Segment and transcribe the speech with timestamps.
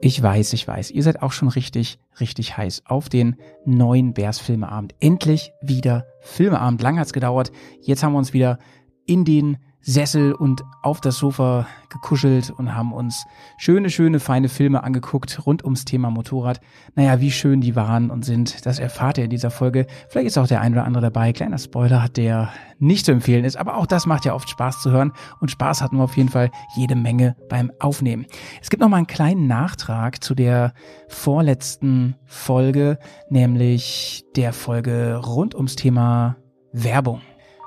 [0.00, 0.90] Ich weiß, ich weiß.
[0.90, 4.94] Ihr seid auch schon richtig, richtig heiß auf den neuen Bears Filmeabend.
[5.00, 6.82] Endlich wieder Filmeabend.
[6.82, 7.50] Lang hat's gedauert.
[7.80, 8.58] Jetzt haben wir uns wieder
[9.06, 13.24] in den Sessel und auf das Sofa gekuschelt und haben uns
[13.56, 16.60] schöne, schöne, feine Filme angeguckt rund ums Thema Motorrad.
[16.96, 19.86] Naja, wie schön die waren und sind, das erfahrt ihr in dieser Folge.
[20.08, 21.32] Vielleicht ist auch der ein oder andere dabei.
[21.32, 24.90] Kleiner Spoiler, der nicht zu empfehlen ist, aber auch das macht ja oft Spaß zu
[24.90, 28.26] hören und Spaß hatten wir auf jeden Fall jede Menge beim Aufnehmen.
[28.60, 30.74] Es gibt noch mal einen kleinen Nachtrag zu der
[31.06, 32.98] vorletzten Folge,
[33.30, 36.36] nämlich der Folge rund ums Thema
[36.72, 37.20] Werbung.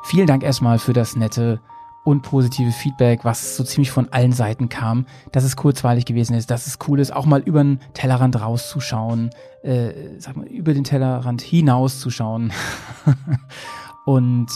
[0.04, 1.62] Vielen Dank erstmal für das nette
[2.10, 6.50] und positive Feedback, was so ziemlich von allen Seiten kam, dass es kurzweilig gewesen ist,
[6.50, 9.30] dass es cool ist, auch mal über den Tellerrand rauszuschauen,
[9.62, 12.52] äh, sag mal, über den Tellerrand hinauszuschauen
[14.06, 14.48] und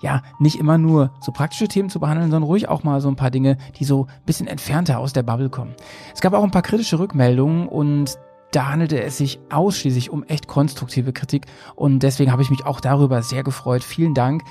[0.00, 3.16] ja, nicht immer nur so praktische Themen zu behandeln, sondern ruhig auch mal so ein
[3.16, 5.74] paar Dinge, die so ein bisschen entfernter aus der Bubble kommen.
[6.14, 8.16] Es gab auch ein paar kritische Rückmeldungen und
[8.52, 12.80] da handelte es sich ausschließlich um echt konstruktive Kritik und deswegen habe ich mich auch
[12.80, 13.82] darüber sehr gefreut.
[13.82, 14.42] Vielen Dank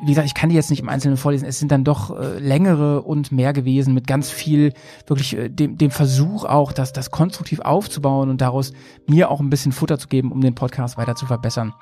[0.00, 1.46] wie gesagt, ich kann die jetzt nicht im Einzelnen vorlesen.
[1.46, 4.72] Es sind dann doch äh, längere und mehr gewesen mit ganz viel
[5.06, 8.72] wirklich äh, dem, dem Versuch auch, das, das konstruktiv aufzubauen und daraus
[9.06, 11.72] mir auch ein bisschen Futter zu geben, um den Podcast weiter zu verbessern.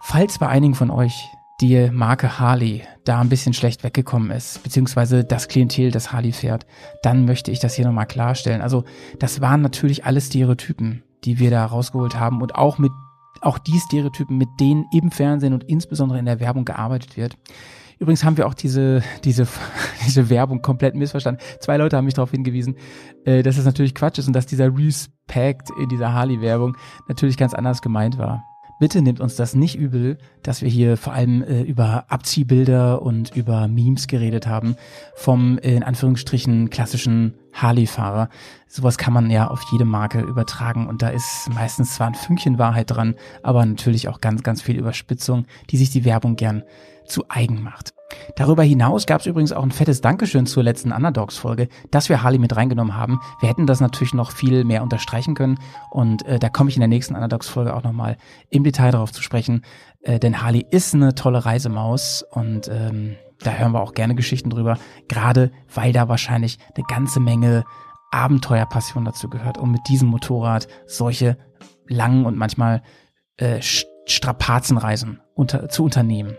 [0.00, 1.28] Falls bei einigen von euch
[1.60, 6.66] die Marke Harley da ein bisschen schlecht weggekommen ist, beziehungsweise das Klientel, das Harley fährt,
[7.02, 8.60] dann möchte ich das hier nochmal klarstellen.
[8.60, 8.84] Also
[9.18, 12.92] das waren natürlich alle Stereotypen, die wir da rausgeholt haben und auch mit
[13.42, 17.36] auch die Stereotypen, mit denen im Fernsehen und insbesondere in der Werbung gearbeitet wird.
[17.98, 19.46] Übrigens haben wir auch diese, diese,
[20.06, 21.42] diese Werbung komplett missverstanden.
[21.60, 22.76] Zwei Leute haben mich darauf hingewiesen,
[23.24, 26.76] äh, dass das natürlich Quatsch ist und dass dieser Respect in dieser Harley-Werbung
[27.08, 28.44] natürlich ganz anders gemeint war.
[28.78, 33.34] Bitte nehmt uns das nicht übel, dass wir hier vor allem äh, über Abziehbilder und
[33.34, 34.76] über Memes geredet haben
[35.14, 38.28] vom äh, in Anführungsstrichen klassischen Harley-Fahrer.
[38.68, 42.58] Sowas kann man ja auf jede Marke übertragen und da ist meistens zwar ein Fünkchen
[42.58, 46.62] Wahrheit dran, aber natürlich auch ganz, ganz viel Überspitzung, die sich die Werbung gern
[47.06, 47.94] zu eigen macht.
[48.36, 52.38] Darüber hinaus gab es übrigens auch ein fettes Dankeschön zur letzten Underdogs-Folge, dass wir Harley
[52.38, 53.20] mit reingenommen haben.
[53.40, 55.58] Wir hätten das natürlich noch viel mehr unterstreichen können
[55.90, 58.16] und äh, da komme ich in der nächsten Underdogs-Folge auch nochmal
[58.50, 59.62] im Detail darauf zu sprechen,
[60.02, 64.50] äh, denn Harley ist eine tolle Reisemaus und ähm, da hören wir auch gerne Geschichten
[64.50, 64.78] drüber,
[65.08, 67.64] gerade weil da wahrscheinlich eine ganze Menge
[68.10, 71.36] Abenteuerpassion dazu gehört, um mit diesem Motorrad solche
[71.88, 72.82] langen und manchmal
[73.36, 76.36] äh, Strapazenreisen unter, zu unternehmen.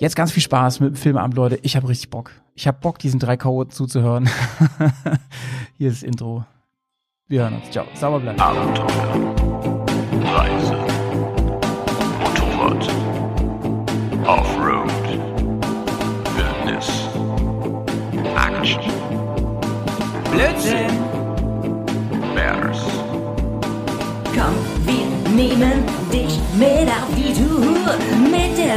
[0.00, 1.58] Jetzt ganz viel Spaß mit dem Filmeabend, Leute.
[1.62, 2.30] Ich habe richtig Bock.
[2.54, 4.28] Ich habe Bock, diesen drei Chaoten zuzuhören.
[5.76, 6.44] Hier ist das Intro.
[7.26, 7.70] Wir hören uns.
[7.70, 7.84] Ciao.
[7.94, 8.40] Sauber bleiben.
[8.40, 9.87] Abenteuer.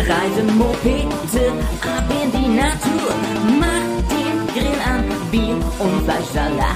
[0.02, 1.52] Mit der Reisemopete
[1.84, 3.14] ab in die Natur.
[3.60, 6.76] Mach den Grill an, Bier und Fleischsalat.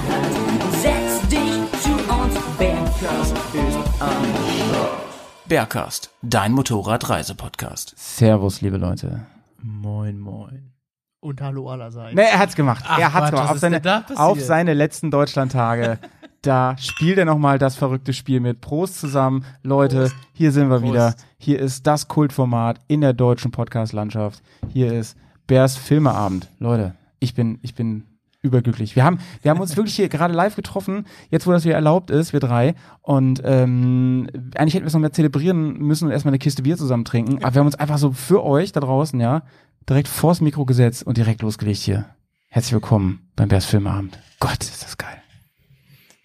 [0.70, 4.24] Setz dich zu uns, Bergkast ist am
[4.68, 5.02] Start.
[5.48, 7.94] Bergcast, dein Motorradreisepodcast.
[7.96, 9.26] Servus, liebe Leute.
[9.60, 10.72] Moin, moin.
[11.18, 12.14] Und hallo allerseits.
[12.14, 12.84] Nee, er hat's gemacht.
[12.86, 13.44] Ach, er hat's Quatsch, gemacht.
[13.44, 14.18] was Auf ist seine, denn da passiert?
[14.20, 15.98] auf seine letzten Deutschlandtage.
[16.46, 18.60] da spielt er nochmal das verrückte Spiel mit.
[18.60, 19.44] Prost zusammen.
[19.62, 20.92] Leute, hier sind wir Prost.
[20.92, 21.14] wieder.
[21.38, 24.42] Hier ist das Kultformat in der deutschen Podcast-Landschaft.
[24.72, 26.48] Hier ist Bärs Filmeabend.
[26.58, 28.04] Leute, ich bin, ich bin
[28.42, 28.94] überglücklich.
[28.94, 32.10] Wir haben, wir haben uns wirklich hier gerade live getroffen, jetzt wo das wieder erlaubt
[32.10, 32.76] ist, wir drei.
[33.02, 36.76] Und ähm, eigentlich hätten wir es noch mehr zelebrieren müssen und erstmal eine Kiste Bier
[36.76, 37.42] zusammen trinken.
[37.42, 39.42] Aber wir haben uns einfach so für euch da draußen, ja,
[39.88, 42.06] direkt vors Mikro gesetzt und direkt losgelegt hier.
[42.48, 44.18] Herzlich willkommen beim Bärs Filmeabend.
[44.38, 45.25] Gott, ist das geil.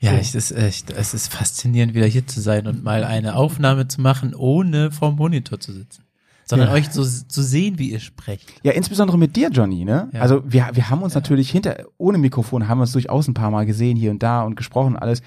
[0.01, 3.87] Ja, es, ist echt, es ist faszinierend, wieder hier zu sein und mal eine Aufnahme
[3.87, 6.03] zu machen, ohne vorm Monitor zu sitzen.
[6.45, 6.73] Sondern Ja.
[6.73, 8.51] euch so zu sehen, wie ihr sprecht.
[8.63, 10.09] Ja, insbesondere mit dir, Johnny, ne?
[10.11, 10.21] Ja.
[10.21, 13.51] Also wir, wir haben uns natürlich hinter, ohne Mikrofon haben wir uns durchaus ein paar
[13.51, 15.21] Mal gesehen hier und da und gesprochen und alles.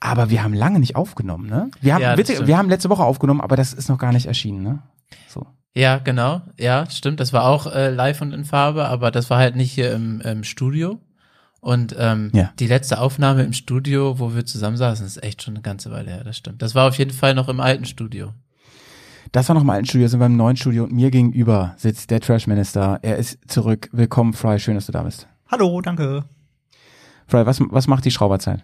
[0.00, 1.70] Aber wir haben lange nicht aufgenommen, ne?
[1.80, 4.26] Wir haben, Ja, witzig, wir haben letzte Woche aufgenommen, aber das ist noch gar nicht
[4.26, 4.78] erschienen, ne?
[5.28, 5.46] So.
[5.74, 6.40] Ja, genau.
[6.58, 7.20] Ja, stimmt.
[7.20, 10.20] Das war auch äh, live und in Farbe, aber das war halt nicht hier im,
[10.22, 10.98] im Studio.
[11.66, 12.52] Und ähm, Ja.
[12.60, 16.22] die letzte Aufnahme im Studio, wo wir zusammensaßen, ist echt schon eine ganze Weile her.
[16.22, 16.62] Das stimmt.
[16.62, 18.32] Das war auf jeden Fall noch im alten Studio.
[19.32, 22.12] Das war noch im alten Studio, sind wir im neuen Studio und mir gegenüber sitzt
[22.12, 23.00] der Trash Minister.
[23.02, 23.88] Er ist zurück.
[23.90, 24.60] Willkommen, Fry.
[24.60, 25.26] Schön, dass du da bist.
[25.50, 26.24] Hallo, danke.
[27.26, 28.62] Fry, was, was macht die Schrauberzeit?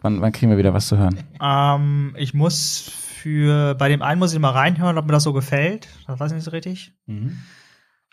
[0.00, 1.18] Wann, wann kriegen wir wieder was zu hören?
[1.42, 5.32] Ähm, ich muss für, bei dem einen muss ich mal reinhören, ob mir das so
[5.32, 5.88] gefällt.
[6.06, 6.92] Das weiß ich nicht so richtig.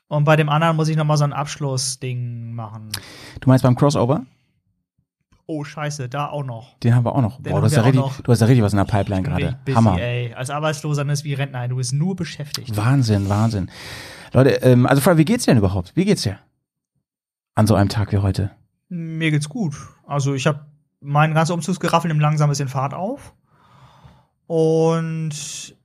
[0.08, 2.90] Und bei dem anderen muss ich noch mal so ein Abschlussding machen.
[3.42, 4.26] Du meinst beim Crossover?
[5.48, 6.78] oh scheiße, da auch noch.
[6.80, 7.42] Den haben wir auch noch.
[7.42, 8.22] Den Boah, du hast, ja richtig, noch.
[8.22, 9.58] du hast ja richtig was in der Pipeline gerade.
[9.74, 9.98] Hammer.
[10.00, 10.34] Ey.
[10.34, 12.76] Als Arbeitsloser ist wie Rentner, du bist nur beschäftigt.
[12.76, 13.72] Wahnsinn, Wahnsinn.
[14.34, 15.94] Leute, ähm, also Fred, wie geht's dir denn überhaupt?
[15.96, 16.38] Wie geht's dir?
[17.56, 18.52] An so einem Tag wie heute.
[18.90, 19.76] Mir geht's gut.
[20.06, 20.66] Also ich habe
[21.00, 23.34] mein ganzer Umzugsgeraffel nimmt langsam bisschen Fahrt auf.
[24.48, 25.76] Und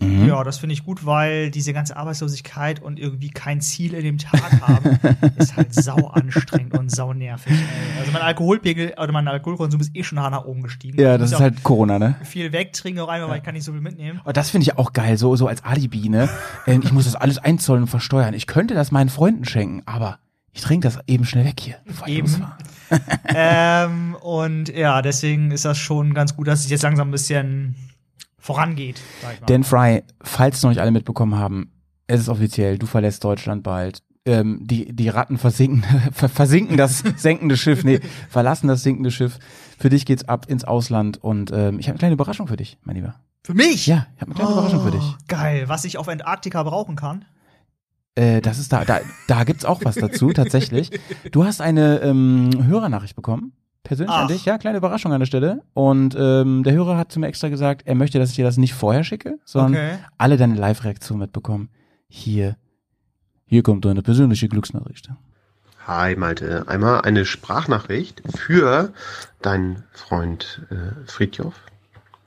[0.00, 0.26] Mhm.
[0.28, 4.18] ja, das finde ich gut, weil diese ganze Arbeitslosigkeit und irgendwie kein Ziel in dem
[4.18, 4.98] Tag haben,
[5.36, 7.52] ist halt sau anstrengend und sau nervig.
[7.52, 8.00] Ey.
[8.00, 11.00] Also mein Alkoholpegel oder mein Alkoholkonsum ist eh schon nach oben gestiegen.
[11.00, 12.16] Ja, Ich das ist halt Corona, ne?
[12.24, 14.20] viel wegtrinken auch einmal, weil ich kann nicht so viel mitnehmen.
[14.22, 16.28] Aber das finde ich auch geil, so, so als Alibi, ne?
[16.66, 18.32] Ähm, ich muss das alles einzollen und versteuern.
[18.32, 20.18] Ich könnte das meinen Freunden schenken, aber
[20.52, 22.28] ich trinke das eben schnell weg hier, bevor ich Eben.
[22.28, 22.56] losfahre.
[23.34, 27.74] ähm, und ja, deswegen ist das schon ganz gut, dass es jetzt langsam ein bisschen
[28.44, 29.00] vorangeht.
[29.46, 31.72] Dan Fry, falls noch nicht alle mitbekommen haben,
[32.06, 34.02] es ist offiziell, du verlässt Deutschland bald.
[34.26, 38.00] Ähm, die, die Ratten versinken, ver- versinken das senkende Schiff, nee,
[38.30, 39.38] verlassen das sinkende Schiff.
[39.78, 42.78] Für dich geht's ab ins Ausland und ähm, ich habe eine kleine Überraschung für dich,
[42.84, 43.16] mein Lieber.
[43.42, 43.86] Für mich?
[43.86, 45.02] Ja, ich habe eine kleine Überraschung für dich.
[45.02, 47.26] Oh, Geil, was ich auf Antarktika brauchen kann.
[48.14, 50.90] Äh, das ist da, da, da gibt's auch was dazu, tatsächlich.
[51.32, 53.52] Du hast eine ähm, Hörernachricht bekommen,
[53.84, 54.28] persönlich an Ach.
[54.28, 55.62] dich, ja, kleine Überraschung an der Stelle.
[55.74, 58.56] Und ähm, der Hörer hat zu mir extra gesagt, er möchte, dass ich dir das
[58.56, 59.98] nicht vorher schicke, sondern Okay.
[60.18, 61.68] alle deine Live-Reaktion mitbekommen.
[62.08, 62.56] Hier,
[63.46, 65.10] hier kommt deine persönliche Glücksnachricht.
[65.86, 68.92] Hi Malte, einmal eine Sprachnachricht für
[69.42, 71.54] deinen Freund äh, Fridjof,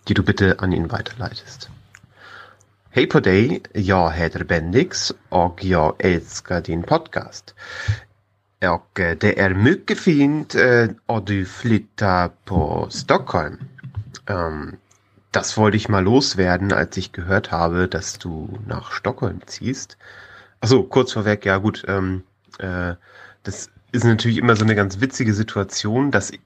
[0.07, 1.69] die du bitte an ihn weiterleitest.
[2.92, 7.53] Hej på dig, jag heter Bendix och jag älskar din podcast.
[8.65, 13.59] Och eh, det är mycket fint eh, att du flyttar på Stockholm.
[14.27, 14.77] Ähm,
[15.31, 19.98] das wollte ich mal loswerden, als ich gehört habe, dass du nach Stockholm ziehst.
[20.59, 22.24] Achso, kurz vorweg, ja gut, ähm,
[22.57, 22.95] äh,
[23.44, 26.38] das ist natürlich immer so eine ganz witzige Situation, dass äh,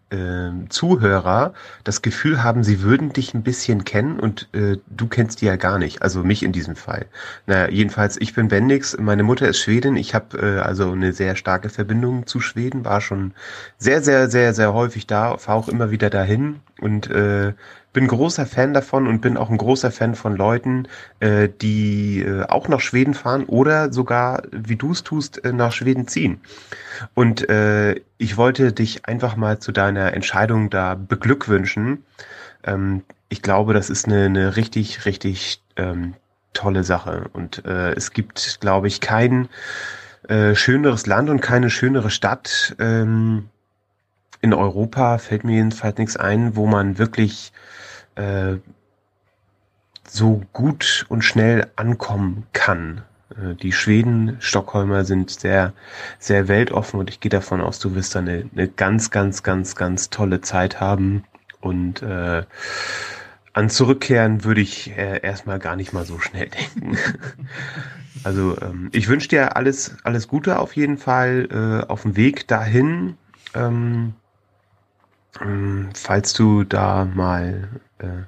[0.70, 1.54] Zuhörer
[1.84, 5.58] das Gefühl haben, sie würden dich ein bisschen kennen und äh, du kennst die ja
[5.58, 6.02] gar nicht.
[6.02, 7.06] Also mich in diesem Fall.
[7.48, 11.36] Naja, jedenfalls, ich bin Bendix, meine Mutter ist Schwedin, ich habe äh, also eine sehr
[11.36, 13.34] starke Verbindung zu Schweden, war schon
[13.78, 17.54] sehr, sehr, sehr, sehr häufig da, fahre auch immer wieder dahin und äh,
[17.94, 20.88] bin großer Fan davon und bin auch ein großer Fan von Leuten,
[21.20, 25.74] äh, die äh, auch nach Schweden fahren oder sogar, wie du es tust, äh, nach
[25.74, 26.42] Schweden ziehen.
[27.14, 32.04] Und äh, ich wollte dich einfach mal zu deiner Entscheidung da beglückwünschen.
[32.64, 36.14] Ähm, ich glaube, das ist eine, eine richtig, richtig ähm,
[36.54, 37.30] tolle Sache.
[37.34, 39.50] Und äh, es gibt, glaube ich, kein
[40.28, 43.50] äh, schöneres Land und keine schönere Stadt ähm,
[44.42, 47.52] in Europa, fällt mir jedenfalls nichts ein, wo man wirklich
[48.16, 48.58] äh,
[50.08, 53.04] so gut und schnell ankommen kann.
[53.32, 55.74] Äh, Die Schweden, Stockholmer sind sehr,
[56.20, 59.76] sehr weltoffen und ich gehe davon aus, du wirst da eine, eine ganz, ganz, ganz,
[59.76, 61.24] ganz tolle Zeit haben.
[61.62, 62.44] Und äh,
[63.54, 66.98] an Zurückkehren würde ich äh, erstmal gar nicht mal so schnell denken.
[68.24, 72.48] also ähm, ich wünsche dir alles, alles Gute auf jeden Fall äh, auf dem Weg
[72.48, 73.18] dahin.
[73.54, 74.14] Ähm,
[75.94, 78.24] falls du da mal, äh,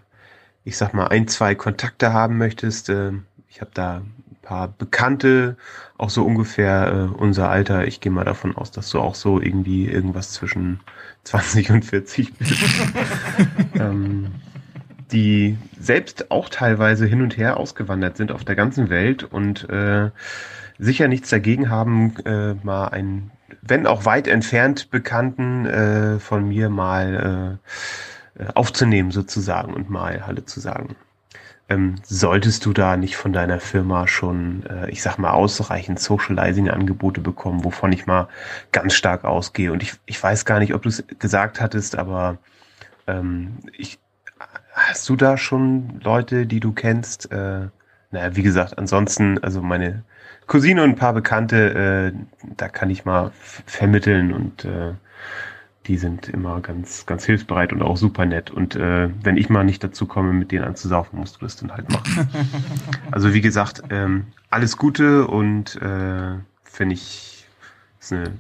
[0.63, 3.12] ich sag mal, ein, zwei Kontakte haben möchtest, äh,
[3.50, 5.57] ich habe da ein paar Bekannte,
[5.98, 7.88] auch so ungefähr äh, unser Alter.
[7.88, 10.80] Ich gehe mal davon aus, dass du auch so irgendwie irgendwas zwischen
[11.24, 12.54] 20 und 40 bist.
[13.75, 14.31] ähm,
[15.12, 20.10] die selbst auch teilweise hin und her ausgewandert sind auf der ganzen Welt und äh,
[20.79, 26.69] sicher nichts dagegen haben, äh, mal einen, wenn auch weit entfernt Bekannten äh, von mir
[26.69, 27.60] mal
[28.38, 30.95] äh, äh, aufzunehmen sozusagen und mal Halle zu sagen.
[31.69, 37.22] Ähm, solltest du da nicht von deiner Firma schon, äh, ich sag mal, ausreichend Socializing-Angebote
[37.22, 38.27] bekommen, wovon ich mal
[38.72, 39.72] ganz stark ausgehe?
[39.72, 42.38] Und ich, ich weiß gar nicht, ob du es gesagt hattest, aber
[43.07, 44.00] ähm, ich,
[44.74, 47.31] hast du da schon Leute, die du kennst?
[47.31, 47.67] Äh,
[48.12, 50.03] naja, wie gesagt, ansonsten, also meine
[50.53, 53.31] Cousine und ein paar Bekannte, äh, da kann ich mal
[53.65, 54.93] vermitteln und äh,
[55.88, 58.51] die sind immer ganz, ganz hilfsbereit und auch super nett.
[58.51, 61.72] Und äh, wenn ich mal nicht dazu komme, mit denen anzusaufen, musst du das dann
[61.72, 62.29] halt machen.
[63.12, 67.48] also wie gesagt, ähm, alles Gute und äh, finde ich,
[68.00, 68.33] ist eine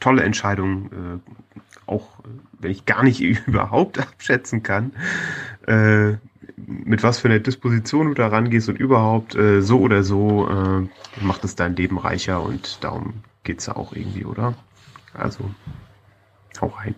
[0.00, 1.20] tolle Entscheidung, äh,
[1.86, 2.08] auch
[2.58, 4.90] wenn ich gar nicht überhaupt abschätzen kann,
[5.68, 6.14] äh,
[6.56, 11.22] mit was für einer Disposition du da rangehst und überhaupt äh, so oder so äh,
[11.24, 14.54] macht es dein Leben reicher und darum geht's ja auch irgendwie, oder?
[15.12, 15.50] Also,
[16.60, 16.94] hau rein.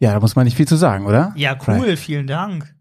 [0.00, 1.32] Ja, da muss man nicht viel zu sagen, oder?
[1.36, 2.74] Ja, cool, vielen Dank.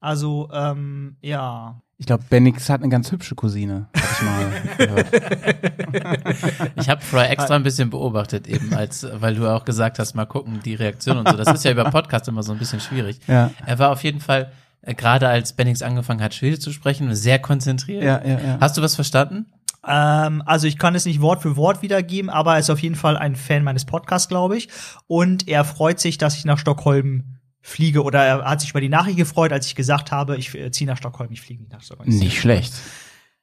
[0.00, 1.82] Also, ähm, ja.
[1.98, 5.06] Ich glaube, Bennix hat eine ganz hübsche Cousine, hab ich mal gehört.
[6.76, 10.24] Ich habe Fry extra ein bisschen beobachtet, eben als, weil du auch gesagt hast, mal
[10.24, 11.36] gucken, die Reaktion und so.
[11.36, 13.18] Das ist ja über Podcast immer so ein bisschen schwierig.
[13.26, 13.50] Ja.
[13.66, 14.52] Er war auf jeden Fall,
[14.82, 18.02] gerade als Bennings angefangen hat, Schwedisch zu sprechen, sehr konzentriert.
[18.02, 18.58] Ja, ja, ja.
[18.60, 19.46] Hast du was verstanden?
[19.86, 22.96] Ähm, also ich kann es nicht Wort für Wort wiedergeben, aber er ist auf jeden
[22.96, 24.68] Fall ein Fan meines Podcasts, glaube ich.
[25.06, 28.02] Und er freut sich, dass ich nach Stockholm fliege.
[28.02, 30.88] Oder er hat sich über die Nachricht gefreut, als ich gesagt habe, ich äh, ziehe
[30.88, 32.08] nach Stockholm, ich fliege nicht nach Stockholm.
[32.08, 32.72] Nicht schlecht.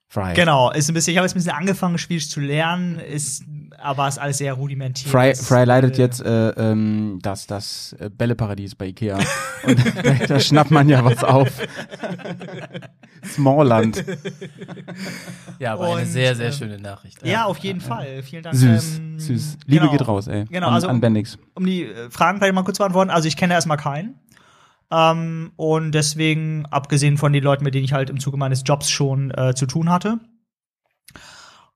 [0.10, 0.34] Fry.
[0.34, 3.44] Genau, ist ein bisschen, ich habe jetzt ein bisschen angefangen, Schwedisch zu lernen, ist,
[3.78, 5.12] aber ist alles sehr rudimentär.
[5.12, 9.20] Fry, Fry leitet äh, jetzt äh, ähm, das, das äh, Bälleparadies bei Ikea.
[9.64, 9.80] Und
[10.30, 11.50] da, schnappt man ja was auf.
[13.26, 14.04] Smallland.
[15.60, 17.26] Ja, aber eine Und, sehr, sehr ähm, schöne Nachricht.
[17.26, 18.24] Ja, auf jeden Fall.
[18.24, 18.56] Vielen Dank.
[18.56, 19.58] Süß, ähm, süß.
[19.66, 19.92] Liebe genau.
[19.92, 20.46] geht raus, ey.
[20.46, 21.38] Genau, an, also an Bendix.
[21.56, 23.12] um die äh, Fragen vielleicht mal kurz zu beantworten.
[23.12, 24.16] Also ich kenne erstmal keinen.
[24.90, 28.90] Ähm, und deswegen, abgesehen von den Leuten, mit denen ich halt im Zuge meines Jobs
[28.90, 30.20] schon äh, zu tun hatte.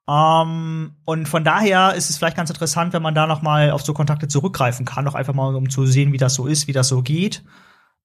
[0.09, 3.81] Ähm, und von daher ist es vielleicht ganz interessant, wenn man da noch mal auf
[3.83, 6.73] so Kontakte zurückgreifen kann, auch einfach mal, um zu sehen, wie das so ist, wie
[6.73, 7.43] das so geht.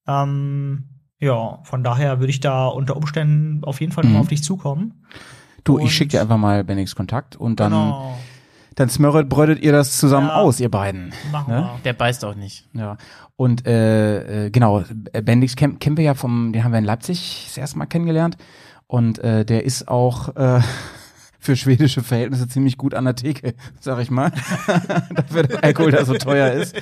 [0.07, 0.85] Ähm,
[1.19, 4.23] ja, von daher würde ich da unter Umständen auf jeden Fall noch mal Mhm.
[4.23, 5.05] auf dich zukommen.
[5.65, 8.19] Du, und- ich schicke dir einfach mal Bendix Kontakt und dann, genau,
[8.77, 10.35] dann smörret, brödet ihr das zusammen Ja.
[10.37, 11.13] aus, ihr beiden.
[11.33, 11.63] machen ne?
[11.63, 11.81] wir.
[11.85, 12.69] Der beißt auch nicht.
[12.75, 12.99] Ja.
[13.35, 14.85] Und äh, äh, genau,
[15.25, 18.37] Bendix kennen, kennen wir ja vom, den haben wir in Leipzig das erste Mal kennengelernt.
[18.87, 20.61] Und äh, der ist auch äh,
[21.47, 24.31] für schwedische Verhältnisse ziemlich gut an der Theke, sag ich mal.
[25.15, 26.77] Dafür, dass Alkohol da so teuer ist.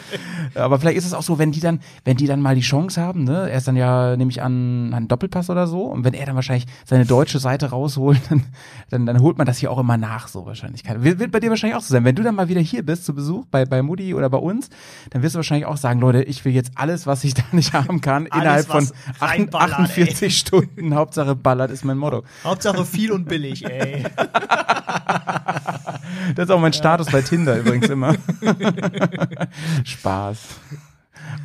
[0.55, 3.01] Aber vielleicht ist es auch so, wenn die dann, wenn die dann mal die Chance
[3.01, 6.15] haben, ne, er ist dann ja, nehme ich an, ein Doppelpass oder so, und wenn
[6.15, 8.45] er dann wahrscheinlich seine deutsche Seite rausholt, dann,
[8.91, 10.83] dann, dann holt man das hier auch immer nach, so wahrscheinlich.
[10.87, 12.05] Wird, wird bei dir wahrscheinlich auch so sein.
[12.05, 14.71] Wenn du dann mal wieder hier bist zu Besuch, bei, bei Mutti oder bei uns,
[15.11, 17.75] dann wirst du wahrscheinlich auch sagen, Leute, ich will jetzt alles, was ich da nicht
[17.75, 20.95] haben kann, Alles, innerhalb von was 8, reinballert, 48 Stunden.
[20.95, 22.23] Hauptsache ballert ist mein Motto.
[22.43, 24.05] Hauptsache viel und billig, ey.
[26.35, 28.15] Das ist auch mein Status bei Tinder übrigens immer.
[29.85, 30.39] Spaß.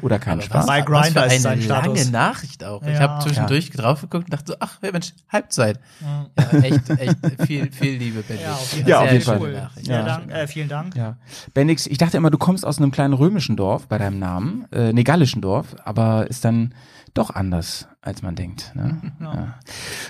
[0.01, 0.65] Oder kein Aber Spaß.
[0.67, 1.97] Bei für ist eine sein Status.
[1.99, 2.81] lange Nachricht auch.
[2.83, 2.99] Ich Ja.
[2.99, 5.79] habe zwischendurch drauf geguckt und dachte so, ach Mensch, Halbzeit.
[6.01, 6.25] Ja.
[6.53, 8.41] Ja, echt, echt viel, viel Liebe, Benny.
[8.41, 9.05] Ja, auf jeden Ja, Fall.
[9.05, 9.41] auf jeden Sehr Fall.
[9.41, 9.53] Cool.
[9.83, 10.03] Ja, Ja.
[10.03, 10.95] dank, äh, vielen Dank.
[10.95, 11.17] Ja.
[11.53, 14.93] Bendix, ich dachte immer, du kommst aus einem kleinen römischen Dorf bei deinem Namen, äh,
[14.93, 16.73] nee, gallischen Dorf, aber ist dann
[17.13, 18.71] doch anders, als man denkt.
[18.75, 19.01] Ne?
[19.19, 19.55] Ja.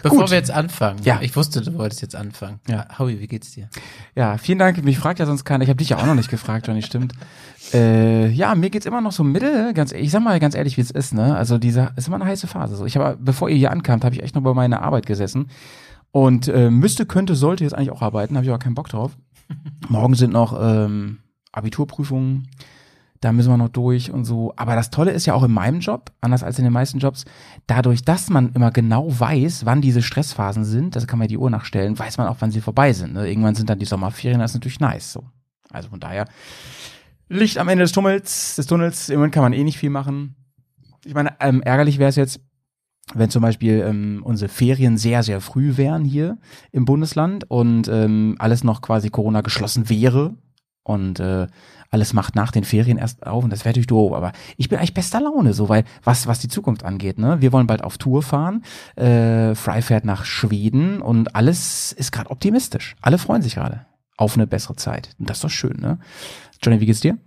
[0.03, 0.29] Bevor Gut.
[0.31, 1.19] wir jetzt anfangen, Ja.
[1.21, 2.59] ich wusste, du wolltest jetzt anfangen.
[2.67, 2.85] Ja.
[2.97, 3.69] Howie, wie geht's dir?
[4.15, 4.83] ja, vielen Dank.
[4.83, 5.63] Mich fragt ja sonst keiner.
[5.63, 7.13] Ich habe dich ja auch noch nicht gefragt, Johnny, stimmt.
[7.71, 10.81] Äh, ja, mir geht's immer noch so mittel, ganz ich sag mal ganz ehrlich, wie
[10.81, 11.35] es ist, ne?
[11.35, 12.75] Also dieser ist immer eine heiße Phase.
[12.75, 15.49] So, ich habe, bevor ihr hier ankamt, habe ich echt noch bei meiner Arbeit gesessen
[16.09, 19.15] und äh, müsste, könnte, sollte jetzt eigentlich auch arbeiten, habe ich aber keinen Bock drauf.
[19.87, 21.19] Morgen sind noch ähm,
[21.51, 22.47] Abiturprüfungen,
[23.21, 24.53] da müssen wir noch durch und so.
[24.55, 27.25] Aber das Tolle ist ja auch in meinem Job, anders als in den meisten Jobs,
[27.67, 31.49] dadurch, dass man immer genau weiß, wann diese Stressphasen sind, das kann man die Uhr
[31.49, 33.13] nachstellen, weiß man auch, wann sie vorbei sind.
[33.13, 33.27] Ne?
[33.27, 35.11] Irgendwann sind dann die Sommerferien, das ist natürlich nice.
[35.11, 35.23] So.
[35.71, 36.25] Also von daher,
[37.27, 40.35] Licht am Ende des Tunnels, des Tunnels, im Moment kann man eh nicht viel machen.
[41.05, 42.41] Ich meine, ähm, ärgerlich wäre es jetzt,
[43.13, 46.37] wenn zum Beispiel ähm, unsere Ferien sehr, sehr früh wären hier
[46.71, 50.35] im Bundesland und ähm, alles noch quasi Corona geschlossen wäre
[50.83, 51.47] und äh,
[51.89, 54.77] alles macht nach den Ferien erst auf und das wäre natürlich doof, aber ich bin
[54.77, 57.97] eigentlich bester Laune, so, weil was, was die Zukunft angeht, ne, wir wollen bald auf
[57.97, 58.63] Tour fahren,
[58.95, 62.95] äh, Fry fährt nach Schweden und alles ist gerade optimistisch.
[63.01, 63.85] Alle freuen sich gerade
[64.17, 65.99] auf eine bessere Zeit und das ist doch schön, ne?
[66.61, 67.17] Johnny, wie geht's dir?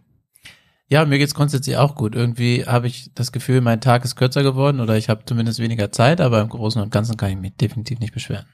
[0.89, 2.15] Ja, mir geht's grundsätzlich auch gut.
[2.15, 5.91] Irgendwie habe ich das Gefühl, mein Tag ist kürzer geworden oder ich habe zumindest weniger
[5.91, 8.45] Zeit, aber im Großen und Ganzen kann ich mich definitiv nicht beschweren.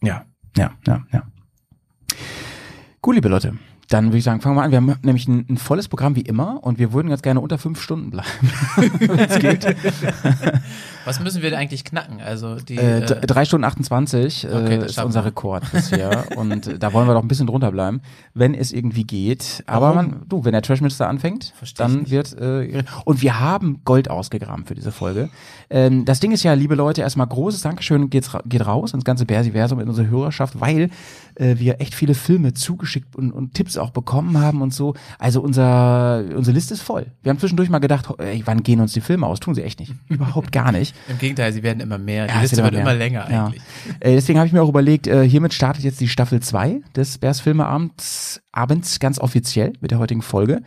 [0.00, 0.24] Ja,
[0.56, 1.24] ja, ja, ja.
[3.02, 3.58] Gut, liebe Leute,
[3.88, 4.70] dann würde ich sagen, fangen wir an.
[4.70, 7.58] Wir haben nämlich ein, ein volles Programm wie immer und wir würden ganz gerne unter
[7.58, 8.28] fünf Stunden bleiben,
[9.00, 9.64] wenn es geht.
[11.04, 12.20] Was müssen wir denn eigentlich knacken?
[12.20, 15.24] Also die Äh, äh, drei Stunden 28 äh, Okay, ist unser.
[15.24, 18.02] Rekord bisher und äh, da wollen wir doch ein bisschen drunter bleiben,
[18.34, 19.62] wenn es irgendwie geht.
[19.66, 24.10] Aber man, du, wenn der Trashminister anfängt, Versteh dann wird äh, und wir haben Gold
[24.10, 25.30] ausgegraben für diese Folge.
[25.70, 29.04] Ähm, das Ding ist ja, liebe Leute, erstmal großes Dankeschön geht's, ra- geht raus ins
[29.04, 30.90] ganze Bersiversum in unsere Hörerschaft, weil
[31.38, 34.94] äh, wir echt viele Filme zugeschickt und, und Tipps auch bekommen haben und so.
[35.18, 37.06] Also unser unsere Liste ist voll.
[37.22, 39.40] Wir haben zwischendurch mal gedacht, ey, wann gehen uns die Filme aus?
[39.40, 39.94] Tun sie echt nicht.
[40.08, 40.94] Überhaupt gar nicht.
[41.08, 42.26] im Gegenteil, sie werden immer mehr.
[42.26, 42.82] Die Ja, Liste wird mehr.
[42.82, 43.46] immer länger Ja.
[43.46, 43.62] eigentlich.
[44.00, 47.18] Äh, deswegen habe ich mir auch überlegt, äh, hiermit startet jetzt die Staffel 2 des
[47.18, 50.62] Bears Filmeabends abends ganz offiziell mit der heutigen Folge.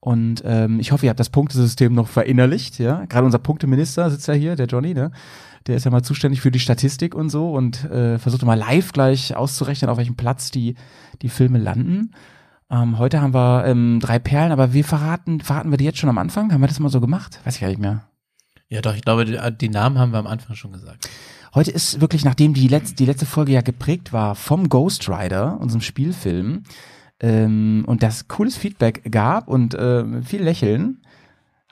[0.00, 2.78] Und ähm, ich hoffe, ihr habt das Punktesystem noch verinnerlicht.
[2.80, 5.12] Ja, gerade unser Punkteminister sitzt ja hier, der Johnny, ne?
[5.66, 8.92] Der ist ja mal zuständig für die Statistik und so und äh, versucht mal live
[8.92, 10.74] gleich auszurechnen, auf welchem Platz die
[11.22, 12.12] die Filme landen.
[12.70, 16.08] Ähm, heute haben wir ähm, drei Perlen, aber wir verraten verraten wir die jetzt schon
[16.08, 16.52] am Anfang.
[16.52, 17.40] Haben wir das mal so gemacht?
[17.44, 18.08] Weiß ich gar nicht mehr.
[18.68, 21.08] Ja, doch, ich glaube, die, die Namen haben wir am Anfang schon gesagt.
[21.54, 25.60] Heute ist wirklich, nachdem die letzte, die letzte Folge ja geprägt war vom Ghost Rider,
[25.60, 26.62] unserem Spielfilm,
[27.20, 31.02] ähm, und das cooles Feedback gab und äh, viel Lächeln,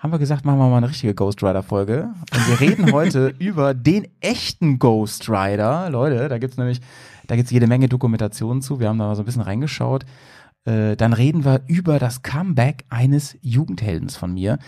[0.01, 2.09] haben wir gesagt, machen wir mal eine richtige Ghost Rider Folge.
[2.33, 5.91] Und wir reden heute über den echten Ghost Rider.
[5.91, 6.81] Leute, da gibt's nämlich,
[7.27, 8.81] da gibt's jede Menge Dokumentationen zu.
[8.81, 10.07] Wir haben da mal so ein bisschen reingeschaut.
[10.65, 14.59] Äh, dann reden wir über das Comeback eines Jugendheldens von mir.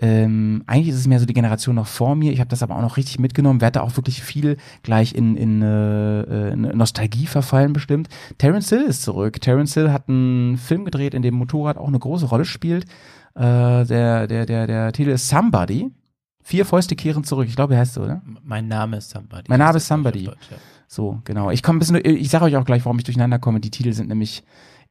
[0.00, 2.32] Ähm, eigentlich ist es mehr so die Generation noch vor mir.
[2.32, 5.36] Ich habe das aber auch noch richtig mitgenommen, werde da auch wirklich viel gleich in,
[5.36, 8.08] in, äh, in Nostalgie verfallen bestimmt.
[8.38, 9.38] Terence Hill ist zurück.
[9.40, 12.86] Terence Hill hat einen Film gedreht, in dem Motorrad auch eine große Rolle spielt.
[13.38, 15.92] Äh, der, der, der, der Titel ist Somebody.
[16.42, 17.46] Vier Fäuste kehren zurück.
[17.46, 18.20] Ich glaube, er heißt so, oder?
[18.42, 19.44] Mein Name ist Somebody.
[19.48, 20.26] Mein Name ist Somebody.
[20.26, 20.56] auf Deutsch, ja.
[20.88, 21.50] So, genau.
[21.50, 23.60] Ich komme ein bisschen, ich sage euch auch gleich, warum ich durcheinander komme.
[23.60, 24.42] Die Titel sind nämlich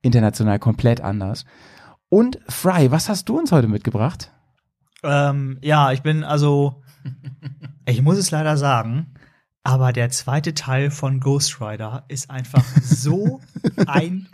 [0.02, 1.44] international komplett anders.
[2.08, 4.32] Und Fry, was hast du uns heute mitgebracht?
[5.04, 6.84] Ähm, ja, ich bin also,
[7.86, 9.14] ich muss es leider sagen,
[9.64, 13.42] aber der zweite Teil von Ghost Rider ist einfach so
[13.88, 14.30] ein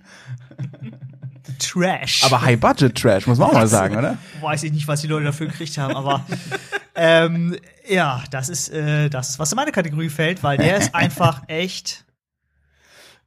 [1.60, 2.24] Trash.
[2.24, 4.18] Aber High Budget Trash, muss man auch mal sagen, oder?
[4.42, 6.26] Weiß ich nicht, was die Leute dafür gekriegt haben, aber
[6.96, 7.56] ähm,
[7.88, 12.06] ja, das ist äh, das, was in meine Kategorie fällt, weil der ist einfach echt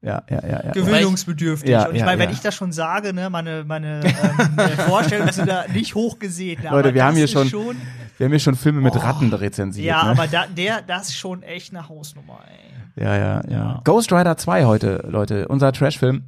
[0.02, 0.73] Ja, ja, ja, ja.
[0.73, 1.70] gewöhnungsbedürftig.
[1.70, 2.35] Ja, und ich ja, meine, wenn ja.
[2.35, 6.62] ich das schon sage, ne, meine, meine ähm, äh, Vorstellungen sind da nicht hochgesehen.
[6.62, 8.99] Leute, aber wir haben hier ist schon- Wir haben hier schon Filme mit Oh.
[9.00, 9.87] Ratten rezensiert.
[9.87, 10.11] Ja, ne?
[10.12, 13.04] aber da, der, das ist schon echt eine Hausnummer, ey.
[13.04, 13.80] Ja, ja, ja, Ja.
[13.85, 16.23] Ghost Rider 2 heute, Leute, unser Trash-Film.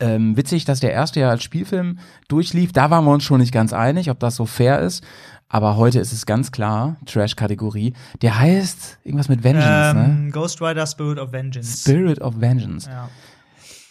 [0.00, 2.72] Ähm, witzig, dass der erste ja als Spielfilm durchlief.
[2.72, 5.02] Da waren wir uns schon nicht ganz einig, ob das so fair ist.
[5.48, 7.94] Aber heute ist es ganz klar, Trash-Kategorie.
[8.20, 10.04] Der heißt irgendwas mit Vengeance, ne?
[10.04, 11.80] Ähm, Ghost Rider Spirit of Vengeance.
[11.80, 12.88] Spirit of Vengeance.
[12.88, 13.08] ja.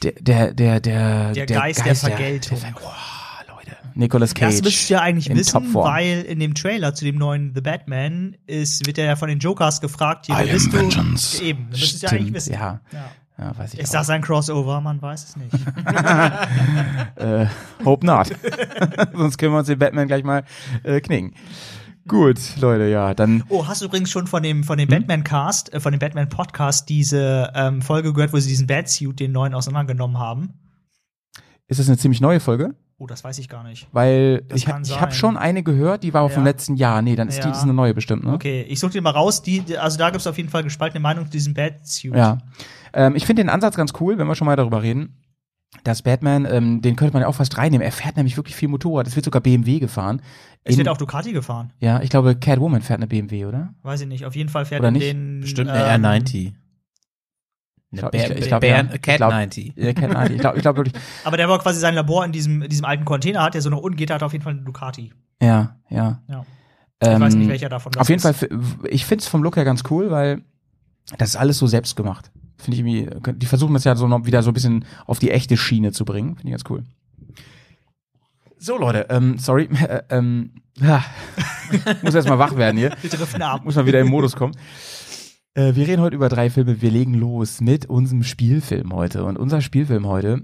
[0.03, 2.59] Der, der, der, der, Der Geist der Vergeltung.
[2.61, 3.75] Der, oh, Leute.
[3.95, 4.53] Nicolas Cage.
[4.57, 8.85] Das müsst ihr eigentlich wissen, weil in dem Trailer zu dem neuen The Batman ist,
[8.85, 10.77] wird er ja von den Jokers gefragt, hier, I bist du?
[10.77, 11.41] vengeance.
[11.41, 12.53] Eben, das müsst ihr eigentlich wissen.
[12.53, 13.09] Ja, Ja.
[13.39, 13.99] Ja, weiß ich Ist auch.
[13.99, 14.81] das ein Crossover?
[14.81, 15.53] Man weiß es nicht.
[17.15, 17.47] Äh,
[17.83, 18.27] hope not.
[19.15, 20.43] Sonst können wir uns den Batman gleich mal
[20.83, 21.33] äh, knicken.
[22.07, 24.63] Gut, Leute, ja, dann Oh, hast du übrigens schon von dem, Hm?
[24.63, 29.19] von dem Batman-Cast, äh, von dem Batman-Podcast diese ähm, Folge gehört, wo sie diesen Batsuit,
[29.19, 30.53] den neuen, auseinandergenommen haben?
[31.69, 33.87] ist das eine ziemlich neue Folge, Oh, das weiß ich gar nicht.
[33.91, 36.49] weil Das ich, ich habe schon eine gehört, die war aber vom Ja.
[36.49, 37.01] letzten Jahr.
[37.03, 37.49] Nee, dann ist die, Ja.
[37.49, 38.33] das ist eine neue bestimmt, ne?
[38.33, 39.41] Okay, ich suche dir mal raus.
[39.43, 42.15] Die, die- also da gibt es auf jeden Fall gespaltene Meinung zu diesem Batsuit.
[42.15, 42.37] Ja.
[42.93, 45.21] Ähm, ich finde den Ansatz ganz cool, wenn wir schon mal darüber reden.
[45.83, 47.83] Dass Batman, ähm, den könnte man ja auch fast reinnehmen.
[47.85, 49.05] Er fährt nämlich wirklich viel Motorrad.
[49.05, 50.21] Es wird sogar BMW gefahren.
[50.63, 51.73] Es In- wird auch Ducati gefahren.
[51.79, 53.73] ja, ich glaube, Catwoman fährt eine BMW, oder?
[53.83, 54.25] Weiß ich nicht.
[54.25, 55.05] Auf jeden Fall fährt Oder er nicht?
[55.05, 55.41] den.
[55.41, 56.35] Bestimmt ähm, eine R90.
[56.35, 56.53] Ich
[57.91, 58.83] Eine glaub- ich- Bär- ich glaub, Bär- ja.
[58.83, 59.73] Cat Ich glaub- 90.
[59.75, 60.35] Ja, Cat 90.
[60.35, 60.95] Ich glaube ich glaub wirklich.
[61.25, 63.69] Aber der war quasi sein Labor in diesem, in diesem alten Container, hat der so
[63.69, 65.13] nach unten geht, hat auf jeden Fall eine Ducati.
[65.41, 66.21] Ja, ja.
[66.29, 66.45] Ja.
[67.01, 68.39] Ich Ähm, weiß nicht, welcher davon das Auf jeden ist.
[68.39, 68.49] Fall,
[68.89, 70.41] ich finde es vom Look her ganz cool, weil
[71.17, 72.31] das ist alles so selbst gemacht.
[72.57, 75.31] Finde ich irgendwie, die versuchen das ja so noch wieder so ein bisschen auf die
[75.31, 76.35] echte Schiene zu bringen.
[76.35, 76.83] Finde ich ganz cool.
[78.59, 81.03] So, Leute, ähm, sorry, äh, ähm, ja.
[82.01, 82.91] muss erst mal wach werden hier.
[83.01, 83.63] Wir driften ab.
[83.63, 84.53] Muss mal wieder im Modus kommen.
[85.53, 86.81] Äh, wir reden heute über drei Filme.
[86.81, 89.23] Wir legen los mit unserem Spielfilm heute.
[89.23, 90.43] Und unser Spielfilm heute,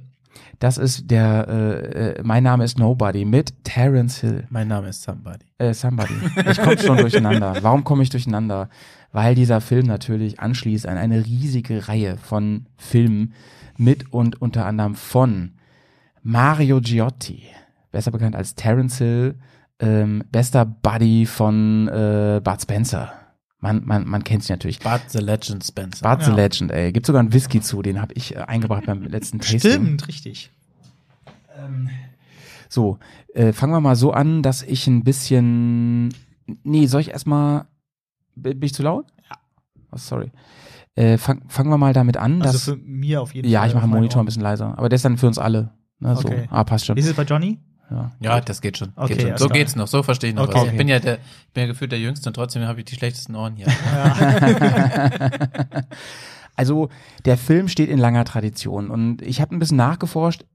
[0.60, 4.48] das ist der, äh, äh, mein Name ist Nobody mit Terence Hill.
[4.50, 5.46] Mein Name ist Somebody.
[5.58, 6.14] Äh, somebody.
[6.50, 7.58] Ich komme schon durcheinander.
[7.62, 8.70] Warum komme ich durcheinander?
[9.14, 13.34] Weil dieser Film natürlich anschließt an eine riesige Reihe von Filmen
[13.78, 15.54] mit und unter anderem von
[16.24, 17.44] Mario Giotti,
[17.92, 19.36] besser bekannt als Terence Hill,
[19.80, 23.14] ähm, bester Buddy von äh, Bud Spencer.
[23.60, 24.80] Man, man, man kennt sie natürlich.
[24.80, 26.10] Bud the Legend Spencer.
[26.10, 26.36] Bud the Ja.
[26.36, 26.92] Legend, ey.
[26.92, 29.60] Gibt sogar einen Whisky zu, den habe ich äh, eingebracht beim letzten Tasting.
[29.60, 30.52] Stimmt, richtig.
[32.68, 32.98] So,
[33.34, 36.14] äh, fangen wir mal so an, dass ich ein bisschen.
[36.64, 37.66] Nee, soll ich erstmal.
[38.36, 39.06] Bin ich zu laut?
[39.30, 39.38] Ja.
[39.92, 40.32] Oh, sorry.
[40.96, 42.54] Äh, fang, fangen wir mal damit an, dass.
[42.54, 43.70] Also für mir auf jeden ja, Fall.
[43.70, 44.26] ich mache den meinen Monitor ein Ohren.
[44.28, 44.78] bisschen leiser.
[44.78, 45.72] Aber der ist dann für uns alle.
[46.00, 46.28] Ne, so.
[46.28, 46.48] Okay.
[46.50, 46.98] Ah, passt schon.
[46.98, 47.60] Ist es bei Johnny?
[47.90, 48.12] Ja.
[48.20, 48.92] Ja, das geht schon.
[48.96, 49.38] Okay, geht schon.
[49.38, 49.58] So klar.
[49.58, 50.62] geht's noch, so verstehe ich noch Okay.
[50.62, 50.68] was.
[50.68, 52.96] Ich bin ja der, ich bin ja gefühlt der Jüngste und trotzdem habe ich die
[52.96, 53.68] schlechtesten Ohren hier.
[56.56, 56.90] Also,
[57.26, 60.46] der Film steht in langer Tradition und ich habe ein bisschen nachgeforscht.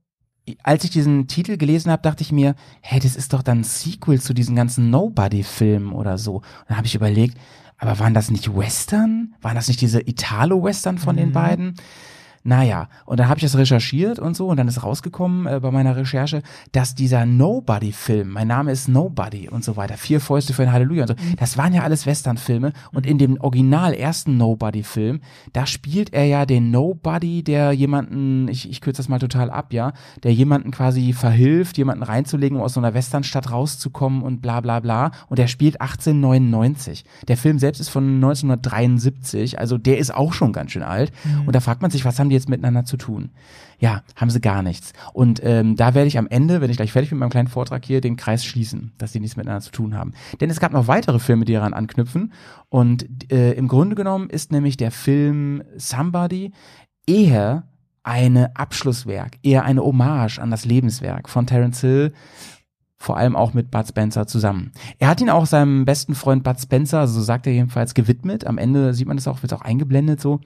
[0.63, 3.63] Als ich diesen Titel gelesen habe, dachte ich mir, hey, das ist doch dann ein
[3.63, 6.37] Sequel zu diesen ganzen Nobody-Filmen oder so.
[6.37, 7.37] Und dann habe ich überlegt,
[7.79, 9.33] aber waren das nicht Western?
[9.41, 11.75] Waren das nicht diese Italo-Western von den beiden?
[12.49, 15.69] Naja, und dann habe ich das recherchiert und so und dann ist rausgekommen äh, bei
[15.69, 20.63] meiner Recherche, dass dieser Nobody-Film, mein Name ist Nobody und so weiter, vier Fäuste für
[20.63, 25.21] ein Halleluja und so, das waren ja alles Western-Filme und in dem original ersten Nobody-Film,
[25.53, 29.71] da spielt er ja den Nobody, der jemanden, ich, ich kürze das mal total ab,
[29.71, 34.59] ja, der jemanden quasi verhilft, jemanden reinzulegen, um aus so einer Westernstadt rauszukommen und bla
[34.61, 37.05] bla bla und der spielt 1899.
[37.27, 41.11] Der Film selbst ist von 1973, also der ist auch schon ganz schön alt.
[41.45, 43.31] Und da fragt man sich, was haben die jetzt miteinander zu tun?
[43.79, 44.93] Ja, haben sie gar nichts.
[45.13, 47.47] Und ähm, da werde ich am Ende, wenn ich gleich fertig bin mit meinem kleinen
[47.47, 50.13] Vortrag hier, den Kreis schließen, dass die nichts miteinander zu tun haben.
[50.41, 52.33] Denn es gab noch weitere Filme, die daran anknüpfen.
[52.69, 56.51] Und äh, im Grunde genommen ist nämlich der Film Somebody
[57.07, 57.63] eher
[58.03, 62.13] eine Abschlusswerk, eher eine Hommage an das Lebenswerk von Terence Hill,
[62.97, 64.71] vor allem auch mit Bud Spencer zusammen.
[64.97, 68.45] Er hat ihn auch seinem besten Freund Bud Spencer, so sagt er jedenfalls, gewidmet.
[68.45, 70.41] Am Ende sieht man das auch, wird auch eingeblendet so.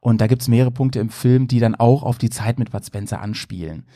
[0.00, 2.84] Und da gibt's mehrere Punkte im Film, die dann auch auf die Zeit mit Bud
[2.84, 3.86] Spencer anspielen.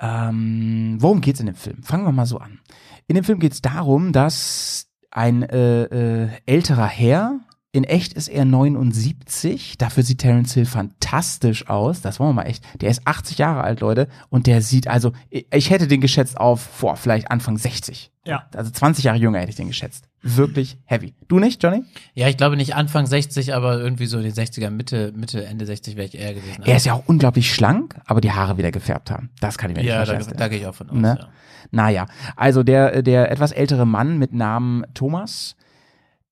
[0.00, 1.82] Ähm, worum geht's in dem Film?
[1.82, 2.60] Fangen wir mal so an.
[3.06, 7.40] In dem Film geht's darum, dass ein äh, äh, älterer Herr,
[7.72, 12.48] in echt ist er 79, dafür sieht Terence Hill fantastisch aus, das wollen wir mal
[12.48, 16.00] echt, der ist 80 Jahre alt, Leute, und der sieht also, ich ich hätte den
[16.00, 18.10] geschätzt auf, vor vielleicht Anfang 60.
[18.24, 18.48] Ja.
[18.54, 20.09] Also 20 Jahre jünger hätte ich den geschätzt.
[20.22, 21.14] Wirklich heavy.
[21.28, 21.82] Du nicht, Johnny?
[22.14, 25.64] Ja, ich glaube nicht Anfang 60, aber irgendwie so in den 60er, Mitte, Mitte, Ende
[25.64, 26.62] 60 wäre ich eher gewesen.
[26.64, 29.30] Er ist ja auch unglaublich schlank, aber die Haare wieder gefärbt haben.
[29.40, 30.36] Das kann ich mir ja, nicht da, vorstellen.
[30.38, 30.96] da gehe ich auch von aus.
[30.96, 31.16] Ne?
[31.18, 31.28] Ja.
[31.70, 32.06] Naja,
[32.36, 35.56] also der, der etwas ältere Mann mit Namen Thomas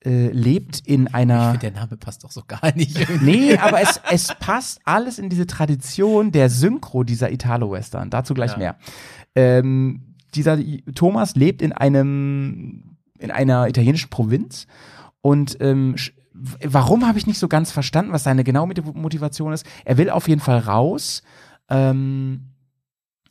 [0.05, 1.53] äh, lebt in Ich einer.
[1.53, 2.99] finde, der Name passt doch so gar nicht.
[3.23, 8.11] Nee, aber es, es passt alles in diese Tradition der Synchro dieser Italo-Western.
[8.11, 8.59] Dazu gleich Ja.
[8.59, 8.77] mehr.
[9.35, 10.59] Ähm, dieser
[10.95, 12.88] Thomas lebt in einem,
[13.19, 14.67] in einer italienischen Provinz
[15.21, 15.97] und ähm,
[16.33, 19.67] warum habe ich nicht so ganz verstanden, was seine genaue Motiv- Motivation ist?
[19.85, 21.23] Er will auf jeden Fall raus
[21.69, 22.55] ähm,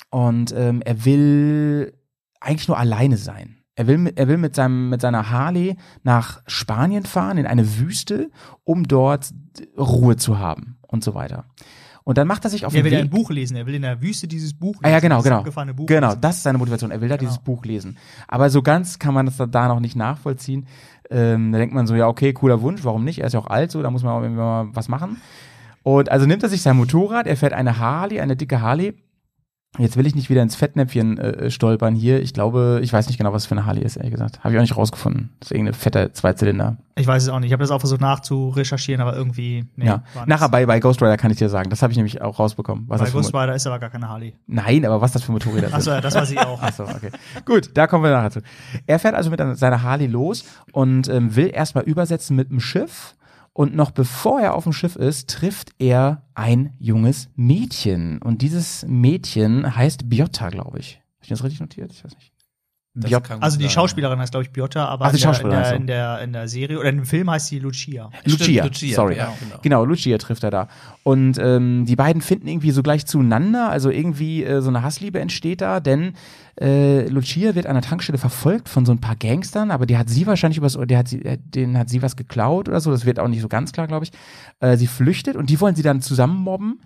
[0.09, 1.93] und ähm, er will
[2.39, 3.57] eigentlich nur alleine sein.
[3.75, 8.31] Er will, er will mit, seinem, mit seiner Harley nach Spanien fahren, in eine Wüste,
[8.63, 9.31] um dort
[9.77, 11.45] Ruhe zu haben und so weiter.
[12.07, 13.01] Und dann macht er sich auf Er den will Weg.
[13.01, 14.85] ein Buch lesen, er will in der Wüste dieses Buch lesen.
[14.85, 15.43] Ah ja, genau, genau.
[15.73, 16.21] Buch Genau, lesen.
[16.21, 16.89] das ist seine Motivation.
[16.89, 17.29] Er will da Genau.
[17.29, 17.97] dieses Buch lesen.
[18.29, 20.67] Aber so ganz kann man das da noch nicht nachvollziehen.
[21.09, 23.19] Ähm, da denkt man so, ja, okay, cooler Wunsch, warum nicht?
[23.19, 25.21] Er ist ja auch alt, so, da muss man auch irgendwie mal was machen.
[25.83, 28.93] Und also nimmt er sich sein Motorrad, er fährt eine Harley, eine dicke Harley.
[29.77, 32.21] Jetzt will ich nicht wieder ins Fettnäpfchen äh, stolpern hier.
[32.21, 34.39] Ich glaube, ich weiß nicht genau, was für eine Harley ist, ehrlich gesagt.
[34.39, 35.29] Habe ich auch nicht rausgefunden.
[35.39, 36.77] Das ist irgendeine fette Zweizylinder.
[36.95, 37.49] Ich weiß es auch nicht.
[37.49, 39.65] Ich habe das auch versucht nachzurecherchieren, aber irgendwie.
[39.75, 40.03] Nee, ja.
[40.25, 41.69] Nachher bei, bei Ghost Rider kann ich dir sagen.
[41.69, 42.85] Das habe ich nämlich auch rausbekommen.
[42.87, 44.33] Was Bei Ghost Rider ist aber gar keine Harley.
[44.47, 45.75] Nein, aber was das für Motorräder sind.
[45.75, 46.59] Achso, ja, das weiß ich auch.
[46.61, 47.11] Achso, okay.
[47.45, 48.41] Gut, da kommen wir nachher zu.
[48.87, 53.15] Er fährt also mit seiner Harley los und ähm, will erstmal übersetzen mit dem Schiff.
[53.57, 58.21] Und noch bevor er auf dem Schiff ist, trifft er ein junges Mädchen.
[58.21, 60.97] Und dieses Mädchen heißt Biotta, glaube ich.
[60.97, 61.91] Habe ich das richtig notiert?
[61.91, 62.36] Ich weiß nicht.
[62.99, 63.69] Gut Also die.
[63.69, 66.47] Schauspielerin heißt, glaube ich, Biotta, aber Ach, in, der, in, der, in, der, in der
[66.47, 68.09] Serie oder in dem Film heißt sie Lucia.
[68.21, 69.17] Stimmt, Lucia, Lucia, sorry.
[69.17, 69.59] ja, genau.
[69.61, 70.67] Genau, Lucia trifft er da.
[71.03, 75.19] Und ähm, die beiden finden irgendwie so gleich zueinander, also irgendwie äh, so eine Hassliebe
[75.19, 76.13] entsteht da, denn
[76.59, 80.09] äh, Lucia wird an der Tankstelle verfolgt von so ein paar Gangstern, aber die hat
[80.09, 83.05] sie wahrscheinlich übers, der hat sie, äh, denen hat sie was geklaut oder so, das
[83.05, 84.11] wird auch nicht so ganz klar, glaube ich.
[84.59, 86.79] Äh, sie flüchtet und die wollen sie dann zusammen mobben.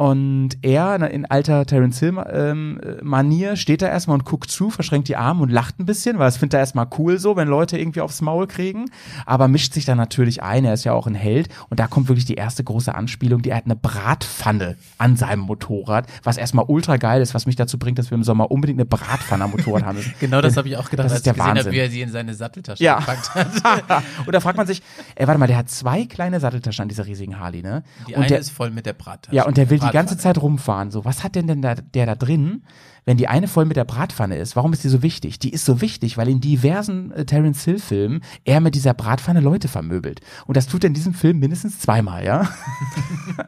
[0.00, 4.70] Und er, in alter Terence Hill ähm, äh, Manier, steht da erstmal und guckt zu,
[4.70, 7.48] verschränkt die Arme und lacht ein bisschen, weil das findet er erstmal cool so, wenn
[7.48, 8.84] Leute irgendwie aufs Maul kriegen.
[9.26, 11.48] Aber mischt sich dann natürlich ein, er ist ja auch ein Held.
[11.68, 15.40] Und da kommt wirklich die erste große Anspielung, die er hat eine Bratpfanne an seinem
[15.40, 18.78] Motorrad, was erstmal ultra geil ist, was mich dazu bringt, dass wir im Sommer unbedingt
[18.78, 20.14] eine Bratpfanne am Motorrad haben müssen.
[20.20, 21.72] Genau das habe ich auch gedacht, Das als ist der ich gesehen habe, Wahnsinn.
[21.72, 23.00] wie er sie in seine Satteltasche Ja.
[23.00, 24.02] gepackt hat.
[24.26, 24.80] und da fragt man sich,
[25.16, 27.82] ey, warte mal, der hat zwei kleine Satteltaschen an dieser riesigen Harley, ne?
[28.06, 29.34] Die und eine der, ist voll mit der Brattasche.
[29.34, 30.18] Ja, und der will die ganze.
[30.18, 30.90] Zeit rumfahren.
[30.90, 32.62] So, was hat denn denn da, der da drin,
[33.04, 34.54] wenn die eine voll mit der Bratpfanne ist?
[34.54, 35.38] Warum ist die so wichtig?
[35.38, 39.40] Die ist so wichtig, weil in diversen äh, Terence Hill Filmen er mit dieser Bratpfanne
[39.40, 40.20] Leute vermöbelt.
[40.46, 42.48] Und das tut er in diesem Film mindestens zweimal, ja?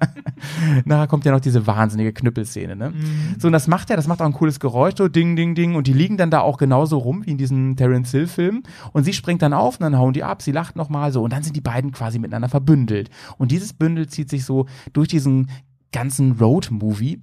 [0.86, 2.94] Nachher kommt ja noch diese wahnsinnige Knüppelszene, ne?
[3.38, 5.74] So, und das macht er, das macht auch ein cooles Geräusch, so ding, ding, ding.
[5.74, 8.62] Und die liegen dann da auch genauso rum wie in diesen Terence Hill Filmen.
[8.92, 11.22] Und sie springt dann auf und dann hauen die ab, sie lacht nochmal so.
[11.22, 13.10] Und dann sind die beiden quasi miteinander verbündelt.
[13.36, 15.50] Und dieses Bündel zieht sich so durch diesen
[15.92, 17.18] ganzen Road-Movie.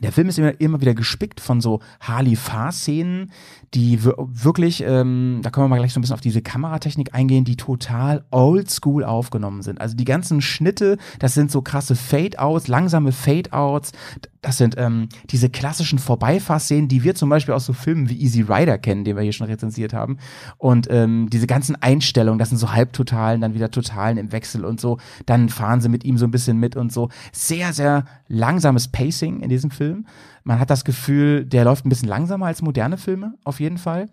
[0.00, 3.30] Der Film ist immer, immer wieder gespickt von so Harley-Fahr-Szenen,
[3.74, 7.14] die wir- wirklich, ähm, da können wir mal gleich so ein bisschen auf diese Kameratechnik
[7.14, 9.80] eingehen, die total oldschool aufgenommen sind.
[9.80, 13.92] Also die ganzen Schnitte, das sind so krasse Fade-Outs, langsame Fade-Outs.
[14.40, 18.40] Das sind ähm, diese klassischen Vorbeifahrszenen, die wir zum Beispiel aus so Filmen wie Easy
[18.42, 20.18] Rider kennen, den wir hier schon rezensiert haben.
[20.58, 24.80] Und ähm, diese ganzen Einstellungen, das sind so Halbtotalen, dann wieder Totalen im Wechsel und
[24.80, 24.98] so.
[25.26, 27.08] Dann fahren sie mit ihm so ein bisschen mit und so.
[27.30, 30.06] Sehr, sehr langsames Pacing in diesem Film.
[30.42, 34.08] Man hat das Gefühl, der läuft ein bisschen langsamer als moderne Filme, auf jeden Fall.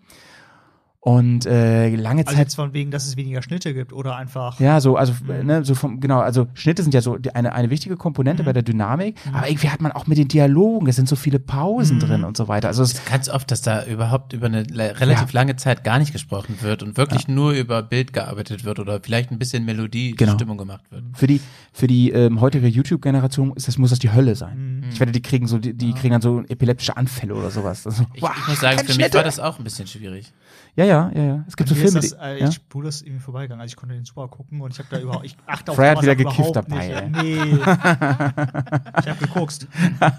[1.02, 4.60] Und äh, lange Also Zeit jetzt von wegen, dass es weniger Schnitte gibt oder einfach.
[4.60, 7.96] ja, so, also, ne, so vom, genau, also Schnitte sind ja so eine, eine wichtige
[7.96, 11.16] Komponente bei der Dynamik, aber irgendwie hat man auch mit den Dialogen, es sind so
[11.16, 12.68] viele Pausen drin und so weiter.
[12.68, 15.40] Also es, Ganz oft, dass da überhaupt über eine relativ Ja.
[15.40, 19.30] lange Zeit gar nicht gesprochen wird und wirklich nur über Bild gearbeitet wird oder vielleicht
[19.30, 20.34] ein bisschen Melodie, Genau.
[20.34, 21.02] Stimmung gemacht wird.
[21.14, 21.40] für die,
[21.72, 24.84] für die ähm, heutige YouTube-Generation ist das, muss das die Hölle sein.
[24.92, 27.86] Ich wette, die kriegen so, die, die kriegen dann so epileptische Anfälle oder sowas.
[27.86, 29.14] Also, Ich, wow, ich muss sagen, für mich Schnitte.
[29.16, 30.30] war das auch ein bisschen schwierig.
[30.76, 31.44] Ja, ja, ja, ja.
[31.46, 32.48] Es gibt so Mir ist Filme, das, äh, ja?
[32.48, 33.60] Ich spule das irgendwie vorbeigegangen.
[33.60, 35.96] Also ich konnte den super gucken und ich habe da überhaupt, ich achte auf Fred
[35.96, 37.22] hat wieder gekifft überhaupt dabei, Nicht.
[37.22, 37.52] Nee.
[37.54, 39.66] ich habe gekokst.
[40.00, 40.10] Er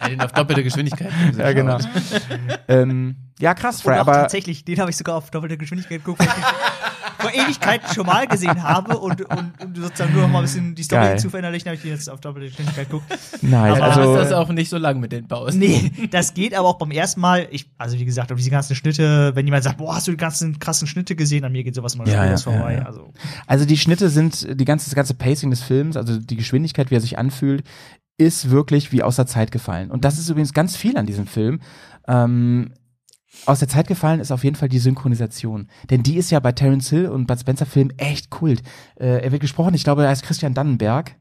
[0.00, 1.78] hat ihn auf doppelte Geschwindigkeit ja, genau.
[2.68, 6.26] ähm, ja, krass, auch aber tatsächlich, den habe ich sogar auf doppelte Geschwindigkeit geguckt, weil
[6.26, 10.42] ich vor Ewigkeiten schon mal gesehen habe und, und, und sozusagen nur noch mal ein
[10.44, 11.18] bisschen die Story Geil.
[11.18, 13.06] zu verinnerlichen, habe ich den jetzt auf doppelte Geschwindigkeit geguckt.
[13.42, 15.58] nein, aber also, ist das auch nicht so lang mit den Pausen.
[15.58, 17.48] Nee, das geht aber auch beim ersten Mal.
[17.50, 20.16] Ich, also wie gesagt, auf diese ganzen Schnitte, wenn jemand sagt, boah, hast du die
[20.16, 22.74] ganzen krassen Schnitte gesehen, an mir geht sowas immer Ja, ja, vorbei.
[22.74, 22.86] ja, ja.
[22.86, 23.12] Also
[23.46, 26.96] Also die Schnitte sind, die ganze, das ganze Pacing des Films, also die Geschwindigkeit, wie
[26.96, 27.64] er sich anfühlt,
[28.16, 29.90] ist wirklich wie aus der Zeit gefallen.
[29.90, 31.60] Und das ist übrigens ganz viel an diesem Film.
[32.06, 32.72] Ähm,
[33.46, 35.68] aus der Zeit gefallen ist auf jeden Fall die Synchronisation.
[35.90, 38.62] Denn die ist ja bei Terence Hill und Bud Spencer Filmen echt Kult.
[38.96, 41.16] Äh, er wird gesprochen, ich glaube, er heißt Christian Dannenberg.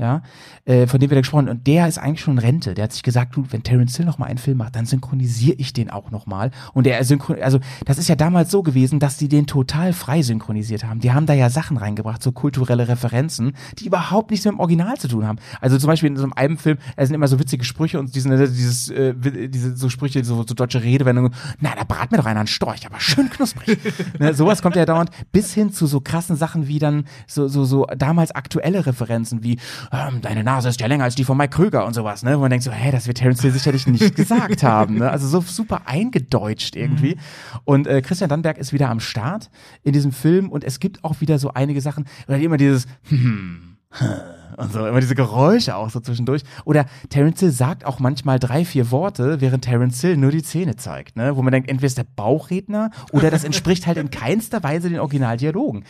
[0.00, 0.22] Ja,
[0.64, 1.48] äh, von dem wird er gesprochen.
[1.48, 2.74] Und der ist eigentlich schon in Rente.
[2.74, 5.56] Der hat sich gesagt, du, wenn Terence Hill noch mal einen Film macht, dann synchronisiere
[5.58, 6.52] ich den auch noch mal.
[6.72, 10.22] Und er synchron, also das ist ja damals so gewesen, dass die den total frei
[10.22, 11.00] synchronisiert haben.
[11.00, 14.96] Die haben da ja Sachen reingebracht, so kulturelle Referenzen, die überhaupt nichts mit dem Original
[14.98, 15.40] zu tun haben.
[15.60, 18.30] Also zum Beispiel in so einem Albenfilm, da sind immer so witzige Sprüche und diesen,
[18.36, 19.14] dieses, äh,
[19.48, 21.34] diese so Sprüche, so, so deutsche Redewendungen.
[21.58, 23.80] Na, da brat mir doch einer einen Storch, aber schön knusprig.
[24.20, 27.64] ne, sowas kommt ja dauernd bis hin zu so krassen Sachen wie dann so, so,
[27.64, 29.58] so damals aktuelle Referenzen wie,
[29.92, 32.36] ähm, deine Nase ist ja länger als die von Mike Krüger und sowas, ne?
[32.36, 35.10] Wo man denkt so, hä, das wird Terence Hill sicherlich nicht gesagt haben, ne?
[35.10, 37.16] Also so super eingedeutscht irgendwie.
[37.64, 39.50] Und äh, Christian Dannberg ist wieder am Start
[39.82, 43.76] in diesem Film und es gibt auch wieder so einige Sachen, oder immer dieses, hm,
[44.56, 46.42] und so, immer diese Geräusche auch so zwischendurch.
[46.64, 50.76] Oder Terence Hill sagt auch manchmal drei, vier Worte, während Terence Hill nur die Zähne
[50.76, 51.36] zeigt, ne?
[51.36, 55.00] Wo man denkt, entweder ist der Bauchredner oder das entspricht halt in keinster Weise den
[55.00, 55.84] Originaldialogen.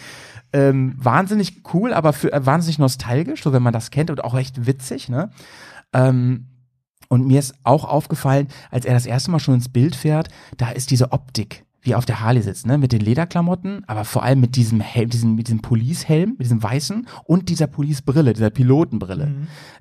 [0.53, 4.35] Ähm, wahnsinnig cool, aber für, äh, wahnsinnig nostalgisch, so wenn man das kennt und auch
[4.35, 5.31] echt witzig, ne?
[5.93, 6.47] Ähm,
[7.09, 10.71] und mir ist auch aufgefallen, als er das erste Mal schon ins Bild fährt, da
[10.71, 14.41] ist diese Optik, wie auf der Harley sitzt, ne, mit den Lederklamotten, aber vor allem
[14.41, 19.31] mit diesem Helm, diesem, mit diesem Police-Helm, mit diesem weißen und dieser Police-Brille, dieser Pilotenbrille,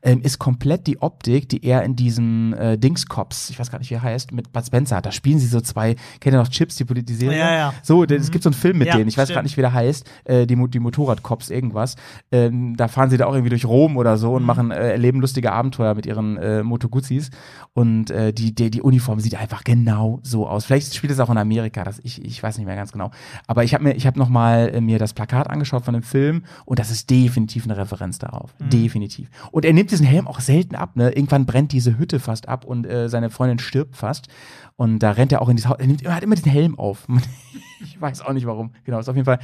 [0.03, 3.89] ähm, ist komplett die Optik, die er in diesem äh, Dings-Cops, ich weiß gar nicht,
[3.89, 5.05] wie er heißt, mit Bud Spencer hat.
[5.07, 7.39] Da spielen sie so zwei, kennt ihr noch Chips, die, die Serie?
[7.39, 7.73] Ja, ja.
[7.81, 9.61] So, der- es gibt so einen Film mit Ja, denen, ich weiß gerade nicht, wie
[9.61, 11.95] der heißt, äh, die, die Motorradcops irgendwas.
[12.31, 15.19] Ähm, da fahren sie da auch irgendwie durch Rom oder so und machen, äh, erleben
[15.19, 17.31] lustige Abenteuer mit ihren äh, Moto Guzis.
[17.73, 20.65] Und äh, die, die, die Uniform sieht einfach genau so aus.
[20.65, 23.11] Vielleicht spielt es auch in Amerika, das, ich, ich weiß nicht mehr ganz genau.
[23.47, 26.03] Aber ich habe mir, ich habe noch mal äh, mir das Plakat angeschaut von dem
[26.03, 28.53] Film und das ist definitiv eine Referenz darauf.
[28.59, 29.29] Definitiv.
[29.51, 30.95] Und er nimmt diesen Helm auch selten ab.
[30.95, 31.09] Ne?
[31.11, 34.27] Irgendwann brennt diese Hütte fast ab und äh, seine Freundin stirbt fast.
[34.75, 35.79] Und da rennt er auch in dieses Haus.
[35.79, 37.07] Er, nimmt, er hat immer den Helm auf.
[37.81, 38.71] ich weiß auch nicht warum.
[38.85, 39.39] Genau, ist auf jeden Fall.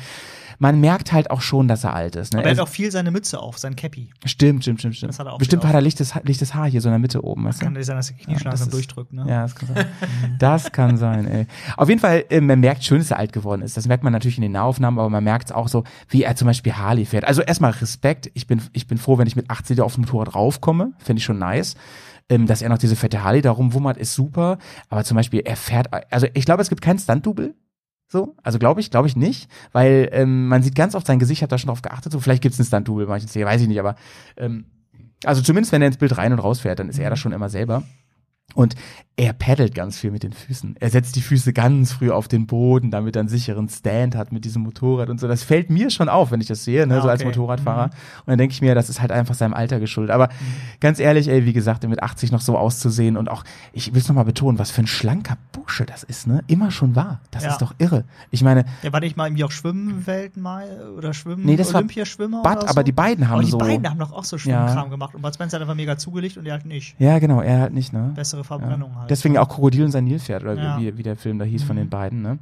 [0.60, 2.34] Man merkt halt auch schon, dass er alt ist.
[2.34, 2.40] Ne?
[2.40, 4.10] Aber er hat auch viel seine Mütze auf, sein Cappy.
[4.26, 5.10] Stimmt, stimmt, stimmt, stimmt.
[5.12, 7.24] Das hat er auch Bestimmt hat er lichtes, lichtes Haar hier so in der Mitte
[7.24, 7.44] oben.
[7.44, 7.58] Du?
[7.58, 9.26] Kann sein, dass er Knie Ja, das ist- durchdrückt, ne?
[9.28, 9.86] Ja, das kann sein.
[10.40, 11.48] Das kann sein, ey.
[11.78, 13.78] Auf jeden Fall, äh, man merkt schön, dass er alt geworden ist.
[13.78, 16.36] Das merkt man natürlich in den Nahaufnahmen, aber man merkt es auch so, wie er
[16.36, 17.26] zum Beispiel Harley fährt.
[17.26, 18.30] Also erstmal Respekt.
[18.34, 20.94] Ich bin, ich bin froh, wenn ich mit 80 auf dem Motorrad raufkomme.
[21.00, 21.76] Finde ich schon nice.
[22.30, 24.58] Ähm, dass er noch diese fette Harley da rumwummert, ist super.
[24.90, 27.54] Aber zum Beispiel, er fährt, also ich glaube, es gibt keinen Stunt-Double.
[28.14, 31.40] So, also glaube ich, glaube ich nicht, weil ähm, man sieht ganz oft sein Gesicht,
[31.40, 33.68] ich habe da schon drauf geachtet, so vielleicht gibt es einen Stunt-Double, Szenen, weiß ich
[33.68, 33.96] nicht, aber
[34.38, 34.66] ähm,
[35.26, 37.32] also zumindest wenn er ins Bild rein und raus fährt, dann ist er das schon
[37.32, 37.82] immer selber.
[38.54, 38.76] Und
[39.16, 40.76] er paddelt ganz viel mit den Füßen.
[40.80, 44.32] Er setzt die Füße ganz früh auf den Boden, damit er einen sicheren Stand hat
[44.32, 45.28] mit diesem Motorrad und so.
[45.28, 47.28] Das fällt mir schon auf, wenn ich das sehe, ne, Ah, so als okay.
[47.30, 47.86] Motorradfahrer.
[47.86, 47.92] Und
[48.26, 50.16] dann denke ich mir, das ist halt einfach seinem Alter geschuldet.
[50.16, 50.30] Aber
[50.80, 54.08] ganz ehrlich, ey, wie gesagt, mit 80 noch so auszusehen und auch, ich will es
[54.08, 56.44] nochmal betonen, was für ein schlanker Bursche das ist, ne?
[56.48, 57.20] Immer schon war.
[57.30, 57.52] Das Ja.
[57.52, 58.06] ist doch irre.
[58.32, 62.42] Ich meine, Der war nicht mal irgendwie auch Schwimmweltmeister oder Schwimmen Nee, das war Olympiaschwimmer
[62.42, 62.68] oder so?
[62.68, 63.58] aber die beiden haben aber die so.
[63.58, 65.14] beiden haben doch auch so Schwimmkram gemacht.
[65.16, 66.96] Und Bud Spencer hat einfach mega zugelegt und er halt nicht.
[67.00, 68.12] Ja, genau, er halt nicht, ne?
[68.16, 69.10] Bessere Verbrennung halt.
[69.10, 70.80] Deswegen auch Krokodil und sein Nilpferd, oder Ja.
[70.80, 72.38] wie, wie der Film da hieß von den beiden, ne?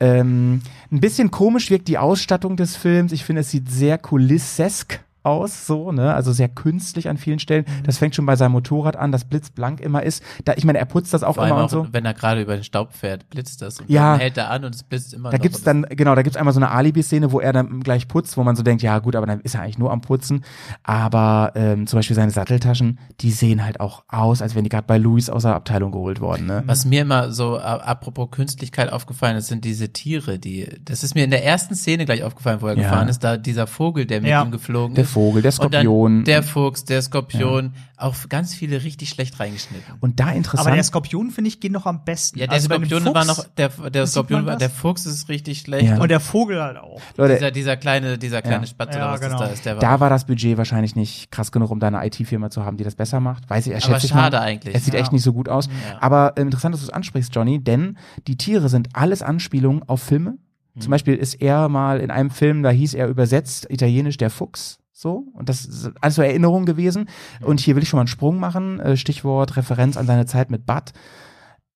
[0.00, 0.60] Ähm,
[0.92, 3.10] ein bisschen komisch wirkt die Ausstattung des Films.
[3.12, 6.14] Ich finde, es sieht sehr kulissesk aus, so, ne?
[6.14, 7.64] Also sehr künstlich an vielen Stellen.
[7.84, 10.22] Das fängt schon bei seinem Motorrad an, das blitzblank immer ist.
[10.44, 11.86] Da, ich meine, er putzt das auch Vor allem immer auch, und so.
[11.92, 14.12] wenn er gerade über den Staub fährt, blitzt das und Ja.
[14.12, 15.42] dann hält er an und es blitzt immer Da noch.
[15.42, 18.42] gibt's dann, genau, da gibt's einmal so eine Alibi-Szene, wo er dann gleich putzt, wo
[18.42, 20.44] man so denkt, ja gut, aber dann ist er eigentlich nur am Putzen.
[20.82, 24.86] Aber ähm, zum Beispiel seine Satteltaschen, die sehen halt auch aus, als wären die gerade
[24.86, 26.46] bei Louis aus der Abteilung geholt worden.
[26.46, 26.62] Ne?
[26.66, 31.24] Was mir immer so, apropos Künstlichkeit aufgefallen ist, sind diese Tiere, die, das ist mir
[31.24, 32.82] in der ersten Szene gleich aufgefallen, wo er Ja.
[32.82, 34.42] gefahren ist, da dieser Vogel, der mit Ja.
[34.42, 35.10] ihm geflogen Der ist.
[35.18, 36.24] Vogel, der Skorpion.
[36.24, 39.94] der Fuchs, der Skorpion, auch ganz viele richtig schlecht reingeschnitten.
[40.00, 42.38] Und da Aber der interessant, Skorpion, finde ich, geht noch am besten.
[42.38, 45.60] Ja, der Also Skorpion war Fuchs noch, der, der Skorpion war, der Fuchs ist richtig
[45.60, 45.88] schlecht.
[45.88, 46.00] Ja.
[46.00, 47.00] Und der Vogel halt auch.
[47.16, 48.66] Leute, dieser, dieser kleine, dieser kleine Ja.
[48.66, 49.38] Spatz Ja, oder was genau.
[49.38, 49.80] da ist, der war.
[49.80, 52.84] da war das Budget wahrscheinlich nicht krass genug, um da eine IT-Firma zu haben, die
[52.84, 53.50] das besser macht.
[53.50, 54.42] Weiß ich, er aber schade mal.
[54.42, 54.74] eigentlich.
[54.74, 55.00] Es sieht Ja.
[55.00, 55.66] echt nicht so gut aus.
[55.66, 55.98] Ja.
[56.00, 60.02] Aber äh, interessant, dass du es ansprichst, Johnny, denn die Tiere sind alles Anspielungen auf
[60.02, 60.38] Filme.
[60.74, 60.80] Mhm.
[60.80, 64.77] Zum Beispiel ist er mal in einem Film, da hieß er übersetzt italienisch der Fuchs.
[65.00, 67.08] So, und das ist alles so Erinnerungen gewesen.
[67.40, 68.80] Und hier will ich schon mal einen Sprung machen.
[68.80, 70.92] äh, Stichwort Referenz an seine Zeit mit Bud.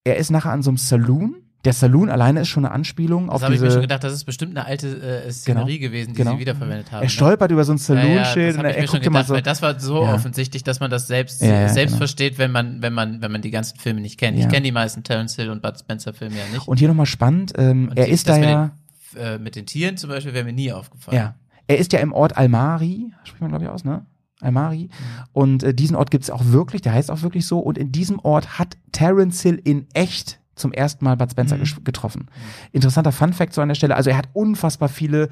[0.03, 1.35] Er ist nachher an so einem Saloon.
[1.63, 3.81] Der Saloon alleine ist schon eine Anspielung Das auf habe ich mir schon diese.
[3.83, 6.33] gedacht, das ist bestimmt eine alte äh, Szenerie gewesen, die genau.
[6.33, 7.03] sie wiederverwendet haben.
[7.03, 7.83] Er stolpert über so ein ne?
[7.95, 9.39] ja, ja, Saloon-Schild das und er schon guckt immer so.
[9.39, 10.15] das war so Ja.
[10.15, 11.95] offensichtlich, dass man das selbst, selbst genau.
[11.95, 14.37] versteht, wenn man, wenn man, wenn man die ganzen Filme nicht kennt.
[14.37, 16.67] Ich kenne die meisten Terence Hill und Bud Spencer Filme ja nicht.
[16.67, 18.71] Und hier nochmal spannend, ähm, er ist da mit ja.
[19.15, 21.15] Den, äh, mit den Tieren zum Beispiel wäre mir nie aufgefallen.
[21.15, 21.35] Ja.
[21.67, 24.05] Er ist ja im Ort Almari, spricht man glaube ich aus, ne?
[24.41, 24.89] Almari.
[25.31, 27.59] Und äh, diesen Ort gibt's auch wirklich, der heißt auch wirklich so.
[27.59, 31.83] Und in diesem Ort hat Terence Hill in echt zum ersten Mal Bud Spencer Mhm.
[31.83, 32.27] getroffen.
[32.71, 33.95] Interessanter Fun Fact so an der Stelle.
[33.95, 35.29] Also er hat unfassbar viele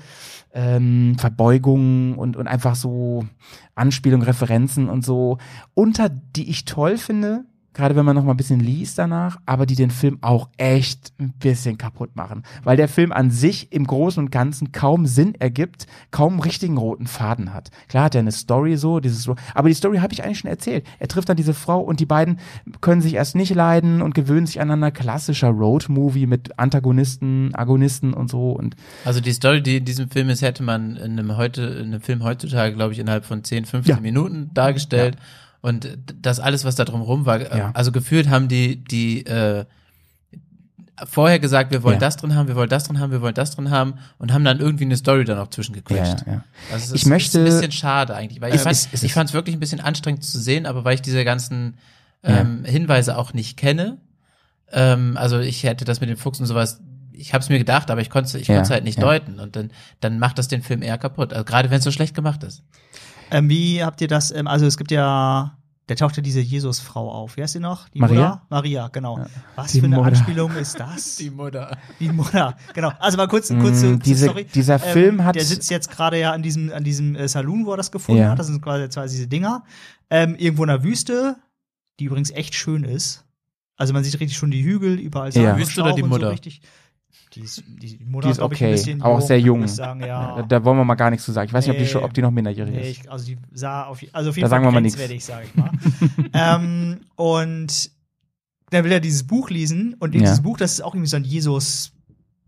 [0.54, 3.26] ähm, Verbeugungen und, und einfach so
[3.76, 5.38] Anspielungen, Referenzen und so,
[5.74, 9.66] unter die ich toll finde, gerade wenn man noch mal ein bisschen liest danach, aber
[9.66, 13.88] die den Film auch echt ein bisschen kaputt machen, weil der Film an sich im
[13.88, 17.70] Großen und Ganzen kaum Sinn ergibt, kaum einen richtigen roten Faden hat.
[17.88, 20.50] Klar hat er eine Story so, dieses so, aber die Story habe ich eigentlich schon
[20.50, 20.86] erzählt.
[21.00, 22.40] Er trifft dann diese Frau und die beiden
[22.82, 24.92] können sich erst nicht leiden und gewöhnen sich aneinander.
[24.92, 30.30] Klassischer Road-Movie mit Antagonisten, Agonisten und so und Also die Story, die in diesem Film
[30.30, 33.66] ist, hätte man in einem heute, in einem Film heutzutage, glaube ich, innerhalb von 10,
[33.66, 34.02] 15 Ja.
[34.02, 35.18] Minuten dargestellt.
[35.62, 37.72] Und das alles, was da drumherum war, äh, Ja.
[37.74, 39.66] also gefühlt haben die, die äh,
[41.06, 42.00] vorher gesagt, wir wollen Ja.
[42.00, 44.44] das drin haben, wir wollen das drin haben, wir wollen das drin haben und haben
[44.44, 46.26] dann irgendwie eine Story dann auch zwischengequetscht.
[46.28, 46.44] ja, ja.
[46.72, 48.88] Also es Ich ist, möchte- ist ein bisschen schade eigentlich, weil ich Es fand es
[48.92, 51.76] ich ist- fand es wirklich ein bisschen anstrengend zu sehen, aber weil ich diese ganzen
[52.24, 53.98] ähm, Hinweise auch nicht kenne,
[54.72, 56.80] ähm, also ich hätte das mit dem Fuchs und sowas,
[57.14, 59.04] ich habe es mir gedacht, aber ich konnte ich Ja, konnte es halt nicht ja.
[59.04, 59.72] deuten und dann
[60.02, 62.62] dann macht das den Film eher kaputt, also gerade wenn es so schlecht gemacht ist.
[63.32, 64.32] Ähm, wie habt ihr das?
[64.32, 67.38] Ähm, also es gibt ja, da taucht ja diese Jesus-Frau auf.
[67.38, 67.90] Wie heißt sie noch?
[67.90, 68.20] Die Maria?
[68.30, 68.42] Mutter?
[68.50, 69.26] Maria, genau.
[69.56, 70.08] Was Die für eine Mutter.
[70.10, 71.20] Anspielung ist das?
[71.36, 71.78] Mutter.
[72.00, 72.92] Die Mutter, genau.
[73.00, 74.46] Also mal kurz, kurz Mm, zur diese- Story.
[74.54, 77.72] dieser Film hat- Der sitzt jetzt gerade ja an diesem, an diesem äh, Saloon, wo
[77.72, 78.32] er das gefunden Ja.
[78.32, 78.40] hat.
[78.40, 79.64] Das sind quasi zwei diese Dinger.
[80.10, 81.38] Ähm, irgendwo in der Wüste,
[82.00, 83.26] die übrigens echt schön ist.
[83.78, 85.42] Also man sieht richtig schon die Hügel, überall Ja.
[85.42, 86.32] Sand und Wüste oder die und so Mutter?
[86.32, 86.62] richtig.
[87.34, 89.64] Die, ist, die Mutter Die ist ich, okay, ein bisschen aber auch sehr jung.
[89.64, 90.36] Ich sagen, ja.
[90.38, 91.48] Da, da wollen wir mal gar nichts zu sagen.
[91.48, 91.90] Ich weiß nicht, ob die, Nee.
[91.90, 93.00] schon, ob die noch minderjährig Nee, ist.
[93.04, 94.96] ich, also die sah auf, also auf jeden Da Fall sagen wir mal nix.
[94.96, 95.72] grenzwertig, sag ich mal.
[96.34, 97.92] ähm, und
[98.72, 100.28] dann will er dieses Buch lesen und in Ja.
[100.28, 101.94] dieses Buch, das ist auch irgendwie so ein Jesus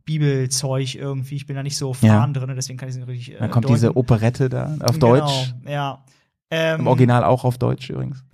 [0.05, 1.35] Bibelzeug irgendwie.
[1.35, 2.17] Ich bin da nicht so Ja.
[2.19, 3.35] fahren drin, deswegen kann ich es nicht richtig.
[3.35, 3.75] Äh, Dann kommt deuten.
[3.75, 5.53] diese Operette da auf Genau, Deutsch.
[5.65, 6.03] Ja.
[6.51, 8.23] Ähm, Im Original auch auf Deutsch übrigens.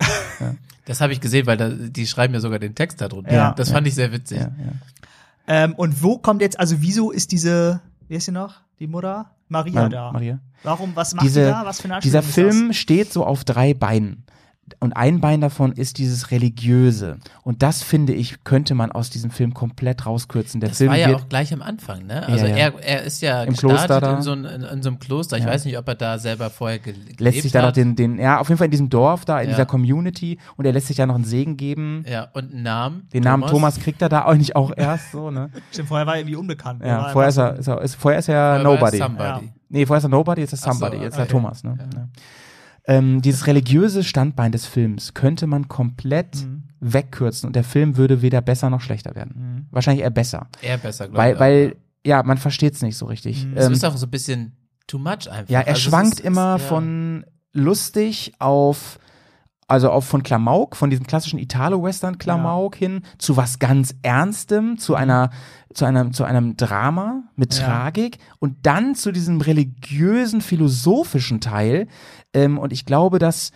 [0.86, 3.32] Das habe ich gesehen, weil da, die schreiben ja sogar den Text darunter.
[3.32, 3.52] Ja.
[3.52, 4.40] das fand ich sehr witzig.
[5.46, 8.60] Ähm, und wo kommt jetzt, also wieso ist diese, wie ist sie noch?
[8.78, 9.30] Die Mutter?
[9.48, 10.12] Maria Ma- da.
[10.12, 10.38] Maria.
[10.62, 11.64] Warum, was macht Diese- die da?
[11.64, 14.24] Was für eine Dieser Film steht so auf drei Beinen.
[14.78, 17.18] Und ein Bein davon ist dieses Religiöse.
[17.42, 20.60] Und das finde ich, könnte man aus diesem Film komplett rauskürzen.
[20.60, 22.26] Der Das Film war ja wird, auch gleich am Anfang, ne?
[22.26, 22.56] Also Ja, ja.
[22.56, 24.16] Er, er ist ja Im gestartet Kloster da.
[24.16, 25.36] in, so, ein- in, in so einem Kloster.
[25.38, 25.50] Ich Ja.
[25.50, 27.76] weiß nicht, ob er da selber vorher ge gelebt lässt sich da noch hat.
[27.76, 29.54] den, den, ja, auf jeden Fall in diesem Dorf da, in Ja.
[29.56, 30.38] dieser Community.
[30.56, 32.04] Und er lässt sich da noch einen Segen geben.
[32.08, 33.08] Ja, und einen Namen.
[33.12, 35.50] Den Namen Thomas kriegt er da auch nicht auch erst so, ne?
[35.72, 36.82] Stimmt, vorher war er irgendwie unbekannt.
[36.84, 38.98] Ja, War vorher ist er, ist er, ist, vorher ist er Vorher war er Nobody.
[38.98, 39.52] Somebody.
[39.68, 41.30] Nee, vorher ist er Nobody, jetzt ist er Ach so, Somebody, jetzt ist er okay.
[41.32, 41.78] Thomas, ne?
[42.90, 42.96] Ja.
[42.98, 46.62] Ähm, dieses religiöse Standbein des Films könnte man komplett Mhm.
[46.80, 49.68] wegkürzen und der Film würde weder besser noch schlechter werden.
[49.70, 50.48] Wahrscheinlich eher besser.
[50.62, 51.36] Eher besser, glaube Weil, ich.
[51.36, 51.76] auch, weil,
[52.06, 53.44] ja, man versteht es nicht so richtig.
[53.46, 53.56] Mhm.
[53.56, 55.48] Es Ähm, ist auch so ein bisschen too much einfach.
[55.50, 56.68] ja, er Also es schwankt ist- immer ist, ja.
[56.68, 58.98] von lustig auf,
[59.68, 65.30] also auf von Klamauk, von diesem klassischen Italo-Western-Klamauk hin zu was ganz Ernstem, zu einer,
[65.74, 67.66] zu einem, zu einem Drama mit Ja.
[67.66, 71.86] Tragik und dann zu diesem religiösen, philosophischen Teil.
[72.34, 73.50] Ähm, und ich glaube, dass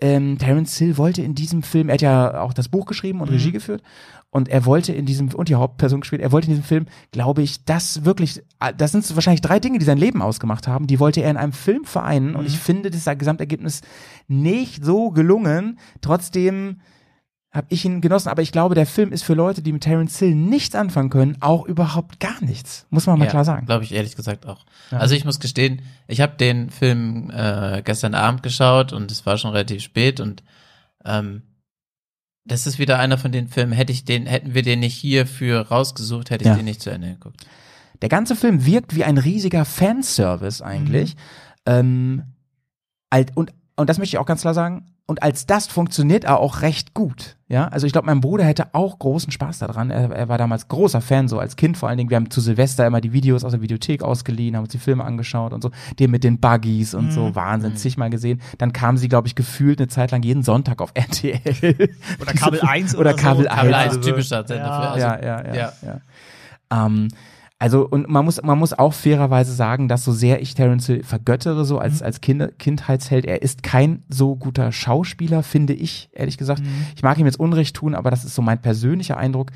[0.00, 3.30] ähm, Terence Hill wollte in diesem Film, er hat ja auch das Buch geschrieben und
[3.30, 3.82] Regie geführt
[4.30, 7.42] und er wollte in diesem, und die Hauptperson gespielt, er wollte in diesem Film, glaube
[7.42, 8.42] ich, das wirklich,
[8.76, 11.52] das sind wahrscheinlich drei Dinge, die sein Leben ausgemacht haben, die wollte er in einem
[11.52, 13.80] Film vereinen und ich finde das Gesamtergebnis
[14.28, 15.78] nicht so gelungen.
[16.00, 16.80] Trotzdem
[17.50, 20.18] habe ich ihn genossen, aber ich glaube, der Film ist für Leute, die mit Terence
[20.18, 22.86] Hill nichts anfangen können, auch überhaupt gar nichts.
[22.90, 23.64] Muss man mal klar sagen.
[23.66, 24.66] Glaube ich ehrlich gesagt auch.
[24.90, 29.38] Also ich muss gestehen, ich habe den Film äh, gestern Abend geschaut und es war
[29.38, 30.42] schon relativ spät und
[31.04, 31.42] ähm,
[32.44, 35.60] das ist wieder einer von den Filmen, hätte ich den, hätten wir den nicht hierfür
[35.68, 36.56] rausgesucht, hätte ich Ja.
[36.56, 37.46] den nicht zu Ende geguckt.
[38.02, 41.16] Der ganze Film wirkt wie ein riesiger Fanservice eigentlich.
[41.66, 42.22] Ähm,
[43.10, 44.86] alt, und, und das möchte ich auch ganz klar sagen.
[45.06, 47.36] Und als das funktioniert er auch recht gut.
[47.48, 49.90] Ja, also ich glaube, mein Bruder hätte auch großen Spaß daran.
[49.90, 52.10] Er, er war damals großer Fan, so als Kind vor allen Dingen.
[52.10, 55.04] Wir haben zu Silvester immer die Videos aus der Videothek ausgeliehen, haben uns die Filme
[55.04, 55.70] angeschaut und so.
[55.98, 57.34] Den mit den Buggies und so.
[57.34, 58.42] Wahnsinn, zigmal gesehen.
[58.58, 61.40] Dann kamen sie, glaube ich, gefühlt eine Zeit lang jeden Sonntag auf RTL.
[62.20, 63.16] Oder Kabel 1 oder oder so.
[63.16, 63.94] Kabel Kabel 1.
[63.96, 64.80] 1, typischer Sender Ja.
[64.80, 65.72] für, also, ja, ja, ja, ja.
[66.70, 66.86] ja.
[66.86, 67.08] Ähm,
[67.58, 71.02] also und man muss man muss auch fairerweise sagen, dass so sehr ich Terence Hill
[71.02, 76.38] vergöttere so als als kind, Kindheitsheld, er ist kein so guter Schauspieler, finde ich ehrlich
[76.38, 76.62] gesagt.
[76.94, 79.50] Ich mag ihm jetzt Unrecht tun, aber das ist so mein persönlicher Eindruck.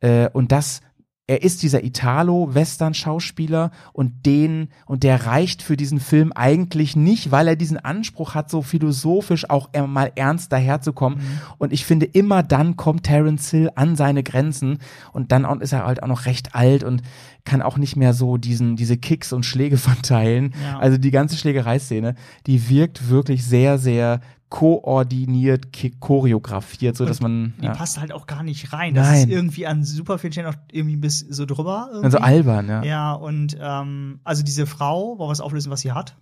[0.00, 0.82] Äh, und das
[1.28, 7.48] er ist dieser Italo-Western-Schauspieler und den, und der reicht für diesen Film eigentlich nicht, weil
[7.48, 11.20] er diesen Anspruch hat, so philosophisch auch mal ernst daherzukommen.
[11.58, 14.78] Und ich finde, immer dann kommt Terence Hill an seine Grenzen
[15.12, 17.02] und dann ist er halt auch noch recht alt und
[17.44, 20.54] kann auch nicht mehr so diesen, diese Kicks und Schläge verteilen.
[20.64, 20.78] Ja.
[20.78, 22.14] Also die ganze Schlägereiszene,
[22.46, 24.20] die wirkt wirklich sehr, sehr
[24.50, 25.68] koordiniert,
[26.00, 28.94] choreografiert, so dass man, Die ja, passt halt auch gar nicht rein.
[28.94, 29.18] Das Nein.
[29.20, 31.86] ist irgendwie an super vielen Stellen auch irgendwie bis so drüber.
[31.90, 32.04] Irgendwie.
[32.06, 32.82] also albern, ja.
[32.82, 36.16] Ja, und ähm, also diese Frau, wollen wir es auflösen, was sie hat?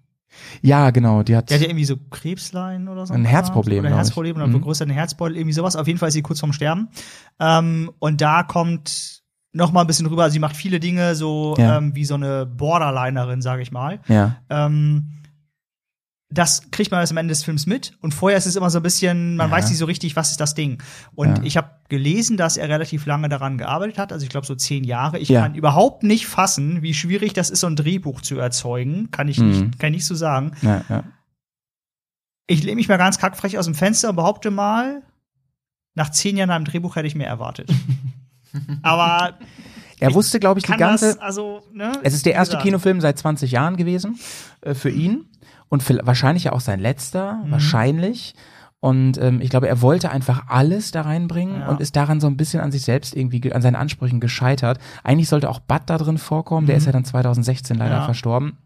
[0.61, 3.15] Ja, genau, die hat, Die hat ja irgendwie so Krebslein oder so.
[3.15, 3.97] Ein Herzproblem, Oder ich.
[3.97, 4.53] Herzproblem oder Mhm.
[4.53, 5.77] vergrößerten Herzbeutel, irgendwie sowas.
[5.77, 6.89] Auf jeden Fall ist sie kurz vorm Sterben.
[7.41, 9.23] Ähm, und da kommt
[9.53, 10.25] noch mal ein bisschen rüber.
[10.25, 11.79] Also sie macht viele Dinge so Ja.
[11.79, 14.01] ähm, wie so eine Borderlinerin, sage ich mal.
[14.09, 14.37] ja.
[14.51, 15.13] Ähm,
[16.29, 17.97] das kriegt man erst am Ende des Films mit.
[18.01, 19.57] Und vorher ist es immer so ein bisschen, man Ja.
[19.57, 20.83] weiß nicht so richtig, was ist das Ding.
[21.15, 21.43] Und Ja.
[21.45, 24.13] ich habe gelesen, dass er relativ lange daran gearbeitet hat.
[24.13, 25.19] Also ich glaube so zehn Jahre.
[25.21, 25.43] Ich Ja.
[25.43, 29.11] kann überhaupt nicht fassen, wie schwierig das ist, so ein Drehbuch zu erzeugen.
[29.13, 29.47] Kann ich Mhm.
[29.51, 30.53] nicht, kann ich nicht so sagen.
[32.49, 35.03] Ich lehne mich mal ganz kackfrech aus dem Fenster und behaupte mal,
[35.95, 37.71] nach zehn Jahren am Drehbuch hätte ich mehr erwartet.
[38.83, 39.35] Aber
[39.99, 41.07] Er wusste, glaube ich, die ganze.
[41.15, 41.93] das, also, ne?
[42.03, 42.65] es ist der erste gesagt.
[42.65, 44.19] Kinofilm seit 20 Jahren gewesen
[44.61, 45.27] äh, für ihn
[45.69, 47.51] und wahrscheinlich ja auch sein letzter, Mhm.
[47.51, 48.35] wahrscheinlich.
[48.81, 51.69] Und ähm, ich glaube, er wollte einfach alles da reinbringen Ja.
[51.69, 54.79] und ist daran so ein bisschen an sich selbst irgendwie, ge- an seinen Ansprüchen gescheitert.
[55.03, 58.01] Eigentlich sollte auch Bud da drin vorkommen, der ist ja dann 2016 leider Mhm.
[58.01, 58.05] Ja.
[58.05, 58.59] verstorben.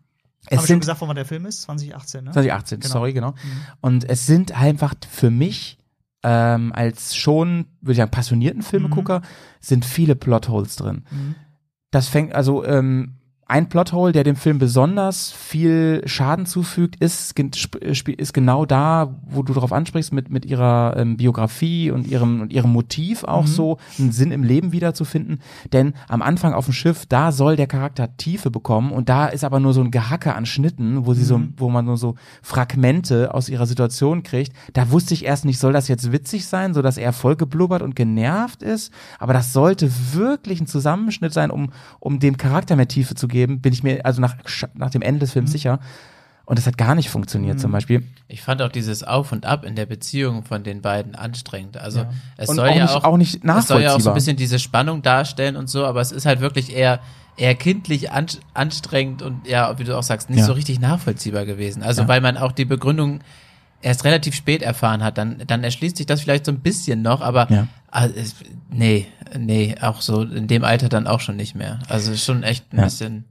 [0.47, 1.63] Es ich schon sind gesagt, wann der Film ist?
[1.63, 2.31] 2018, ne?
[2.33, 2.93] 2018, Genau.
[2.93, 3.35] sorry, genau.
[3.81, 5.77] Und es sind einfach für mich
[6.23, 9.23] ähm, als schon, würde ich sagen, passionierten Filmegucker,
[9.61, 11.05] sind viele Plotholes drin.
[11.11, 11.35] Mhm.
[11.93, 13.15] Das fängt, also ähm,
[13.51, 19.43] ein Plothole, der dem Film besonders viel Schaden zufügt, ist, äh, ist genau da, wo
[19.43, 23.79] du darauf ansprichst, mit, mit ihrer ähm, Biografie und ihrem, und ihrem Motiv auch so
[23.99, 25.41] einen Sinn im Leben wiederzufinden.
[25.73, 29.43] Denn am Anfang auf dem Schiff, da soll der Charakter Tiefe bekommen und da ist
[29.43, 33.35] aber nur so ein Gehacke an Schnitten, wo sie so, wo man nur so Fragmente
[33.35, 34.53] aus ihrer Situation kriegt.
[34.75, 37.83] Da wusste ich erst nicht, soll das jetzt witzig sein, so dass er voll geblubbert
[37.83, 42.87] und genervt ist, aber das sollte wirklich ein Zusammenschnitt sein, um, um dem Charakter mehr
[42.87, 44.37] Tiefe zu geben, bin ich mir also nach,
[44.75, 45.79] nach dem Ende des Films sicher.
[46.47, 48.03] Und das hat gar nicht funktioniert zum Beispiel.
[48.27, 51.77] Ich fand auch dieses Auf und Ab in der Beziehung von den beiden anstrengend.
[51.77, 54.11] Also es Und soll auch ja nicht- auch, auch nicht es soll ja auch so
[54.11, 54.13] nachvollziehbar.
[54.13, 56.99] ein bisschen diese Spannung darstellen und so, aber es ist halt wirklich eher
[57.37, 60.45] eher kindlich an, anstrengend und ja, wie du auch sagst, nicht Ja.
[60.47, 61.83] so richtig nachvollziehbar gewesen.
[61.85, 62.09] Also Ja.
[62.09, 63.21] weil man auch die Begründung
[63.83, 67.21] erst relativ spät erfahren hat, dann dann erschließt sich das vielleicht so ein bisschen noch,
[67.21, 67.67] aber Ja.
[68.15, 68.37] es,
[68.71, 69.07] nee,
[69.39, 71.79] nee, auch so in dem Alter dann auch schon nicht mehr.
[71.89, 72.85] Also schon echt ein Ja.
[72.85, 73.25] bisschen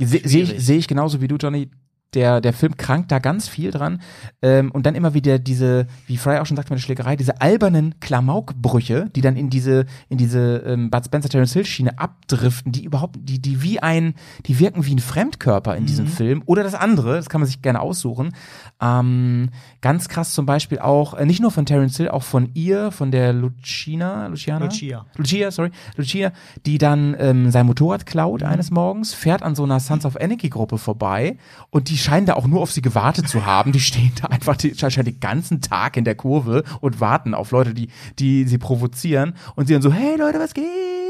[0.00, 0.64] Se- Sehe ich, Schwierig.
[0.64, 1.70] seh ich genauso wie du, Johnny.
[2.14, 4.00] Der, der Film krankt da ganz viel dran.
[4.40, 7.40] Ähm, und dann immer wieder diese, wie Fry auch schon sagte mit der Schlägerei, diese
[7.40, 12.72] albernen Klamaukbrüche, die dann in diese, in diese ähm, Bud Spencer Terence Hill Schiene abdriften,
[12.72, 14.14] die überhaupt, die, die wie ein,
[14.46, 16.42] die wirken wie ein Fremdkörper in diesem Film.
[16.46, 18.34] Oder das andere, das kann man sich gerne aussuchen.
[18.80, 19.50] Ähm,
[19.82, 23.10] ganz krass zum Beispiel auch, äh, nicht nur von Terence Hill, auch von ihr, von
[23.10, 24.64] der Lucina, Luciana?
[24.64, 25.04] Lucia.
[25.16, 26.32] Lucia, sorry, Lucia,
[26.64, 30.48] die dann ähm, sein Motorrad klaut eines Morgens, fährt an so einer Sons of Anarchy
[30.48, 31.36] Gruppe vorbei
[31.70, 33.72] und die scheinen da auch nur auf sie gewartet zu haben.
[33.72, 37.50] Die stehen da einfach die, scheinen den ganzen Tag in der Kurve und warten auf
[37.50, 37.88] Leute, die,
[38.18, 40.64] die sie provozieren und sie dann so, hey Leute, was geht?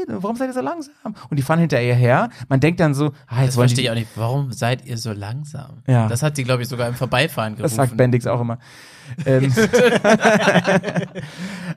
[0.07, 0.93] warum seid ihr so langsam?
[1.29, 2.29] Und die fahren hinter ihr her.
[2.47, 4.09] Man denkt dann so, ah, jetzt Das wollen verstehe die, ich auch nicht.
[4.15, 5.83] Warum seid ihr so langsam?
[5.87, 6.07] Ja.
[6.07, 7.63] Das hat sie, glaube ich, sogar im Vorbeifahren gerufen.
[7.63, 8.57] Das sagt Bendix auch immer.
[9.25, 9.53] Ähm,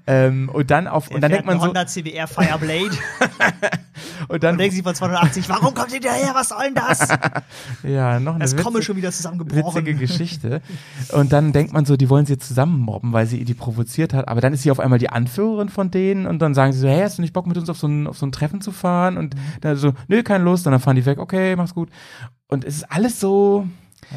[0.06, 2.90] ähm, und dann auf und dann denkt man so Honda CBR Fireblade
[4.28, 6.34] und dann und denkt sich von 280, warum kommt ihr daher?
[6.34, 7.08] Was soll denn das?
[7.82, 9.82] ja noch eine Das komme witzige- schon wieder zusammengebrochen.
[9.86, 10.60] witzige Geschichte.
[11.12, 14.14] Und dann denkt man so, die wollen sie jetzt zusammen mobben, weil sie die provoziert
[14.14, 14.28] hat.
[14.28, 16.88] Aber dann ist sie auf einmal die Anführerin von denen und dann sagen sie so,
[16.88, 18.72] hey, hast du nicht Bock mit uns auf so ein, auf so ein Treffen zu
[18.72, 19.16] fahren?
[19.16, 20.66] Und dann so, nö, keine Lust.
[20.66, 21.90] Und dann fahren die weg, okay, mach's gut.
[22.48, 23.66] Und es ist alles so,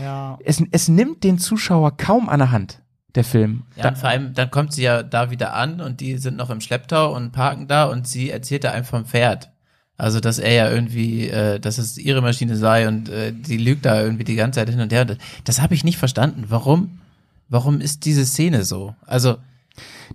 [0.02, 0.38] Ja.
[0.44, 2.82] es, es nimmt den Zuschauer kaum an der Hand,
[3.16, 3.64] der Film.
[3.76, 6.50] Ja, und vor allem, dann kommt sie ja da wieder an und die sind noch
[6.50, 9.50] im Schlepptau und parken da und sie erzählt da einem vom Pferd.
[9.98, 13.86] Also, dass er ja irgendwie, äh, dass es ihre Maschine sei und äh, die lügt
[13.86, 15.06] da irgendwie die ganze Zeit hin und her.
[15.06, 16.46] Das, das habe ich nicht verstanden.
[16.50, 17.00] Warum?
[17.48, 18.96] Warum ist diese Szene so?
[19.06, 19.38] Also,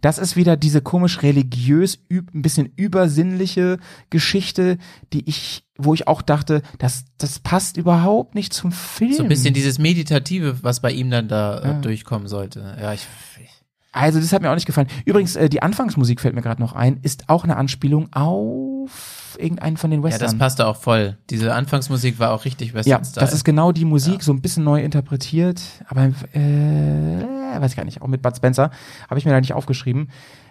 [0.00, 3.78] Das ist wieder diese komisch religiös, ein bisschen übersinnliche
[4.10, 4.78] Geschichte,
[5.12, 9.12] die ich, wo ich auch dachte, das, das passt überhaupt nicht zum Film.
[9.14, 11.72] so ein bisschen dieses Meditative, was bei ihm dann da äh, Ja.
[11.80, 12.76] durchkommen sollte.
[12.80, 13.06] Ja, ich,
[13.40, 13.48] ich
[13.92, 14.88] Also das hat mir auch nicht gefallen.
[15.04, 19.76] Übrigens, äh, die Anfangsmusik fällt mir gerade noch ein, ist auch eine Anspielung auf irgendeinen
[19.76, 20.28] von den ja, Western.
[20.28, 21.16] das passte auch voll.
[21.30, 23.24] Diese Anfangsmusik war auch richtig Ja, Western-Style.
[23.24, 27.84] das ist genau die Musik, so ein bisschen neu interpretiert, aber äh, weiß ich gar
[27.84, 28.70] nicht, auch mit Bud Spencer,
[29.08, 30.08] habe ich mir da nicht aufgeschrieben.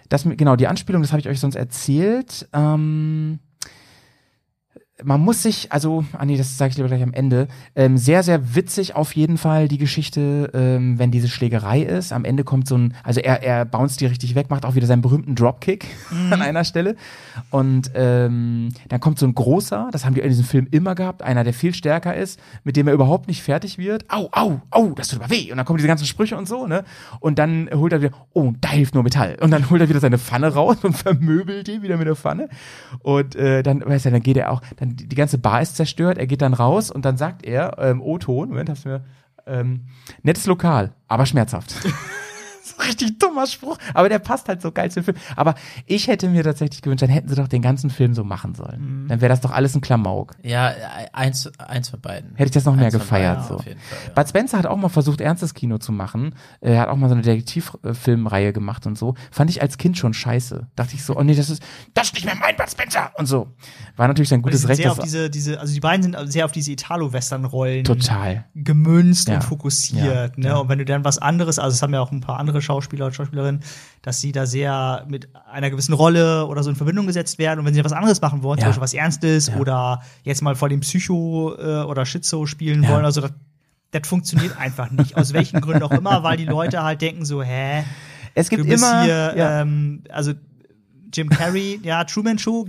[0.08, 2.48] Das, genau, die Anspielung, das habe ich euch sonst erzählt.
[2.52, 3.38] Ähm,
[5.04, 8.22] man muss sich, also, ah nee, das sage ich lieber gleich am Ende, ähm, sehr,
[8.22, 12.12] sehr witzig auf jeden Fall die Geschichte, ähm, wenn diese Schlägerei ist.
[12.12, 14.86] Am Ende kommt so ein, also er, er bounced die richtig weg, macht auch wieder
[14.86, 15.86] seinen berühmten Dropkick
[16.30, 16.96] an einer Stelle.
[17.50, 21.22] Und ähm, dann kommt so ein großer, das haben die in diesem Film immer gehabt,
[21.22, 24.04] einer, der viel stärker ist, mit dem er überhaupt nicht fertig wird.
[24.10, 25.50] Au, au, au, das tut aber weh.
[25.50, 26.84] Und dann kommen diese ganzen Sprüche und so, ne?
[27.20, 29.36] Und dann holt er wieder, oh, da hilft nur Metall.
[29.40, 32.48] Und dann holt er wieder seine Pfanne raus und vermöbelt die wieder mit der Pfanne.
[33.00, 36.18] Und äh, dann, weißt du, dann geht er auch, dann die, ganze Bar ist zerstört,
[36.18, 39.04] er geht dann raus und dann sagt er, ähm, O-Ton, Moment, hast du mir,
[39.46, 39.86] ähm,
[40.22, 41.74] nettes Lokal, aber schmerzhaft.
[42.80, 45.16] richtig dummer Spruch, aber der passt halt so geil zum Film.
[45.36, 45.54] Aber
[45.86, 49.06] ich hätte mir tatsächlich gewünscht, dann hätten sie doch den ganzen Film so machen sollen.
[49.08, 50.32] Dann wäre das doch alles ein Klamauk.
[50.42, 50.72] ja,
[51.12, 52.30] eins, eins von beiden.
[52.36, 53.58] Hätte ich das noch mehr Eins von gefeiert, beiden, so.
[53.62, 54.12] Fall, ja.
[54.14, 56.34] Bud Spencer hat auch mal versucht, ernstes Kino zu machen.
[56.60, 59.14] Er hat auch mal so eine Detektivfilmreihe gemacht und so.
[59.30, 60.66] Fand ich als Kind schon scheiße.
[60.76, 61.62] Dachte ich so, oh nee, das ist,
[61.94, 63.48] das ist nicht mehr mein Bud Spencer und so.
[63.96, 64.82] War natürlich sein gutes Recht.
[64.82, 68.44] sehr auf diese, diese, also die beiden sind sehr auf diese Italo-Western-Rollen total.
[68.54, 69.36] gemünzt Ja.
[69.36, 70.36] und fokussiert.
[70.36, 70.58] Ja, Ne?
[70.60, 73.06] Und wenn du dann was anderes, also es haben ja auch ein paar andere Schauspieler
[73.06, 73.60] und Schauspielerinnen,
[74.02, 77.58] dass sie da sehr mit einer gewissen Rolle oder so in Verbindung gesetzt werden.
[77.60, 78.64] Und wenn sie was anderes machen wollen, Ja.
[78.64, 79.56] zum Beispiel was Ernstes Ja.
[79.56, 82.90] oder jetzt mal vor dem Psycho äh, oder Schizo spielen Ja.
[82.90, 83.32] wollen, also das,
[83.90, 85.16] das funktioniert einfach nicht.
[85.16, 87.82] Aus welchen Gründen auch immer, weil die Leute halt denken so, hä,
[88.34, 90.32] Es gibt du bist immer, hier, ähm, also
[91.12, 92.66] Jim Carrey, ja, Truman Show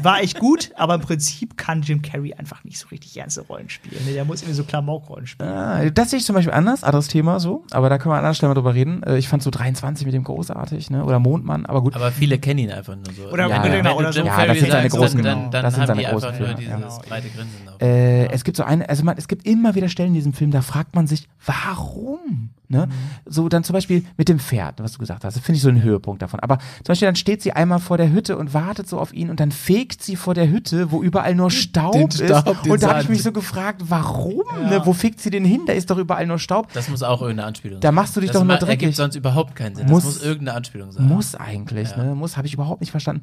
[0.00, 3.68] war echt gut, aber im Prinzip kann Jim Carrey einfach nicht so richtig ernste Rollen
[3.68, 4.04] spielen.
[4.06, 4.12] Ne?
[4.14, 5.48] Der muss irgendwie so Klamauk-Rollen spielen.
[5.50, 8.20] Ah, das sehe ich zum Beispiel anders, anderes Thema so, aber da können wir an
[8.20, 9.02] anderer Stelle mal drüber reden.
[9.02, 11.04] Äh, Ich fand so 23 mit dem großartig, ne?
[11.04, 11.94] Oder Mondmann, aber gut.
[11.94, 13.30] Aber viele kennen ihn einfach nur so.
[13.30, 14.18] Oder- Ja, genau, du oder so.
[14.20, 16.28] Jim Ja, Carrey das sind seine großen- dann, dann das sind haben seine die großen
[16.30, 17.82] einfach nur Filme, auf.
[17.82, 20.50] Äh, es gibt so eine, also man, es gibt immer wieder Stellen in diesem Film,
[20.50, 22.50] da fragt man sich, warum?
[22.72, 22.88] Ne?
[23.26, 25.68] So dann zum Beispiel mit dem Pferd, was du gesagt hast, das finde ich so
[25.68, 26.40] ein Höhepunkt davon.
[26.40, 29.28] Aber zum Beispiel dann steht sie einmal vor der Hütte und wartet so auf ihn
[29.28, 32.70] und dann fegt sie vor der Hütte, wo überall nur Staub, Den Staub, ist.
[32.70, 34.42] Und da habe ich mich so gefragt, warum?
[34.70, 34.80] Ne?
[34.86, 35.60] Wo fegt sie den hin?
[35.66, 36.72] Da ist doch überall nur Staub.
[36.72, 37.94] Das muss auch irgendeine Anspielung Da sein.
[37.94, 38.82] machst du dich das doch nur ma- dreckig.
[38.84, 39.86] ergibt sonst überhaupt keinen Sinn.
[39.88, 41.06] Muss- das muss irgendeine Anspielung sein.
[41.06, 42.02] Muss eigentlich, Ja.
[42.04, 42.14] ne?
[42.14, 43.22] Muss, habe ich überhaupt nicht verstanden.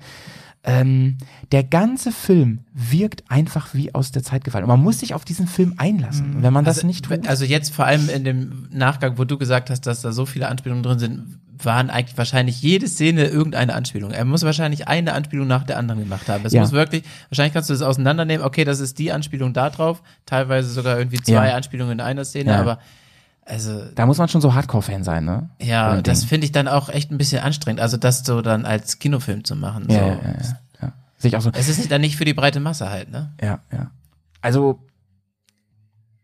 [0.63, 1.17] Ähm,
[1.53, 4.65] der ganze Film wirkt einfach wie aus der Zeit gefallen.
[4.65, 6.35] Und man muss sich auf diesen Film einlassen.
[6.35, 7.27] Und wenn man das also, nicht tut.
[7.27, 10.49] Also jetzt vor allem in dem Nachgang, wo du gesagt hast, dass da so viele
[10.49, 14.11] Anspielungen drin sind, waren eigentlich wahrscheinlich jede Szene irgendeine Anspielung.
[14.11, 16.45] Er muss wahrscheinlich eine Anspielung nach der anderen gemacht haben.
[16.45, 16.61] Es Ja.
[16.61, 20.69] muss wirklich, wahrscheinlich kannst du das auseinandernehmen, okay, das ist die Anspielung da drauf, teilweise
[20.69, 21.55] sogar irgendwie zwei Ja.
[21.55, 22.61] Anspielungen in einer Szene, Ja.
[22.61, 22.79] aber
[23.49, 25.49] also da muss man schon so Hardcore-Fan sein, ne?
[25.59, 28.99] ja, das finde ich dann auch echt ein bisschen anstrengend, also das so dann als
[28.99, 29.87] Kinofilm zu machen.
[29.89, 30.05] Ja, so.
[30.05, 30.93] ja, ja, ja, ja.
[31.17, 31.51] Sehe ich auch so.
[31.53, 33.33] Es ist dann nicht für die breite Masse halt, ne?
[33.41, 33.91] Ja, ja.
[34.41, 34.79] Also,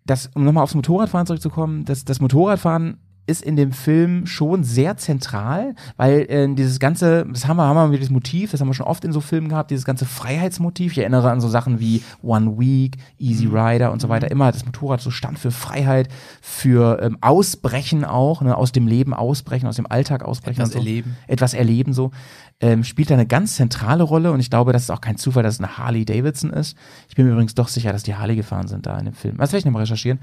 [0.05, 4.97] das, um nochmal aufs Motorradfahren zurückzukommen, das, das Motorradfahren ist in dem Film schon sehr
[4.97, 8.73] zentral, weil äh, dieses ganze, das haben wir, haben wir das Motiv, das haben wir
[8.73, 10.91] schon oft in so Filmen gehabt, dieses ganze Freiheitsmotiv.
[10.91, 13.57] Ich erinnere an so Sachen wie One Week, Easy Mhm.
[13.57, 14.29] Rider und so weiter.
[14.29, 16.09] Immer das Motorrad so stand für Freiheit,
[16.41, 20.61] für ähm, Ausbrechen auch, ne, aus dem Leben ausbrechen, aus dem Alltag ausbrechen.
[20.61, 20.79] Etwas so.
[20.79, 21.17] erleben.
[21.27, 22.11] Etwas erleben so.
[22.61, 25.43] Ähm, spielt da eine ganz zentrale Rolle und ich glaube, das ist auch kein Zufall,
[25.43, 26.77] dass es eine Harley Davidson ist.
[27.09, 29.37] Ich bin mir übrigens doch sicher, dass die Harley gefahren sind da in dem Film.
[29.37, 30.19] Das werde ich nochmal recherchieren.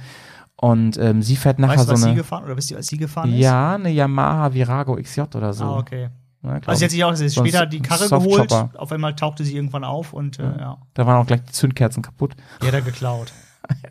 [0.57, 2.17] Und ähm, sie fährt nachher Weißt du, so sie eine.
[2.17, 3.39] gefahren oder wisst ihr, was sie gefahren ist?
[3.41, 5.65] Ja, eine Yamaha Virago XJ oder so.
[5.65, 6.09] Ah, okay.
[6.43, 6.91] Glaub Also sie hat ich.
[6.93, 8.53] sich auch sie So später die Karre geholt.
[8.53, 12.03] Auf einmal tauchte sie irgendwann auf und äh, ja, Da waren auch gleich die Zündkerzen
[12.03, 12.35] kaputt.
[12.61, 13.33] die hat er geklaut.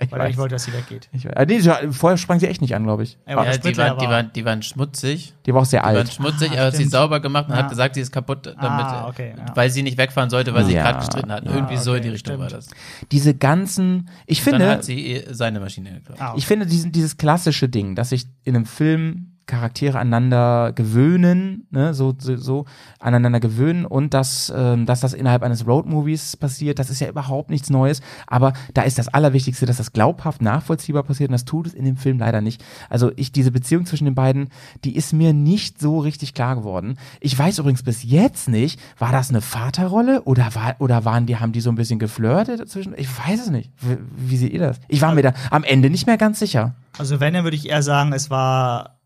[0.02, 0.28] Ich weil er weiß.
[0.30, 1.10] nicht wollte, dass sie weggeht.
[1.14, 3.18] Ich, äh, nee, vorher sprang sie echt nicht an, glaube ich.
[3.28, 5.34] Ja, aber Ja, das die, waren, die, war- waren, die waren schmutzig.
[5.46, 6.14] Die war auch sehr Die waren alt.
[6.14, 7.64] schmutzig, Ah, er hat sie sauber gemacht und Ja.
[7.64, 9.46] hat gesagt, sie ist kaputt, damit, Ah, okay, ja.
[9.56, 11.30] weil sie nicht wegfahren sollte, weil sie gerade gestritten.
[11.30, 12.52] Ja, Irgendwie so in okay, die Richtung stimmt.
[12.52, 12.70] war das.
[13.12, 16.18] Diese ganzen, ich Dann finde, hat sie eh seine Maschine geklaut.
[16.20, 16.40] Ah, okay.
[16.40, 21.94] ich finde diesen, dieses klassische Ding, dass sich in einem Film Charaktere aneinander gewöhnen, ne,
[21.94, 22.66] so, so, so
[23.00, 27.50] aneinander gewöhnen und dass, ähm, dass das innerhalb eines Roadmovies passiert, das ist ja überhaupt
[27.50, 31.68] nichts Neues, aber da ist das Allerwichtigste, dass das glaubhaft nachvollziehbar passiert und das tut
[31.68, 32.64] es in dem Film leider nicht.
[32.90, 34.50] Also ich, diese Beziehung zwischen den beiden,
[34.84, 36.98] die ist mir nicht so richtig klar geworden.
[37.20, 41.38] Ich weiß übrigens bis jetzt nicht, war das eine Vaterrolle oder war, oder waren die,
[41.38, 42.94] haben die so ein bisschen geflirtet dazwischen?
[42.98, 43.72] Ich weiß es nicht.
[43.80, 43.98] Wie,
[44.30, 44.80] wie seht ihr das?
[44.88, 46.76] Ich war mir da am Ende nicht mehr ganz sicher.
[46.98, 49.01] Also wenn, dann würde ich eher sagen, es war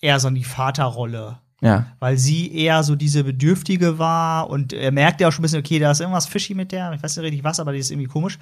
[0.00, 1.38] eher so die Vaterrolle.
[1.62, 1.86] Ja.
[2.00, 5.60] Weil sie eher so diese Bedürftige war und er merkt ja auch schon ein bisschen,
[5.60, 7.90] okay, da ist irgendwas fishy mit der, ich weiß nicht richtig was, aber die ist
[7.90, 8.38] irgendwie komisch.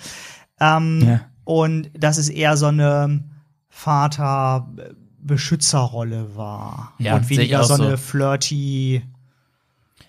[0.60, 1.20] Ähm, Ja.
[1.44, 3.22] Und dass es eher so eine
[3.68, 6.94] Vater-Beschützerrolle war.
[6.98, 7.82] Ja, und weniger so so.
[7.82, 9.02] eine flirty.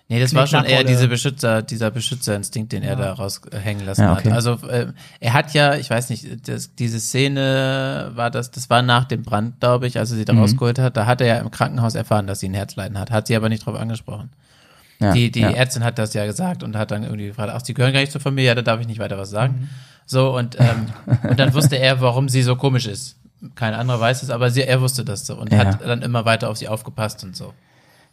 [0.08, 4.12] Nee, das war schon eher diese Beschützer, dieser Beschützerinstinkt, den er da raushängen lassen Ja,
[4.12, 4.28] okay.
[4.28, 4.34] hat.
[4.36, 8.82] Also äh, er hat ja, ich weiß nicht, das, diese Szene war das, das war
[8.82, 10.40] nach dem Brand, glaube ich, als er sie da Mhm.
[10.40, 10.96] rausgeholt hat.
[10.96, 13.48] Da hat er ja im Krankenhaus erfahren, dass sie ein Herzleiden hat, hat sie aber
[13.48, 14.30] nicht drauf angesprochen.
[15.00, 15.12] ja.
[15.12, 15.50] die die ja.
[15.50, 18.12] Ärztin hat das ja gesagt und hat dann irgendwie gefragt, ach, sie gehören gar nicht
[18.12, 19.54] zur Familie, ja, da darf ich nicht weiter was sagen.
[19.62, 19.68] Mhm.
[20.06, 20.86] So, und, ähm,
[21.28, 23.16] und dann wusste er, warum sie so komisch ist.
[23.56, 25.58] Kein anderer weiß es, aber sie, er wusste das so und Ja.
[25.66, 27.52] hat dann immer weiter auf sie aufgepasst und so.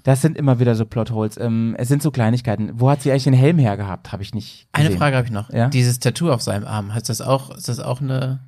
[0.04, 1.38] Das sind immer wieder so Plotholes.
[1.38, 2.72] Ähm, es sind so Kleinigkeiten.
[2.74, 4.12] Wo hat sie eigentlich den Helm her gehabt?
[4.12, 4.88] Habe ich nicht gesehen.
[4.88, 5.50] Eine Frage habe ich noch.
[5.52, 5.70] Ja?
[5.70, 8.42] Dieses Tattoo auf seinem Arm, heißt das auch, ist das auch eine,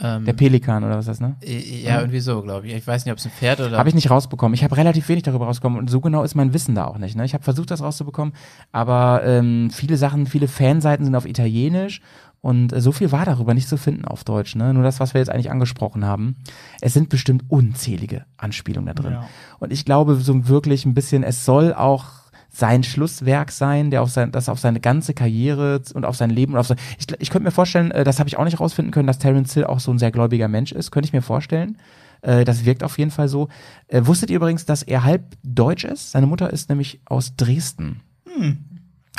[0.00, 1.36] ähm, Der Pelikan oder was ist das, ne?
[1.42, 2.74] ja, irgendwie so, glaube ich.
[2.74, 3.78] Ich weiß nicht, ob es ein Pferd oder.
[3.78, 4.54] Habe ich nicht rausbekommen.
[4.54, 7.14] Ich habe relativ wenig darüber rausbekommen und so genau ist mein Wissen da auch nicht.
[7.14, 7.24] Ne?
[7.24, 8.34] Ich habe versucht, das rauszubekommen,
[8.72, 12.00] aber ähm, viele Sachen, viele Fanseiten sind auf Italienisch
[12.42, 14.56] und äh, so viel war darüber nicht zu finden auf Deutsch.
[14.56, 14.74] Ne?
[14.74, 16.36] Nur das, was wir jetzt eigentlich angesprochen haben.
[16.80, 19.12] Es sind bestimmt unzählige Anspielungen da drin.
[19.12, 19.28] Ja.
[19.60, 22.06] Und ich glaube so wirklich ein bisschen, es soll auch
[22.50, 26.52] sein Schlusswerk sein, der auf sein, das auf seine ganze Karriere und auf sein Leben
[26.52, 28.92] und auf sein, ich, ich könnte mir vorstellen, äh, das habe ich auch nicht rausfinden
[28.92, 31.78] können, dass Terence Hill auch so ein sehr gläubiger Mensch ist, könnte ich mir vorstellen.
[32.22, 33.48] Äh, das wirkt auf jeden Fall so.
[33.88, 36.10] Wusstet ihr übrigens, dass er halb deutsch ist?
[36.10, 38.00] Seine Mutter ist nämlich aus Dresden.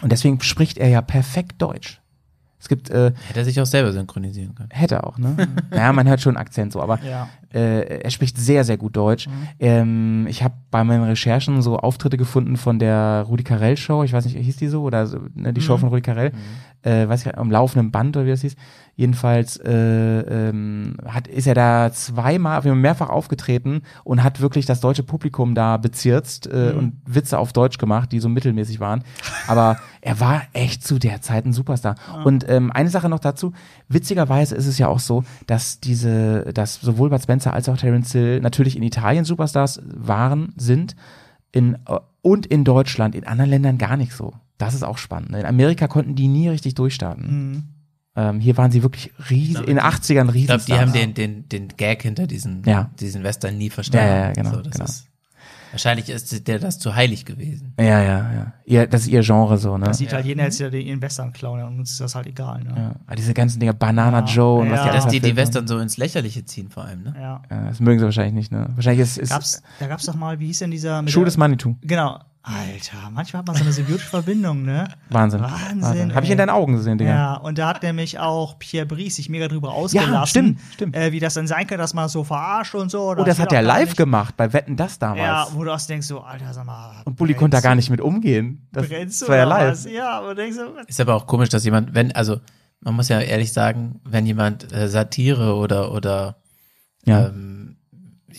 [0.02, 2.03] Und deswegen spricht er ja perfekt Deutsch.
[2.64, 4.70] Es gibt, äh, Hätte er sich auch selber synchronisieren können.
[4.72, 5.36] hätte er auch, ne?
[5.70, 7.28] naja, man hört schon einen Akzent so, aber Ja.
[7.54, 9.28] äh, er spricht sehr, sehr gut Deutsch.
[9.60, 14.14] Ähm, ich habe bei meinen Recherchen so Auftritte gefunden von der Rudi Carell Show, ich
[14.14, 16.32] weiß nicht, hieß die so, oder so, ne, die Show von Rudi Carell,
[16.84, 18.56] äh, weiß ich, am laufenden Band oder wie das hieß.
[18.96, 25.02] Jedenfalls äh, ähm, hat, ist er da zweimal, mehrfach aufgetreten und hat wirklich das deutsche
[25.02, 29.04] Publikum da bezirzt äh, und Witze auf Deutsch gemacht, die so mittelmäßig waren.
[29.48, 31.96] Aber er war echt zu der Zeit ein Superstar.
[32.24, 33.54] Und ähm, eine Sache noch dazu,
[33.88, 38.12] witzigerweise ist es ja auch so, dass diese, dass sowohl Bud Spencer als auch Terence
[38.12, 40.96] Hill natürlich in Italien Superstars waren, sind,
[41.52, 44.34] in, äh, und in Deutschland, in anderen Ländern gar nicht so.
[44.58, 45.32] Das ist auch spannend.
[45.32, 45.40] ne?
[45.42, 47.70] In Amerika konnten die nie richtig durchstarten.
[48.16, 50.42] Ähm, hier waren sie wirklich riesig, in den 80ern riesig.
[50.42, 52.92] Ich glaube, die haben den, den, den Gag hinter diesen, Ja.
[53.00, 54.08] diesen Western nie verstanden.
[54.08, 54.86] Ja, ja, ja, genau, So, das genau.
[54.86, 55.08] Ist,
[55.72, 57.74] wahrscheinlich ist der das zu heilig gewesen.
[57.80, 58.54] Ja, ja, ja.
[58.66, 59.86] Ihr, das ist ihr Genre so, ne?
[59.86, 62.64] Das Italiener jetzt ja den Investern klauen und uns ist das halt egal.
[62.64, 62.74] Ne?
[62.78, 62.96] Ja.
[63.08, 64.26] Aber diese ganzen Dinger, Banana Ja.
[64.26, 64.84] Joe und was Ja.
[64.84, 65.36] die Ja, dass die die.
[65.36, 67.16] Western so ins Lächerliche ziehen vor allem, ne?
[67.20, 67.42] Ja.
[67.50, 68.70] Ja, das mögen sie wahrscheinlich nicht, ne?
[68.76, 71.76] Wahrscheinlich ist, ist Gab's, da gab's doch mal, wie hieß denn dieser Schuh des Manitou.
[71.82, 72.20] Genau.
[72.46, 74.90] Alter, manchmal hat man so eine symbiotische Verbindung, ne?
[75.10, 75.40] Wahnsinn.
[75.42, 77.10] Wahnsinn, Habe ich in deinen Augen gesehen, Digga.
[77.12, 80.14] Ja, und da hat nämlich auch Pierre Brice sich mega drüber ausgelassen.
[80.14, 80.94] Ja, stimmt, stimmt.
[80.96, 83.12] Äh, wie das dann sein kann, dass man so verarscht und so.
[83.12, 83.98] Oh, das hat gar live nicht.
[83.98, 85.22] gemacht, bei Wetten das damals.
[85.22, 87.02] Ja, wo du auch denkst, so, Alter, sag mal.
[87.06, 88.68] und Bulli konnte da gar nicht mit umgehen.
[88.74, 89.72] Das, Brennst das du war ja oder live.
[89.72, 89.86] was?
[89.86, 92.42] Ja, und denkst du, Ist aber auch komisch, dass jemand, wenn, also
[92.82, 96.36] man muss ja ehrlich sagen, wenn jemand äh, Satire oder oder
[97.06, 97.28] Ja.
[97.28, 97.63] ähm,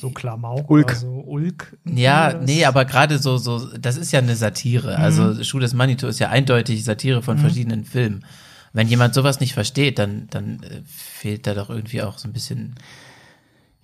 [0.00, 0.86] so Klamauk Ulk.
[0.88, 1.76] oder so Ulk.
[1.84, 4.98] ja, Das- nee, aber gerade so so, das ist ja eine Satire.
[4.98, 8.24] Also Schuh des Manitou ist ja eindeutig Satire von verschiedenen Filmen.
[8.72, 12.32] Wenn jemand sowas nicht versteht, dann dann äh, fehlt da doch irgendwie auch so ein
[12.32, 12.74] bisschen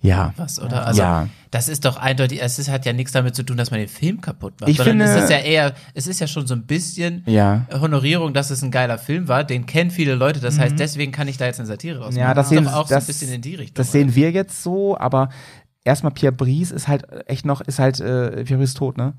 [0.03, 0.33] ja.
[0.35, 0.87] was, oder?
[0.87, 1.27] Also Ja.
[1.51, 3.87] das ist doch eindeutig, es ist, hat ja nichts damit zu tun, dass man den
[3.87, 4.67] Film kaputt macht.
[4.71, 7.67] Ich sondern finde- es ist ja eher, es ist ja schon so ein bisschen Ja.
[7.71, 9.43] Honorierung, dass es ein geiler Film war.
[9.43, 12.17] Den kennen viele Leute, das heißt, deswegen kann ich da jetzt eine Satire rausmachen.
[12.17, 13.75] Ja, das ist sehen, doch auch das, so ein bisschen in die Richtung.
[13.75, 15.29] Das sehen wir jetzt so, aber
[15.83, 19.13] erstmal Pierre Brice ist halt echt noch, ist halt, äh, Pierre Brice ist tot, ne?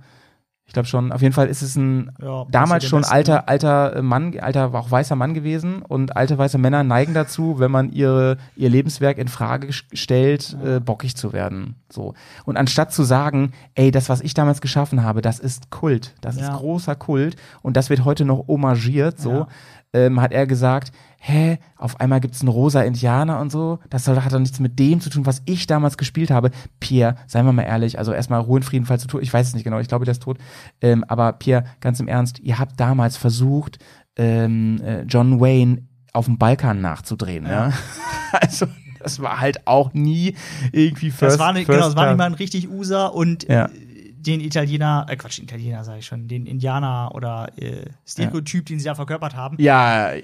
[0.65, 1.11] Ich glaube schon.
[1.11, 3.13] Auf jeden Fall ist es ein Ja, damals schon Besten.
[3.15, 5.83] alter, alter Mann, alter, auch weißer Mann gewesen.
[5.83, 10.79] Und alte weiße Männer neigen dazu, wenn man ihre, ihr Lebenswerk in Frage stellt, äh,
[10.79, 11.75] bockig zu werden.
[11.91, 12.15] So.
[12.45, 16.15] Und anstatt zu sagen, ey, das, was ich damals geschaffen habe, das ist Kult.
[16.21, 16.57] Das ist Ja.
[16.57, 17.35] großer Kult.
[17.63, 19.49] Und das wird heute noch homagiert, so.
[19.93, 23.79] Ähm, hat er gesagt, hä, auf einmal gibt's einen rosa Indianer und so.
[23.91, 26.51] Das hat doch nichts mit dem zu tun, was ich damals gespielt habe.
[26.81, 29.49] Pierre, seien wir mal ehrlich, also erstmal Ruhe in Frieden, falls du tot, ich weiß
[29.49, 30.39] es nicht genau, ich glaube, der ist tot.
[30.81, 33.79] Ähm, aber Pierre, ganz im Ernst, ihr habt damals versucht,
[34.17, 35.83] ähm, äh, John Wayne
[36.13, 37.73] auf dem Balkan nachzudrehen, ja.
[38.33, 38.67] Also,
[38.99, 40.37] das war halt auch nie
[40.73, 43.69] irgendwie first, Das war, nicht, genau, das war nicht mal ein richtig User und Ja.
[44.27, 48.79] Den Italiener, äh Quatsch, den Italiener sage ich schon, den Indianer oder äh, Stereotyp, den
[48.79, 49.57] sie da verkörpert haben.
[49.61, 50.23] Ja, Äh,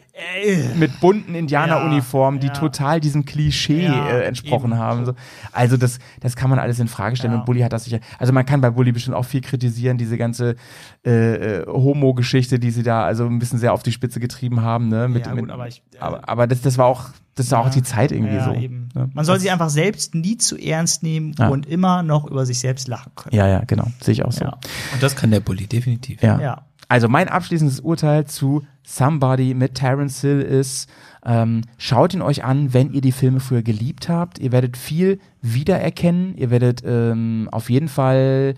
[0.76, 2.58] mit bunten Indianeruniformen, die Ja, ja.
[2.60, 4.78] total diesem Klischee Ja, äh, entsprochen eben.
[4.80, 5.04] haben.
[5.06, 5.14] So.
[5.52, 7.38] Also das, das kann man alles in Frage stellen Ja.
[7.40, 8.00] und Bully hat das sicher.
[8.18, 10.56] Also man kann bei Bully bestimmt auch viel kritisieren, diese ganze
[11.04, 14.88] äh, äh, Homo-Geschichte, die sie da also ein bisschen sehr auf die Spitze getrieben haben.
[14.88, 15.08] Ne?
[15.08, 17.60] Mit, Ja, gut, mit, aber ich- äh, aber, aber das, das war auch, das war
[17.60, 18.52] auch die Zeit irgendwie ja, so.
[18.52, 18.88] Eben.
[18.94, 19.08] Ne?
[19.14, 21.48] Man soll Das- sich einfach selbst nie zu ernst nehmen Ja.
[21.48, 23.34] und immer noch über sich selbst lachen können.
[23.36, 24.44] Ja, ja, genau, sehe ich auch so.
[24.44, 24.58] Ja.
[24.92, 26.22] Und das kann der Bully definitiv.
[26.22, 26.40] Ja.
[26.40, 26.62] Ja.
[26.90, 30.88] Also mein abschließendes Urteil zu Somebody mit Terence Hill ist,
[31.24, 34.38] ähm, schaut ihn euch an, wenn ihr die Filme früher geliebt habt.
[34.38, 36.34] Ihr werdet viel wiedererkennen.
[36.38, 38.54] Ihr werdet ähm, auf jeden Fall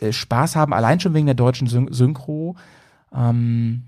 [0.00, 2.56] äh, Spaß haben, allein schon wegen der deutschen Syn Synchro.
[3.14, 3.84] Ähm,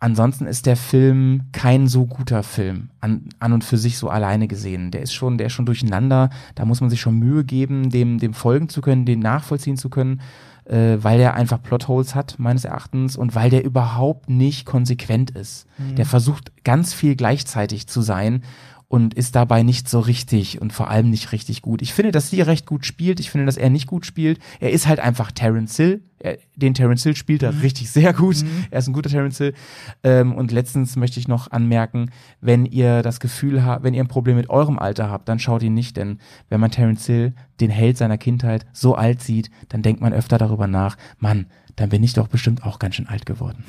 [0.00, 4.48] ansonsten ist der Film kein so guter Film an, an und für sich so alleine
[4.48, 4.90] gesehen.
[4.90, 6.30] Der ist schon, der ist schon durcheinander.
[6.54, 9.90] Da muss man sich schon Mühe geben, dem, dem folgen zu können, den nachvollziehen zu
[9.90, 10.20] können,
[10.64, 15.66] äh, weil der einfach Plotholes hat meines Erachtens und weil der überhaupt nicht konsequent ist.
[15.96, 18.42] Der versucht ganz viel gleichzeitig zu sein
[18.90, 21.80] und ist dabei nicht so richtig und vor allem nicht richtig gut.
[21.80, 23.20] Ich finde, dass sie recht gut spielt.
[23.20, 24.40] Ich finde, dass er nicht gut spielt.
[24.58, 26.02] Er ist halt einfach Terence Hill.
[26.18, 28.44] Er, den Terence Hill spielt er richtig sehr gut.
[28.72, 29.54] Er ist ein guter Terence Hill.
[30.02, 32.10] Ähm, und letztens möchte ich noch anmerken,
[32.40, 35.62] wenn ihr das Gefühl habt, wenn ihr ein Problem mit eurem Alter habt, dann schaut
[35.62, 36.18] ihn nicht, denn
[36.48, 40.36] wenn man Terence Hill, den Held seiner Kindheit, so alt sieht, dann denkt man öfter
[40.36, 43.62] darüber nach, Mann, dann bin ich doch bestimmt auch ganz schön alt geworden.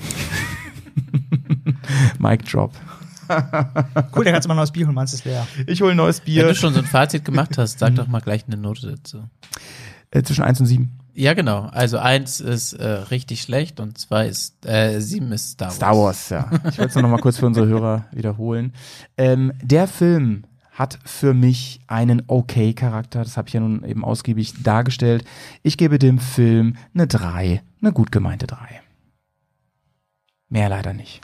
[2.17, 2.74] Mic drop.
[4.16, 5.48] Cool, der kannst du mal ein neues Bier holen, meinst du, ist leer.
[5.68, 8.08] Ich hole ein neues Wenn Bier du schon so ein Fazit gemacht hast, sag doch
[8.08, 9.24] mal gleich eine Note dazu.
[10.12, 10.92] äh, zwischen 1 und 7.
[11.14, 11.64] Ja, genau.
[11.72, 15.76] Also eins ist äh, richtig schlecht und zwei ist, äh, sieben ist Star Wars.
[15.76, 16.50] Star Wars, ja.
[16.70, 18.74] Ich wollte es nur noch mal kurz für unsere Hörer wiederholen.
[19.18, 23.24] Ähm, der Film hat für mich einen okay Charakter.
[23.24, 25.26] Das habe ich ja nun eben ausgiebig dargestellt.
[25.64, 28.58] Ich gebe dem Film eine 3, eine gut gemeinte 3.
[30.48, 31.22] Mehr leider nicht.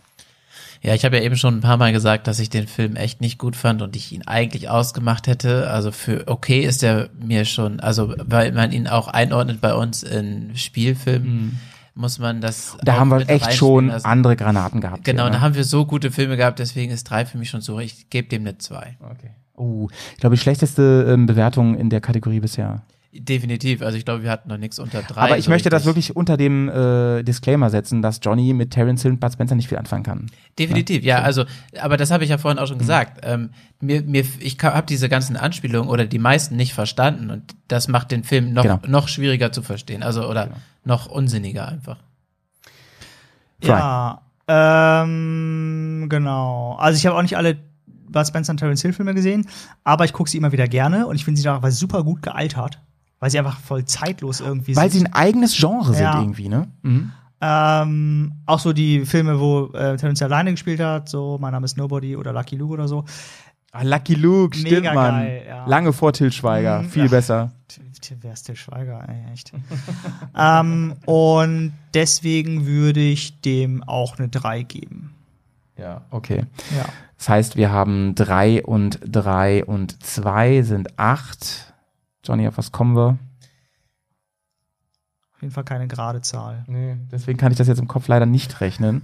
[0.82, 3.22] Ja, ich habe ja eben schon ein paar Mal gesagt, dass ich den Film echt
[3.22, 5.70] nicht gut fand und ich ihn eigentlich ausgemacht hätte.
[5.70, 10.04] Also für okay ist er mir schon, also weil man ihn auch einordnet bei uns
[10.04, 11.60] in Spielfilmen,
[11.98, 12.76] muss man das.
[12.76, 12.80] Mhm.
[12.86, 14.06] Da haben wir echt schon lassen.
[14.06, 15.04] andere Granaten gehabt.
[15.04, 15.42] Genau, hier, da ne?
[15.42, 17.80] haben wir so gute Filme gehabt, deswegen ist drei für mich schon so.
[17.80, 18.98] Ich gebe dem eine zwei.
[19.02, 19.32] Okay.
[19.56, 22.84] Oh, ich glaube, die schlechteste ähm, Bewertung in der Kategorie bisher.
[23.14, 23.82] Definitiv.
[23.82, 25.22] Also ich glaube, wir hatten noch nichts unter drei.
[25.22, 26.10] Aber ich so möchte das richtig.
[26.10, 29.70] wirklich unter dem äh, Disclaimer setzen, dass Johnny mit Terence Hill und Bud Spencer nicht
[29.70, 30.28] viel anfangen kann.
[30.60, 31.46] Definitiv, ja, also,
[31.82, 32.64] aber das habe ich ja vorhin Mhm.
[32.64, 33.22] auch schon gesagt.
[33.24, 33.50] Ähm,
[33.80, 38.12] mir, mir, ich habe diese ganzen Anspielungen oder die meisten nicht verstanden und das macht
[38.12, 38.80] den Film noch, Genau.
[38.88, 40.50] noch schwieriger zu verstehen, also oder
[40.84, 41.98] noch unsinniger einfach.
[43.64, 46.76] Ja, ähm, genau.
[46.80, 47.58] Also ich habe auch nicht alle
[48.10, 49.48] Bud Spencer und Terence Hill Filme gesehen,
[49.84, 52.80] aber ich gucke sie immer wieder gerne und ich finde sie da super gut gealtert,
[53.20, 55.08] weil sie einfach voll zeitlos irgendwie Weil sie sind.
[55.08, 56.20] ein eigenes Genre sind Ja.
[56.20, 56.68] irgendwie, ne?
[56.84, 57.12] Mhm.
[57.40, 61.66] Ähm, auch so die Filme, wo äh, Terence Hill alleine gespielt hat, so Mein Name
[61.66, 63.06] ist Nobody oder Lucky Luke oder so.
[63.72, 65.16] Ah, Lucky Luke, Mega stimmt, Mann.
[65.22, 65.66] geil, ja.
[65.68, 67.10] Lange vor Till Schweiger, Mhm, viel ja.
[67.10, 67.52] besser.
[68.22, 69.52] Wer ist Till Schweiger, ey, echt.
[70.38, 75.14] ähm, und deswegen würde ich dem auch eine 3 geben.
[75.78, 76.46] Ja, okay.
[76.76, 76.86] Ja.
[77.18, 81.74] Das heißt, wir haben drei und drei und zwei sind acht.
[82.28, 83.18] Johnny, auf was kommen wir?
[85.36, 86.64] Auf jeden Fall keine gerade Zahl.
[86.68, 89.04] Nee, deswegen kann ich das jetzt im Kopf leider nicht rechnen.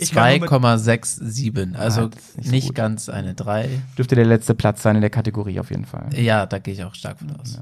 [0.00, 3.68] Ich kann nur mit- 2,67, also Ah, das ist nicht nicht, so ganz eine 3.
[3.96, 6.08] Dürfte der letzte Platz sein in der Kategorie auf jeden Fall.
[6.14, 7.58] Ja, da gehe ich auch stark von aus.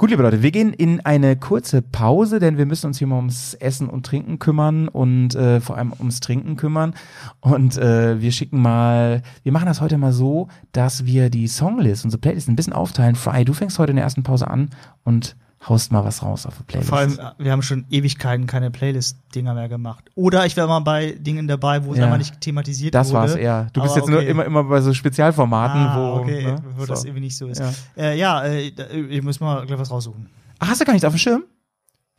[0.00, 3.16] Gut, liebe Leute, wir gehen in eine kurze Pause, denn wir müssen uns hier mal
[3.16, 6.94] ums Essen und Trinken kümmern und äh, vor allem ums Trinken kümmern.
[7.40, 12.04] Und äh, wir schicken mal, wir machen das heute mal so, dass wir die Songlist,
[12.04, 13.16] unsere Playlist ein bisschen aufteilen.
[13.16, 14.70] Fry, du fängst heute in der ersten Pause an
[15.02, 15.34] und
[15.66, 16.88] haust mal was raus auf die Playlist.
[16.88, 20.10] Vor allem, wir haben schon Ewigkeiten keine Playlist-Dinger mehr gemacht.
[20.14, 22.04] Oder ich wäre mal bei Dingen dabei, wo es Ja.
[22.04, 23.20] einfach nicht thematisiert das wurde.
[23.20, 23.68] war's eher.
[23.72, 24.28] Du bist jetzt nur okay.
[24.30, 27.08] immer, immer bei so Spezialformaten, ah, wo, okay, ne, wo das so.
[27.08, 27.58] irgendwie nicht so ist.
[27.60, 27.72] Ja.
[27.96, 28.68] Äh, ja äh,
[29.08, 30.28] ich muss mal gleich was raussuchen.
[30.60, 31.44] Ach, hast du gar nichts auf dem Schirm?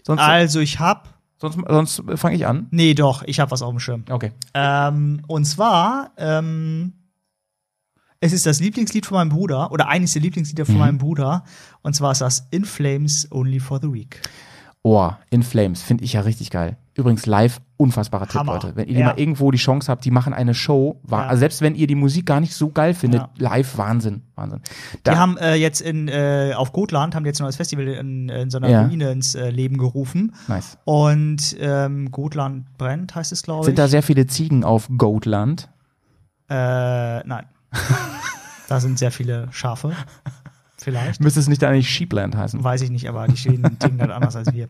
[0.03, 1.07] Sonst, Also ich hab.
[1.37, 2.67] sonst, sonst fange ich an.
[2.71, 4.03] Nee, doch, ich hab was auf dem Schirm.
[4.09, 4.31] Okay.
[4.53, 6.93] Ähm, und zwar, ähm,
[8.21, 11.43] es ist das Lieblingslied von meinem Bruder, oder eines der Lieblingslieder von meinem Bruder.
[11.81, 14.21] Und zwar ist das In Flames Only for the Week.
[14.81, 16.77] Oh, In Flames, finde ich ja richtig geil.
[16.95, 18.53] Übrigens live, unfassbarer Tipp, Hammer.
[18.53, 18.75] Leute.
[18.75, 19.05] Wenn ihr Ja.
[19.07, 21.27] mal irgendwo die Chance habt, die machen eine Show, war, Ja.
[21.29, 23.29] also selbst wenn ihr die Musik gar nicht so geil findet, Ja.
[23.37, 24.61] live Wahnsinn, Wahnsinn.
[25.05, 28.49] Die haben äh, jetzt in, äh, auf Gotland, haben jetzt ein neues Festival in, in
[28.49, 28.85] so einer.
[28.85, 30.33] Ruine ins äh, Leben gerufen.
[30.47, 30.77] nice.
[30.85, 33.65] Und ähm, Gotland brennt, heißt es, glaube ich.
[33.65, 35.69] Sind da sehr viele Ziegen auf Goatland?
[36.49, 37.45] Äh, nein.
[38.67, 39.91] Da sind sehr viele Schafe.
[40.81, 41.19] Vielleicht.
[41.19, 42.63] Müsste es nicht eigentlich Sheepland heißen?
[42.63, 44.69] Weiß ich nicht, aber die stehen ticken halt anders als wir.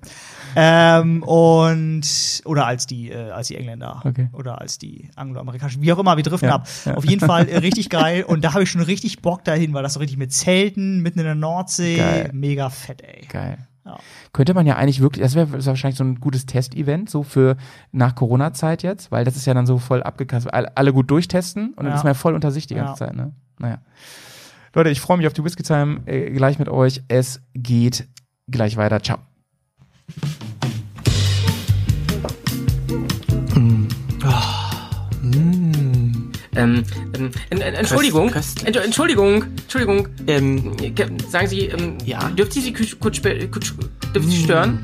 [0.56, 2.02] Ähm, und
[2.46, 4.28] oder als die, äh, als die Engländer Okay.
[4.34, 6.68] oder als die Angloamerikanischen, wie auch immer, wir driften Ja, ab.
[6.86, 6.96] ja.
[6.96, 9.84] Auf jeden Fall äh, richtig geil und da habe ich schon richtig Bock dahin, weil
[9.84, 12.30] das so richtig mit Zelten mitten in der Nordsee, Geil.
[12.34, 13.28] mega fett, ey.
[13.30, 13.68] Geil.
[13.90, 14.00] Ja.
[14.34, 17.58] Könnte man ja eigentlich wirklich, das wäre wahrscheinlich so ein gutes Testevent, so für
[17.92, 20.54] nach Corona-Zeit jetzt, weil das ist ja dann so voll abgekastet.
[20.54, 21.96] Alle, gut durchtesten und dann Ja.
[21.96, 23.08] ist man ja voll unter sich die ganze Ja.
[23.08, 23.34] Zeit, ne?
[23.60, 23.80] Naja.
[24.74, 27.04] Leute, ich freue mich auf die Whisky Time äh, gleich mit euch.
[27.08, 28.08] Es geht
[28.48, 29.02] gleich weiter.
[29.02, 29.18] Ciao.
[36.60, 36.84] Ähm,
[37.18, 38.32] ähm, en- en- Entschuldigung,
[38.66, 42.30] Ent- Entschuldigung, Entschuldigung, ähm, ge- sagen Sie, ähm, Ja?
[42.30, 44.80] dürfte ich Sie kurz, kurz, ich Sie stören?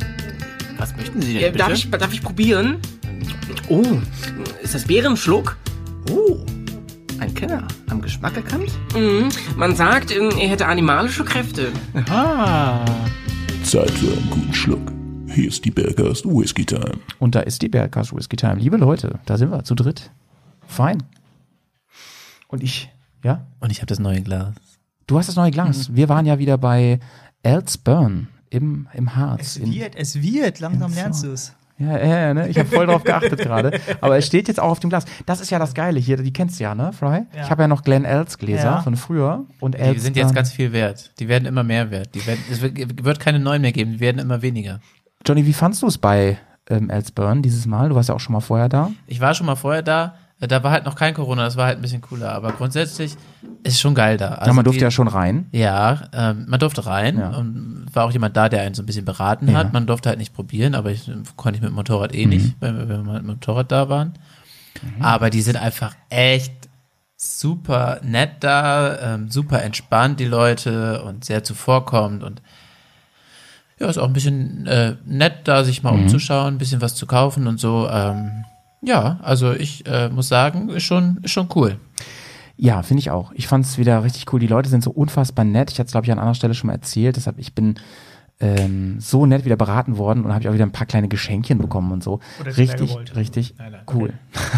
[0.78, 1.58] Was möchten Sie denn Äh, bitte?
[1.60, 2.78] darf, ich, darf ich probieren?
[3.70, 3.84] Oh,
[4.62, 5.58] ist das Bärenschluck?
[6.12, 6.38] Oh,
[7.20, 7.68] ein Kenner.
[7.90, 8.72] Am Geschmack erkannt?
[8.94, 9.30] Mhm.
[9.56, 11.72] Man sagt, ähm, er hätte animalische Kräfte.
[12.10, 12.84] Ah.
[13.64, 14.92] Zeit für einen guten Schluck.
[15.34, 16.94] Hier ist die Bergast Whisky Time.
[17.20, 18.56] Und da ist die Bergcast Whisky Time.
[18.56, 20.12] Liebe Leute, da sind wir zu dritt.
[20.68, 21.04] Fein.
[22.48, 22.90] Und ich,
[23.24, 23.46] ja?
[23.60, 24.54] Und ich habe das neue Glas.
[25.08, 25.94] Du hast das neue Glas.
[25.96, 27.00] Wir waren ja wieder bei
[27.44, 29.42] Elsburn im, im Harz.
[29.42, 31.54] Es in- wird, es wird, langsam lernst du es.
[31.78, 32.48] Ja, ja, ja, ne?
[32.48, 33.80] Ich habe voll drauf geachtet gerade.
[34.00, 35.04] Aber es steht jetzt auch auf dem Glas.
[35.26, 36.16] Das ist ja das Geile hier.
[36.16, 37.26] Die kennst du ja, ne, Fry?
[37.36, 37.44] Ja.
[37.44, 38.82] Ich habe ja noch Glen Els Gläser Ja.
[38.82, 39.46] von früher.
[39.60, 41.12] Und Die Els sind jetzt ganz viel wert.
[41.20, 42.16] Die werden immer mehr wert.
[42.16, 44.80] Die werden, es wird, keine neuen mehr geben, die werden immer weniger.
[45.26, 46.38] Johnny, wie fandst du es bei
[46.70, 47.90] ähm, Elsburn dieses Mal?
[47.90, 48.92] Du warst ja auch schon mal vorher da.
[49.06, 51.78] Ich war schon mal vorher da, da war halt noch kein Corona, das war halt
[51.78, 53.14] ein bisschen cooler, aber grundsätzlich
[53.64, 54.30] ist es schon geil da.
[54.36, 55.48] Also ja, man durfte die, ja schon rein.
[55.52, 57.30] Ja, ähm, man durfte rein Ja.
[57.38, 59.56] und war auch jemand da, der einen so ein bisschen beraten Ja.
[59.56, 59.74] hat.
[59.74, 62.30] Man durfte halt nicht probieren, aber ich äh, konnte ich mit dem Motorrad eh Mhm.
[62.30, 64.14] nicht, wenn wir, wenn wir mit dem Motorrad da waren.
[65.00, 66.54] Aber die sind einfach echt
[67.18, 72.42] super nett da, ähm, super entspannt die Leute und sehr zuvorkommend und
[73.80, 77.06] ja, ist auch ein bisschen äh, nett da, sich mal umzuschauen, ein bisschen was zu
[77.08, 77.90] kaufen und so.
[77.90, 78.46] Ähm,
[78.86, 81.78] ja, also ich äh, muss sagen, ist schon, ist schon cool.
[82.58, 83.34] Ja, finde ich auch.
[83.34, 84.40] Ich fand es wieder richtig cool.
[84.40, 85.72] Die Leute sind so unfassbar nett.
[85.72, 87.18] Ich hatte es, glaube ich, an anderer Stelle schon mal erzählt.
[87.18, 87.76] Deshalb, ich bin
[88.42, 91.58] ähm, so nett wieder beraten worden und habe ich auch wieder ein paar kleine Geschenkchen
[91.58, 92.20] bekommen und so.
[92.42, 94.14] Oder richtig, richtig Nein, nein, cool.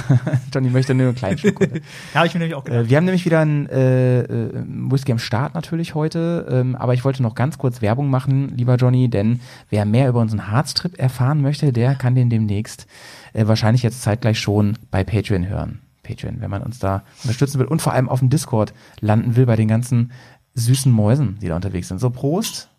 [0.53, 1.81] Johnny möchte nur einen kleinen heute.
[2.13, 2.85] Ja, habe ich mir nämlich auch gedacht.
[2.85, 6.95] Äh, wir haben nämlich wieder einen äh, äh, Whisky am Start natürlich heute, ähm, aber
[6.95, 10.97] ich wollte noch ganz kurz Werbung machen, lieber Johnny, denn wer mehr über unseren Harztrip
[10.97, 12.87] erfahren möchte, der kann den demnächst
[13.33, 15.79] äh, wahrscheinlich jetzt zeitgleich schon bei Patreon hören.
[16.03, 19.45] Patreon, wenn man uns da unterstützen will und vor allem auf dem Discord landen will
[19.45, 20.11] bei den ganzen
[20.55, 21.99] süßen Mäusen, die da unterwegs sind.
[21.99, 22.69] So, Prost.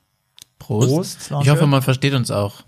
[0.59, 0.89] Prost.
[1.29, 1.31] Prost.
[1.43, 2.63] Ich hoffe, man versteht uns auch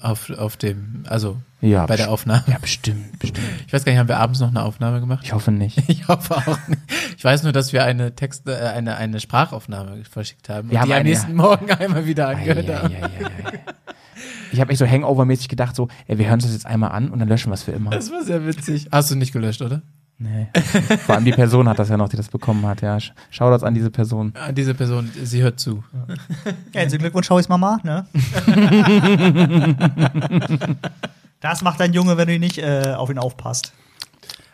[0.00, 2.42] auf, auf dem, also Ja, bei der Aufnahme.
[2.48, 3.46] Ja, bestimmt, bestimmt.
[3.66, 5.20] Ich weiß gar nicht, haben wir abends noch eine Aufnahme gemacht?
[5.24, 5.78] Ich hoffe nicht.
[5.88, 6.80] Ich hoffe auch nicht.
[7.16, 10.86] Ich weiß nur, dass wir eine Text, äh, eine, eine Sprachaufnahme verschickt haben Wir und
[10.88, 12.94] die haben am eine- nächsten Morgen einmal wieder angehört haben.
[14.52, 17.10] Ich habe echt so Hangover-mäßig gedacht, so, ey, wir hören uns das jetzt einmal an
[17.10, 17.90] und dann löschen wir es für immer.
[17.90, 18.88] Das war sehr witzig.
[18.92, 19.82] Hast du nicht gelöscht, oder?
[20.18, 20.46] Nee.
[21.06, 22.80] Vor allem die Person hat das ja noch, die das bekommen hat.
[22.80, 24.32] Ja, Sch- Shoutouts an diese Person.
[24.36, 25.82] An diese Person, sie hört zu.
[25.92, 26.14] Ja,
[26.80, 28.06] herzlichen Glückwunsch, Howies Mama, ne?
[31.40, 33.72] das macht ein Junge, wenn du nicht äh, auf ihn aufpasst.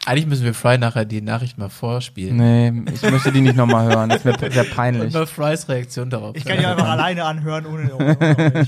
[0.06, 2.36] Eigentlich müssen wir Fry nachher die Nachricht mal vorspielen.
[2.36, 4.08] Nee, ich möchte die nicht nochmal hören.
[4.08, 5.10] Das ist mir sehr peinlich.
[5.14, 6.34] Über Frys Reaktion darauf.
[6.34, 7.94] Ich kann die einfach alleine anhören, ohne.
[7.94, 8.66] ohne, ohne.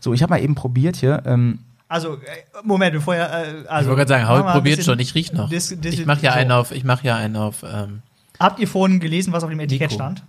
[0.00, 1.22] So, ich habe mal eben probiert hier.
[1.26, 2.18] Ähm, also, äh,
[2.64, 3.22] Moment, bevor ihr.
[3.22, 5.48] Äh, also, ich wollte gerade sagen, probiert schon, ich riech noch.
[5.48, 6.38] dis- dis- ich mache ja so.
[6.38, 8.02] einen auf, ich mache ja einen auf ähm,
[8.38, 10.02] Habt ihr vorhin gelesen, was auf dem Etikett Nico.
[10.02, 10.22] stand?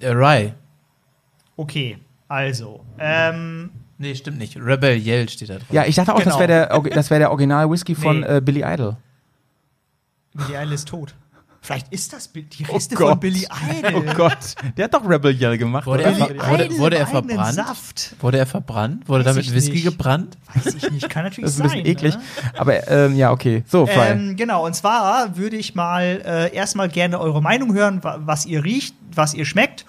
[0.00, 0.52] äh, Rye.
[1.56, 1.98] Okay,
[2.28, 2.84] also.
[2.98, 4.56] Ähm, Nee, stimmt nicht.
[4.56, 5.66] Rebel Yell steht da drauf.
[5.72, 6.38] ja, ich dachte auch, das Genau.
[6.48, 8.36] wäre der, das wär der Original-Whisky von Nee.
[8.36, 8.96] äh, Billy Idol.
[10.34, 11.14] Billy Idol ist tot.
[11.60, 13.08] Vielleicht ist das die Reste Gott.
[13.10, 13.46] von Billy
[13.84, 14.04] Idol.
[14.08, 15.86] Oh Gott, der hat doch Rebel Yell gemacht.
[15.86, 16.30] Wurde oder?
[16.30, 17.54] er, wurde, wurde er verbrannt?
[17.54, 18.14] Saft.
[18.20, 19.08] Wurde er verbrannt?
[19.08, 19.84] Wurde Weiß damit ich Whisky nicht.
[19.84, 20.36] gebrannt?
[20.54, 21.82] Weiß ich nicht, kann natürlich Das ist ein sein.
[21.82, 22.14] bisschen eklig.
[22.14, 22.22] Ne?
[22.58, 23.64] Aber ähm, ja, okay.
[23.66, 24.10] So, Fry.
[24.12, 28.46] Ähm, genau, und zwar würde ich mal äh, erstmal gerne eure Meinung hören, wa was
[28.46, 29.84] ihr riecht, was ihr schmeckt.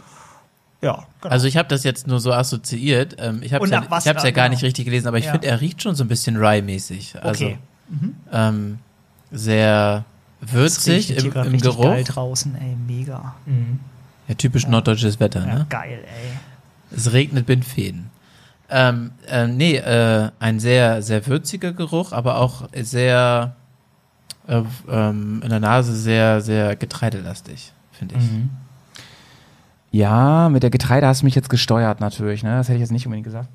[0.82, 1.32] Ja, genau.
[1.34, 3.16] Also ich habe das jetzt nur so assoziiert.
[3.20, 4.50] Ähm, ich habe Und ja, ich hab's ja gar genau.
[4.50, 5.32] nicht richtig gelesen, aber ich Ja.
[5.34, 7.22] finde, er riecht schon so ein bisschen Rye-mäßig.
[7.22, 7.58] Also Okay.
[8.32, 8.80] ähm,
[9.32, 11.84] sehr Es würzig im, im richtig Geruch.
[11.86, 13.36] geil draußen, ey, mega.
[14.28, 15.66] Ja, typisch norddeutsches Wetter, Ja, ne?
[15.70, 16.38] geil, ey.
[16.96, 18.10] Es regnet bin Fäden.
[18.70, 23.56] Ähm, äh, nee, äh, ein sehr, sehr würziger Geruch, aber auch sehr
[24.48, 28.22] äh, ähm, in der Nase sehr, sehr getreidelastig, finde ich.
[28.32, 28.50] Mhm.
[29.92, 32.52] Ja, mit der Getreide hast du mich jetzt gesteuert natürlich, ne?
[32.58, 33.50] Das hätte ich jetzt nicht unbedingt gesagt.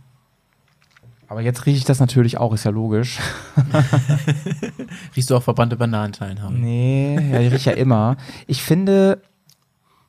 [1.35, 3.19] Aber jetzt rieche ich das natürlich auch, ist ja logisch.
[5.17, 6.61] Riechst du auch verbrannte Bananenschalen haben?
[6.61, 8.17] Nee, ja, ich rieche ja immer.
[8.47, 9.21] Ich finde,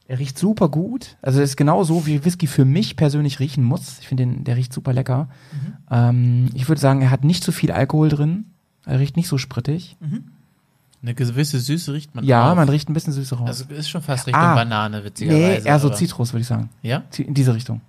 [0.08, 1.18] er riecht super gut.
[1.24, 3.98] Also es ist genau so, wie Whisky für mich persönlich riechen muss.
[4.02, 5.30] Ich finde, der riecht super lecker.
[5.90, 8.46] Ähm, ich würde sagen, er hat nicht so viel Alkohol drin.
[8.86, 9.98] Er riecht nicht so sprittig.
[11.02, 12.56] Eine gewisse Süße riecht man Ja, auch.
[12.56, 13.48] man riecht ein bisschen Süße raus.
[13.48, 14.54] Also ist schon fast Richtung Ah.
[14.56, 15.62] Banane, witzigerweise.
[15.64, 16.70] nee, eher so Zitrus, würde ich sagen.
[16.84, 17.04] Ja?
[17.18, 17.82] In diese Richtung.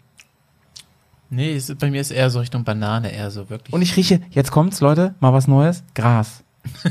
[1.29, 3.73] Nee, es, ist- bei mir ist eher so Richtung Banane, eher so wirklich.
[3.75, 5.83] Und ich rieche, jetzt kommt's, Leute, mal was Neues.
[5.95, 6.43] Gras.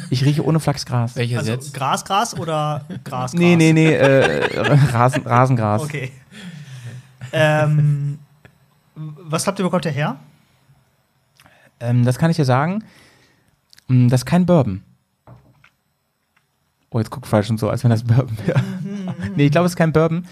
[0.10, 1.16] Ich rieche ohne Flachs Gras.
[1.16, 1.74] Welches Also jetzt?
[1.74, 3.34] Gras, Gras oder Gras, Gras?
[3.34, 4.60] Nee, nee, nee, äh,
[4.92, 5.82] Rasen, Rasengras.
[5.84, 6.12] Okay.
[7.32, 8.20] ähm,
[8.96, 10.18] was habt ihr bekommt ihr her?
[11.80, 12.84] Ähm, das kann ich dir sagen.
[13.88, 14.82] Mm, Das ist kein Bourbon.
[16.92, 18.64] Oh, jetzt guckt Fry schon so, als wenn das Bourbon wäre.
[19.36, 20.26] nee, ich glaube, es ist kein Bourbon.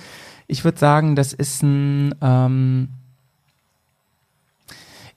[0.48, 2.16] Ich würde sagen, das ist ein.
[2.22, 2.90] Ähm,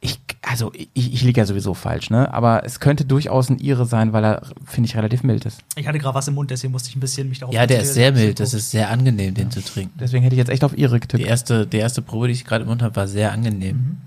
[0.07, 2.33] ich, also, ich, ich liege ja sowieso falsch, ne?
[2.33, 5.61] Aber es könnte durchaus ein Ire sein, weil er, finde ich, relativ mild ist.
[5.77, 7.81] Ich hatte gerade was im Mund, deswegen musste ich ein bisschen mich darauf Ja, der
[7.83, 8.39] ist sehr mild.
[8.41, 9.99] Das ist sehr angenehm, den zu trinken.
[9.99, 11.23] Deswegen hätte ich jetzt echt auf Ire getippt.
[11.23, 13.99] Die erste, die erste Probe, die ich gerade im Mund habe, war sehr angenehm.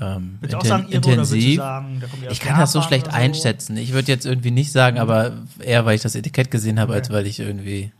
[0.00, 1.56] Ähm, Würdest du auch sagen, du intensiv.
[1.56, 3.12] sagen, ja ich kann das so schlecht so?
[3.12, 3.76] einschätzen.
[3.78, 6.98] Ich würde jetzt irgendwie nicht sagen, aber eher, weil ich das Etikett gesehen habe, Okay.
[7.00, 7.92] als weil ich irgendwie.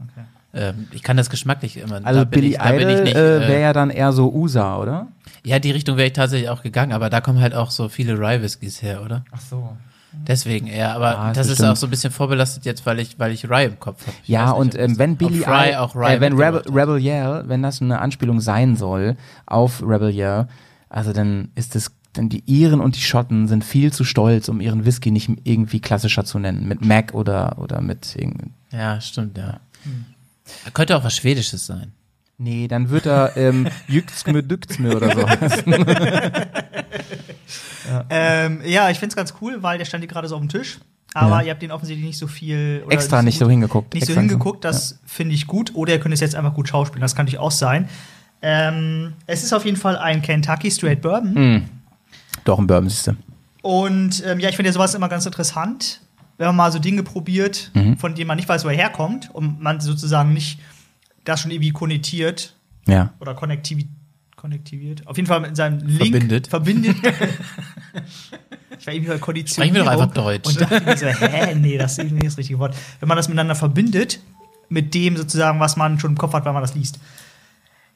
[0.56, 2.00] Ähm, ich kann das geschmacklich immer.
[2.02, 4.78] Also da Billy ich, da Idol nicht, äh, äh, wäre ja dann eher so USA,
[4.78, 5.08] oder?
[5.44, 8.18] Ja, die Richtung wäre ich tatsächlich auch gegangen, aber da kommen halt auch so viele
[8.18, 9.24] Rye Whiskys her, oder?
[9.30, 9.76] Ach so.
[10.26, 13.18] Deswegen eher, aber Ah, ist das ist auch so ein bisschen vorbelastet jetzt, weil ich,
[13.18, 14.16] weil ich Rye im Kopf habe.
[14.24, 16.62] Ja, und ähm, wenn Billy Rye auch Rye äh, wenn Rebel.
[16.72, 20.48] Rebel Yell, wenn das eine Anspielung sein soll auf Rebel Yell,
[20.88, 24.60] also dann ist es, denn die Iren und die Schotten sind viel zu stolz, um
[24.60, 28.52] ihren Whisky nicht irgendwie klassischer zu nennen, mit Mac oder, oder mit irgendwie.
[28.72, 29.60] Ja, stimmt, ja.
[30.74, 31.92] Könnte auch was Schwedisches sein.
[32.38, 35.74] Nee, dann wird er ähm, Jüksmö Düksmö oder so heißen.
[38.10, 40.78] Ähm, ja, ich find's ganz cool, weil der stand hier gerade so auf dem Tisch.
[41.14, 41.42] Aber Ja.
[41.46, 42.82] ihr habt den offensichtlich nicht so viel.
[42.84, 43.94] Oder Extra nicht so gut- hingeguckt.
[43.94, 45.72] Nicht so Extra hingeguckt, das finde ich gut.
[45.74, 47.88] Oder ihr könnt es jetzt einfach gut schauspielen, das kann natürlich auch sein.
[48.42, 51.32] Ähm, es ist auf jeden Fall ein Kentucky Straight Bourbon.
[51.58, 51.62] Mm.
[52.44, 53.16] Doch, ein Bourbon, siehste.
[53.62, 56.00] Und ähm, ja, ich finde ja sowas immer ganz interessant,
[56.38, 57.96] wenn man mal so Dinge probiert, Mhm.
[57.98, 60.58] von denen man nicht weiß, wo er herkommt und man sozusagen nicht
[61.24, 62.54] das schon irgendwie konnotiert
[62.86, 63.12] Ja.
[63.20, 63.88] oder konnektivi
[64.36, 65.06] konnektiviert.
[65.06, 66.46] Auf jeden Fall mit seinem Link Verbindet.
[66.48, 66.96] verbindet.
[68.78, 69.46] ich war irgendwie bei Konditionierung.
[69.48, 70.48] Sprechen wir doch einfach Deutsch.
[70.48, 72.76] Und dachte mir so, hä, nee, das ist irgendwie nicht das richtige Wort.
[73.00, 74.20] Wenn man das miteinander verbindet,
[74.68, 76.98] mit dem sozusagen, was man schon im Kopf hat, wenn man das liest.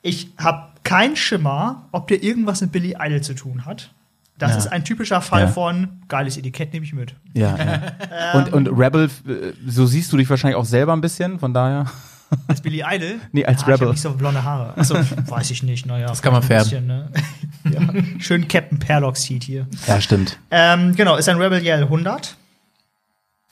[0.03, 3.93] Ich habe keinen Schimmer, ob der irgendwas mit Billy Idol zu tun hat.
[4.41, 4.57] Das Ja.
[4.59, 5.47] ist ein typischer Fall Ja.
[5.49, 7.15] von geiles Etikett nehme ich mit.
[7.35, 8.33] Ja, ja.
[8.35, 11.87] und, und Rebel, äh, so siehst du dich wahrscheinlich auch selber ein bisschen, von daher.
[12.49, 13.17] Als Billy Idol?
[13.33, 13.87] Nee, als ja, Ich Rebel.
[13.89, 14.77] hab nicht so blonde Haare.
[14.77, 14.95] Achso,
[15.27, 15.85] weiß ich nicht.
[15.87, 16.65] Naja, das kann man färben.
[16.71, 17.09] Bisschen, ne?
[17.71, 17.81] ja.
[18.21, 19.67] Schön Captain Perlock sieht hier.
[19.87, 20.39] Ja, stimmt.
[20.51, 22.37] Ähm, genau, ist ein Rebel Yell 100.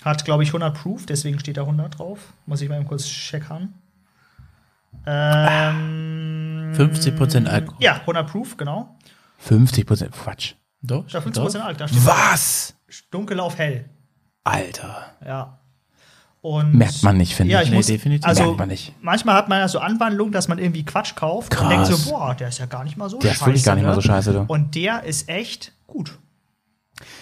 [0.04, 2.20] Hat, glaube ich, 100 Proof, deswegen steht da 100 drauf.
[2.46, 3.74] Muss ich mal eben kurz checken.
[5.06, 7.76] Ähm, 50% Alkohol.
[7.80, 8.96] Ja, 100 Proof, genau.
[9.38, 10.54] 50 Prozent, Quatsch.
[10.82, 11.42] Doch, Da 50 doch.
[11.42, 11.80] Prozent alt.
[11.80, 12.74] Da steht Was?
[13.10, 13.88] dunkel auf hell.
[14.44, 15.06] Alter.
[15.26, 15.58] Ja.
[16.40, 17.70] Und Merkt man nicht, finde ja, ich.
[17.70, 18.26] Nee, muss, definitiv.
[18.26, 18.94] Also, Merkt man nicht.
[19.02, 21.68] Manchmal hat man ja so Anwandlungen, dass man irgendwie Quatsch kauft und Krass.
[21.68, 23.40] denkt so, boah, der ist ja gar nicht mal so Der scheiße.
[23.40, 23.94] ist wirklich gar nicht mal ne?
[23.96, 24.44] so scheiße, du.
[24.46, 26.16] Und der ist echt gut.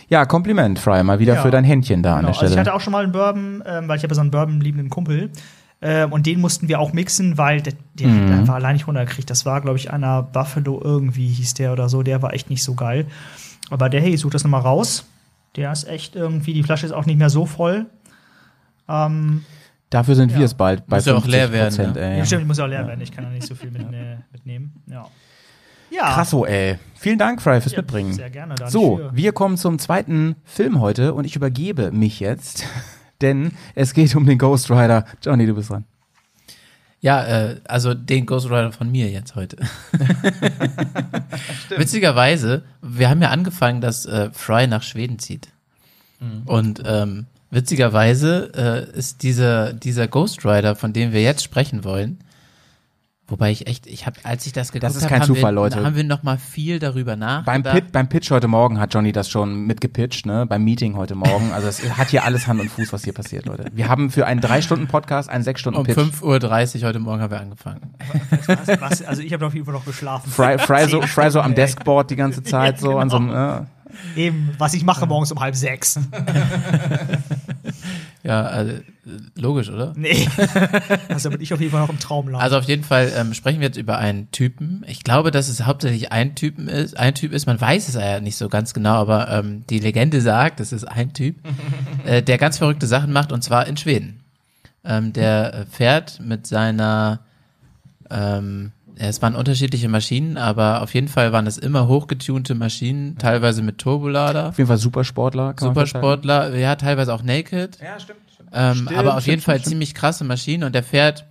[0.09, 1.43] Ja, Kompliment, Fry, mal wieder Ja.
[1.43, 2.29] für dein Händchen da an Genau.
[2.29, 2.61] der Also ich Stelle.
[2.61, 5.31] hatte auch schon mal einen Bourbon, ähm, weil ich habe so einen Bourbon-liebenden Kumpel.
[5.83, 8.25] Ähm, und den mussten wir auch mixen, weil der, der Mhm.
[8.31, 9.29] hat einfach allein nicht runtergekriegt.
[9.29, 12.03] Das war, glaube ich, einer Buffalo irgendwie hieß der oder so.
[12.03, 13.07] Der war echt nicht so geil.
[13.71, 15.05] Aber der, hey, ich such das nochmal raus.
[15.57, 17.87] Der ist echt irgendwie, die Flasche ist auch nicht mehr so voll.
[18.89, 19.45] Ähm,
[19.91, 20.39] Dafür sind Ja.
[20.39, 22.01] wir es bald bei Muss ja auch 50 leer werden, ne?
[22.01, 22.19] ey.
[22.19, 22.25] ja.
[22.25, 23.01] Stimmt, ich muss ja auch leer werden.
[23.01, 24.83] Ich kann ja nicht so viel mit, äh, mitnehmen.
[24.87, 25.07] Ja.
[25.91, 26.13] Ja.
[26.15, 26.79] Krasso, ey.
[26.95, 28.13] Vielen Dank, Fry, fürs Ja, Mitbringen.
[28.13, 28.57] Sehr gerne.
[28.67, 32.65] So, wir kommen zum zweiten Film heute und ich übergebe mich jetzt,
[33.21, 35.05] denn es geht um den Ghost Rider.
[35.23, 35.85] Johnny, du bist dran.
[37.01, 39.59] Ja, äh, also den Ghost Rider von mir jetzt heute.
[41.77, 45.49] Witzigerweise, wir haben ja angefangen, dass äh, Fry nach Schweden zieht.
[46.47, 48.51] Und ähm, witzigerweise
[48.95, 52.19] äh, ist dieser, dieser Ghost Rider, von dem wir jetzt sprechen wollen,
[53.29, 55.57] Wobei ich echt, ich habe, als ich das geguckt ist habe, kein haben, Zufall, wir,
[55.57, 55.85] Leute.
[55.85, 57.75] haben wir noch mal viel darüber Beim, nachgedacht.
[57.75, 60.47] Pit, beim Pitch heute Morgen hat Johnny das schon mitgepitcht, ne?
[60.47, 61.51] Beim Meeting heute Morgen.
[61.53, 63.67] Also es hat hier alles Hand und Fuß, was hier passiert, Leute.
[63.73, 65.99] Wir haben für einen drei Stunden Podcast einen sechs Stunden um Pitch.
[65.99, 67.95] 5.30 Uhr heute Morgen haben wir angefangen.
[68.47, 70.31] Was, was, also ich habe auf jeden Fall noch geschlafen.
[70.31, 71.57] Fry, Fry, so, Fry so am.
[71.57, 73.67] Deskboard die ganze Zeit, so an so einem, äh,
[74.17, 75.99] Eben, was ich mache morgens um halb sechs.
[78.27, 78.73] Ja, also,
[79.37, 79.93] logisch, oder?
[79.97, 80.29] Nee.
[81.09, 82.43] Also bin ich auf jeden Fall noch im Traumland.
[82.43, 84.85] Also auf jeden Fall ähm, sprechen wir jetzt über einen Typen.
[84.89, 87.47] Ich glaube, dass es hauptsächlich ein Typen ist, ein Typ ist.
[87.47, 90.85] Man weiß es ja nicht so ganz genau, aber ähm, die Legende sagt, es ist
[90.85, 91.37] ein Typ,
[92.05, 94.21] äh, der ganz verrückte Sachen macht und zwar in Schweden.
[94.85, 97.21] Ähm, der äh, fährt mit seiner,
[98.11, 103.63] ähm, es waren unterschiedliche Maschinen, aber auf jeden Fall waren es immer hochgetunte Maschinen, teilweise
[103.63, 104.49] mit Turbolader.
[104.49, 105.55] auf jeden Fall Supersportler.
[105.55, 106.07] Kann man festhalten.
[106.07, 107.79] Supersportler, ja, teilweise auch naked.
[107.83, 108.21] Ja, stimmt.
[108.53, 111.27] Ähm, Stimmt, aber auf stimmt, jeden Fall stimmt, ziemlich krasse Maschinen und der fährt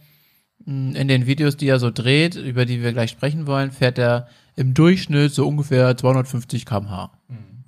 [0.65, 3.97] mh, in den Videos, die er so dreht, über die wir gleich sprechen wollen, fährt
[3.97, 7.11] er im Durchschnitt so ungefähr 250 km/h.
[7.29, 7.63] Mhm.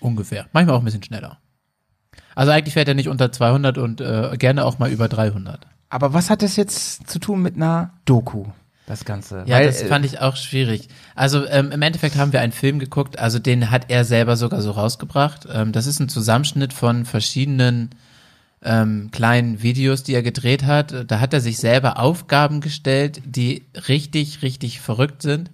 [0.00, 0.46] Ungefähr.
[0.52, 1.38] Manchmal auch ein bisschen schneller.
[2.34, 5.66] Also eigentlich fährt er nicht unter 200 und äh, gerne auch mal über 300.
[5.90, 8.46] Aber was hat das jetzt zu tun mit einer Doku?
[8.88, 9.44] Das Ganze.
[9.46, 10.88] Ja, Weil, das äh, fand ich auch schwierig.
[11.14, 14.62] Also ähm, im Endeffekt haben wir einen Film geguckt, also den hat er selber sogar
[14.62, 15.46] so rausgebracht.
[15.52, 17.90] Ähm, das ist ein Zusammenschnitt von verschiedenen
[18.62, 21.04] ähm, kleinen Videos, die er gedreht hat.
[21.06, 25.50] Da hat er sich selber Aufgaben gestellt, die richtig, richtig verrückt sind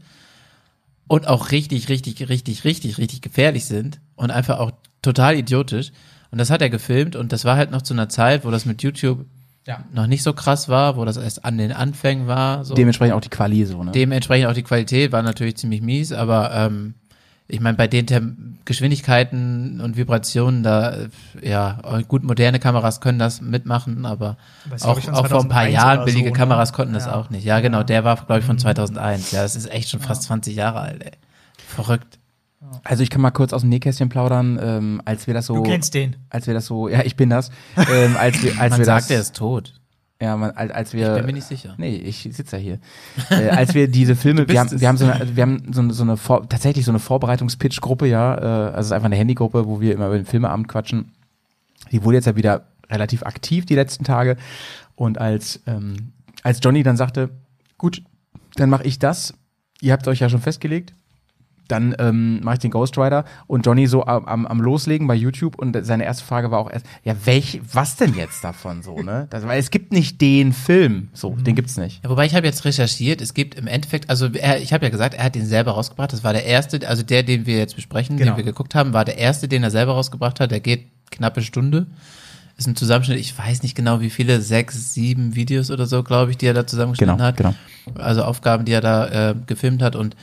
[1.08, 4.70] und auch richtig, richtig, richtig, richtig, richtig gefährlich sind und einfach auch
[5.02, 5.90] total idiotisch.
[6.30, 8.64] Und das hat er gefilmt und das war halt noch zu einer Zeit, wo das
[8.64, 9.26] mit YouTube
[9.92, 12.64] noch nicht so krass war, wo das erst an den Anfängen war.
[12.64, 12.74] So.
[12.74, 13.92] dementsprechend auch die Quali so, ne?
[13.92, 16.94] Dementsprechend auch die Qualität war natürlich ziemlich mies, aber ähm,
[17.46, 21.08] ich meine, bei den Tem Geschwindigkeiten und Vibrationen, da, äh,
[21.42, 24.36] ja, gut, moderne Kameras können das mitmachen, aber
[24.70, 26.38] Das ist, auch, auch vor ein paar 2001 Jahren billige so, ne?
[26.38, 27.14] Kameras konnten das Ja.
[27.14, 27.44] auch nicht.
[27.44, 29.32] Ja, genau, der war, glaube ich, von 2001.
[29.32, 31.12] Ja, das ist echt schon fast 20 Jahre alt, ey.
[31.66, 32.18] Verrückt.
[32.82, 35.62] Also ich kann mal kurz aus dem Nähkästchen plaudern, ähm, als wir das so, du
[35.62, 36.16] kennst den.
[36.30, 39.04] als wir das so, ja, ich bin das, ähm, als wir, als Man wir sagt,
[39.04, 39.74] das, er ist tot.
[40.20, 41.74] ja, man, als, als Ich wir, bin mir nicht sicher.
[41.78, 42.78] nee, ich sitze ja hier,
[43.30, 45.92] äh, als wir diese Filme, wir haben, wir haben so eine, wir haben so eine,
[45.92, 49.66] so eine Vor tatsächlich so eine Vorbereitungspitch-Gruppe, ja, äh, also es ist einfach eine Handygruppe,
[49.66, 51.12] wo wir immer über den Filmeabend quatschen.
[51.92, 54.36] Die wurde jetzt ja wieder relativ aktiv die letzten Tage
[54.96, 56.12] und als ähm,
[56.42, 57.30] als Johnny dann sagte,
[57.78, 58.02] gut,
[58.56, 59.34] dann mache ich das.
[59.80, 60.92] Ihr habt euch ja schon festgelegt.
[61.68, 65.58] Dann ähm, mache ich den Ghost Rider und Johnny so am, am, Loslegen bei YouTube
[65.58, 69.26] und seine erste Frage war auch erst, ja, welch, was denn jetzt davon so, ne?
[69.30, 72.04] Das, weil es gibt nicht den Film, so, den gibt's nicht.
[72.04, 74.90] Ja, wobei ich habe jetzt recherchiert, es gibt im Endeffekt, also er, ich habe ja
[74.90, 76.12] gesagt, er hat den selber rausgebracht.
[76.12, 78.32] Das war der erste, also der, den wir jetzt besprechen, Genau.
[78.32, 80.50] den wir geguckt haben, war der erste, den er selber rausgebracht hat.
[80.50, 81.86] Der geht knappe Stunde.
[82.56, 86.30] Ist ein Zusammenschnitt, ich weiß nicht genau wie viele, sechs, sieben Videos oder so, glaube
[86.30, 87.36] ich, die er da zusammengeschnitten Genau, hat.
[87.36, 87.54] genau.
[87.96, 90.14] Also Aufgaben, die er da äh, gefilmt hat und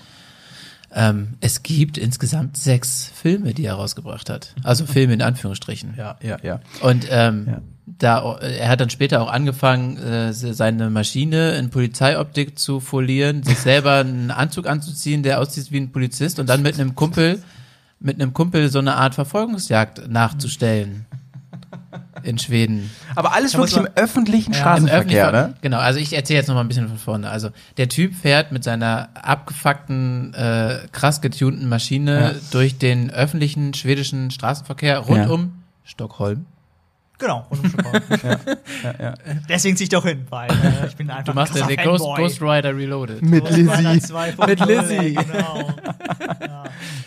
[0.94, 4.54] ähm, es gibt insgesamt sechs Filme, die er rausgebracht hat.
[4.64, 5.94] Also Filme in Anführungsstrichen.
[5.98, 6.60] Ja, ja, ja.
[6.82, 7.62] Und ähm, Ja.
[7.86, 13.58] da er hat dann später auch angefangen, äh, seine Maschine in Polizeioptik zu folieren, sich
[13.60, 17.42] selber einen Anzug anzuziehen, der aussieht wie ein Polizist und dann mit einem Kumpel,
[18.00, 21.06] mit einem Kumpel so eine Art Verfolgungsjagd nachzustellen.
[22.24, 22.92] In Schweden.
[23.16, 25.58] Aber alles Da wirklich im man- öffentlichen Im Straßenverkehr, öffentlichen- ne?
[25.62, 27.30] Genau, also ich erzähle jetzt noch mal ein bisschen von vorne.
[27.30, 32.32] Also der Typ fährt mit seiner abgefuckten, äh, krass getunten Maschine Ja.
[32.52, 35.30] durch den öffentlichen schwedischen Straßenverkehr rund Ja.
[35.30, 35.54] um
[35.84, 36.46] Stockholm.
[37.22, 37.46] Genau.
[37.50, 38.02] rund um Stockholm.
[39.48, 41.86] Deswegen zieh ich doch hin, weil äh, ich bin einfach Du machst ein ja den
[41.86, 42.04] Ghost.
[42.18, 43.22] Ghost Rider Reloaded.
[43.22, 44.14] Mit Ghost Rider Lizzie.
[44.14, 45.14] 2.0, Mit Lizzie.
[45.16, 45.70] Genau.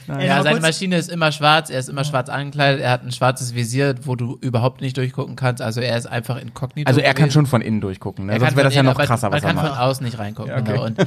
[0.07, 0.21] Ja.
[0.21, 3.55] Ja, seine Maschine ist immer schwarz, er ist immer schwarz angekleidet, er hat ein schwarzes
[3.55, 6.87] Visier, wo du überhaupt nicht durchgucken kannst, also er ist einfach inkognito.
[6.87, 7.33] Also er kann gewesen.
[7.33, 8.33] schon von innen durchgucken, ne?
[8.35, 9.81] Er Sonst kann wäre das ja noch krasser, was Man er kann von macht.
[9.81, 10.73] außen nicht reingucken, Ja, okay.
[10.73, 10.85] genau.
[10.85, 10.99] Und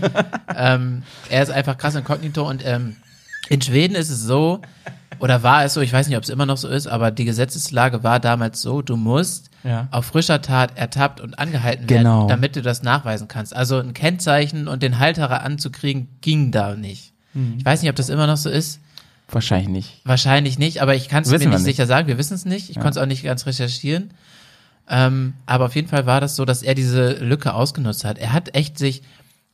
[0.55, 2.95] ähm, er ist einfach krass inkognito und ähm,
[3.49, 4.61] in Schweden ist es so,
[5.19, 7.25] oder war es so, ich weiß nicht, ob es immer noch so ist, aber die
[7.25, 9.87] Gesetzeslage war damals so, du musst Ja.
[9.91, 12.19] auf frischer Tat ertappt und angehalten Genau.
[12.19, 13.55] werden, damit du das nachweisen kannst.
[13.55, 17.13] Also ein Kennzeichen und den Halterer anzukriegen, ging da nicht.
[17.33, 17.55] Hm.
[17.57, 18.79] Ich weiß nicht, ob das immer noch so ist.
[19.29, 20.01] Wahrscheinlich nicht.
[20.05, 21.63] Wahrscheinlich nicht, aber ich kann es mir nicht, nicht.
[21.63, 22.07] sicher sagen.
[22.07, 22.69] Wir wissen es nicht.
[22.69, 24.11] Ich konnte es auch nicht ganz recherchieren.
[24.89, 28.17] Ähm, aber auf jeden Fall war das so, dass er diese Lücke ausgenutzt hat.
[28.19, 29.01] Er hat echt sich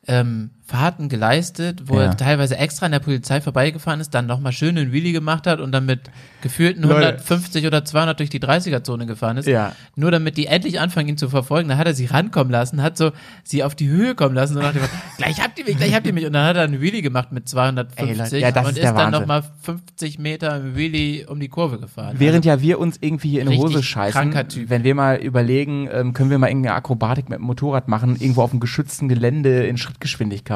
[0.07, 2.03] ähm, Fahrten geleistet, wo Ja.
[2.05, 5.59] er teilweise extra an der Polizei vorbeigefahren ist, dann nochmal schön einen Wheelie gemacht hat
[5.59, 6.09] und dann mit
[6.41, 6.95] gefühlten Leute.
[7.07, 9.45] 150 oder 200 durch die 30er-Zone gefahren ist.
[9.47, 9.75] Ja.
[9.95, 11.69] Nur damit die endlich anfangen, ihn zu verfolgen.
[11.69, 13.11] Dann hat er sie rankommen lassen, hat so
[13.43, 14.81] sie auf die Höhe kommen lassen und nach dem
[15.17, 16.25] gleich habt ihr mich, gleich habt ihr mich.
[16.25, 18.83] Und dann hat er einen Wheelie gemacht mit 250 Ey, Leute, ja, und ist ist,
[18.83, 22.15] dann nochmal 50 Meter im Wheelie um die Kurve gefahren.
[22.19, 24.33] Während ja wir uns irgendwie hier in die Hose scheißen,
[24.67, 28.41] wenn wir mal überlegen, ähm, können wir mal irgendeine Akrobatik mit dem Motorrad machen, irgendwo
[28.41, 30.52] auf dem geschützten Gelände in Schrittgeschwindigkeit,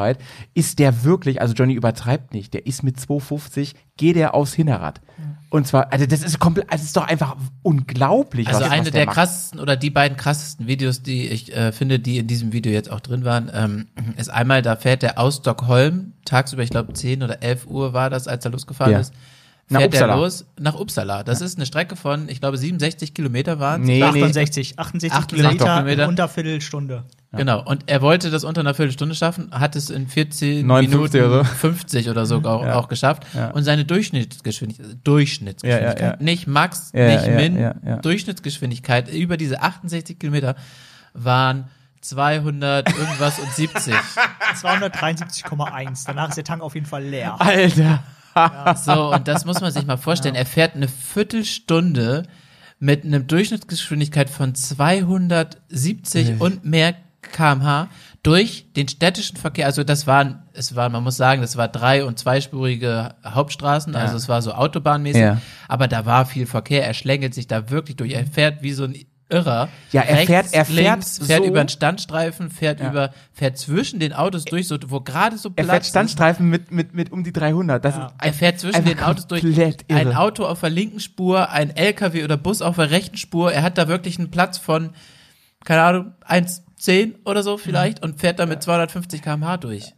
[0.53, 5.01] ist der wirklich, also Johnny übertreibt nicht, der ist mit 250, geht er aufs Hinterrad.
[5.49, 8.47] Und zwar, also das ist komplett, also das ist doch einfach unglaublich.
[8.47, 9.15] Also was, eine was der macht.
[9.15, 12.91] krassesten oder die beiden krassesten Videos, die ich äh, finde, die in diesem Video jetzt
[12.91, 13.87] auch drin waren, ähm,
[14.17, 18.09] ist einmal, da fährt er aus Stockholm, tagsüber, ich glaube 10 oder 11 Uhr war
[18.09, 18.99] das, als er losgefahren Ja.
[18.99, 19.13] ist.
[19.69, 20.15] Nach Fährt er Uppsala.
[20.15, 21.23] los nach Uppsala.
[21.23, 24.03] Das ist eine Strecke von, ich glaube, 67 Kilometer waren Nee, nee.
[24.23, 26.07] 68, 68, 68 Kilometer, Kilometer.
[26.07, 27.03] unter Viertelstunde.
[27.33, 27.61] Genau.
[27.65, 31.43] Und er wollte das unter einer Viertelstunde schaffen, hat es in 14 59 Minuten oder
[31.43, 31.53] so.
[31.55, 33.23] 50 oder so auch, auch geschafft.
[33.33, 33.49] Ja.
[33.51, 36.23] Und seine Durchschnittsgeschwindigkeit, Durchschnittsgeschwindigkeit, Ja, ja, ja.
[36.23, 37.97] nicht Max, Ja, nicht ja, Min, ja, ja.
[37.97, 40.55] Durchschnittsgeschwindigkeit über diese 68 Kilometer
[41.13, 41.65] waren
[41.99, 43.93] 200 irgendwas und 70.
[44.61, 46.03] 273,1.
[46.07, 47.35] Danach ist der Tank auf jeden Fall leer.
[47.41, 48.03] Alter.
[48.85, 50.35] So, und das muss man sich mal vorstellen.
[50.35, 52.23] Er fährt eine Viertelstunde
[52.79, 57.89] mit einer Durchschnittsgeschwindigkeit von 270 und mehr kmh
[58.23, 59.65] durch den städtischen Verkehr.
[59.65, 64.15] Also das waren, es war, man muss sagen, das war drei- und zweispurige Hauptstraßen, also
[64.17, 65.41] es war so autobahnmäßig, Ja.
[65.67, 66.85] aber da war viel Verkehr.
[66.85, 68.13] Er schlängelt sich da wirklich durch.
[68.13, 68.95] Er fährt wie so ein
[69.29, 69.67] Irrer.
[69.91, 73.99] Ja, er fährt- er fährt links, fährt so- über einen Standstreifen, fährt über, fährt zwischen
[73.99, 75.89] den Autos durch, so, wo gerade so Er Platz fährt ist.
[75.89, 77.83] Standstreifen mit, mit, mit um die 300.
[77.83, 79.41] Das ist Er fährt zwischen den Autos durch.
[79.43, 79.73] irre.
[79.89, 83.51] Ein Auto auf der linken Spur, ein LKW oder Bus auf der rechten Spur.
[83.51, 84.91] Er hat da wirklich einen Platz von,
[85.65, 89.93] keine Ahnung, 1,10 oder so vielleicht und fährt da mit 250 km/h durch.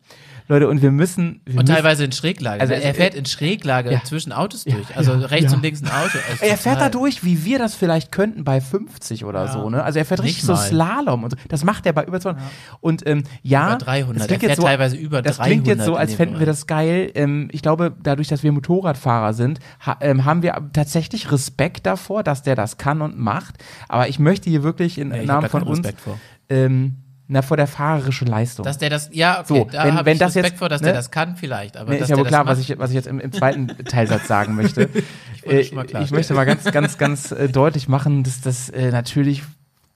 [0.50, 1.42] Leute, und wir müssen.
[1.46, 2.60] Wir Und müssen teilweise in Schräglage.
[2.60, 4.04] Also Also er fährt in Schräglage Ja.
[4.04, 4.98] zwischen Autos durch.
[4.98, 5.58] Also rechts ja.
[5.58, 6.18] und links ein Auto.
[6.30, 9.84] Also Er fährt da durch, wie wir das vielleicht könnten bei 50 oder so, ne?
[9.84, 10.58] Also er fährt Nicht richtig so mal.
[10.68, 11.38] Slalom und so.
[11.48, 12.44] Das macht er bei über 200.
[12.82, 14.20] Und ähm, ja, Über 300.
[14.22, 16.40] das klingt Er jetzt fährt so, teilweise über Das klingt jetzt 300 so, als fänden
[16.40, 17.12] wir das geil.
[17.14, 22.24] Ähm, ich glaube, dadurch, dass wir Motorradfahrer sind, ha ähm, haben wir tatsächlich Respekt davor,
[22.24, 23.56] dass der das kann und macht.
[23.88, 26.20] Aber ich möchte hier wirklich in hab Namen von uns, Respekt vor.
[26.50, 26.96] ähm,
[27.32, 28.66] na, vor der fahrerischen Leistung.
[28.66, 30.82] Dass der das, ja, okay, So, da wenn- wenn ich das Respekt jetzt, vor, dass
[30.82, 30.88] ne?
[30.88, 31.78] der das kann vielleicht.
[31.78, 34.28] Aber dass ist ja wohl klar, was ich, was ich jetzt im, im zweiten Teilsatz
[34.28, 34.90] sagen möchte.
[35.74, 39.44] wollte Äh, ich möchte mal ganz, ganz, ganz äh, deutlich machen, dass das äh, natürlich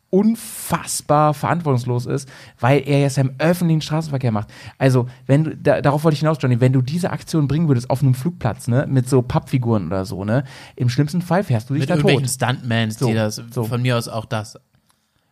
[0.10, 2.30] unfassbar verantwortungslos ist,
[2.60, 4.48] weil er jetzt im öffentlichen Straßenverkehr macht.
[4.78, 7.90] Also, wenn du, da, darauf wollte ich hinaus, Johnny, wenn du diese Aktion bringen würdest
[7.90, 10.44] auf einem Flugplatz, ne, mit so Pappfiguren oder so, ne,
[10.76, 12.30] im schlimmsten Fall fährst du dich mit da tot.
[12.30, 13.64] Stuntmans, So, die das, so.
[13.64, 14.58] von mir aus auch das.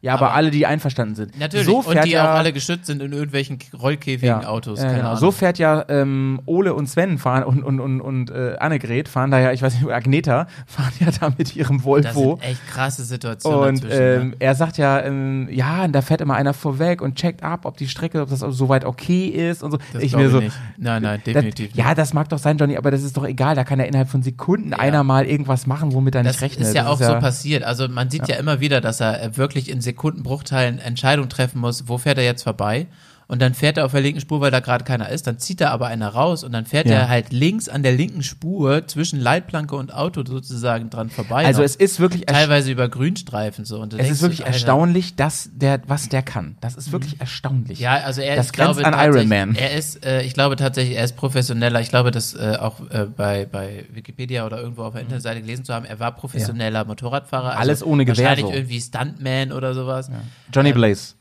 [0.02, 1.40] Ja, aber, aber- alle, die einverstanden sind.
[1.40, 4.80] Natürlich, So und die ja, auch alle geschützt sind in irgendwelchen rollkäfigen Autos.
[4.80, 5.08] Ja, keine genau.
[5.10, 5.20] Ahnung.
[5.20, 9.30] So fährt ja ähm, Ole und Sven fahren und, und, und, und äh, Annegret fahren
[9.32, 12.38] da ja, ich weiß nicht, Agneta fahren ja da mit ihrem das Volvo.
[12.42, 14.02] sind echt krasse Situationen Und dazwischen.
[14.02, 14.36] ähm, ne?
[14.40, 17.88] er sagt ja, ähm, ja, da fährt immer einer vorweg und checkt ab, ob die
[17.88, 19.78] Strecke, ob das soweit okay ist und so.
[19.94, 20.56] Das ich mir so, nicht.
[20.78, 21.98] Nein, nein, das, definitiv Ja, nicht.
[22.00, 23.56] das mag doch sein, Johnny, aber das ist doch egal.
[23.56, 26.68] Da kann ja innerhalb von Sekunden einer mal irgendwas machen, womit er Das nicht rechnet.
[26.70, 27.64] ist ja Das auch so passiert.
[27.64, 28.38] Also man sieht ja.
[28.38, 32.44] immer wieder, dass er äh, wirklich in Sekundenbruchteilen Entscheidungen treffen muss, wo fährt er jetzt
[32.44, 32.88] vorbei.
[33.32, 35.26] Und dann fährt er auf der linken Spur, weil da gerade keiner ist.
[35.26, 36.96] Dann zieht er aber einer raus und dann fährt Ja.
[36.96, 41.46] er halt links an der linken Spur zwischen Leitplanke und Auto sozusagen dran vorbei.
[41.46, 43.80] Also es ist wirklich teilweise über Grünstreifen so.
[43.80, 46.58] Und du es ist wirklich Alter, erstaunlich, dass der, was der kann.
[46.60, 47.80] Das ist wirklich erstaunlich.
[47.80, 49.56] Ja, also er Das ich glaube grenzt an tatsächlich- Iron Man.
[49.56, 51.80] Er ist, äh, ich glaube tatsächlich, er ist professioneller.
[51.80, 55.64] Ich glaube, das äh, auch äh, bei, bei Wikipedia oder irgendwo auf der Internetseite gelesen
[55.64, 55.86] zu haben.
[55.86, 57.52] Er war professioneller Motorradfahrer.
[57.52, 58.52] Also Alles ohne Gewehr Wahrscheinlich so.
[58.54, 60.12] irgendwie Stuntman oder sowas.
[60.54, 61.14] Johnny Ähm, Blaze.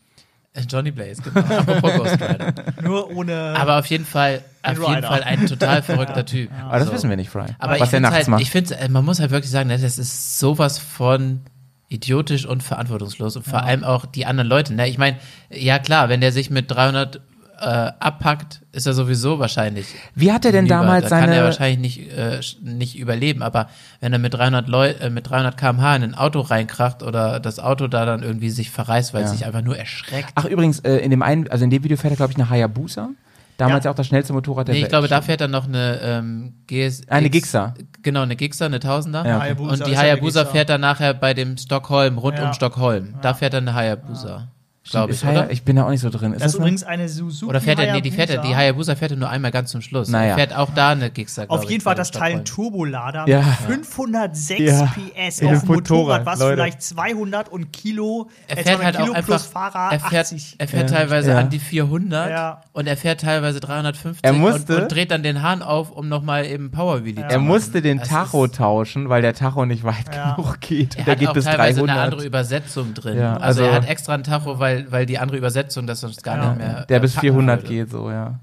[0.53, 1.41] Äh, Johnny Blaze, genau.
[1.59, 2.55] Apropos Ghost Rider.
[2.83, 3.55] Nur ohne.
[3.57, 5.09] Aber auf jeden Fall, auf jeden Rider.
[5.09, 6.51] Fall ein total verrückter Typ.
[6.65, 6.95] Aber das So.
[6.95, 7.47] wissen wir nicht, Fry.
[7.59, 8.43] Aber was ich er finde nachts halt, macht.
[8.43, 11.41] ich finde, man muss halt wirklich sagen, ne, das ist sowas von
[11.89, 14.75] idiotisch und verantwortungslos und vor allem auch die anderen Leute.
[14.75, 14.89] Ne?
[14.89, 15.17] Ich meine,
[15.51, 17.21] ja klar, wenn der sich mit 300
[17.61, 19.87] äh, abpackt, ist er sowieso wahrscheinlich.
[20.15, 20.83] Wie hat er denn hinüber.
[20.83, 23.43] damals da kann er seine- wahrscheinlich nicht, äh, nicht überleben.
[23.43, 23.69] Aber
[24.01, 27.59] wenn er mit 300 Leu äh, mit 300 km/h in ein Auto reinkracht oder das
[27.59, 29.37] Auto da dann irgendwie sich verreißt, weil es Ja.
[29.37, 30.31] sich einfach nur erschreckt.
[30.35, 32.49] Ach, übrigens, äh, in dem einen, also in dem Video fährt er, glaube ich, eine
[32.51, 33.11] Hayabusa.
[33.59, 33.91] Damals ja.
[33.91, 37.07] auch das schnellste Motorrad der Nee, ich glaube, da fährt dann noch eine ähm, GS
[37.09, 37.75] Eine X- Gixxer.
[38.03, 39.23] Genau, eine Gixxer, eine Tausender.
[39.27, 39.45] Ja, okay.
[39.49, 42.47] Hayabusa Und die eine Hayabusa fährt dann nachher bei dem Stockholm, rund Ja.
[42.47, 43.17] um Stockholm.
[43.21, 44.49] Da fährt dann eine Hayabusa.
[44.91, 45.51] Glaube ich, oder?
[45.51, 46.33] Ich bin da auch nicht so drin.
[46.33, 48.95] Ist Das ist übrigens eine Suzuki Oder fährt er, nee, die fährt er, die Hayabusa.
[48.97, 50.09] Fährt er nur einmal ganz zum Schluss.
[50.09, 50.31] Naja.
[50.31, 52.45] Er fährt auch da eine glaub Auf ich, jeden Fall das Teil ein.
[52.45, 53.43] Turbolader Ja.
[53.69, 54.87] mit 506 Ja.
[54.95, 56.55] PS In auf einem dem Motorrad, Motorrad, was Leute.
[56.55, 60.01] vielleicht 200 und Kilo, Er äh, fährt 200 halt Kilo auch einfach, plus Fahrer er
[60.01, 60.55] fährt, 80.
[60.59, 60.97] er fährt Ja.
[60.97, 61.39] teilweise Ja.
[61.39, 62.61] an die 400 Ja.
[62.73, 66.09] und er fährt teilweise 350 Er musste- und, und dreht dann den Hahn auf, um
[66.09, 67.47] nochmal eben Power Wheelie zu Er machen.
[67.49, 70.35] musste den Das Tacho tauschen, weil der Tacho nicht weit Ja.
[70.35, 70.97] genug geht.
[70.97, 71.97] Er der hat geht auch bis teilweise 300.
[71.97, 73.19] eine andere Übersetzung drin.
[73.19, 76.23] Ja, also, also- er hat extra einen Tacho, weil, weil die andere Übersetzung das sonst
[76.25, 76.49] gar Ja.
[76.51, 76.85] nicht mehr.
[76.87, 77.75] der äh, bis packen 400 würde.
[77.75, 78.41] geht, so, ja.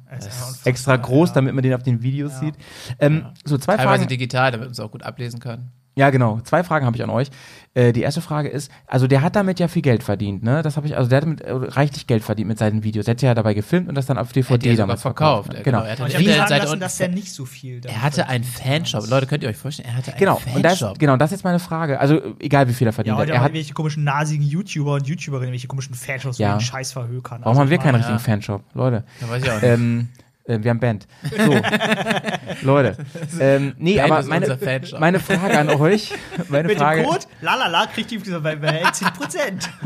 [0.64, 1.36] Extra groß, ja.
[1.36, 2.56] damit man den auf den Videos sieht.
[3.00, 4.10] Ähm, So, zwei Teilweise Fragen.
[4.10, 5.72] digital, damit man es auch gut ablesen kann.
[5.98, 6.40] Ja, genau.
[6.44, 7.30] Zwei Fragen habe ich an euch.
[7.74, 10.62] Äh, die erste Frage ist, also der hat damit ja viel Geld verdient, ne?
[10.64, 13.06] Das habe ich, also der hat damit äh, reichlich Geld verdient mit seinen Videos.
[13.06, 15.48] Der hat ja dabei gefilmt und das dann auf DVD ja damals verkauft.
[15.54, 15.58] verkauft.
[15.58, 15.84] ja, Genau.
[15.84, 17.82] Er, hat Und sagen Seite lassen, unten- dass der nicht so viel.
[17.86, 19.08] er hatte einen Fanshop.
[19.10, 20.98] Leute, könnt ihr euch vorstellen, er hatte einen Genau, und das, Fanshop.
[21.00, 22.00] genau, das ist jetzt meine Frage.
[22.00, 23.36] Also, egal wie viel er Ja, verdient heute hat.
[23.38, 26.54] Er hat, irgendwelche komischen nasigen YouTuber und YouTuberinnen, welche komischen Fanshows, Ja.
[26.54, 26.60] ja.
[26.60, 27.42] Scheiß verhökern.
[27.44, 28.64] warum haben wir keinen ich richtigen Fanshop?
[28.74, 29.04] Leute.
[29.22, 29.64] Ja, weiß ich auch nicht.
[29.64, 30.10] Ähm,
[30.48, 31.08] äh, wir haben Band.
[31.38, 31.60] So,
[32.64, 32.98] Leute.
[33.40, 34.58] Ähm, nee, Band aber meine,
[35.00, 36.14] meine Frage an euch.
[36.50, 37.02] Meine Mit Frage.
[37.02, 39.70] dem Code lalala kriegt die bei, bei 10 Prozent.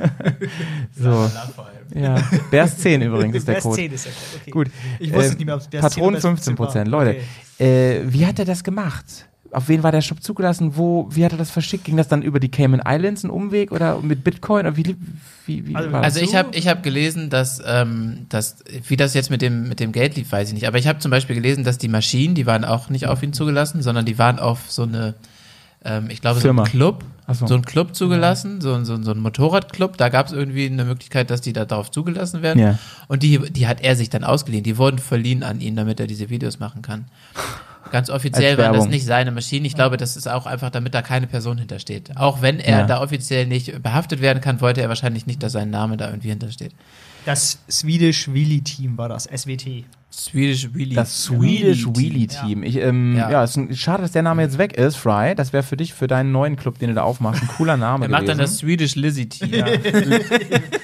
[0.96, 1.30] So.
[1.94, 2.16] Ja.
[2.52, 3.76] Bears 10 übrigens ist der Code.
[3.76, 4.52] 10 ist der Code, okay.
[4.52, 4.68] Gut.
[5.00, 6.92] Ich wusste Ähm, nicht mehr, ob es Bears 10 Patronen oder Bears 15 Prozent.
[6.92, 7.06] war.
[7.06, 7.20] Leute,
[7.60, 9.28] äh, wie hat er das gemacht?
[9.54, 10.78] Auf wen war der Shop zugelassen?
[10.78, 11.84] Wo, wie hat er das verschickt?
[11.84, 14.62] Ging das dann über die Cayman Islands, ein Umweg oder mit Bitcoin?
[14.66, 14.96] Oder wie,
[15.46, 16.16] wie, wie Also- war das?
[16.16, 18.58] Also ich habe ich hab gelesen, dass, ähm, dass
[18.88, 20.68] wie das jetzt mit dem mit dem Geld lief, weiß ich nicht.
[20.68, 23.34] Aber ich habe zum Beispiel gelesen, dass die Maschinen, die waren auch nicht auf ihn
[23.34, 25.16] zugelassen, sondern die waren auf so eine,
[25.84, 26.64] ähm, ich glaube so Firma.
[26.64, 27.04] ein Club,
[27.34, 27.46] so.
[27.48, 29.98] so ein Club zugelassen, so, ein- so, ein- so ein Motorradclub.
[29.98, 32.60] Da gab es irgendwie eine Möglichkeit, dass die da darauf zugelassen werden.
[32.60, 32.80] Ja.
[33.10, 34.64] Und die die hat er sich dann ausgeliehen.
[34.64, 37.06] Die wurden verliehen an ihn, damit er diese Videos machen kann.
[37.92, 39.66] Ganz offiziell waren das nicht seine Maschinen.
[39.66, 42.12] Ich glaube, das ist auch einfach, damit da keine Person hintersteht.
[42.16, 42.86] Auch wenn er Ja.
[42.86, 46.30] da offiziell nicht behaftet werden kann, wollte er wahrscheinlich nicht, dass sein Name da irgendwie
[46.30, 46.74] hintersteht.
[47.26, 49.86] Das Swedish Wheelie Team war das, SWT.
[50.14, 50.96] Swedish Wheelie.
[50.96, 52.64] Das Swedish Wheelie Team.
[52.64, 53.44] Ich, ähm, ja, Ja.
[53.44, 55.36] es ist ein, schade, dass der Name jetzt weg ist, Fry.
[55.36, 58.06] Das wäre für dich, für deinen neuen Club, den du da aufmachst, ein cooler Name
[58.06, 59.64] Er macht dann das Swedish Lizzie Team.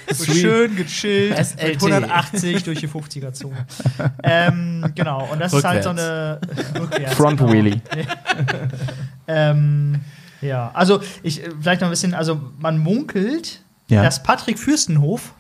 [0.10, 1.64] So schön gechillt SLT.
[1.68, 3.68] mit 180 durch die 50er-Zone.
[4.24, 6.40] ähm, genau, und das ist halt so eine
[6.80, 7.52] rückwärts, Front genau.
[7.52, 7.82] Wheelie.
[9.28, 10.00] Ähm,
[10.42, 14.04] ja, also ich äh, vielleicht noch ein bisschen, also man munkelt, Ja.
[14.04, 15.34] dass Patrick Fürstenhof,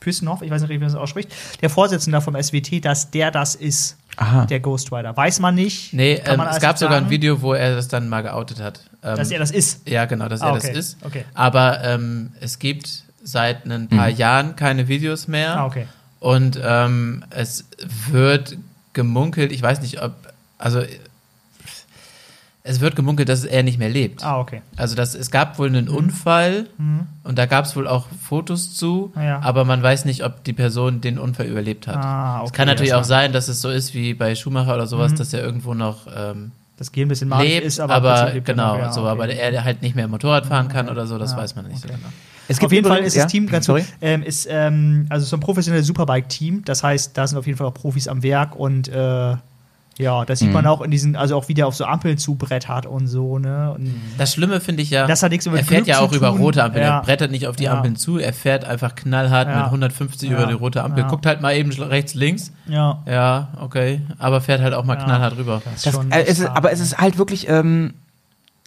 [0.00, 1.30] Fürstenhof, ich weiß nicht, wie man das ausspricht,
[1.60, 4.46] der Vorsitzende vom SWT, dass der das ist, Aha.
[4.46, 5.16] der Ghost Rider.
[5.16, 5.92] Weiß man nicht.
[5.92, 8.60] Nee, kann ähm, man es gab sogar ein Video, wo er das dann mal geoutet
[8.60, 8.80] hat.
[9.02, 9.88] Ähm, Dass er das ist.
[9.88, 10.96] ja, genau, dass Ah, er okay, das ist.
[11.04, 11.24] okay.
[11.34, 15.56] Aber ähm, es gibt seit ein paar Jahren keine Videos mehr.
[15.56, 15.86] Ah, okay.
[16.20, 17.64] Und ähm, es
[18.10, 18.56] wird
[18.92, 20.12] gemunkelt, ich weiß nicht, ob,
[20.58, 20.82] also
[22.68, 24.22] es wird gemunkelt, dass er nicht mehr lebt.
[24.24, 24.60] Ah, okay.
[24.76, 26.66] Also das, es gab wohl einen Unfall
[27.24, 29.22] und da gab es wohl auch Fotos zu, Mhm.
[29.22, 29.40] Ja.
[29.42, 31.96] aber man weiß nicht, ob die Person den Unfall überlebt hat.
[31.96, 34.84] Ah, Es okay, kann natürlich auch sein, dass es so ist wie bei Schumacher oder
[34.84, 34.88] Mhm.
[34.88, 38.46] sowas, dass er irgendwo noch ähm, Das Gehen ein bisschen lebt, ist, aber, aber, lebt
[38.46, 39.10] genau, ja, so, okay.
[39.10, 41.88] aber er halt nicht mehr Motorrad fahren kann oder so, das weiß man nicht so
[41.88, 41.98] genau.
[42.50, 43.24] Es auf jeden Fall ist ja?
[43.24, 43.84] das Team ganz Sorry.
[44.00, 46.62] ähm, ist ähm, also so ein professionelles Superbike-Team.
[46.64, 49.34] Das heißt, da sind auf jeden Fall auch Profis am Werk und äh,
[49.98, 50.54] ja, das sieht Mhm.
[50.54, 53.72] man auch in diesen, also auch wie der auf so Ampeln zubrettert und so, ne?
[53.74, 56.12] Und Das Schlimme finde ich ja, Das hat nichts mit er fährt Glück ja auch
[56.12, 56.84] über rote Ampeln.
[56.84, 56.98] Ja.
[56.98, 57.74] Er brettert nicht auf die Ja.
[57.74, 59.56] Ampeln zu, er fährt einfach knallhart Ja.
[59.62, 60.36] mit 150 Ja.
[60.38, 61.02] über die rote Ampel.
[61.04, 61.08] Ja.
[61.08, 62.52] Guckt halt mal eben rechts, links.
[62.66, 64.00] ja, Ja, okay.
[64.18, 65.04] Aber fährt halt auch mal Ja.
[65.04, 65.60] knallhart rüber.
[65.64, 67.94] das ist Das, schon äh, es ist, aber es ist halt wirklich, ähm,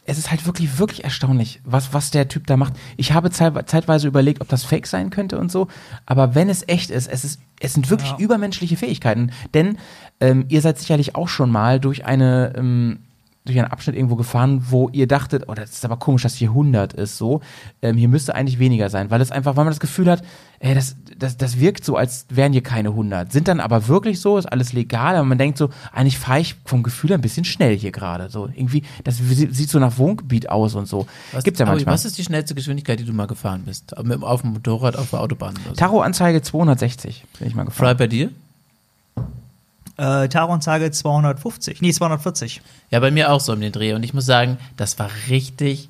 [0.06, 2.73] es ist halt wirklich, wirklich erstaunlich, was, was der Typ da macht.
[2.98, 5.68] Ich habe zeit, zeitweise überlegt, ob das Fake sein könnte und so,
[6.06, 8.18] aber wenn es echt ist, es ist, es sind wirklich Ja.
[8.18, 9.32] übermenschliche Fähigkeiten.
[9.53, 9.78] Denn
[10.19, 12.99] ähm, ihr seid sicherlich auch schon mal durch eine, ähm,
[13.45, 16.49] durch einen Abschnitt irgendwo gefahren, wo ihr dachtet, oh, das ist aber komisch, dass hier
[16.49, 17.41] 100 ist, so.
[17.81, 20.23] Ähm, hier müsste eigentlich weniger sein, weil es einfach, weil man das Gefühl hat,
[20.59, 23.31] ey, das, das, das wirkt so, als wären hier keine 100.
[23.31, 26.55] Sind dann aber wirklich so, ist alles legal, aber man denkt so, eigentlich fahre ich
[26.65, 28.47] vom Gefühl ein bisschen schnell hier gerade, so.
[28.53, 31.07] Irgendwie, das sieht so nach Wohngebiet aus und so.
[31.31, 31.95] Was, Gibt's ja manchmal.
[31.95, 33.97] Was ist die schnellste Geschwindigkeit, die du mal gefahren bist?
[33.97, 35.73] Auf dem Motorrad, auf der Autobahn so?
[35.73, 37.97] Taro-Anzeige 260, bin ich mal gefahren.
[37.97, 38.30] bei dir?
[39.97, 42.61] Äh, Taron sage 250, nee 240.
[42.89, 43.93] Ja, bei mir auch so um den Dreh.
[43.93, 45.89] Und ich muss sagen, das war richtig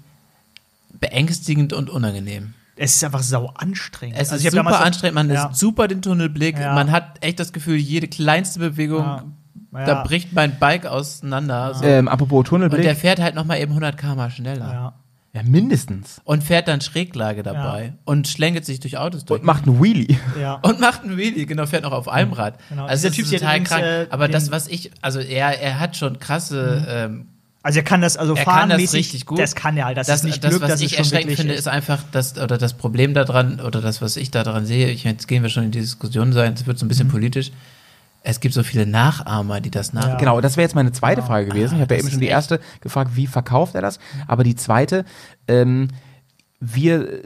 [0.99, 2.53] beängstigend und unangenehm.
[2.75, 4.17] Es ist einfach sau anstrengend.
[4.17, 5.47] Es Also ist super anstrengend, man Ja.
[5.47, 6.73] ist super den Tunnelblick, Ja.
[6.73, 9.23] man hat echt das Gefühl, jede kleinste Bewegung, Ja.
[9.71, 10.03] da Ja.
[10.03, 11.73] bricht mein Bike auseinander.
[11.75, 11.83] So.
[11.85, 12.81] Ähm, apropos Und Tunnelblick.
[12.81, 14.71] der fährt halt nochmal eben 100 km schneller.
[14.71, 14.93] Ja.
[15.33, 16.19] Ja, mindestens.
[16.25, 19.39] Und fährt dann Schräglage dabei und schlängelt sich durch Autos durch.
[19.39, 20.17] Und macht einen Wheelie.
[20.39, 20.55] Ja.
[20.63, 22.55] Und macht einen Wheelie, genau, fährt noch auf einem Rad.
[22.69, 22.85] Genau.
[22.85, 23.83] Also das Typ ist total krank.
[23.83, 27.27] äh, Aber das, was ich, also er, er hat schon krasse ähm,
[27.63, 29.39] Also er kann das, also Er kann das fahrenmäßig, richtig gut.
[29.39, 29.97] das kann er halt.
[29.97, 31.99] Das, Das, ist nicht das Glück, was das ich ist schon erschreckend finde, ist einfach
[32.11, 34.89] das oder das Problem daran oder das, was ich daran sehe.
[34.89, 36.53] Ich, jetzt gehen wir schon in die Diskussion sein.
[36.53, 36.89] Es wird so ein Mhm.
[36.89, 37.51] bisschen politisch.
[38.23, 40.17] Es gibt so viele Nachahmer, die das nach.
[40.17, 41.75] Genau, das wäre jetzt meine zweite Frage gewesen.
[41.75, 43.99] Ich habe ja eben schon die erste gefragt, wie verkauft er das?
[44.27, 45.05] Aber die zweite,
[45.47, 45.87] ähm,
[46.59, 47.23] wir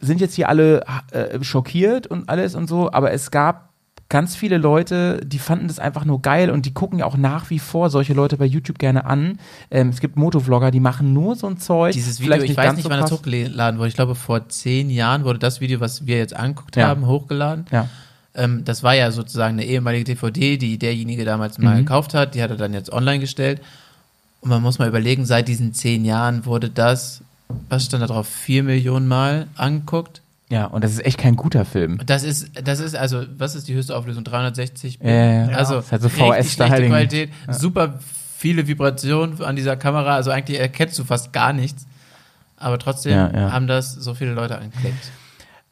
[0.00, 3.66] sind jetzt hier alle äh, schockiert und alles und so, aber es gab
[4.08, 7.50] ganz viele Leute, die fanden das einfach nur geil und die gucken ja auch nach
[7.50, 9.40] wie vor solche Leute bei YouTube gerne an.
[9.70, 11.92] Ähm, es gibt Motovlogger, die machen nur so ein Zeug.
[11.92, 13.88] Dieses Video, vielleicht ich weiß nicht, so wann das hochgeladen wurde.
[13.88, 16.86] Ich glaube, vor zehn Jahren wurde das Video, was wir jetzt angeguckt Ja.
[16.86, 17.66] haben, hochgeladen.
[17.72, 17.88] Ja.
[18.36, 21.78] Ähm, das war ja sozusagen eine ehemalige DVD, die derjenige damals mal Mhm.
[21.86, 22.34] gekauft hat.
[22.34, 23.60] Die hat er dann jetzt online gestellt.
[24.42, 27.22] Und man muss mal überlegen, seit diesen zehn Jahren wurde das,
[27.68, 30.20] was stand da drauf, vier Millionen Mal angeguckt.
[30.48, 31.98] Ja, und das ist echt kein guter Film.
[32.06, 34.22] Das ist, das ist also, was ist die höchste Auflösung?
[34.22, 35.00] 360?
[35.02, 35.56] Ja, ja, ja.
[35.56, 36.90] Also, Ist so richtig schlechte VS-Styling.
[36.90, 37.52] Qualität, Ja.
[37.54, 37.98] super
[38.38, 41.86] viele Vibrationen an dieser Kamera, also eigentlich erkennst du fast gar nichts.
[42.58, 43.52] Aber trotzdem Ja, ja.
[43.52, 45.10] haben das so viele Leute angeklickt.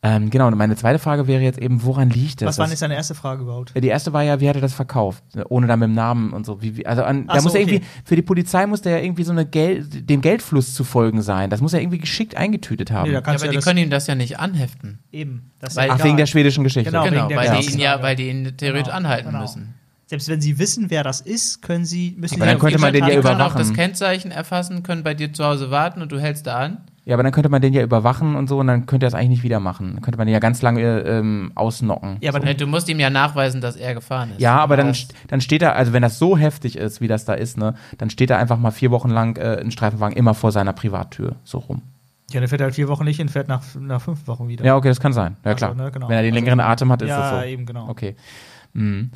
[0.06, 2.48] Ähm, genau, und meine zweite Frage wäre jetzt eben, woran liegt das?
[2.48, 3.72] Was war Das- jetzt deine erste Frage überhaupt?
[3.74, 5.24] Die erste war ja, wie hat er das verkauft?
[5.48, 6.60] Ohne dann mit dem Namen und so.
[6.60, 7.70] Wie, wie, also an, da so, muss ja okay.
[7.76, 11.22] irgendwie, für die Polizei muss der ja irgendwie so eine Gel dem Geldfluss zu folgen
[11.22, 11.48] sein.
[11.48, 13.09] Das muss er irgendwie geschickt eingetütet haben.
[13.09, 14.98] Nee, da Ja, aber die ja das können ihm das ja nicht anheften.
[15.10, 15.51] eben.
[15.74, 16.90] Weil- Ach, wegen der schwedischen Geschichte.
[16.90, 19.40] Genau, Genau, weil, die ihn ja, weil die ihn theoretisch Genau, anhalten genau.
[19.40, 19.72] müssen.
[20.06, 22.93] Selbst wenn sie wissen, wer das ist, können sie, müssen Aber sie dann könnte man
[22.93, 23.59] den ja Die können auch überwachen.
[23.59, 26.76] das Kennzeichen erfassen, können bei dir zu Hause warten und du hältst da an.
[27.06, 29.14] Ja, aber dann könnte man den ja überwachen und so und dann könnte er es
[29.14, 29.93] eigentlich nicht wieder machen.
[29.93, 32.16] Dann könnte man den ja ganz lange ähm, ausnocken.
[32.22, 34.40] Ja, aber Nee, Du musst ihm ja nachweisen, dass er gefahren ist.
[34.40, 34.94] Ja, aber dann,
[35.28, 38.09] dann steht da, also wenn das so heftig ist, wie das da ist, ne, dann
[38.09, 41.59] steht da einfach mal vier Wochen lang äh, ein Streifenwagen immer vor seiner Privattür so
[41.59, 41.82] rum.
[42.31, 44.64] Ja, der fährt halt vier Wochen nicht und fährt nach, nach fünf Wochen wieder.
[44.64, 45.36] Ja, okay, das kann sein.
[45.44, 45.74] Ja, Also, klar.
[45.74, 46.09] ne, genau.
[46.09, 47.47] Wenn er den Also- längeren Atem hat, ist ja, das so.
[47.47, 47.86] eben, genau.
[47.90, 48.16] Okay.
[48.72, 49.10] Mhm.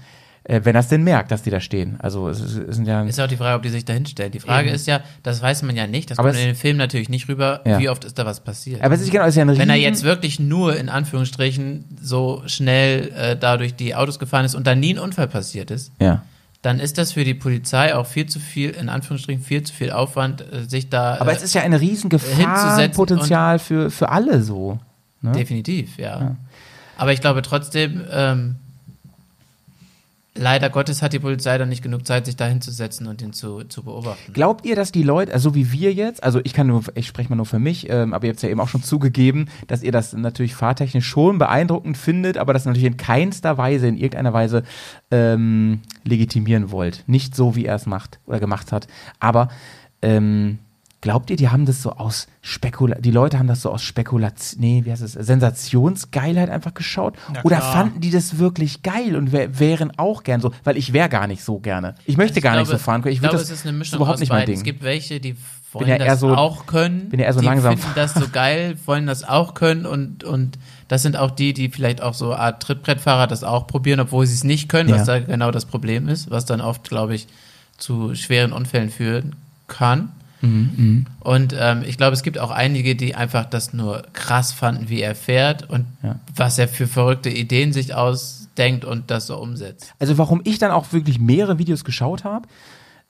[0.49, 1.97] Äh, wenn er es denn merkt, dass die da stehen.
[2.01, 3.03] Also es, ist- es sind ja.
[3.05, 4.33] Ist ja auch die Frage, ob die sich da hinstellen.
[4.33, 4.75] Die Frage Eben.
[4.77, 7.29] ist ja, das weiß man ja nicht, das Aber kommt in den Film natürlich nicht
[7.29, 7.79] rüber, Ja.
[7.79, 8.83] wie oft ist da was passiert.
[8.83, 11.85] aber es ist genau, ist ja ein Wenn er riesen- jetzt wirklich nur in Anführungsstrichen
[12.01, 15.93] so schnell äh, dadurch die Autos gefahren ist und da nie ein Unfall passiert ist,
[16.01, 16.23] Ja.
[16.63, 19.91] dann ist das für die Polizei auch viel zu viel, in Anführungsstrichen viel zu viel
[19.93, 24.09] Aufwand, äh, sich da Aber äh, es ist ja ein riesen hinzusetzen Gefahrenpotenzial für, für
[24.09, 24.79] alle so.
[25.21, 25.33] Ne?
[25.33, 26.37] definitiv, ja.
[26.97, 28.57] Aber ich glaube trotzdem, ähm,
[30.39, 33.65] leider Gottes hat die Polizei dann nicht genug Zeit, sich da hinzusetzen und ihn zu,
[33.65, 34.33] zu beobachten.
[34.33, 37.07] Glaubt ihr, dass die Leute, also so wie wir jetzt, also ich kann nur, ich
[37.07, 39.83] spreche mal nur für mich, ähm, aber ihr habt ja eben auch schon zugegeben, dass
[39.83, 44.33] ihr das natürlich fahrtechnisch schon beeindruckend findet, aber das natürlich in keinster Weise, in irgendeiner
[44.33, 44.63] Weise
[45.11, 47.05] ähm, legitimieren wollt.
[47.07, 48.89] Nicht so, wie er es macht oder gemacht hat.
[49.21, 49.49] Aber
[50.03, 50.59] ähm,
[51.01, 54.61] glaubt ihr, die haben das so aus Spekula die Leute haben das so aus Spekulation,
[54.61, 57.15] nee, wie heißt es, Sensationsgeilheit einfach geschaut?
[57.33, 57.73] Na Oder klar.
[57.73, 60.53] fanden die das wirklich geil und wär, wären auch gern so?
[60.65, 61.95] Weil ich wäre gar nicht so gerne.
[62.07, 63.13] Ich möchte gar nicht so fahren können.
[63.13, 64.47] Ich, Ich glaube, das es ist eine Mischung überhaupt aus nicht mein.
[64.47, 64.57] Ding.
[64.57, 65.37] Es gibt welche, die
[65.73, 67.11] wollen ja das so- auch können.
[67.11, 67.77] bin ja eher so die langsam.
[67.77, 70.59] finden das so geil, wollen das auch können und, und
[70.89, 74.35] das sind auch die, die vielleicht auch so Art Trittbrettfahrer das auch probieren, obwohl sie
[74.35, 75.19] es nicht können, was Ja.
[75.19, 77.27] da genau das Problem ist, was dann oft, glaube ich,
[77.77, 79.37] zu schweren Unfällen führen
[79.69, 80.11] kann.
[80.41, 84.89] Mhm, Und ähm, ich glaube, es gibt auch einige, die einfach das nur krass fanden,
[84.89, 86.21] wie er fährt und Ja.
[86.35, 89.95] was er für verrückte Ideen sich ausdenkt und das so umsetzt.
[89.99, 92.47] Also warum ich dann auch wirklich mehrere Videos geschaut habe,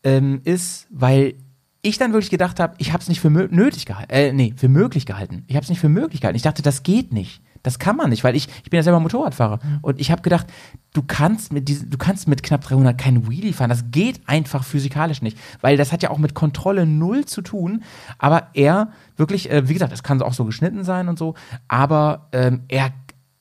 [0.04, 1.34] ähm, ist, weil
[1.82, 4.68] ich dann wirklich gedacht habe, ich habe es nicht für nötig gehalten, äh, nee, für
[4.68, 5.44] möglich gehalten.
[5.46, 6.36] Ich habe es nicht für möglich gehalten.
[6.36, 7.40] Ich dachte, das geht nicht.
[7.68, 10.46] Das kann man nicht, weil ich, ich bin ja selber Motorradfahrer und ich habe gedacht,
[10.94, 13.68] du kannst mit diesen, du kannst mit knapp 300 keinen Wheelie fahren.
[13.68, 17.82] Das geht einfach physikalisch nicht, weil das hat ja auch mit Kontrolle null zu tun.
[18.18, 21.34] Aber er wirklich, äh, wie gesagt, das kann auch so geschnitten sein und so,
[21.68, 22.90] aber ähm, er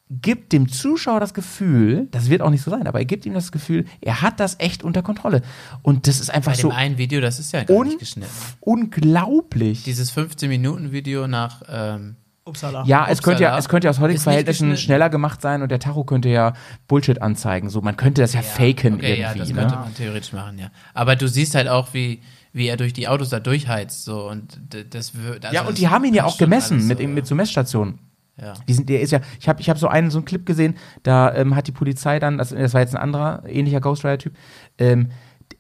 [0.10, 3.34] gibt dem Zuschauer das Gefühl, das wird auch nicht so sein, aber er gibt ihm
[3.34, 5.42] das Gefühl, er hat das echt unter Kontrolle.
[5.82, 8.32] Und das ist einfach Bei so einen Video, das ist ja gar un nicht geschnitten.
[8.62, 9.84] unglaublich.
[9.84, 12.16] Dieses 15-Minuten-Video nach ähm,
[12.48, 12.84] Upsala.
[12.86, 15.70] Ja, es könnte ja, Upsala es könnte ja aus heutigen Verhältnissen schneller gemacht sein und
[15.70, 16.54] der Tacho könnte ja
[16.88, 17.70] Bullshit anzeigen.
[17.70, 19.40] So, man könnte das ja, faken okay, ja, irgendwie.
[19.40, 19.82] das könnte ne?
[19.82, 20.70] man theoretisch machen, ja.
[20.94, 22.22] Aber du siehst halt auch, wie,
[22.54, 24.60] wie er durch die Autos da durchheizt, so und
[24.90, 25.52] das wird.
[25.52, 28.00] ja, und die haben ihn ja auch gemessen mit, so, mit so Messstationen.
[28.42, 28.54] ja.
[28.68, 30.76] Die sind, der ist ja, ich habe ich hab so einen, so einen Clip gesehen,
[31.04, 34.34] da ähm, hat die Polizei dann, das, das war jetzt ein anderer, ähnlicher Ghost Rider-Typ,
[34.78, 35.12] ähm,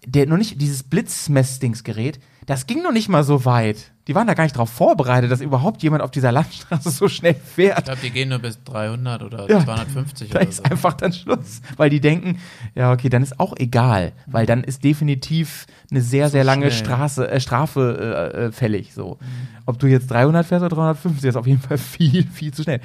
[0.06, 3.92] der noch nicht, dieses Blitzmessdingsgerät, das ging noch nicht mal so weit.
[4.08, 7.36] Die waren da gar nicht drauf vorbereitet, dass überhaupt jemand auf dieser Landstraße so schnell
[7.36, 7.84] Ich fährt.
[7.86, 10.64] glaube, die gehen nur bis 300 oder Ja, 250 Da oder ist so.
[10.64, 12.40] einfach dann Schluss, weil die denken,
[12.74, 16.86] ja, okay, dann ist auch egal, weil dann ist definitiv eine sehr, sehr lange schnell.
[16.86, 18.94] Straße, äh, Strafe äh, äh, fällig.
[18.94, 19.18] So.
[19.66, 22.80] Ob du jetzt 300 fährst oder 350, ist auf jeden Fall viel, viel zu schnell.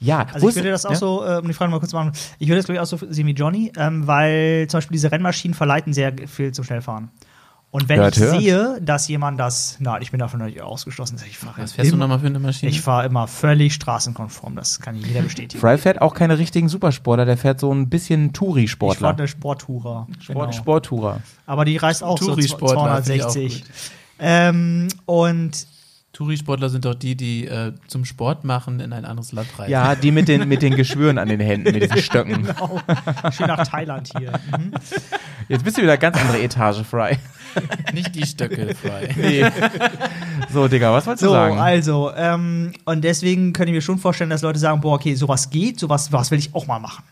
[0.00, 0.96] Ja, Also ich würde das auch ja?
[0.96, 2.86] so, äh, um die Frage mal kurz zu machen, ich würde das glaube ich auch
[2.86, 7.08] so sehen wie Johnny, ähm, weil zum Beispiel diese Rennmaschinen verleiten sehr viel zum Schnellfahren.
[7.76, 8.40] Und wenn Hört, ich hört.
[8.40, 11.94] sehe, dass jemand das, na, ich bin davon natürlich ausgeschlossen, ich fahre Was fährst du
[11.96, 12.70] immer, nochmal für eine Maschine?
[12.70, 15.60] ich fahre immer völlig straßenkonform, das kann jeder bestätigen.
[15.60, 19.08] Fry fährt auch keine richtigen Supersportler, der fährt so ein bisschen ich fahre Touri-Sportler.
[19.10, 20.06] eine Sporttourer.
[20.20, 20.52] Sport, genau.
[20.52, 21.20] Sporttourer.
[21.44, 23.62] Aber die reist auch so Touri-Sportler finde ich auch 260.
[23.64, 23.70] gut.
[24.20, 25.66] Ähm, und
[26.16, 29.70] Touri-Sportler sind doch die, die äh, zum Sport machen in ein anderes Land reisen.
[29.70, 32.42] Ja, die mit den, mit den Geschwüren an den Händen, mit diesen Stöcken.
[32.44, 32.80] genau,
[33.30, 34.32] schön nach Thailand hier.
[34.58, 34.72] Mhm.
[35.48, 37.18] Jetzt bist du wieder ganz andere Etage, Fry.
[37.92, 39.14] Nicht die Stöcke frei.
[39.16, 39.44] Nee.
[40.52, 41.58] So, Digga, was wolltest du So, sagen?
[41.58, 45.50] also, ähm, und deswegen kann ich mir schon vorstellen, dass Leute sagen, boah, okay, sowas
[45.50, 47.04] geht, sowas was will ich auch mal machen.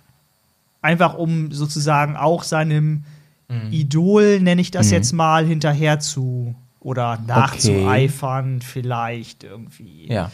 [0.83, 3.05] Einfach um sozusagen auch seinem
[3.47, 3.73] Mhm.
[3.73, 6.55] Idol, nenne ich das jetzt mal, hinterher zu
[6.85, 10.07] oder nachzueifern, vielleicht irgendwie.
[10.13, 10.31] ja.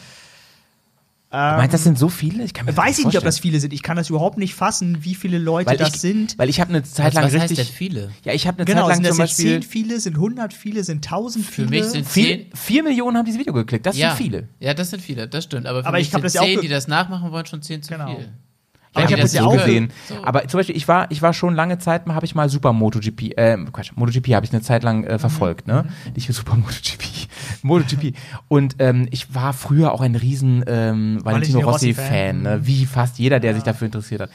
[1.33, 2.43] Ähm, Du meinst, das sind so viele?
[2.43, 3.71] Ich kann mir weiß ich nicht, ob das viele sind.
[3.71, 6.37] Ich kann das überhaupt nicht fassen, wie viele Leute weil das ich, sind.
[6.37, 7.67] Weil ich habe eine Zeit lang was heißt richtig.
[7.69, 8.11] denn viele?
[8.25, 9.61] Ja, ich habe eine Genau, Zeit sind lang das zum Beispiel.
[9.61, 11.69] zehn viele, sind 100 viele, sind 1000 Für viele?
[11.69, 12.45] mich sind Vier, zehn.
[12.53, 13.85] vier Millionen haben dieses Video geklickt.
[13.85, 14.49] Das ja, sind viele.
[14.59, 15.67] Ja, das sind viele, das stimmt.
[15.67, 17.61] Aber für Aber mich ich sind das auch zehn, ge- die das nachmachen wollen, schon
[17.61, 18.13] zehn zu Genau.
[18.13, 18.29] viel.
[18.93, 19.91] Aber ich habe hab das ja so auch gesehen.
[20.07, 20.15] so.
[20.23, 23.37] Aber zum Beispiel, ich war, ich war schon lange Zeit, habe ich mal Super MotoGP,
[23.37, 25.85] äh, Quatsch, MotoGP habe ich eine Zeit lang äh, verfolgt, ne?
[26.13, 27.03] Nicht Super MotoGP,
[27.61, 28.15] MotoGP.
[28.49, 32.05] Und ähm, ich war früher auch ein riesen ähm, Valentino Rossi-Fan.
[32.05, 32.59] Rossi-Fan, ne?
[32.63, 34.29] wie fast jeder, der sich dafür interessiert hat.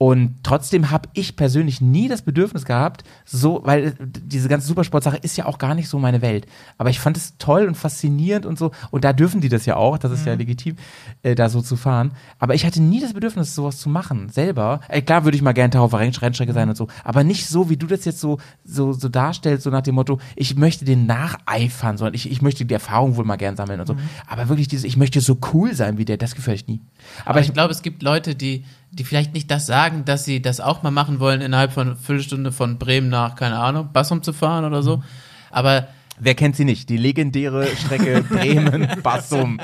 [0.00, 5.16] Und trotzdem habe ich persönlich nie das Bedürfnis gehabt, so, weil äh, diese ganze Supersportsache
[5.16, 6.46] ist ja auch gar nicht so meine Welt.
[6.76, 8.70] Aber ich fand es toll und faszinierend und so.
[8.92, 10.76] Und da dürfen die das ja auch, das ist ja legitim,
[11.24, 12.12] äh, da so zu fahren.
[12.38, 14.80] Aber ich hatte nie das Bedürfnis, sowas zu machen, selber.
[14.86, 17.76] Äh, klar würde ich mal gerne Renn- Rennstrecke sein und so, aber nicht so, wie
[17.76, 21.96] du das jetzt so, so, so darstellst, so nach dem Motto, ich möchte den nacheifern,
[21.98, 23.96] sondern ich, ich möchte die Erfahrung wohl mal gern sammeln und so.
[24.28, 26.80] Aber wirklich dieses, ich möchte so cool sein wie der, das gefällt ich nie.
[27.22, 30.24] Aber, Aber ich, ich glaube, es gibt Leute, die, die vielleicht nicht das sagen, dass
[30.24, 33.90] sie das auch mal machen wollen, innerhalb von einer Viertelstunde von Bremen nach, keine Ahnung,
[33.92, 35.02] Bassum zu fahren oder so.
[35.50, 35.88] Aber
[36.18, 36.88] wer kennt sie nicht?
[36.88, 39.60] Die legendäre Strecke Bremen-Bassum.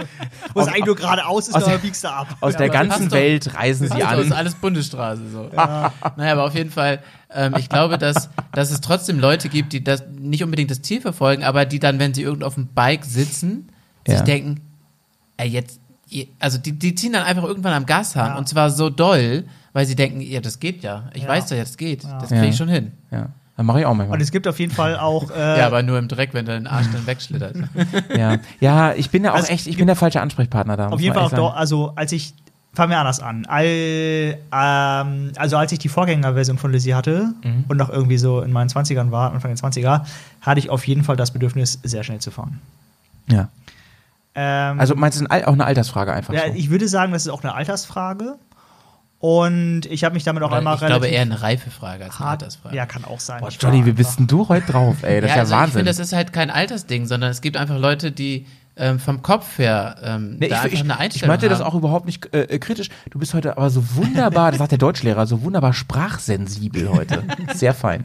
[0.52, 2.36] Wo es eigentlich nur geradeaus ist, aus da der- biegst du ab.
[2.40, 3.16] Aus der aber ganzen doch.
[3.16, 4.38] Welt reisen sie das ist an.
[4.38, 5.50] alles Bundesstraße so.
[5.54, 5.92] Naja,
[6.32, 7.00] aber auf jeden Fall,
[7.32, 11.00] ähm, ich glaube, dass, dass es trotzdem Leute gibt, die das nicht unbedingt das Ziel
[11.00, 13.68] verfolgen, aber die dann, wenn sie irgendwo auf dem Bike sitzen,
[14.06, 14.22] sich Ja.
[14.22, 14.60] denken,
[15.36, 15.80] ey, jetzt,
[16.38, 18.38] also die, die ziehen dann einfach irgendwann am Gashahn Ja.
[18.38, 21.04] und zwar so doll, weil sie denken, ja, das geht ja.
[21.14, 21.28] Ich Ja.
[21.28, 22.04] weiß doch, ja, das geht.
[22.04, 22.92] Das kriege ich schon hin.
[23.10, 24.16] Ja, dann mache ich auch manchmal.
[24.16, 25.30] Und es gibt auf jeden Fall auch.
[25.36, 27.56] Äh, Ja, aber nur im Dreck, wenn dein Arsch dann wegschlittert.
[28.16, 30.88] Ja, ja, ich bin ja auch Also, echt, ich bin der falsche Ansprechpartner da.
[30.90, 31.42] auf jeden Fall auch sagen.
[31.54, 32.34] also als ich.
[32.76, 33.46] Fangen wir anders an.
[33.46, 37.64] All, ähm, also als ich die Vorgängerversion von Lizzie hatte Mhm.
[37.68, 40.04] und noch irgendwie so in meinen 20ern war, Anfang der 20er,
[40.40, 42.60] hatte ich auf jeden Fall das Bedürfnis, sehr schnell zu fahren.
[43.28, 43.48] Ja.
[44.34, 46.54] Ähm, Also meinst du, auch eine Altersfrage einfach ja, so?
[46.54, 48.36] ich würde sagen, das ist auch eine Altersfrage.
[49.20, 52.16] Und ich habe mich damit auch Oder einmal ich glaube relativ eher eine Reifefrage als
[52.16, 52.42] eine hart.
[52.42, 52.76] Altersfrage.
[52.76, 53.40] Ja, kann auch sein.
[53.40, 55.22] Boah, Ich Johnny, wie bist denn du heute drauf, ey?
[55.22, 55.78] Das ja, ist also ja ich Wahnsinn.
[55.78, 58.46] finde, das ist halt kein Altersding, sondern es gibt einfach Leute, die
[58.76, 61.60] ähm, vom Kopf her ähm, Nee, da ich, einfach ich, eine ich Einstellung meinte das
[61.60, 61.66] haben.
[61.68, 62.90] auch überhaupt nicht äh, äh, kritisch.
[63.10, 67.22] Du bist heute aber so wunderbar, das sagt der Deutschlehrer, so wunderbar sprachsensibel heute.
[67.54, 68.04] Sehr fein.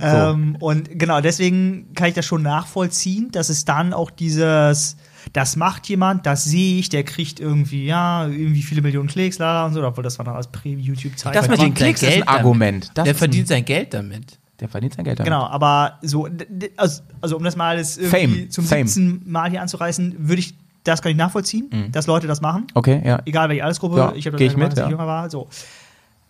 [0.00, 4.96] Ähm, und genau, deswegen kann ich das schon nachvollziehen, dass es dann auch dieses,
[5.32, 9.66] das macht jemand, das sehe ich, der kriegt irgendwie, ja, irgendwie viele Millionen Klicks, lala
[9.66, 11.34] und so, obwohl das war dann als Prä-YouTube-Zeit.
[11.34, 12.28] Das mit den Klicks ist ein.
[12.28, 12.90] Argument.
[12.94, 14.38] Das der verdient ein, sein Geld damit.
[14.60, 15.32] der verdient sein Geld damit.
[15.32, 16.28] Genau, aber so,
[16.76, 18.86] also, also um das mal alles irgendwie Fame, zum Fame.
[18.86, 19.22] 17.
[19.26, 20.54] Mal hier anzureißen, würde ich,
[20.84, 22.66] das kann ich nachvollziehen, dass Leute das machen.
[22.74, 23.20] Okay, ja.
[23.24, 24.90] egal welche Altersgruppe, Ja, ich habe das ich gemacht, mit, als ich ja.
[24.90, 25.48] jünger war, so.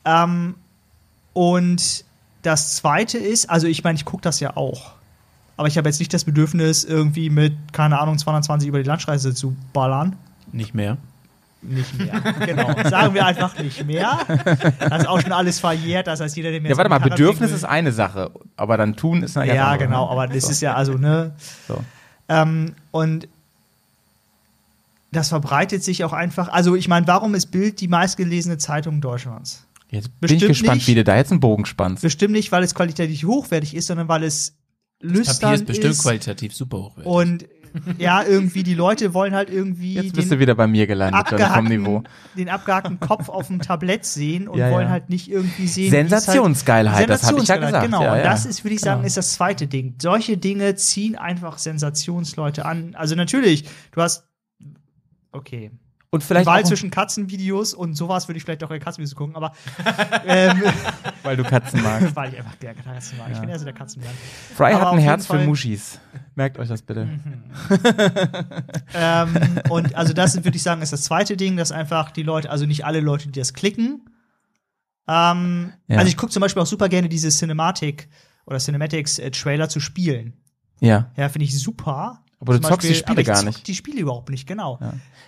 [0.05, 0.55] Ähm,
[1.32, 2.05] und
[2.43, 4.93] das zweite ist, also ich meine, ich gucke das ja auch.
[5.57, 9.35] Aber ich habe jetzt nicht das Bedürfnis, irgendwie mit, keine Ahnung, 220 über die Landstraße
[9.35, 10.16] zu ballern.
[10.51, 10.97] Nicht mehr.
[11.61, 12.20] Nicht mehr.
[12.45, 12.74] genau.
[12.89, 14.19] Sagen wir einfach nicht mehr.
[14.81, 16.09] Das ist auch schon alles verjährt.
[16.09, 19.23] Das heißt, jeder, der mir Ja, warte mal, Bedürfnis ist eine Sache, aber dann tun
[19.23, 20.09] ist eine ganz Ja, andere, genau.
[20.11, 20.51] Aber das So.
[20.51, 21.33] ist ja, also, ne.
[21.69, 21.79] So.
[22.29, 23.29] Ähm, und
[25.12, 26.49] das verbreitet sich auch einfach.
[26.49, 29.66] Also, ich meine, warum ist Bild die meistgelesene Zeitung Deutschlands?
[29.91, 30.87] Jetzt bin Bestimmt ich gespannt, nicht.
[30.89, 32.03] wie du da jetzt einen Bogen spannst.
[32.03, 34.55] Bestimmt nicht, weil es qualitativ hochwertig ist, sondern weil es
[35.03, 37.11] Papier lüstern ist bestimmt ist qualitativ super hochwertig.
[37.12, 37.47] und
[37.99, 41.27] ja, irgendwie die Leute wollen halt irgendwie Jetzt bist den du wieder bei mir gelandet,
[41.29, 42.03] vom Niveau.
[42.37, 44.91] den abgehackten Kopf auf dem Tablett sehen und Ja, wollen ja.
[44.91, 45.87] halt nicht irgendwie sehen.
[45.87, 47.85] es Sensationsgeilheit, das habe ich ja gesagt.
[47.87, 49.07] Genau, ja, und das ist, würde ich sagen, Genau.
[49.07, 49.95] ist das zweite Ding.
[50.03, 52.95] Solche Dinge ziehen einfach Sensationsleute an.
[52.95, 54.29] Also natürlich, du hast
[55.33, 55.70] okay.
[56.14, 59.55] Und vielleicht Wahl zwischen Katzenvideos und sowas würde ich vielleicht auch in Katzenvideos gucken, aber
[60.26, 60.62] ähm,
[61.22, 62.14] weil du Katzen magst.
[62.14, 63.30] weil ich einfach der Katzen mag.
[63.32, 64.12] Ich bin eher so der Katzenmann.
[64.55, 65.98] Fry Aber hat ein Herz für Muschis.
[66.34, 67.09] Merkt euch das bitte.
[68.94, 72.51] ähm, und also das würde ich sagen, ist das zweite Ding, dass einfach die Leute,
[72.51, 74.02] also nicht alle Leute, die das klicken.
[75.09, 75.97] Ähm, Ja.
[75.97, 78.09] Also ich gucke zum Beispiel auch super gerne diese Cinematic
[78.44, 80.34] oder Cinematics äh, Trailer zu Spielen.
[80.80, 81.10] Ja.
[81.16, 82.22] Ja, finde ich super.
[82.43, 83.66] Aber du Zum zockst die Spiele aber ich gar zock nicht.
[83.69, 84.78] die Spiele überhaupt nicht, genau.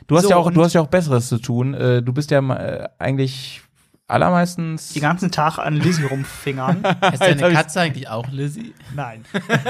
[0.09, 1.73] Du hast So, ja auch, du hast ja auch Besseres zu tun.
[1.73, 3.62] Äh, Du bist ja äh, eigentlich
[4.09, 4.93] allermeistens.
[4.93, 6.85] Den ganzen Tag an Lizzie rumfingern.
[7.12, 8.74] Ist deine Katze eigentlich auch Lizzie?
[8.95, 9.24] Nein.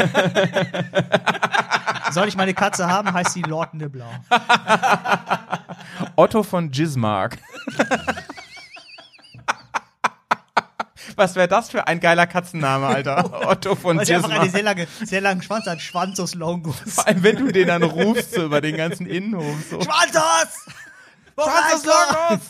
[2.10, 4.08] Soll ich meine Katze haben, heißt sie Lord Nibbler.
[6.16, 7.38] Otto von Gismark.
[11.16, 13.48] Was wäre das für ein geiler Katzenname, Alter?
[13.48, 15.80] Otto von Weil einfach einen sehr, lange, sehr langen Schwanz hat.
[15.80, 16.76] Schwanzus Longus.
[16.86, 19.56] Vor allem, wenn du den dann rufst so über den ganzen Innenhof.
[19.70, 19.80] So.
[19.80, 20.64] Schwanzus
[21.36, 21.90] bleibst du?
[21.90, 22.40] Longus!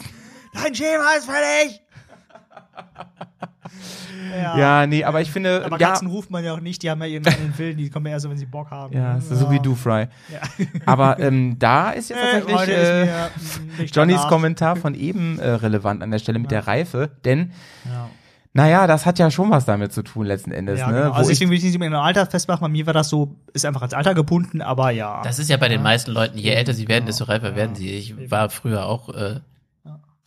[0.54, 1.80] Dein Schema ist fertig!
[4.36, 4.58] ja.
[4.58, 7.00] Ja, nee, aber ich finde, Aber ja, Katzen ruft man ja auch nicht, die haben
[7.00, 8.94] ja irgendeinen Willen, die kommen ja erst, wenn sie Bock haben.
[8.96, 10.08] ja, ist so wie du, Fry.
[10.86, 13.06] Aber ähm, da ist jetzt Äh, tatsächlich äh,
[13.78, 14.28] nicht Johnnys danach.
[14.28, 17.52] Kommentar von eben äh, relevant an der Stelle mit der Reife, denn
[17.84, 18.08] Ja.
[18.56, 20.78] Naja, das hat ja schon was damit zu tun letzten Endes.
[20.78, 20.98] Ja, ne?
[21.02, 21.12] genau.
[21.12, 22.60] Also ich, deswegen will ich nicht mit einem Alter festmachen.
[22.60, 25.22] Bei mir war das so, ist einfach ans Alter gebunden, aber ja.
[25.24, 27.90] Das ist ja bei den meisten Leuten, je älter sie werden, desto reifer werden sie.
[27.90, 29.40] Ich war früher auch, äh,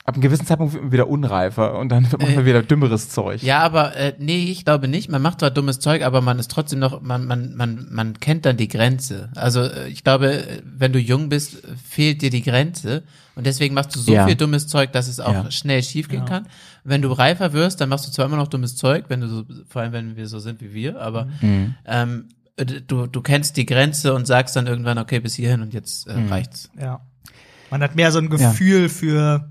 [0.07, 3.43] ab einem gewissen Zeitpunkt wird man wieder unreifer und dann macht man wieder dümmeres Zeug.
[3.43, 5.09] ja, aber äh, nee, ich glaube nicht.
[5.09, 8.45] Man macht zwar dummes Zeug, aber man ist trotzdem noch, man, man, man, man kennt
[8.45, 9.29] dann die Grenze.
[9.35, 13.03] Also äh, ich glaube, äh, wenn du jung bist, äh, fehlt dir die Grenze
[13.35, 14.25] und deswegen machst du so Ja.
[14.25, 15.51] viel dummes Zeug, dass es auch Ja.
[15.51, 16.47] schnell schiefgehen kann.
[16.85, 19.43] Wenn du reifer wirst, dann machst du zwar immer noch dummes Zeug, wenn du so,
[19.67, 21.75] vor allem wenn wir so sind wie wir, aber Mhm.
[21.85, 22.29] ähm,
[22.87, 26.15] du, du kennst die Grenze und sagst dann irgendwann, okay, bis hierhin und jetzt äh,
[26.15, 26.29] Mhm.
[26.29, 26.69] reicht's.
[26.79, 27.01] Ja.
[27.69, 29.49] Man hat mehr so ein Gefühl für,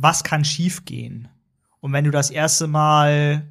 [0.00, 1.28] was kann schiefgehen.
[1.80, 3.42] Und wenn du das erste Mal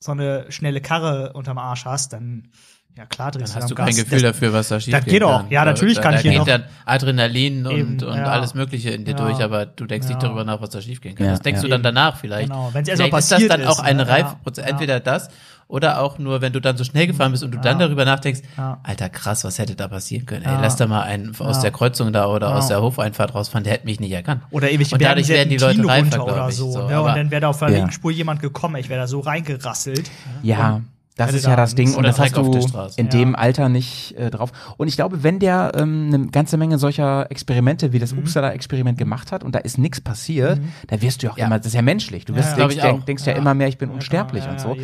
[0.00, 2.48] so eine schnelle Karre unterm Arsch hast, dann,
[2.96, 3.96] ja klar, Dann drehst hast du kein Gas.
[3.96, 5.48] Gefühl das, dafür, was da schief das geht auch.
[5.50, 8.24] Ja, natürlich kann da ich hier geht noch- dann Adrenalin Eben, und, und ja.
[8.24, 9.16] alles Mögliche in dir Ja.
[9.16, 10.28] durch, aber du denkst nicht Ja.
[10.28, 11.26] darüber nach, was da schief gehen kann.
[11.26, 11.62] Ja, das denkst ja.
[11.62, 12.48] du dann danach vielleicht.
[12.50, 14.08] Genau, wenn's erst mal vielleicht ist das passiert dann auch eine ne?
[14.10, 14.64] Reifeprozess.
[14.64, 14.70] Ja.
[14.70, 15.28] Entweder das
[15.68, 18.40] oder auch nur, wenn du dann so schnell gefahren bist und du dann darüber nachdenkst,
[18.56, 18.78] Ja.
[18.82, 20.44] Alter, krass, was hätte da passieren können?
[20.44, 20.60] Ey, Ja.
[20.60, 21.62] lass da mal einen aus Ja.
[21.62, 22.76] der Kreuzung da oder aus Ja.
[22.76, 24.42] der Hofeinfahrt rausfahren, der hätte mich nicht erkannt.
[24.50, 26.70] oder ewig Und dadurch werden die Leute reifer, oder so.
[26.72, 26.86] so.
[26.88, 27.00] ne?
[27.02, 27.76] Und dann wäre da auf der Ja.
[27.76, 28.76] linken Spur jemand gekommen.
[28.76, 30.10] Ich wäre da so reingerasselt.
[30.42, 30.80] Ja,
[31.16, 32.42] das ist ja da das Ding und das hast du
[32.96, 33.10] in Ja.
[33.10, 34.50] dem Alter nicht äh, drauf.
[34.78, 38.18] Und ich glaube, wenn der ähm, eine ganze Menge solcher Experimente wie das Mhm.
[38.20, 41.46] Uppsala-Experiment gemacht hat und da ist nichts passiert, da wirst du ja auch Ja.
[41.46, 42.24] immer, das ist ja menschlich.
[42.24, 42.66] Du wirst, ja.
[42.66, 43.32] Denkst, denk, denkst ja.
[43.34, 44.76] Immer mehr, ich bin unsterblich und so.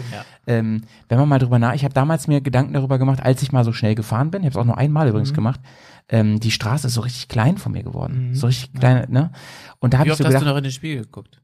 [0.47, 3.51] Ähm, wenn man mal drüber nach, ich habe damals mir Gedanken darüber gemacht, als ich
[3.53, 5.11] mal so schnell gefahren bin, ich habe es auch nur einmal Mhm.
[5.11, 5.61] übrigens gemacht,
[6.09, 8.31] ähm, die Straße ist so richtig klein von mir geworden.
[8.35, 9.31] So richtig klein, ne?
[9.81, 11.41] Und da habe Wie ich oft so hast gedacht, du noch in den Spiegel geguckt?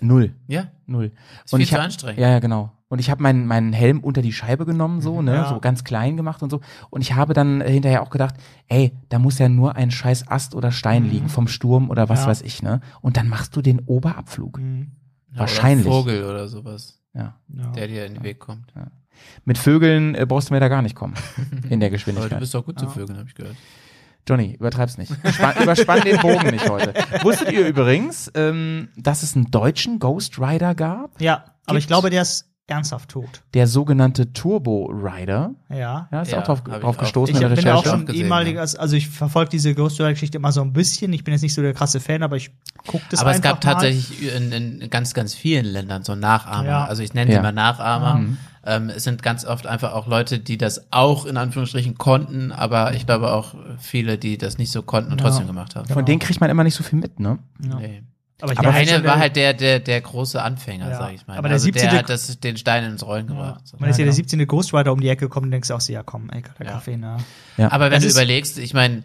[0.00, 0.32] null.
[0.46, 1.10] Ja, Null.
[1.44, 2.20] ist viel ich zu hab, anstrengend.
[2.20, 2.70] Ja, ja, genau.
[2.90, 5.48] Und ich habe meinen meinen Helm unter die Scheibe genommen, so, ne, Ja.
[5.50, 6.60] so ganz klein gemacht und so.
[6.90, 8.34] Und ich habe dann äh, hinterher auch gedacht,
[8.68, 12.22] ey, da muss ja nur ein scheiß Ast oder Stein liegen vom Sturm oder was
[12.22, 12.28] Ja.
[12.28, 12.80] weiß ich, ne?
[13.02, 14.58] Und dann machst du den Oberabflug.
[14.58, 14.92] Mhm.
[15.34, 15.86] Ja, Wahrscheinlich.
[15.86, 17.34] Oder ein Vogel oder sowas, Ja.
[17.76, 18.72] Der dir in den Weg kommt.
[19.44, 21.14] Mit Vögeln äh, brauchst du mir da gar nicht kommen.
[21.68, 22.38] In der Aber du Geschwindigkeit.
[22.40, 23.56] bist doch gut zu Vögeln, habe ich gehört.
[24.28, 25.12] Johnny, übertreib's nicht.
[25.32, 26.92] Spann, überspann den Bogen nicht heute.
[27.22, 31.20] Wusstet ihr übrigens, ähm, dass es einen deutschen Ghost Rider gab?
[31.20, 33.42] Ja, aber ich glaube, der ist ernsthaft tot.
[33.54, 35.52] Der sogenannte Turbo Rider.
[35.70, 36.08] Ja.
[36.12, 36.98] Ja, ist Ja, auch drauf, drauf auch.
[36.98, 37.96] gestoßen Ich in der bin ja auch Recherche.
[37.98, 41.12] schon gesehen, ehemaliger, also ich verfolge diese Ghost Rider Geschichte immer so ein bisschen.
[41.12, 42.50] Ich bin jetzt nicht so der krasse Fan, aber ich
[42.86, 43.72] gucke das Aber es gab mal.
[43.72, 46.68] tatsächlich in, in ganz, ganz vielen Ländern so Nachahmer.
[46.68, 46.84] Ja.
[46.84, 47.38] Also ich nenne Ja.
[47.38, 48.20] sie mal Nachahmer.
[48.64, 52.92] Ähm, es sind ganz oft einfach auch Leute, die das auch in Anführungsstrichen konnten, aber
[52.92, 55.28] ich glaube auch viele, die das nicht so konnten und Ja.
[55.28, 55.88] trotzdem gemacht haben.
[55.88, 57.38] Von denen kriegt man immer nicht so viel mit, ne?
[57.62, 57.76] Ja.
[57.76, 58.02] Nee.
[58.40, 60.98] Aber ich Aber meine, einer schon war der- halt der, der, der große Anfänger, Ja.
[60.98, 61.36] sag ich mal.
[61.38, 61.90] Aber der also 17.
[61.90, 63.32] der hat das, den Stein ins Rollen Ja.
[63.34, 63.62] gebracht.
[63.78, 64.16] Man ist ja der genau.
[64.16, 64.46] 17.
[64.46, 66.72] Ghost Rider um die Ecke gekommen, denkst du auch so, ja komm, ey, der Ja.
[66.72, 67.16] Kaffee, ne?
[67.56, 67.72] Ja.
[67.72, 69.02] Aber wenn Das du überlegst, ich meine,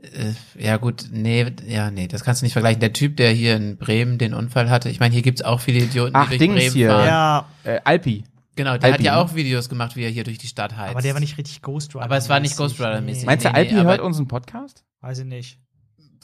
[0.00, 2.78] äh, ja gut, nee, ja, nee, das kannst du nicht vergleichen.
[2.80, 5.80] Der Typ, der hier in Bremen den Unfall hatte, ich meine, hier gibt's auch viele
[5.80, 6.90] Idioten, die Ach, durch Dings Bremen hier.
[6.90, 7.06] fahren.
[7.06, 8.24] Ja, Äh, Alpi.
[8.54, 9.18] Genau, der hat Alpi, ja ne?
[9.20, 10.92] auch Videos gemacht, wie er hier durch die Stadt heizt.
[10.92, 12.04] aber der war nicht richtig Ghost Rider.
[12.04, 13.22] Aber es war nicht Ghost Rider-mäßig.
[13.22, 14.84] Nee, Meinst du, nee, Alpi nee, hört unseren Podcast?
[15.02, 15.58] weiß ich nicht.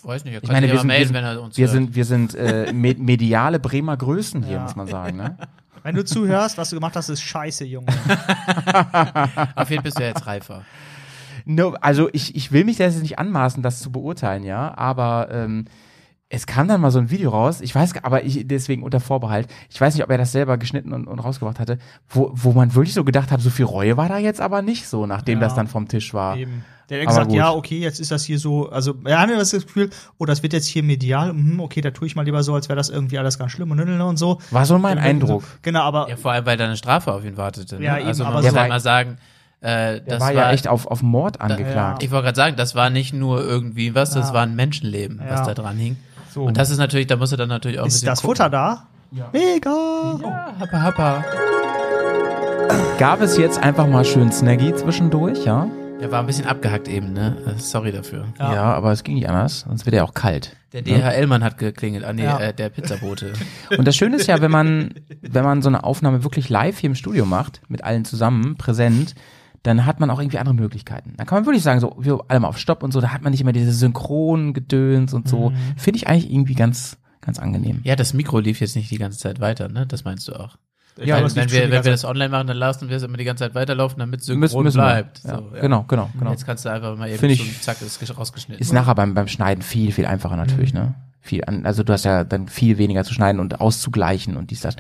[0.05, 1.57] Weiß nicht, er Ich kann meine, sich wir sind, wir melden, sind, wenn er uns
[1.57, 1.73] wir hört.
[1.73, 4.63] sind, wir sind äh, me mediale Bremer Größen hier, Ja.
[4.63, 5.17] muss man sagen.
[5.17, 5.37] Ne?
[5.85, 7.89] Wenn du zuhörst, was du gemacht hast, ist scheiße, Junge.
[9.57, 10.63] Auf jeden Fall bist du ja jetzt reifer.
[11.45, 15.29] No, also ich, ich will mich da jetzt nicht anmaßen, das zu beurteilen, ja, aber
[15.33, 15.65] ähm,
[16.29, 19.49] es kam dann mal so ein Video raus, ich weiß, aber ich deswegen unter Vorbehalt,
[19.71, 22.75] ich weiß nicht, ob er das selber geschnitten und, und rausgebracht hatte, wo, wo man
[22.77, 25.47] wirklich so gedacht hat, so viel Reue war da jetzt aber nicht so, nachdem Ja.
[25.47, 26.37] das dann vom Tisch war.
[26.37, 26.65] Eben.
[26.91, 27.37] Der hat gesagt, gut.
[27.37, 30.53] ja, okay, jetzt ist das hier so, also er hatte das Gefühl, oh, das wird
[30.53, 33.19] jetzt hier medial, mhm, okay, da tue ich mal lieber so, als wäre das irgendwie
[33.19, 34.39] alles ganz schlimm und nünnel und so.
[34.51, 35.45] War so mein Genau, Eindruck.
[35.63, 37.77] Genau, aber Ja, vor allem, weil da eine Strafe auf ihn wartete.
[37.79, 37.85] Ne?
[37.85, 39.19] Ja, eben, also man muss so- mal sagen,
[39.61, 42.03] äh, Der das war ja echt auf, auf Mord angeklagt.
[42.03, 44.35] Ich wollte gerade sagen, das war nicht nur irgendwie was, das Ja.
[44.35, 45.47] war ein Menschenleben, was Ja.
[45.47, 45.97] da dran hing.
[46.35, 46.43] So.
[46.43, 48.37] Und das ist natürlich, da muss er dann natürlich auch ein ist bisschen das gucken.
[48.37, 48.87] Futter da?
[49.33, 50.19] Mega!
[50.23, 51.25] Ja, happa, happa.
[52.99, 55.67] Gab es jetzt einfach mal schön Snaggy zwischendurch, ja?
[56.03, 57.37] Der war ein bisschen abgehackt eben, ne?
[57.47, 58.27] Äh, Sorry dafür.
[58.37, 58.75] Ja.
[58.75, 60.57] aber es ging nicht anders, sonst wird er auch kalt.
[60.73, 62.41] Der DHL-Mann hat geklingelt, ah nee, Ja.
[62.41, 63.35] äh, der Pizzabote.
[63.79, 66.91] Und das Schöne ist ja, wenn man, wenn man so eine Aufnahme wirklich live hier
[66.91, 69.15] im Studio macht, mit allen zusammen, präsent,
[69.63, 71.15] dann hat man auch irgendwie andere Möglichkeiten.
[71.19, 73.23] Dann kann man wirklich sagen, so, wir alle mal auf Stopp und so, da hat
[73.23, 75.53] man nicht immer diese synchronen Gedöns und so.
[75.77, 77.81] Finde ich eigentlich irgendwie ganz, ganz angenehm.
[77.85, 79.87] ja, das Mikro lief jetzt nicht die ganze Zeit weiter, ne?
[79.87, 80.57] Das meinst du auch.
[80.99, 83.25] Ja, Weil, wenn wir, wenn wir das online machen, dann lassen wir es immer die
[83.25, 85.21] ganze Zeit weiterlaufen, damit synchron Müssen, müssen bleibt.
[85.25, 85.61] Ja, So, ja.
[85.63, 86.31] Genau, genau, genau.
[86.31, 88.61] Jetzt kannst du einfach mal eben ich- zack, ist gesch- rausgeschnitten.
[88.61, 90.95] Ist nachher beim, beim Schneiden viel, viel einfacher natürlich, ne?
[91.21, 94.61] Viel, an, also du hast ja dann viel weniger zu schneiden und auszugleichen und dies,
[94.61, 94.77] das.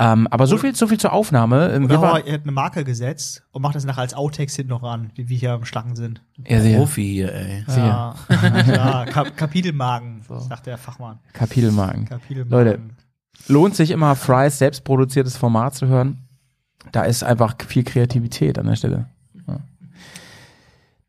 [0.00, 1.72] Ähm, aber so viel, so viel zur Aufnahme.
[1.72, 4.70] Ähm, Oder waren, er hat eine Marke gesetzt und macht das nachher als Outtakes hinten
[4.70, 6.20] noch ran, wie wir hier am Schlangen sind.
[6.46, 7.64] ja, sehr, Profi hier, ey.
[7.76, 8.14] Ja,
[8.68, 11.18] ja Kap Kapitelmagen, sagt der Fachmann.
[11.32, 12.04] Kapitelmarken.
[12.04, 12.50] Kapitelmagen.
[12.50, 12.80] Leute,
[13.46, 16.18] lohnt sich immer, Fry's selbstproduziertes Format zu hören.
[16.92, 19.06] Da ist einfach viel Kreativität an der Stelle.
[19.46, 19.60] Ja.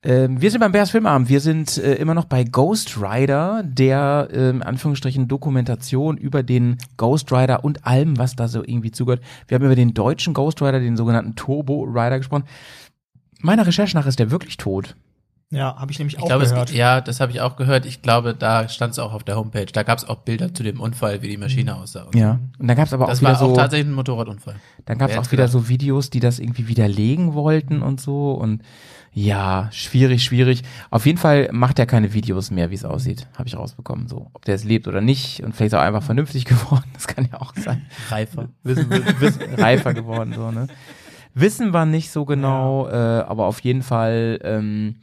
[0.01, 1.30] Ähm, wir sind beim Bears Filmabend.
[1.30, 6.77] Wir sind äh, immer noch bei Ghost Rider, der ähm, in Anführungsstrichen Dokumentation über den
[6.97, 9.22] Ghost Rider und allem, was da so irgendwie zugehört.
[9.47, 12.45] Wir haben über den deutschen Ghost Rider, den sogenannten Turbo Rider gesprochen.
[13.41, 14.95] Meiner Recherche nach ist der wirklich tot.
[15.51, 16.71] Ja, habe ich nämlich Ich auch glaube, es, gehört.
[16.71, 17.88] ja, das habe ich auch gehört.
[17.88, 19.65] Ich glaube, da stand es auch auf der Homepage.
[19.65, 22.05] Da gab es auch Bilder zu dem Unfall, wie die Maschine aussah.
[22.13, 22.39] Ja.
[22.59, 23.55] Und dann gab es aber Das auch wieder war auch so.
[23.55, 24.55] tatsächlich ein Motorradunfall.
[24.85, 25.51] Dann gab es auch wieder gedacht?
[25.53, 28.31] so Videos, die das irgendwie widerlegen wollten und so.
[28.34, 28.61] Und
[29.11, 30.61] ja, schwierig, schwierig.
[30.91, 33.26] Auf jeden Fall macht er keine Videos mehr, wie es aussieht.
[33.35, 34.07] Habe ich rausbekommen.
[34.07, 35.41] So, ob der es lebt oder nicht.
[35.41, 36.85] Und vielleicht ist er auch einfach vernünftig geworden.
[36.93, 37.88] Das kann ja auch sein.
[38.11, 38.49] Reifer.
[38.61, 40.67] Wissen, wir- wissen, reifer geworden, so, ne?
[41.34, 44.95] Wissen wir nicht so genau, äh, aber auf jeden Fall ähm,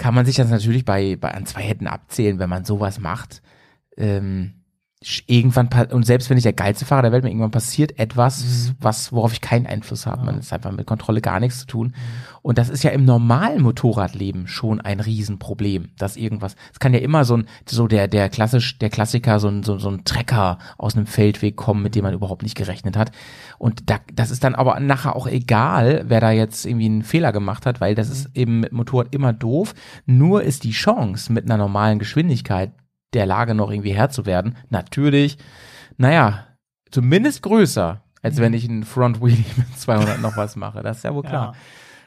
[0.00, 3.42] kann man sich das natürlich bei, bei an zwei Händen abzählen, wenn man sowas macht.
[3.98, 4.59] Ähm,
[5.26, 9.12] irgendwann und selbst wenn ich der geilste Fahrer der Welt bin, irgendwann passiert etwas, was
[9.12, 10.26] worauf ich keinen Einfluss habe.
[10.26, 11.94] Man ist einfach mit Kontrolle gar nichts zu tun.
[12.42, 16.54] Und das ist ja im normalen Motorradleben schon ein Riesenproblem, dass irgendwas.
[16.70, 19.78] Es kann ja immer so ein so der der klassisch der Klassiker so ein so,
[19.78, 23.10] so ein Trecker aus einem Feldweg kommen, mit dem man überhaupt nicht gerechnet hat.
[23.56, 27.32] Und da, das ist dann aber nachher auch egal, wer da jetzt irgendwie einen Fehler
[27.32, 29.74] gemacht hat, weil das ist eben mit Motorrad immer doof.
[30.04, 32.72] Nur ist die Chance mit einer normalen Geschwindigkeit
[33.12, 35.38] der Lage noch irgendwie Herr zu werden, natürlich,
[35.96, 36.46] naja,
[36.90, 40.82] zumindest größer, als wenn ich einen Front Wheelie mit 200 noch was mache.
[40.82, 41.54] Das ist ja wohl klar.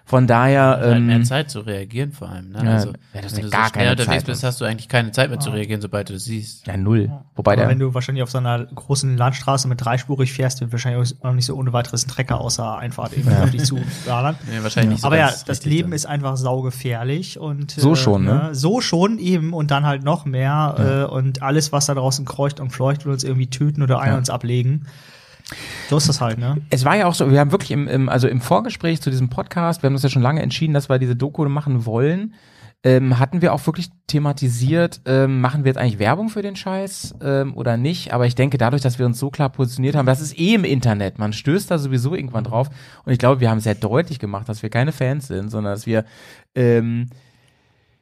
[0.06, 2.50] Von daher, Halt mehr ähm, Zeit zu reagieren vor allem.
[2.52, 2.62] Ne?
[2.66, 4.26] ja, also, ja, das wenn ja du gar so schnell keine unterwegs Zeit.
[4.26, 6.68] bist, hast du eigentlich keine Zeit mehr zu reagieren, sobald du es siehst.
[6.68, 7.10] ja, null.
[7.36, 10.74] Wobei Aber der, wenn du wahrscheinlich auf so einer großen Landstraße mit dreispurig fährst, wird
[10.74, 14.36] wahrscheinlich auch nicht so ohne weiteres ein Trecker außer Einfahrt irgendwie auf dich zu ballern.
[14.52, 15.96] Nee, wahrscheinlich nicht so Aber ja, das Leben dann.
[15.96, 18.50] ist einfach saugefährlich und So schon, ne?
[18.52, 22.60] So schon eben und dann halt noch mehr äh, und alles, was da draußen kreucht
[22.60, 24.18] und fleucht, will uns irgendwie töten oder ein Ja.
[24.18, 24.86] uns ablegen.
[25.90, 26.62] So ist das halt, ne?
[26.70, 29.30] es war ja auch so, wir haben wirklich im, im, also im Vorgespräch zu diesem
[29.30, 32.34] Podcast, wir haben uns ja schon lange entschieden, dass wir diese Doku machen wollen,
[32.86, 37.16] ähm, hatten wir auch wirklich thematisiert, ähm, machen wir jetzt eigentlich Werbung für den Scheiß
[37.22, 38.14] ähm, oder nicht?
[38.14, 40.66] Aber ich denke, dadurch, dass wir uns so klar positioniert haben, das ist eh im
[40.66, 42.70] Internet, man stößt da sowieso irgendwann drauf.
[43.06, 45.86] Und ich glaube, wir haben sehr deutlich gemacht, dass wir keine Fans sind, sondern dass
[45.86, 46.04] wir,
[46.56, 47.10] ähm,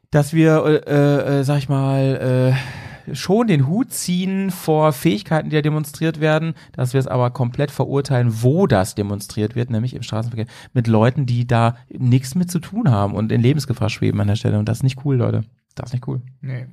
[0.10, 5.56] dass wir, äh, äh, sag ich mal, äh, schon den Hut ziehen vor Fähigkeiten, die
[5.56, 10.03] da demonstriert werden, dass wir es aber komplett verurteilen, wo das demonstriert wird, nämlich im
[10.03, 14.28] Straßenverkehr, mit Leuten, die da nichts mit zu tun haben und in Lebensgefahr schweben an
[14.28, 14.60] der Stelle.
[14.60, 15.44] Und das ist nicht cool, Leute.
[15.76, 16.22] Das ist nicht cool.
[16.41, 16.65] Nee.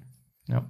[0.47, 0.65] Ja.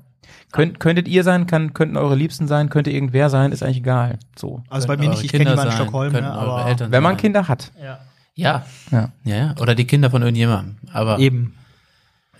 [0.53, 4.19] Könnt, könntet ihr sein, kann, könnten eure Liebsten sein, könnte irgendwer sein, ist eigentlich egal.
[4.37, 4.63] So.
[4.69, 7.13] Also bei mir nicht, ich kenne Kinder jemanden in Stockholm, ne, aber Eltern Wenn man
[7.13, 7.21] sein.
[7.21, 7.73] Kinder hat.
[7.83, 7.99] ja.
[8.35, 8.65] Ja.
[8.93, 9.11] Ja.
[9.25, 9.55] ja, ja.
[9.61, 10.77] Oder die Kinder von irgendjemandem.
[10.93, 11.55] Aber eben.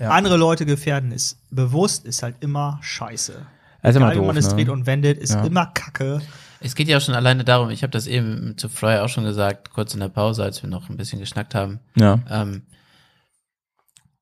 [0.01, 3.45] Andere Leute gefährden ist bewusst, ist halt immer scheiße.
[3.83, 4.55] Also immer Egal, wie man doof, es ne?
[4.57, 5.45] dreht und wendet, ist Ja.
[5.45, 6.21] immer Kacke.
[6.61, 9.25] es geht ja auch schon alleine darum, ich habe das eben zu Fry auch schon
[9.25, 11.81] gesagt, kurz in der Pause, als wir noch ein bisschen geschnackt haben.
[11.97, 12.21] Ja.
[12.29, 12.63] Ähm,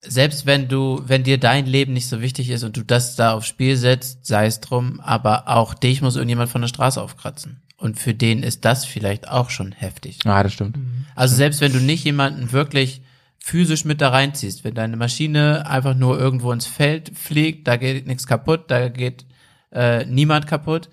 [0.02, 3.32] selbst wenn du, wenn dir dein Leben nicht so wichtig ist und du das da
[3.32, 7.62] aufs Spiel setzt, sei es drum, aber auch dich muss irgendjemand von der Straße aufkratzen.
[7.78, 10.20] Und für den ist das vielleicht auch schon heftig.
[10.24, 10.78] Ja, das stimmt.
[11.14, 13.02] Also selbst wenn du nicht jemanden wirklich
[13.46, 18.04] physisch mit da reinziehst, wenn deine Maschine einfach nur irgendwo ins Feld fliegt, da geht
[18.08, 19.24] nichts kaputt, da geht
[19.72, 20.88] äh, niemand kaputt,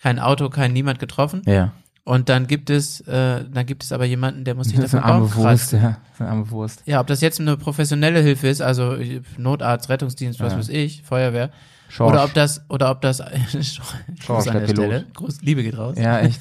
[0.00, 1.42] kein Auto, kein niemand getroffen.
[1.44, 1.72] Ja.
[2.04, 5.04] Und dann gibt es, äh, dann gibt es aber jemanden, der muss sich Das eine
[5.04, 5.98] arme Wurst, ja.
[6.12, 6.82] Das eine arme Wurst.
[6.86, 8.96] Ja, ob das jetzt eine professionelle Hilfe ist, also
[9.36, 10.58] Notarzt, Rettungsdienst, was Ja.
[10.60, 11.50] weiß ich, Feuerwehr,
[11.88, 12.12] Schorsch.
[12.12, 13.18] oder ob das, oder ob das,
[14.20, 14.84] Schorsch an der der Pilot.
[14.86, 15.96] Stelle, Gruß, Liebe geht raus.
[15.98, 16.38] Ja, echt.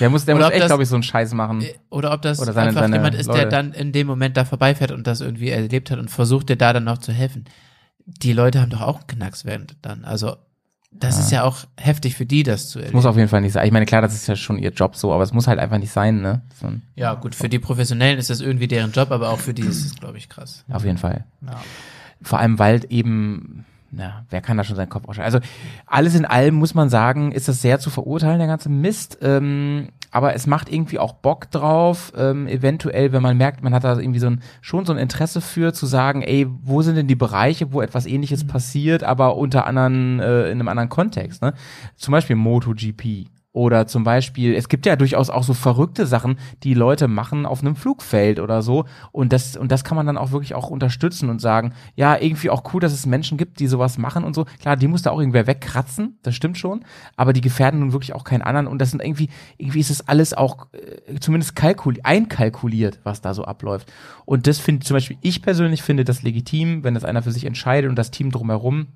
[0.00, 1.64] Der muss, der muss echt, das- glaube ich, so einen Scheiß machen.
[1.90, 3.48] Oder ob das Oder seine- einfach seine jemand ist, der Leute.
[3.48, 6.72] dann in dem Moment da vorbeifährt und das irgendwie erlebt hat und versucht dir da
[6.72, 7.44] dann noch zu helfen.
[8.04, 10.04] Die Leute haben doch auch einen Knacks während dann.
[10.04, 10.36] Also
[10.94, 12.96] das ist ja auch heftig für die, das zu Das erleben.
[12.98, 13.64] muss auf jeden Fall nicht sein.
[13.64, 15.78] Ich meine, klar, das ist ja schon ihr Job so, aber es muss halt einfach
[15.78, 16.42] nicht sein, ne?
[16.60, 19.62] So ja, gut, für die Professionellen ist das irgendwie deren Job, aber auch für die
[19.62, 20.66] ist es, glaube ich, krass.
[20.70, 21.24] auf jeden Fall.
[21.46, 21.58] Ja.
[22.20, 23.61] Vor allem, weil eben,
[23.94, 25.34] na, wer kann da schon seinen Kopf ausschalten?
[25.34, 25.46] Also
[25.86, 29.18] alles in allem muss man sagen, ist das sehr zu verurteilen, der ganze Mist.
[29.20, 33.84] Ähm, aber es macht irgendwie auch Bock drauf, ähm, eventuell, wenn man merkt, man hat
[33.84, 37.06] da irgendwie so ein, schon so ein Interesse für, zu sagen, ey, wo sind denn
[37.06, 41.52] die Bereiche, wo etwas ähnliches passiert, aber unter anderen, äh, in einem anderen Kontext, ne?
[41.96, 43.26] Zum Beispiel MotoGP.
[43.54, 47.60] Oder zum Beispiel, es gibt ja durchaus auch so verrückte Sachen, die Leute machen auf
[47.60, 48.86] einem Flugfeld oder so.
[49.12, 52.48] Und das, und das kann man dann auch wirklich auch unterstützen und sagen, ja, irgendwie
[52.48, 54.46] auch cool, dass es Menschen gibt, die sowas machen und so.
[54.60, 56.84] Klar, die muss da auch irgendwer wegkratzen, das stimmt schon.
[57.16, 58.66] Aber die gefährden nun wirklich auch keinen anderen.
[58.66, 63.34] Und das sind irgendwie, irgendwie ist es alles auch äh, zumindest kalkuli einkalkuliert, was da
[63.34, 63.92] so abläuft.
[64.24, 67.44] Und das finde zum Beispiel, ich persönlich finde das legitim, wenn das einer für sich
[67.44, 68.86] entscheidet und das Team drumherum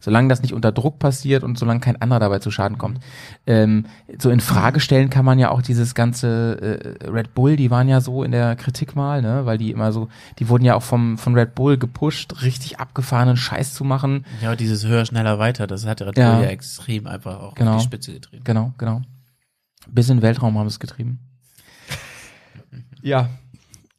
[0.00, 3.00] solange das nicht unter Druck passiert und solange kein anderer dabei zu Schaden kommt.
[3.46, 3.86] Ähm,
[4.18, 7.88] so in Frage stellen kann man ja auch dieses ganze äh, Red Bull, die waren
[7.88, 10.08] ja so in der Kritik mal, ne, weil die immer so,
[10.38, 14.24] die wurden ja auch vom von Red Bull gepusht, richtig abgefahrenen Scheiß zu machen.
[14.40, 16.34] Ja, dieses höher, schneller, weiter, das hat Red Ja.
[16.36, 17.72] Bull ja extrem einfach auch Genau.
[17.74, 18.44] auf die Spitze getrieben.
[18.44, 19.02] Genau, genau.
[19.88, 21.18] Bis in den Weltraum haben es getrieben.
[23.02, 23.28] Ja.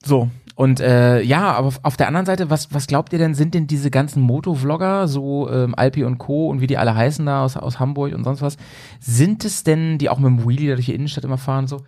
[0.05, 0.29] So.
[0.55, 3.65] Und äh, ja, aber auf der anderen Seite, was, was glaubt ihr denn, sind denn
[3.65, 6.49] diese ganzen Motovlogger, so ähm, Alpi und Co.
[6.49, 8.57] und wie die alle heißen da aus, aus Hamburg und sonst was,
[8.99, 11.84] sind es denn, die auch mit dem Wheelie da durch die Innenstadt immer fahren, so,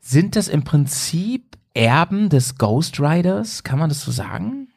[0.00, 3.62] sind das im Prinzip Erben des Ghost Riders?
[3.62, 4.68] Kann man das so sagen?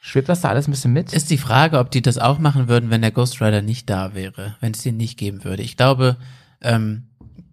[0.00, 1.12] Schwebt das da alles ein bisschen mit?
[1.12, 4.14] Ist die Frage, ob die das auch machen würden, wenn der Ghost Rider nicht da
[4.14, 5.62] wäre, wenn es den nicht geben würde.
[5.62, 6.16] Ich glaube,
[6.60, 7.04] ähm,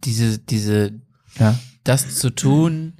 [0.03, 0.93] diese, diese,
[1.37, 1.55] ja.
[1.83, 2.93] das zu tun,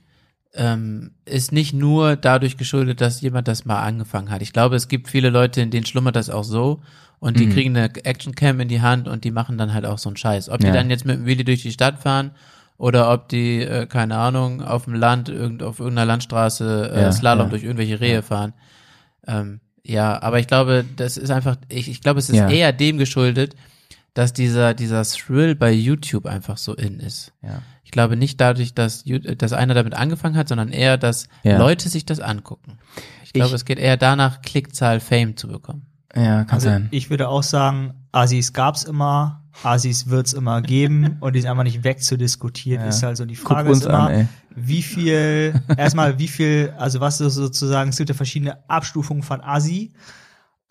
[0.60, 4.42] ähm, ist nicht nur dadurch geschuldet, dass jemand das mal angefangen hat.
[4.42, 6.82] Ich glaube, es gibt viele Leute, in denen schlummert das auch so
[7.20, 7.52] und die Mhm.
[7.54, 10.50] kriegen eine Actioncam in die Hand und die machen dann halt auch so einen Scheiß.
[10.50, 10.74] Ob die Ja.
[10.74, 12.32] dann jetzt mit dem Wheelie durch die Stadt fahren
[12.78, 17.12] oder ob die, äh, keine Ahnung, auf dem Land, irgend, auf irgendeiner Landstraße äh, Ja,
[17.14, 17.50] Slalom ja.
[17.52, 18.54] durch irgendwelche Rehe fahren.
[19.28, 22.98] Ähm, ja, aber ich glaube, das ist einfach, ich, ich glaube, es ist eher dem
[22.98, 23.56] geschuldet,
[24.14, 27.32] dass dieser, dieser Thrill bei YouTube einfach so in ist.
[27.42, 27.62] Ja.
[27.90, 29.04] Ich glaube nicht dadurch, dass,
[29.40, 31.58] dass einer damit angefangen hat, sondern eher, dass Ja.
[31.58, 32.78] Leute sich das angucken.
[33.24, 35.88] Ich glaube, Ich- es geht eher danach, Klickzahl, Fame zu bekommen.
[36.16, 36.88] Ja, kann Also sein.
[36.92, 41.64] ich würde auch sagen, Asis gab's immer, Asis wird's immer geben und die sind einfach
[41.64, 42.84] nicht wegzudiskutieren.
[42.84, 42.90] Ja.
[42.90, 44.28] Ist halt so die Guck Frage uns ist immer, an, ey.
[44.56, 49.42] wie viel, erstmal wie viel, also was ist sozusagen, es gibt ja verschiedene Abstufungen von
[49.42, 49.94] Asi.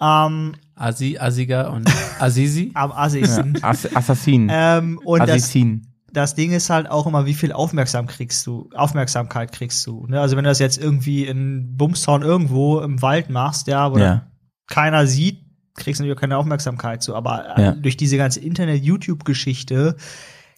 [0.01, 1.90] Ähm, Asi, Asiga und
[2.20, 2.70] Azizi.
[2.74, 3.45] am Ja.
[3.62, 4.49] Ass Assassin.
[4.49, 5.88] Ähm, und das, Assassin.
[6.13, 10.07] Das Ding ist halt auch immer, wie viel Aufmerksam kriegst du, Aufmerksamkeit kriegst du.
[10.07, 10.21] Ne?
[10.21, 14.27] Also wenn du das jetzt irgendwie in Bumstown irgendwo im Wald machst, ja, wo Ja.
[14.69, 15.41] keiner sieht,
[15.75, 17.15] kriegst du natürlich auch keine Aufmerksamkeit zu.
[17.15, 17.73] Aber Ja.
[17.73, 19.97] durch diese ganze Internet-YouTube-Geschichte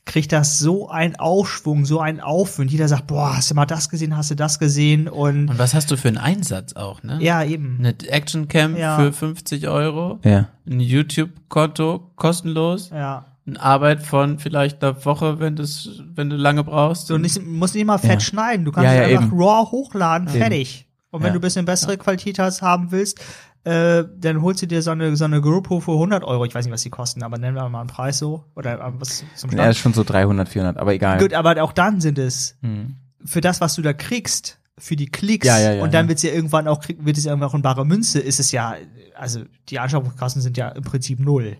[0.06, 2.70] kriegt das so einen Aufschwung, so einen Aufwind.
[2.72, 5.08] Jeder sagt, boah, hast du mal das gesehen, hast du das gesehen?
[5.08, 7.18] Und, Und was hast du für einen Einsatz auch, ne?
[7.20, 7.76] ja, eben.
[7.80, 8.96] Eine Actioncam Ja.
[8.98, 10.48] für 50 Euro, Ja.
[10.66, 13.26] ein YouTube-Konto kostenlos, Ja.
[13.46, 17.06] Eine Arbeit von vielleicht einer Woche, wenn du's, wenn du lange brauchst.
[17.08, 18.20] So nicht, musst nicht mal fett Ja.
[18.20, 18.64] schneiden.
[18.64, 19.42] Du kannst Ja, ja, einfach eben.
[19.42, 20.86] raw hochladen, fertig.
[21.10, 21.32] Und wenn Ja.
[21.32, 23.18] du ein bisschen bessere Qualität hast, haben willst,
[23.64, 26.44] äh, dann holst du dir so eine, so eine GoPro für 100 Euro.
[26.44, 28.44] Ich weiß nicht, was die kosten, aber nennen wir mal einen Preis so.
[28.54, 29.70] Oder äh, was zum Er Stand.
[29.70, 31.18] ist schon so 300, 400, aber egal.
[31.18, 32.96] Gut, aber auch dann sind es Hm.
[33.24, 36.08] für das, was du da kriegst, für die Klicks Ja, ja, ja, und dann ja.
[36.08, 38.76] wird's ja irgendwann auch wird es ja irgendwann auch in bare Münze, ist es ja,
[39.14, 41.58] also die Anschaffungskosten sind ja im Prinzip null.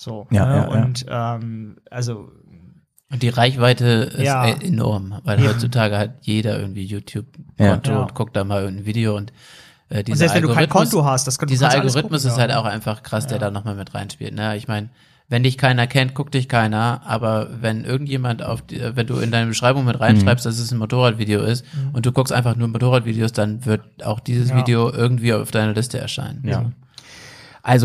[0.00, 0.28] So.
[0.30, 0.56] Ja, ne?
[0.56, 0.82] ja, ja.
[0.84, 2.30] und ähm, also
[3.10, 3.84] Und die Reichweite
[4.16, 4.46] ist Ja.
[4.46, 5.48] e- enorm, weil Ja.
[5.50, 7.96] heutzutage hat jeder irgendwie YouTube-Konto Ja.
[7.96, 8.02] Ja.
[8.02, 9.32] und guckt da mal irgendein Video und
[9.90, 12.02] äh, und dieser selbst wenn du kein Algorithmus, Konto hast, das kann, du dieser Algorithmus
[12.02, 12.36] gucken, ist ja.
[12.36, 14.34] halt auch einfach krass, der da nochmal mit reinspielt.
[14.34, 14.56] Ne?
[14.56, 14.90] Ich meine,
[15.30, 19.16] wenn dich keiner kennt, guckt dich keiner, aber wenn irgendjemand auf die, äh, wenn du
[19.18, 20.48] in deine Beschreibung mit reinschreibst, Mhm.
[20.50, 24.50] dass es ein Motorradvideo ist und du guckst einfach nur Motorradvideos, dann wird auch dieses
[24.50, 24.56] Ja.
[24.58, 26.42] Video irgendwie auf deiner Liste erscheinen.
[26.46, 26.58] Ja.
[26.58, 26.70] Also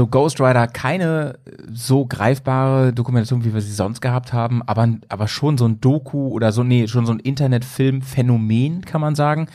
[0.08, 1.40] Ghost Rider keine
[1.72, 6.30] so greifbare Dokumentation, wie wir sie sonst gehabt haben, aber, aber schon so ein Doku
[6.30, 9.48] oder so, nee, schon so ein Internetfilm-Phänomen, kann man sagen,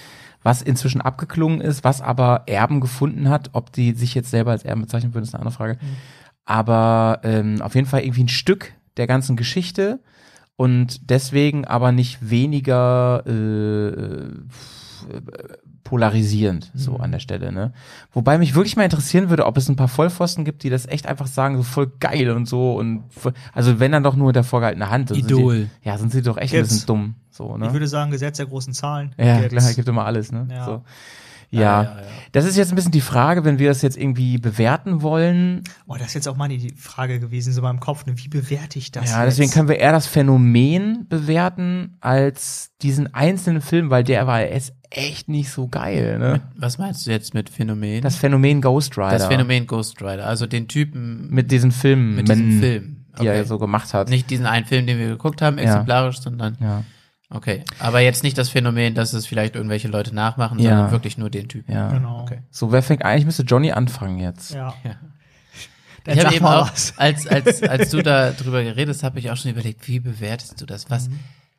[0.43, 3.51] was inzwischen abgeklungen ist, was aber Erben gefunden hat.
[3.53, 5.79] Ob die sich jetzt selber als Erben bezeichnen würden, ist eine andere Frage.
[6.45, 10.01] Aber ähm, auf jeden Fall irgendwie ein Stück der ganzen Geschichte
[10.57, 14.31] und deswegen aber nicht weniger äh,
[15.89, 17.73] polarisierend so an der Stelle, ne?
[18.13, 21.07] Wobei mich wirklich mal interessieren würde, ob es ein paar Vollpfosten gibt, die das echt
[21.07, 24.45] einfach sagen, so voll geil und so und voll, also wenn dann doch nur der
[24.45, 25.11] vorgehaltene Hand.
[25.13, 25.55] Idol.
[25.55, 26.75] Sind die, ja, sind sie doch echt ein Gibt's.
[26.75, 27.69] bisschen dumm, so, ne?
[27.69, 29.15] Ich würde sagen, Gesetz der großen Zahlen.
[29.17, 29.57] Ja, Gibt's.
[29.57, 30.47] klar, gibt immer alles, ne?
[30.51, 30.65] Ja.
[30.67, 30.83] So.
[31.51, 31.61] Ja.
[31.61, 32.07] Ja, ja, ja.
[32.33, 35.63] Das ist jetzt ein bisschen die Frage, wenn wir das jetzt irgendwie bewerten wollen.
[35.87, 38.05] Oh, das ist jetzt auch mal die Frage gewesen, so in meinem Kopf.
[38.05, 38.13] Ne?
[38.17, 39.11] Wie bewerte ich das?
[39.11, 39.39] ja, jetzt?
[39.39, 44.75] deswegen können wir eher das Phänomen bewerten als diesen einzelnen Film, weil der war ist
[44.91, 46.41] echt nicht so geil, ne?
[46.57, 48.03] Was meinst du jetzt mit Phänomen?
[48.03, 49.11] Das Phänomen Ghost Rider.
[49.11, 53.05] Das Phänomen Ghost Rider, also den Typen mit diesen Filmen, mit diesem Film.
[53.21, 54.11] die er so gemacht hat.
[54.11, 56.85] Nicht diesen einen Film, den wir geguckt haben, exemplarisch, sondern Ja.
[57.31, 57.65] Okay.
[57.79, 60.71] Aber jetzt nicht das Phänomen, dass es vielleicht irgendwelche Leute nachmachen, Ja.
[60.71, 61.73] sondern wirklich nur den Typen.
[61.75, 61.89] Ja.
[61.91, 62.23] Genau.
[62.23, 62.39] Okay.
[62.51, 64.53] So, wer fängt eigentlich müsste Johnny anfangen jetzt.
[64.53, 64.75] Ja.
[64.85, 64.95] Ja.
[66.11, 66.95] Ich habe eben auch, was.
[66.97, 70.59] als, als, als du da drüber geredet hast, habe ich auch schon überlegt, wie bewertest
[70.59, 70.89] du das?
[70.91, 71.11] Was,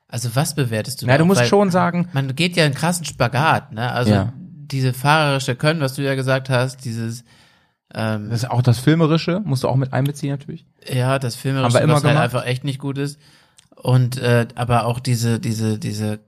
[0.08, 1.18] also was bewertest du Na, da?
[1.20, 3.92] du musst Weil schon sagen, Man geht ja einen krassen Spagat, ne?
[3.92, 4.34] Also Ja.
[4.36, 7.24] diese fahrerische Können, was du ja gesagt hast, dieses
[7.94, 10.66] ähm, das ist auch das Filmerische, musst du auch mit einbeziehen natürlich.
[10.92, 12.18] Ja, das Filmerische, was halt gemacht.
[12.18, 13.20] einfach echt nicht gut ist.
[13.82, 16.20] Und äh, aber auch diese, diese, diese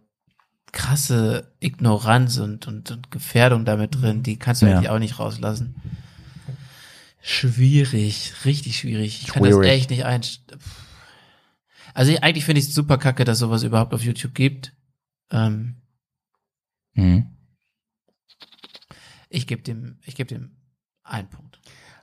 [0.72, 4.78] krasse Ignoranz und, und, und Gefährdung damit drin, die kannst du Ja.
[4.78, 5.76] eigentlich auch nicht rauslassen.
[7.22, 9.22] Schwierig, richtig schwierig.
[9.22, 10.42] Ich kann das echt nicht einst.
[11.94, 14.74] Also ich, eigentlich finde ich es super kacke, dass sowas überhaupt auf YouTube gibt.
[15.30, 15.76] Ähm,
[16.94, 17.28] Mhm.
[19.30, 20.58] ich gebe dem, ich gebe dem
[21.04, 21.61] einen Punkt.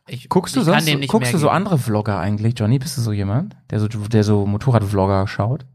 [0.08, 1.56] Ich, Guckst du sonst, guckst du so geben.
[1.56, 2.78] andere Vlogger eigentlich, Johnny?
[2.78, 5.66] Bist du so jemand, der so, der so Motorradvlogger schaut?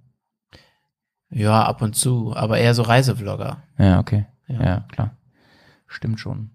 [1.30, 3.58] Ja, ab und zu, aber eher so Reisevlogger.
[3.78, 4.26] Ja, okay.
[4.48, 4.64] Ja.
[4.64, 5.12] Ja, klar.
[5.88, 6.50] Stimmt schon.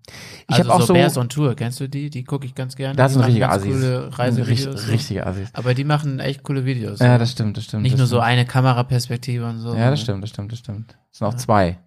[0.48, 2.10] Ich also habe auch so so, Bears on Tour, kennst du die?
[2.10, 2.96] Die gucke ich ganz gerne.
[2.96, 3.72] das sind richtige Assis.
[3.72, 4.48] Coole Reisevideos.
[4.48, 4.90] Richt, so.
[4.90, 5.50] richtige Assis.
[5.52, 6.98] Aber die machen echt coole Videos.
[6.98, 7.18] Ja, so.
[7.18, 7.84] das stimmt, das stimmt.
[7.84, 8.26] Nicht das nur so stimmt.
[8.26, 9.76] eine Kameraperspektive und so.
[9.76, 10.98] Ja, das stimmt, das stimmt, das stimmt.
[11.12, 11.78] Es sind auch zwei.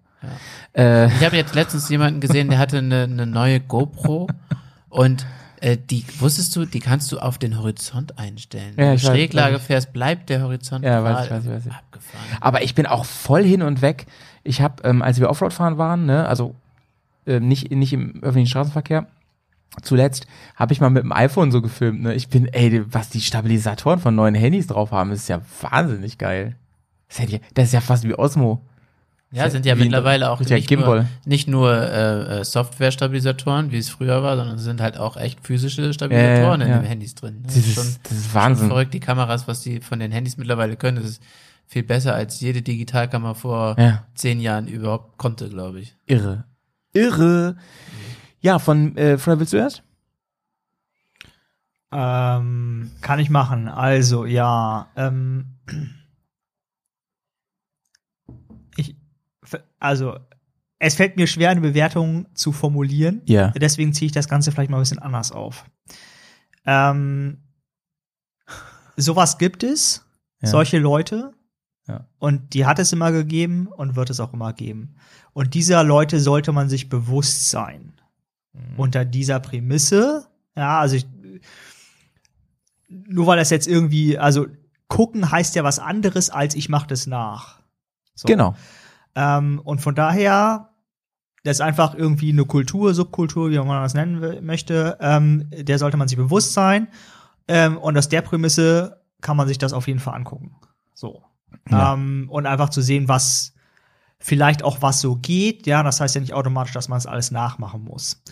[0.74, 4.28] Äh, Ich habe jetzt letztens jemanden gesehen, der hatte eine, eine neue GoPro
[4.88, 5.26] und
[5.62, 8.72] äh, die, wusstest du, die kannst du auf den Horizont einstellen.
[8.72, 11.72] Ja, Wenn du weiß, Schräglage weiß fährst, bleibt der Horizont Ja, weiß weiß weiß ich.
[11.72, 12.24] abgefahren.
[12.40, 14.06] Aber ich bin auch voll hin und weg.
[14.42, 16.56] Ich habe, ähm, als wir Offroad fahren waren, ne, also
[17.26, 19.06] äh, nicht, nicht im öffentlichen Straßenverkehr,
[19.82, 20.26] zuletzt
[20.56, 22.02] habe ich mal mit dem iPhone so gefilmt.
[22.02, 22.14] Ne?
[22.14, 26.56] Ich bin, ey, was die Stabilisatoren von neuen Handys drauf haben, ist ja wahnsinnig geil.
[27.08, 28.62] Das, hätte ich, das ist ja fast wie Osmo.
[29.34, 31.06] Ja, sind ja mittlerweile auch nicht nur, Gimbal.
[31.24, 35.40] nicht nur äh, äh, Software-Stabilisatoren, wie es früher war, sondern es sind halt auch echt
[35.46, 36.78] physische Stabilisatoren Ja, in ja.
[36.80, 37.40] den Handys drin.
[37.44, 38.68] Das Das ist schon, das ist schon Wahnsinn.
[38.68, 41.22] verrückt, die Kameras, was die von den Handys mittlerweile können, das ist
[41.66, 44.04] viel besser als jede Digitalkamera vor Ja.
[44.14, 45.96] zehn Jahren überhaupt konnte, glaube ich.
[46.06, 46.44] Irre.
[46.92, 47.56] Irre.
[48.42, 49.82] Ja, von, äh, von willst du erst?
[51.90, 53.68] Ähm, kann ich machen.
[53.68, 54.88] Also, ja.
[54.96, 55.56] Ähm,
[58.76, 58.96] ich,
[59.78, 60.18] also,
[60.78, 63.22] es fällt mir schwer, eine Bewertung zu formulieren.
[63.26, 63.48] Ja.
[63.50, 65.64] Deswegen ziehe ich das Ganze vielleicht mal ein bisschen anders auf.
[66.66, 67.38] Ähm,
[68.96, 70.04] sowas gibt es,
[70.40, 70.48] Ja.
[70.48, 71.32] solche Leute.
[71.88, 72.06] Ja.
[72.18, 74.96] Und die hat es immer gegeben und wird es auch immer geben.
[75.32, 77.94] Und dieser Leute sollte man sich bewusst sein.
[78.52, 78.78] Mhm.
[78.78, 80.26] Unter dieser Prämisse,
[80.56, 81.06] ja, also ich,
[82.88, 84.46] nur weil das jetzt irgendwie, also
[84.88, 87.60] gucken heißt ja was anderes als ich mache das nach.
[88.14, 88.26] So.
[88.26, 88.54] Genau.
[89.14, 90.70] Ähm, und von daher,
[91.44, 95.78] das ist einfach irgendwie eine Kultur, Subkultur, wie man das nennen will, möchte, ähm, der
[95.78, 96.88] sollte man sich bewusst sein.
[97.48, 100.56] Ähm, und aus der Prämisse kann man sich das auf jeden Fall angucken.
[100.94, 101.22] So.
[101.68, 101.94] Ja.
[101.94, 103.54] Ähm, und einfach zu sehen, was
[104.18, 105.66] vielleicht auch was so geht.
[105.66, 108.22] Ja, das heißt ja nicht automatisch, dass man es alles nachmachen muss.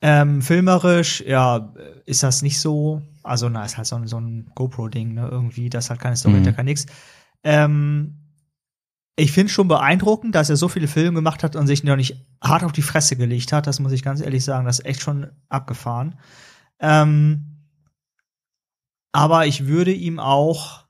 [0.00, 1.72] Ähm, filmerisch, ja,
[2.04, 3.02] ist das nicht so.
[3.22, 6.34] Also, na, ist halt so ein, so ein GoPro-Ding, ne, irgendwie, das hat keine Story,
[6.34, 6.44] Mhm.
[6.44, 6.86] da kann nix.
[7.42, 8.16] Ähm,
[9.16, 12.16] ich finde schon beeindruckend, dass er so viele Filme gemacht hat und sich noch nicht
[12.42, 13.66] hart auf die Fresse gelegt hat.
[13.66, 14.66] Das muss ich ganz ehrlich sagen.
[14.66, 16.18] Das ist echt schon abgefahren.
[16.80, 17.68] Ähm,
[19.12, 20.84] aber ich würde ihm auch,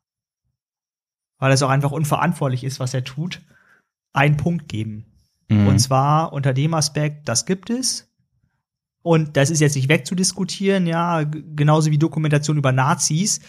[1.39, 3.43] weil es auch einfach unverantwortlich ist, was er tut,
[4.15, 5.05] einen Punkt geben.
[5.49, 5.67] Mhm.
[5.67, 8.11] Und zwar unter dem Aspekt, das gibt es.
[9.03, 13.41] Und das ist jetzt nicht wegzudiskutieren, ja, genauso wie Dokumentation über Nazis.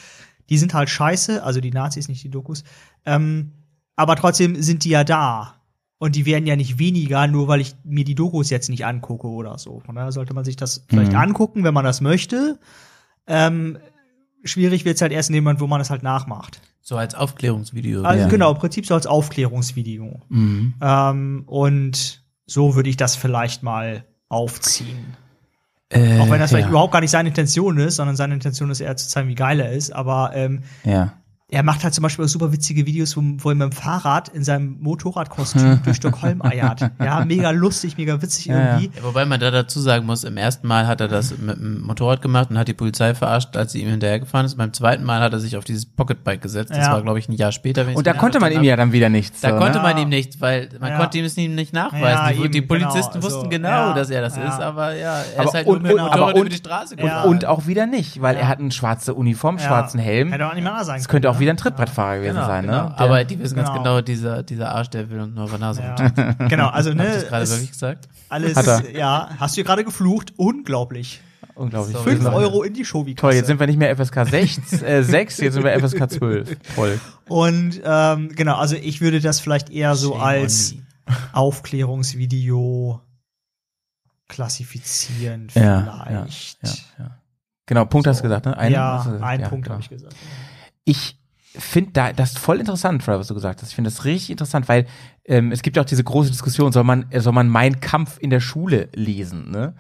[0.49, 2.65] Die sind halt scheiße, also die Nazis, nicht die Dokus.
[3.05, 3.53] Ähm,
[3.95, 5.53] aber trotzdem sind die ja da.
[5.97, 9.27] Und die werden ja nicht weniger, nur weil ich mir die Dokus jetzt nicht angucke
[9.27, 9.79] oder so.
[9.79, 11.17] Von daher sollte man sich das vielleicht Mhm.
[11.17, 12.59] angucken, wenn man das möchte.
[13.27, 13.77] Ähm,
[14.43, 16.61] schwierig wird's halt erst in dem Moment, wo man es halt nachmacht.
[16.81, 18.03] So als Aufklärungsvideo.
[18.03, 18.27] Also Ja.
[18.27, 20.21] genau, im Prinzip so als Aufklärungsvideo.
[20.29, 20.73] Mhm.
[20.81, 25.15] Ähm, und so würde ich das vielleicht mal aufziehen.
[25.89, 26.69] Äh, Auch wenn das vielleicht ja.
[26.71, 29.59] überhaupt gar nicht seine Intention ist, sondern seine Intention ist eher zu zeigen, wie geil
[29.59, 29.91] er ist.
[29.91, 31.13] Aber ähm, Ja.
[31.51, 34.29] Er macht halt zum Beispiel auch super witzige Videos, wo, wo er mit dem Fahrrad
[34.29, 36.81] in seinem Motorradkostüm durch Stockholm eiert.
[36.99, 38.89] Ja, mega lustig, mega witzig Ja, irgendwie.
[38.97, 41.81] Ja, wobei man da dazu sagen muss, im ersten Mal hat er das mit dem
[41.81, 44.55] Motorrad gemacht und hat die Polizei verarscht, als sie ihm hinterhergefahren ist.
[44.57, 46.71] Beim zweiten Mal hat er sich auf dieses Pocketbike gesetzt.
[46.71, 46.93] Das Ja.
[46.93, 47.85] war, glaube ich, ein Jahr später.
[47.93, 49.41] Und da konnte man ihm ja dann wieder nichts.
[49.41, 49.83] Da so, konnte ne?
[49.83, 50.97] man ihm nicht, weil man Ja.
[50.97, 52.01] konnte ihm es ihm nicht nachweisen.
[52.03, 54.47] Ja, die, eben, die Polizisten genau, wussten genau, ja, dass er das ja.
[54.47, 56.41] ist, aber ja, er Aber ist halt und- nur mit dem und- Motorrad aber und-
[56.41, 57.03] über die Straße Ja.
[57.03, 57.29] gefahren.
[57.29, 60.31] Und auch wieder nicht, weil er hat eine schwarze Uniform, schwarzen Helm.
[60.31, 61.61] Hätte auch nicht mehr Das könnte auch können, wieder ein ne?
[61.61, 62.83] Trittbrettfahrer gewesen Genau, sein, genau.
[62.89, 62.95] ne?
[62.97, 63.79] Der- Aber die wissen ganz Genau.
[63.83, 65.95] genau, dieser, dieser Arsch, der will uns nur auf der Nase Ja.
[66.49, 68.09] Genau, also ne, ich das gerade wirklich gesagt?
[68.29, 68.91] alles, Hat er.
[68.97, 70.33] ja, hast du gerade geflucht?
[70.37, 71.21] Unglaublich.
[71.55, 71.93] Unglaublich.
[71.95, 72.05] Sorry.
[72.07, 74.25] Wir 5 sind- Euro in die Show, wie Toll, jetzt sind wir nicht mehr FSK
[74.27, 76.57] 6, äh, 6 jetzt sind wir FSK 12.
[76.75, 76.99] Toll.
[77.29, 80.75] Und ähm, genau, also ich würde das vielleicht eher so Shame als.
[81.33, 82.99] Aufklärungsvideo
[84.27, 86.57] klassifizieren Ja, vielleicht.
[86.63, 86.69] ja,
[87.05, 87.11] ja.
[87.67, 88.57] Genau, Punkt hast du gesagt, ne?
[88.57, 89.73] Einen ja, hast du ein Ja, Punkt genau.
[89.75, 90.15] habe ich gesagt.
[90.83, 91.17] ich
[91.57, 93.69] finde da das ist voll interessant, was du gesagt hast.
[93.69, 94.85] Ich finde das richtig interessant, weil
[95.25, 98.17] ähm, es gibt ja auch diese große Diskussion, soll man äh, soll man Mein Kampf
[98.19, 99.73] in der Schule lesen, ne?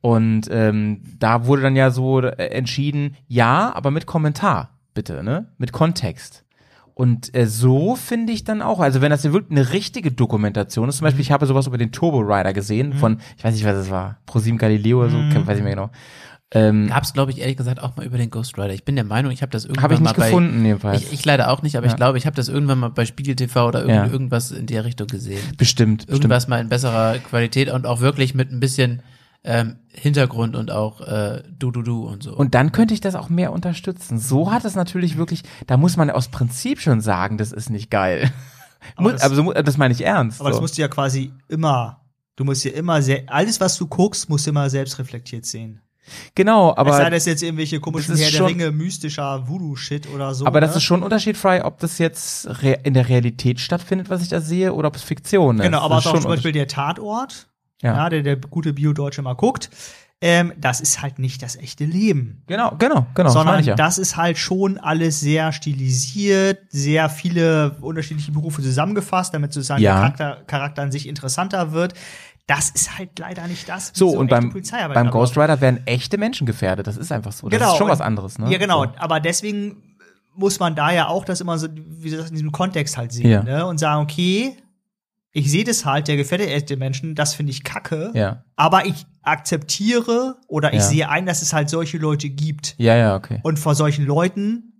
[0.00, 5.46] Und ähm, da wurde dann ja so äh, entschieden, ja, aber mit Kommentar, bitte, ne?
[5.58, 6.44] Mit Kontext.
[6.94, 10.98] Und äh, so finde ich dann auch, also wenn das wirklich eine richtige Dokumentation ist,
[10.98, 13.76] zum Beispiel, ich habe sowas über den Turbo Rider gesehen von, ich weiß nicht, was
[13.76, 15.90] es war, ProSieben Galileo oder so, weiß ich nicht mehr genau.
[16.54, 18.74] Ähm, Gab es, glaube ich, ehrlich gesagt auch mal über den Ghost Rider.
[18.74, 21.02] Ich bin der Meinung, ich habe das irgendwann habe ich nicht mal bei, gefunden, jedenfalls.
[21.02, 21.92] Ich, ich leider auch nicht, aber Ja.
[21.92, 24.06] ich glaube, ich habe das irgendwann mal bei Spiegel TV oder irgend, Ja.
[24.06, 25.40] irgendwas in der Richtung gesehen.
[25.56, 26.10] bestimmt, bestimmt.
[26.24, 29.02] Irgendwas mal in besserer Qualität und auch wirklich mit ein bisschen
[29.44, 32.32] ähm, Hintergrund und auch äh, du du du und so.
[32.36, 34.18] Und dann könnte ich das auch mehr unterstützen.
[34.20, 37.90] So hat es natürlich wirklich, da muss man aus Prinzip schon sagen, das ist nicht
[37.90, 38.30] geil.
[38.96, 40.40] Aber Muss- das- aber so, das meine ich ernst.
[40.40, 40.60] Aber das so.
[40.62, 42.00] musst du ja quasi immer,
[42.36, 45.80] du musst ja immer sehr, alles was du guckst, musst du immer selbst reflektiert sehen.
[46.34, 50.34] Genau, Aber es sei das jetzt irgendwelche komischen das Herr der Ringe, mystischer Voodoo-Shit oder
[50.34, 50.46] so.
[50.46, 50.76] aber das ne?
[50.78, 52.48] ist schon ein Unterschied, Fry, ob das jetzt
[52.82, 55.64] in der Realität stattfindet, was ich da sehe, oder ob es Fiktion ist.
[55.64, 57.48] Genau, aber das auch ist zum schon Beispiel der Tatort,
[57.82, 57.94] Ja.
[57.96, 58.08] ja.
[58.08, 59.70] der der gute Bio-Deutsche mal guckt,
[60.24, 62.44] ähm, das ist halt nicht das echte Leben.
[62.46, 63.24] Genau, genau, genau.
[63.24, 63.74] das sondern ich ja.
[63.74, 69.94] das ist halt schon alles sehr stilisiert, sehr viele unterschiedliche Berufe zusammengefasst, damit sozusagen Ja.
[69.94, 71.94] der Charakter, Charakter an sich interessanter wird.
[72.46, 73.92] Das ist halt leider nicht das.
[73.94, 74.52] wie so, und beim,
[74.92, 75.10] beim.
[75.10, 76.86] Ghost Rider werden echte Menschen gefährdet.
[76.86, 77.48] Das ist einfach so.
[77.48, 78.50] Das ist schon und- was anderes, ne?
[78.50, 78.84] Ja, genau.
[78.84, 78.90] So.
[78.98, 79.96] Aber deswegen
[80.34, 83.30] muss man da ja auch das immer so, wie gesagt, in diesem Kontext halt sehen,
[83.30, 83.42] Ja.
[83.42, 83.66] ne?
[83.66, 84.56] Und sagen, okay,
[85.30, 88.10] ich sehe das halt, der gefährdet echte Menschen, das finde ich kacke.
[88.14, 88.44] Ja.
[88.56, 90.84] Aber ich akzeptiere oder ich Ja.
[90.86, 92.74] sehe ein, dass es halt solche Leute gibt.
[92.78, 93.40] Ja, ja, okay.
[93.42, 94.71] Und vor solchen Leuten,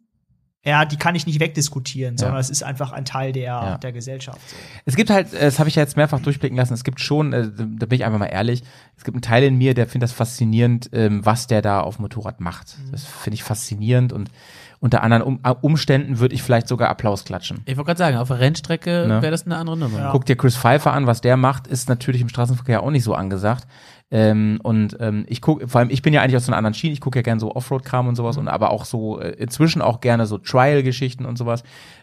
[0.64, 2.40] ja, die kann ich nicht wegdiskutieren, sondern Ja.
[2.40, 3.78] es ist einfach ein Teil der, Ja.
[3.78, 4.39] der Gesellschaft.
[4.48, 4.56] So.
[4.84, 7.48] Es gibt halt, das habe ich ja jetzt mehrfach durchblicken lassen, es gibt schon, äh,
[7.56, 8.62] da bin ich einfach mal ehrlich,
[8.97, 11.97] es gibt einen Teil in mir, der findet das faszinierend, ähm, was der da auf
[11.97, 12.76] dem Motorrad macht.
[12.78, 12.93] Mhm.
[12.93, 14.30] Das finde ich faszinierend und
[14.78, 17.60] unter anderen um, äh, Umständen würde ich vielleicht sogar Applaus klatschen.
[17.66, 19.22] ich wollte gerade sagen, auf der Rennstrecke Ne?
[19.22, 19.98] wäre das eine andere Nummer.
[19.98, 20.10] Ja.
[20.12, 23.14] Guck dir Chris Pfeiffer an, was der macht, ist natürlich im Straßenverkehr auch nicht so
[23.14, 23.66] angesagt.
[24.14, 26.74] Ähm, und ähm, ich gucke, vor allem ich bin ja eigentlich aus so einer anderen
[26.74, 29.80] Schiene, ich gucke ja gerne so Offroad-Kram und sowas und aber auch so äh, inzwischen
[29.80, 31.62] auch gerne so Trial-Geschichten und sowas.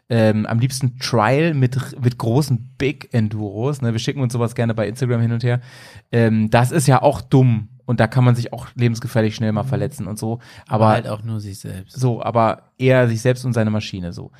[0.09, 3.83] Ähm, am liebsten Trial mit, mit großen Big Enduros.
[3.83, 3.91] Ne?
[3.91, 5.61] Wir schicken uns sowas gerne bei Instagram hin und her.
[6.11, 9.63] Ähm, das ist ja auch dumm und da kann man sich auch lebensgefährlich schnell mal
[9.63, 10.39] verletzen und so.
[10.67, 11.99] aber Aber halt auch nur sich selbst.
[11.99, 14.31] so, aber eher sich selbst und seine Maschine so.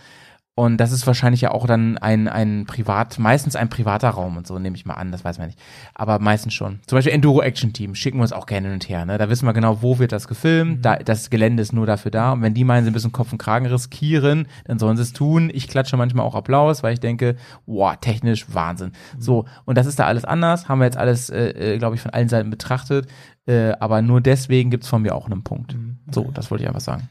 [0.60, 4.46] Und das ist wahrscheinlich ja auch dann ein, ein privat, meistens ein privater Raum und
[4.46, 5.58] so, nehme ich mal an, das weiß man nicht.
[5.94, 6.82] Aber meistens schon.
[6.86, 9.06] Zum Beispiel Enduro Action Team schicken wir uns auch gerne hin und her.
[9.06, 9.18] Ne?
[9.18, 10.84] Da wissen wir genau, wo wird das gefilmt.
[10.84, 12.34] Da, das Gelände ist nur dafür da.
[12.34, 15.50] Und wenn die meinen, sie müssen Kopf und Kragen riskieren, dann sollen sie es tun.
[15.54, 18.92] Ich klatsche manchmal auch Applaus, weil ich denke, wow, technisch Wahnsinn.
[19.18, 20.68] So, und das ist da alles anders.
[20.68, 23.08] Haben wir jetzt alles, äh, äh, glaube ich, von allen Seiten betrachtet.
[23.46, 25.78] Äh, aber nur deswegen gibt's von mir auch einen Punkt.
[26.12, 27.08] So, das wollte ich einfach sagen.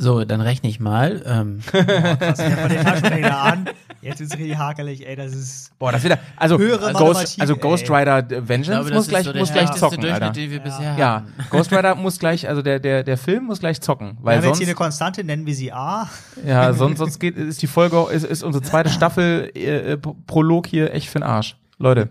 [0.00, 1.22] So, dann rechne ich mal.
[1.26, 3.68] Ähm, Krass, ich den Taschenrechner an.
[4.00, 5.76] Jetzt ist es richtig hakelig, ey, das ist.
[5.80, 6.18] Boah, das wieder.
[6.36, 7.58] Also Höhere Ghost, also ey.
[7.60, 10.00] Ghost Rider äh, ich Vengeance glaube, das muss ist gleich, so der muss gleich zocken,
[10.00, 10.30] Durchschnitt, Alter.
[10.40, 11.32] den wir bisher Ja, hatten.
[11.50, 14.44] Ghost Rider muss gleich, also der der der Film muss gleich zocken, Wir weil haben
[14.46, 16.08] jetzt hier eine sonst Konstante, nennen wir sie A.
[16.46, 20.68] ja sonst sonst geht ist die Folge ist, ist unsere zweite Staffel äh, äh, Prolog
[20.68, 22.08] hier echt für den Arsch, Leute.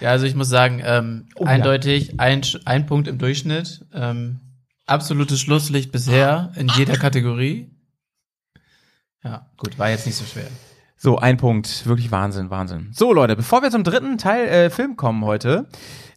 [0.00, 1.50] Ja, also ich muss sagen, ähm, Oh, ja.
[1.50, 3.84] eindeutig ein, Sch- ein Punkt im Durchschnitt.
[3.94, 4.40] Ähm,
[4.86, 7.70] absolutes Schlusslicht bisher in jeder Kategorie.
[9.22, 10.46] Ja, gut, war jetzt nicht so schwer.
[10.96, 11.86] So, ein Punkt.
[11.86, 12.90] Wirklich Wahnsinn, Wahnsinn.
[12.92, 15.68] So, Leute, bevor wir zum dritten Teil äh, Film kommen heute,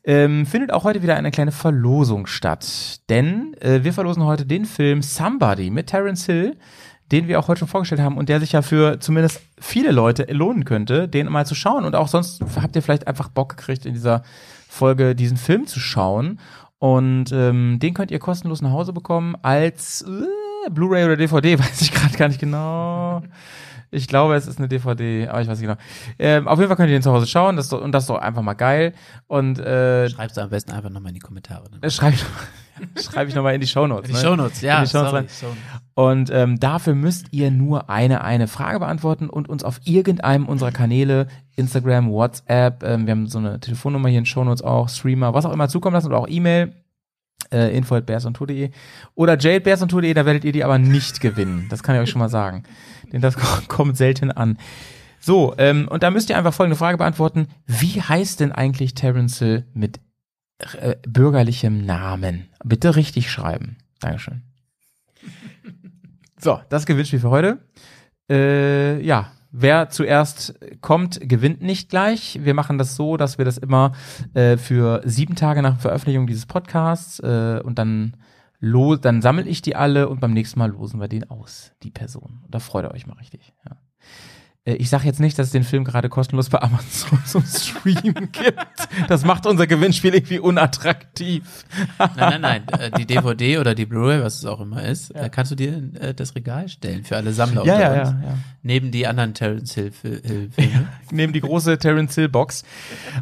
[0.05, 3.01] ähm, findet auch heute wieder eine kleine Verlosung statt.
[3.09, 6.55] Denn äh, wir verlosen heute den Film Somebody mit Terence Hill,
[7.11, 10.31] den wir auch heute schon vorgestellt haben und der sich ja für zumindest viele Leute
[10.31, 11.83] lohnen könnte, den mal zu schauen.
[11.83, 14.23] Und auch sonst habt ihr vielleicht einfach Bock gekriegt, in dieser
[14.69, 16.39] Folge diesen Film zu schauen.
[16.80, 21.81] Und ähm, den könnt ihr kostenlos nach Hause bekommen als äh, Blu-ray oder DVD, weiß
[21.81, 23.22] ich gerade gar nicht genau.
[23.91, 25.80] Ich glaube, es ist eine DVD, aber ich weiß nicht genau.
[26.19, 28.03] Ähm, auf jeden Fall könnt ihr den zu Hause schauen das ist doch, und das
[28.03, 28.93] ist doch einfach mal geil.
[29.27, 31.69] Und äh, Schreibst du am besten einfach nochmal in die Kommentare.
[31.72, 31.80] Ne?
[31.81, 31.89] äh,
[33.01, 34.10] schreibe ich, nochmal in die Shownotes.
[34.10, 34.27] In die ne?
[34.27, 35.53] Shownotes, ja, In die Shownotes sorry.
[35.95, 40.72] Und ähm, dafür müsst ihr nur eine eine Frage beantworten und uns auf irgendeinem unserer
[40.72, 45.45] Kanäle, Instagram, WhatsApp, ähm, wir haben so eine Telefonnummer hier in Shownotes auch, Streamer, was
[45.45, 46.73] auch immer zukommen lassen oder auch E-Mail,
[47.51, 48.69] äh, info at bearsontour.de
[49.15, 51.68] oder jadebearsontour.de, da werdet ihr die aber nicht gewinnen.
[51.69, 52.64] Das kann ich euch schon mal sagen.
[53.11, 53.35] Denn das
[53.68, 54.57] kommt selten an.
[55.19, 57.47] So, ähm, und da müsst ihr einfach folgende Frage beantworten.
[57.68, 59.99] Wie heißt denn eigentlich Terence Hill mit
[60.80, 62.49] äh, bürgerlichem Namen?
[62.64, 63.77] Bitte richtig schreiben.
[63.99, 64.44] Dankeschön.
[66.40, 67.60] So, das Gewinnspiel für heute.
[68.30, 72.40] Äh, ja, wer zuerst kommt, gewinnt nicht gleich.
[72.44, 73.94] Wir machen das so, dass wir das immer
[74.34, 78.15] äh, für sieben Tage nach Veröffentlichung dieses Podcasts äh, und dann
[78.60, 81.91] lo dann sammle ich die alle und beim nächsten Mal losen wir den aus, die
[81.91, 82.44] Person.
[82.49, 83.53] Da freut ihr euch mal richtig.
[83.65, 83.77] Ja.
[84.69, 88.13] Äh, Ich sage jetzt nicht, dass es den Film gerade kostenlos bei Amazon zum Stream
[88.31, 88.55] gibt.
[89.07, 91.43] Das macht unser Gewinnspiel irgendwie unattraktiv.
[91.97, 92.67] Nein, nein, nein.
[92.79, 95.73] äh, Die DVD oder die Blu-ray, was es auch immer ist, äh, kannst du dir
[95.77, 98.37] in das Regal stellen für alle Sammler Ja, ja, ja, ja.
[98.61, 100.87] Neben die anderen Terence Hill Fi- Hill Filme.
[101.11, 102.63] Nehmen die große Terence Hill Box.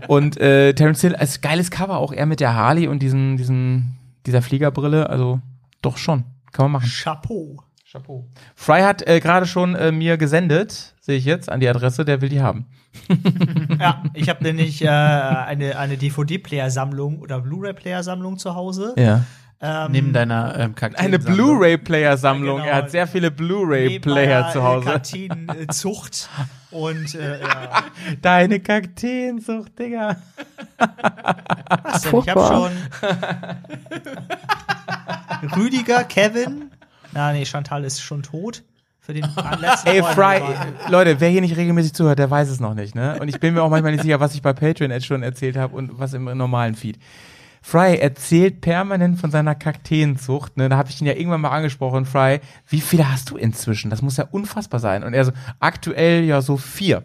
[0.07, 3.97] Und äh, Terence Hill als geiles Cover, auch er mit der Harley und diesen, diesen,
[4.25, 5.09] dieser Fliegerbrille.
[5.09, 5.39] Also
[5.81, 6.23] doch schon.
[6.51, 6.89] Kann man machen.
[6.89, 7.61] Chapeau.
[7.89, 8.27] Chapeau.
[8.55, 12.21] Fry hat äh, gerade schon äh, mir gesendet, sehe ich jetzt, an die Adresse, der
[12.21, 12.67] will die haben.
[13.79, 18.93] Ja, ich habe nämlich äh, eine, eine DVD-Player-Sammlung oder Blu-ray-Player-Sammlung zu Hause.
[18.97, 19.23] Ja.
[19.61, 21.19] Ähm, Neben deiner ähm, Eine.
[21.19, 22.57] Blu-ray-Player-Sammlung.
[22.57, 22.75] Ja, genau.
[22.75, 24.85] Er hat sehr viele Blu-ray-Player zu äh, Hause.
[24.85, 26.29] Kakteen-Zucht.
[26.71, 27.83] Und äh, ja.
[28.21, 30.17] Deine Kakteensucht, Digga.
[31.83, 32.19] Was denn?
[32.19, 32.71] Ich habe schon
[35.55, 36.71] Rüdiger, Kevin.
[37.13, 38.63] Na, nee, Chantal ist schon tot.
[39.07, 39.23] Für den
[39.61, 40.41] letzten Ey, Fry,
[40.89, 43.17] Leute, wer hier nicht regelmäßig zuhört, der weiß es noch nicht, ne?
[43.21, 45.55] Und ich bin mir auch manchmal nicht sicher, was ich bei Patreon jetzt schon erzählt
[45.55, 46.99] habe und was im normalen Feed.
[47.61, 50.67] Fry erzählt permanent von seiner Kakteenzucht, ne?
[50.67, 53.89] Da habe ich ihn ja irgendwann mal angesprochen, Fry, wie viele hast du inzwischen?
[53.89, 55.05] Das muss ja unfassbar sein.
[55.05, 55.31] Und er so,
[55.61, 57.03] aktuell ja so vier.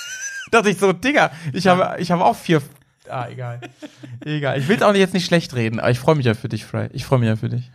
[0.50, 2.60] Dachte ich so, Digga, ich habe, ich habe auch vier.
[3.08, 3.60] Ah, egal.
[4.22, 4.58] egal.
[4.58, 6.66] Ich will es auch jetzt nicht schlecht reden, aber ich freue mich ja für dich,
[6.66, 6.90] Fry.
[6.92, 7.70] Ich freue mich ja für dich.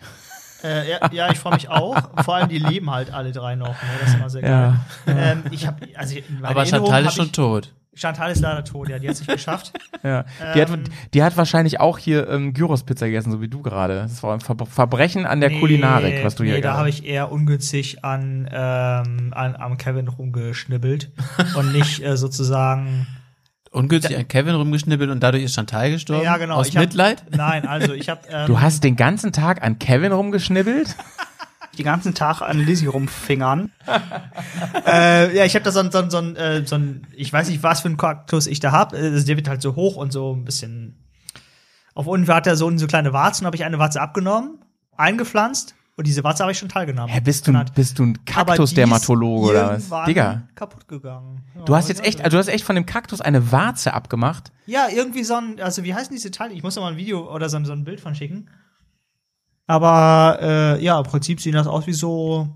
[0.63, 1.97] Äh, ja, ja, ich freue mich auch.
[2.23, 3.69] Vor allem, die leben halt alle drei noch.
[3.69, 3.89] Ne?
[3.99, 4.75] Das ist immer sehr Ja.
[5.05, 5.17] geil.
[5.17, 7.73] Ähm, ich habe, also Aber Chantal hab ist schon ich, tot.
[7.95, 9.71] Chantal ist leider tot, ja, die hat es nicht geschafft.
[10.03, 10.25] Ja.
[10.53, 10.83] Die, hat, Ähm.
[11.13, 14.01] die hat wahrscheinlich auch hier ähm, Gyros-Pizza gegessen, so wie du gerade.
[14.01, 17.05] Das war ein Ver Verbrechen an der Kulinarik, was du hier Nee, da habe ich
[17.05, 21.11] eher ungünstig an, ähm, an am Kevin rumgeschnibbelt
[21.55, 23.07] und nicht äh, sozusagen.
[23.73, 26.23] Ungünstig an Kevin rumgeschnippelt und dadurch ist Chantal gestorben?
[26.23, 26.57] Ja, genau.
[26.57, 27.23] Aus ich hab, Mitleid?
[27.35, 30.95] Nein, also ich habe ähm, Du hast den ganzen Tag an Kevin rumgeschnibbelt?
[31.77, 33.71] den ganzen Tag an Lizzie rumfingern.
[34.85, 37.33] äh, ja, ich habe da so ein, so ein, so ein, äh, so ein, ich
[37.33, 38.93] weiß nicht, was für ein Kaktus ich da hab.
[38.93, 40.99] Äh, Der wird halt so hoch und so ein bisschen.
[41.95, 44.59] Auf unten hat er so, so kleine Warzen, habe ich eine Warze abgenommen,
[44.97, 47.13] eingepflanzt und diese Warze habe ich schon teilgenommen.
[47.13, 50.05] Hä, bist du, bist du ein Kaktusdermatologe oder was?
[50.05, 50.43] Digga.
[50.55, 51.43] kaputt gegangen.
[51.55, 53.93] Ja, Du hast jetzt ja, echt, also du hast echt von dem Kaktus eine Warze
[53.93, 54.51] abgemacht.
[54.65, 56.53] Ja, irgendwie so ein, also wie heißen diese Teile?
[56.53, 58.49] Ich muss da mal ein Video oder so, ein- so ein Bild von schicken.
[59.67, 62.49] Aber äh, ja, im Prinzip sehen das aus wie so,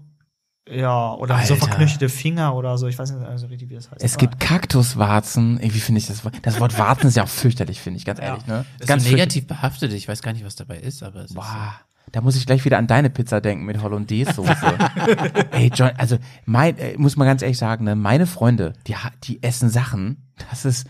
[0.69, 1.65] ja, oder so Alter.
[1.67, 2.87] verknöchelte Finger oder so.
[2.87, 4.03] Ich weiß nicht also richtig, wie das heißt.
[4.03, 5.59] Es Aber- gibt Kaktuswarzen.
[5.59, 6.35] Ey, wie finde ich das Wort?
[6.41, 8.65] Das Wort Warzen ist ja auch fürchterlich, finde ich, ganz ehrlich, ne?
[8.79, 9.93] Das ganz ist so negativ behaftet.
[9.93, 11.75] Ich weiß gar nicht, was dabei ist, aber es ist Boah,
[12.11, 14.77] da muss ich gleich wieder an deine Pizza denken mit Hollandaise-Soße.
[15.51, 19.43] Ey, John, also mein, äh, muss man ganz ehrlich sagen, ne, meine Freunde, die, die
[19.43, 20.17] essen Sachen,
[20.49, 20.87] das ist,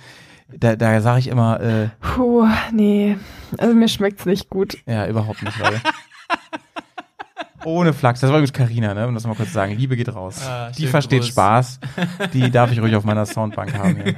[0.56, 3.18] da, da sage ich immer, äh, Puh, nee.
[3.58, 4.78] Also mir schmeckt's nicht gut.
[4.86, 5.82] ja, überhaupt nicht, Leute.
[7.66, 8.22] Ohne Flachs.
[8.22, 9.08] Das war übrigens Carina, ne?
[9.08, 9.76] Um das mal kurz zu sagen.
[9.76, 10.42] Liebe geht raus.
[10.48, 11.30] Ah, die versteht Gruß.
[11.30, 11.80] Spaß.
[12.32, 13.98] Die darf ich ruhig auf meiner Soundbank haben.
[14.04, 14.16] Hier.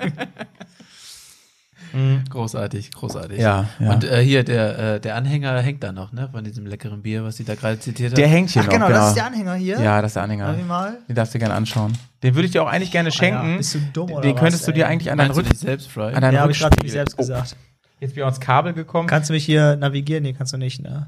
[2.30, 3.40] Großartig, großartig.
[3.40, 3.91] Ja, ja.
[3.91, 6.30] Und äh, hier, der, äh, der Anhänger hängt da noch, ne?
[6.32, 8.18] Von diesem leckeren Bier, was sie da gerade zitiert hat.
[8.18, 8.74] Der hängt hier Ach noch.
[8.74, 9.80] genau, das ist der Anhänger hier.
[9.80, 10.53] Ja, das ist der Anhänger.
[10.68, 10.98] Mal.
[11.07, 11.94] Den darfst du gerne anschauen.
[12.24, 13.52] Den würde ich dir auch eigentlich gerne schenken.
[13.52, 14.91] ja, bist du dumm oder Den was, könntest du dir ey?
[14.91, 16.14] eigentlich an deinen, Meinst du Rück dich selbst, Fry?
[16.14, 17.56] an deinen Ja, habe ich gerade selbst Oh, gesagt.
[17.99, 19.07] Jetzt bin ich ans Kabel gekommen.
[19.07, 20.24] Kannst du mich hier navigieren?
[20.24, 21.07] Nee, kannst du nicht, ne?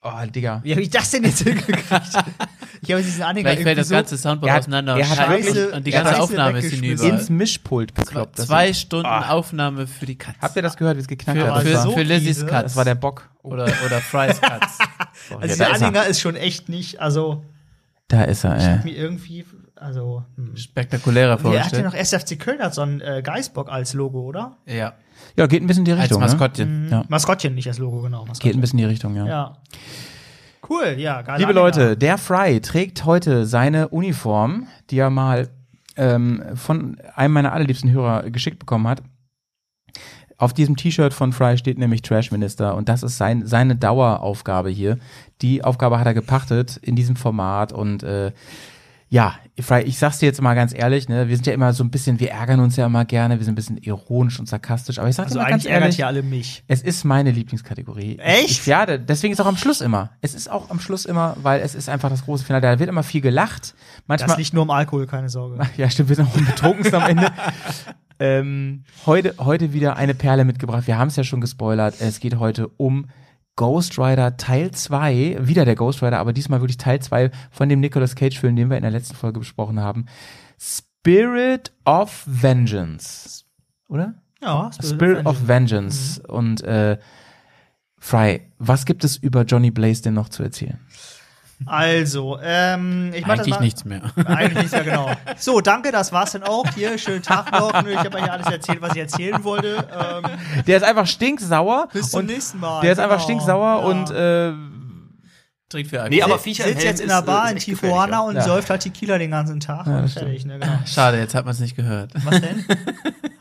[0.00, 0.60] Oh, Digga.
[0.62, 1.82] Wie habe ich das denn jetzt hingekriegt?
[2.82, 5.84] ich habe diesen Anhänger Vielleicht fällt das ganze Soundboard hat- auseinander er hat Scheiße, und
[5.86, 7.02] die ganze Scheiße Aufnahme ist hinüber.
[7.04, 8.38] ins Mischpult gekloppt.
[8.38, 9.30] Das Zwei ist- Stunden Ah.
[9.30, 10.38] Aufnahme für die Katze.
[10.40, 11.62] Habt ihr das gehört, wie es geknackt Für, hat?
[11.64, 12.46] Für, so für Lizzys.
[12.46, 12.62] Katz.
[12.62, 13.28] das war der Bock.
[13.42, 14.78] Oh, Oder, oder Frys Katz.
[15.30, 15.86] ja, Also da dieser ist er.
[15.88, 17.42] Anhänger ist schon echt nicht, also
[18.06, 18.76] Da ist er, ich ey.
[18.76, 19.44] hab mir irgendwie,
[19.74, 20.56] also hm.
[20.56, 21.84] Spektakulärer Er hat ja vorgestellt.
[21.86, 24.56] noch SFC Köln hat so einen äh, Geißbock als Logo, oder?
[24.64, 24.92] Ja,
[25.36, 26.20] Ja, geht ein bisschen in die als Richtung.
[26.20, 26.84] Maskottchen.
[26.84, 26.90] Ne?
[26.90, 27.04] Ja.
[27.08, 28.20] Maskottchen, nicht als Logo, genau.
[28.20, 28.58] Geht Maskottchen.
[28.58, 29.26] ein bisschen in die Richtung, ja.
[29.26, 29.56] Ja.
[30.68, 31.38] Cool, ja, geil.
[31.38, 35.48] Liebe Leute, der Fry trägt heute seine Uniform, die er mal
[35.96, 39.02] ähm, von einem meiner allerliebsten Hörer geschickt bekommen hat.
[40.36, 44.70] Auf diesem T-Shirt von Fry steht nämlich Trash Minister und das ist sein, seine Daueraufgabe
[44.70, 44.98] hier.
[45.42, 48.32] Die Aufgabe hat er gepachtet in diesem Format und äh,
[49.10, 51.82] ja, Fry, ich sag's dir jetzt mal ganz ehrlich, ne, wir sind ja immer so
[51.82, 54.98] ein bisschen, wir ärgern uns ja immer gerne, wir sind ein bisschen ironisch und sarkastisch,
[54.98, 56.62] aber ich sag Also dir mal ganz eigentlich ärgert ehrlich, ja alle mich.
[56.68, 58.18] es ist meine Lieblingskategorie.
[58.18, 58.50] Echt?
[58.50, 60.10] Ich, ja, deswegen ist auch am Schluss immer.
[60.20, 62.62] Es ist auch am Schluss immer, weil es ist einfach das große Finale.
[62.62, 63.74] Da wird immer viel gelacht.
[64.06, 65.58] Manchmal, Das liegt nur am Alkohol, keine Sorge.
[65.76, 67.32] ja, stimmt, wir sind auch betrunken am Ende.
[68.20, 70.86] ähm, heute, heute wieder eine Perle mitgebracht.
[70.86, 71.94] Wir haben es ja schon gespoilert.
[72.00, 73.06] Es geht heute um
[73.58, 75.38] Ghost Rider Teil 2.
[75.40, 78.76] Wieder der Ghost Rider, aber diesmal wirklich Teil 2 von dem Nicolas Cage-Film, den wir
[78.76, 80.06] in der letzten Folge besprochen haben.
[80.58, 83.44] Spirit of Vengeance.
[83.88, 84.14] Oder?
[84.40, 86.22] Ja, Spirit of Vengeance.
[86.28, 86.98] Und äh,
[87.98, 90.78] Fry, was gibt es über Johnny Blaze denn noch zu erzählen?
[91.66, 94.00] Also, ähm, ich mach das Eigentlich mal- nichts mehr.
[94.26, 95.10] Eigentlich nichts, ja genau.
[95.36, 96.64] So, danke, das war's dann auch.
[96.74, 97.72] Hier, schönen Tag noch.
[97.84, 99.76] Ich habe ja alles erzählt, was ich erzählen wollte.
[99.92, 101.88] Ähm, Der ist einfach stinksauer.
[101.92, 102.80] bis zum und nächsten Mal.
[102.82, 103.24] Der ist einfach Genau.
[103.24, 103.86] stinksauer Ja.
[103.86, 104.52] und äh,
[105.70, 108.20] Trinkt für Nee, aber Sitzt- Viecher sitzt jetzt in der ist, Bar äh, in Tijuana
[108.20, 108.40] und ja.
[108.42, 109.86] säuft halt Tequila den ganzen Tag.
[109.86, 110.72] Ja, das fertig, ne, genau.
[110.86, 112.12] Schade, jetzt hat man es nicht gehört.
[112.24, 112.64] Was denn?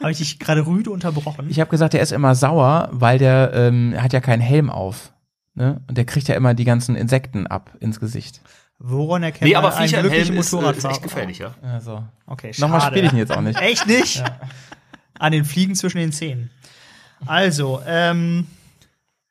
[0.01, 1.47] Habe ich dich gerade rüde unterbrochen?
[1.49, 5.13] ich habe gesagt, der ist immer sauer, weil der ähm, hat ja keinen Helm auf.
[5.57, 5.81] Ne?
[5.87, 8.41] Und der kriegt ja immer die ganzen Insekten ab ins Gesicht.
[8.77, 10.93] Woran erkennt Nee, man aber einen Viecher im glücklichen Helm ist, äh, ist Motorradfahrer?
[10.93, 11.55] echt gefährlich, ja.
[11.63, 12.03] Also.
[12.27, 12.93] Okay, Nochmal schade.
[12.93, 13.59] spiele ich ihn jetzt auch nicht.
[13.59, 14.23] Echt nicht?
[15.17, 16.51] An den Fliegen zwischen den Zähnen.
[17.25, 18.45] Also, ähm,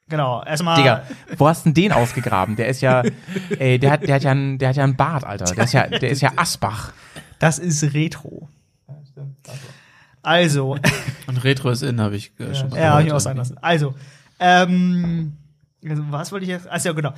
[0.09, 0.77] genau, erstmal.
[0.79, 1.05] Digga,
[1.39, 2.57] wo hast denn den ausgegraben?
[2.57, 3.05] Der ist ja,
[3.61, 5.45] ey, der hat, der hat ja einen, der hat ja einen Bart, Alter.
[5.55, 6.93] Der ist ja, der ist ja Asbach.
[7.39, 8.49] Das ist Retro.
[10.23, 10.77] Also,
[11.29, 13.59] Und Retro ist in, habe ich äh, schon mal ja, hab ich auch sagen lassen.
[13.59, 13.95] Also,
[14.41, 15.46] ähm, also,
[16.11, 16.71] was wollte ich jetzt?
[16.71, 17.13] Achso, genau.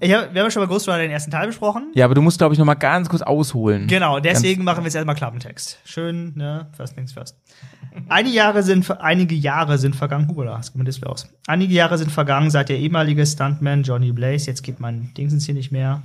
[0.00, 1.92] Ich hab, wir haben ja schon mal Ghost Rider den ersten Teil besprochen.
[1.94, 3.86] Ja, aber du musst, glaube ich, noch mal ganz kurz ausholen.
[3.86, 5.78] Genau, deswegen machen wir jetzt erstmal Klappentext.
[5.84, 6.66] Schön, ne?
[6.76, 7.36] First things first.
[8.08, 10.28] Einige Jahre sind, einige Jahre sind vergangen.
[10.28, 11.28] Hubala, das geht mein Display aus.
[11.46, 15.54] Einige Jahre sind vergangen, seit der ehemalige Stuntman Johnny Blaze, jetzt geht mein Dingsens hier
[15.54, 16.02] nicht mehr.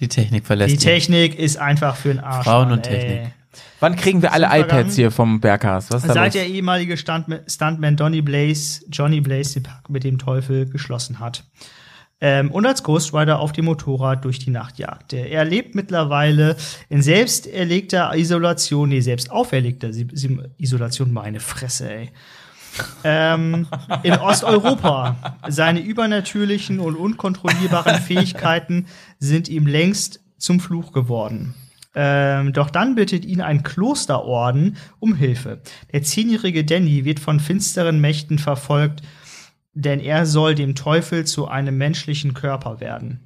[0.00, 0.80] Die Technik verlässt Die ihn.
[0.80, 2.44] Technik ist einfach für den Arsch.
[2.44, 2.98] Frauen Mann, und ey.
[2.98, 3.32] Technik.
[3.80, 5.90] Wann kriegen wir alle iPads hier vom Berghaus?
[5.90, 6.32] Was ist da Seit los?
[6.34, 11.44] der ehemalige Stuntman, Johnny Blaze, Johnny Blaze den Pakt mit dem Teufel geschlossen hat.
[12.20, 15.16] Ähm, und als Ghost Rider auf dem Motorrad durch die Nacht jagte.
[15.16, 16.56] Er lebt mittlerweile
[16.88, 19.90] in selbst erlegter Isolation, nee, selbst auferlegter
[20.58, 22.10] Isolation, meine Fresse, ey.
[23.02, 23.66] ähm,
[24.04, 25.16] in Osteuropa.
[25.48, 28.86] Seine übernatürlichen und unkontrollierbaren Fähigkeiten
[29.18, 31.54] sind ihm längst zum Fluch geworden.
[31.94, 35.60] Ähm, doch dann bittet ihn ein Klosterorden um Hilfe.
[35.92, 39.02] Der zehnjährige Danny wird von finsteren Mächten verfolgt,
[39.74, 43.20] denn er soll dem Teufel zu einem menschlichen Körper werden.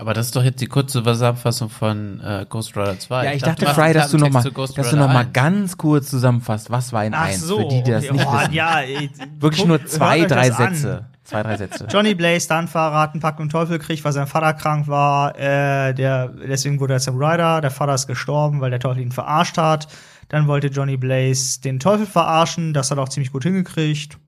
[0.00, 3.24] Aber das ist doch jetzt die kurze Zusammenfassung von äh, Ghost Rider 2.
[3.24, 4.96] Ja, ich dachte, du machst Fry, dass du noch Klappentext mal, zu Ghost dass du
[4.96, 5.32] Rider noch mal 1.
[5.34, 8.12] ganz kurz zusammenfasst, was war in eins, für die, die das okay.
[8.14, 8.52] nicht oh, wissen.
[8.54, 11.06] ja, ey, Wirklich guck- nur zwei, drei das an.
[11.30, 11.86] Zwei, drei Sätze.
[11.90, 15.38] Johnny Blaze, Stuntfahrer, hat einen Pakt und Teufel gekriegt, weil sein Vater krank war.
[15.38, 17.60] Äh, der, deswegen wurde er zum Rider.
[17.60, 19.86] Der Vater ist gestorben, weil der Teufel ihn verarscht hat.
[20.28, 22.74] Dann wollte Johnny Blaze den Teufel verarschen.
[22.74, 24.18] Das hat er auch ziemlich gut hingekriegt.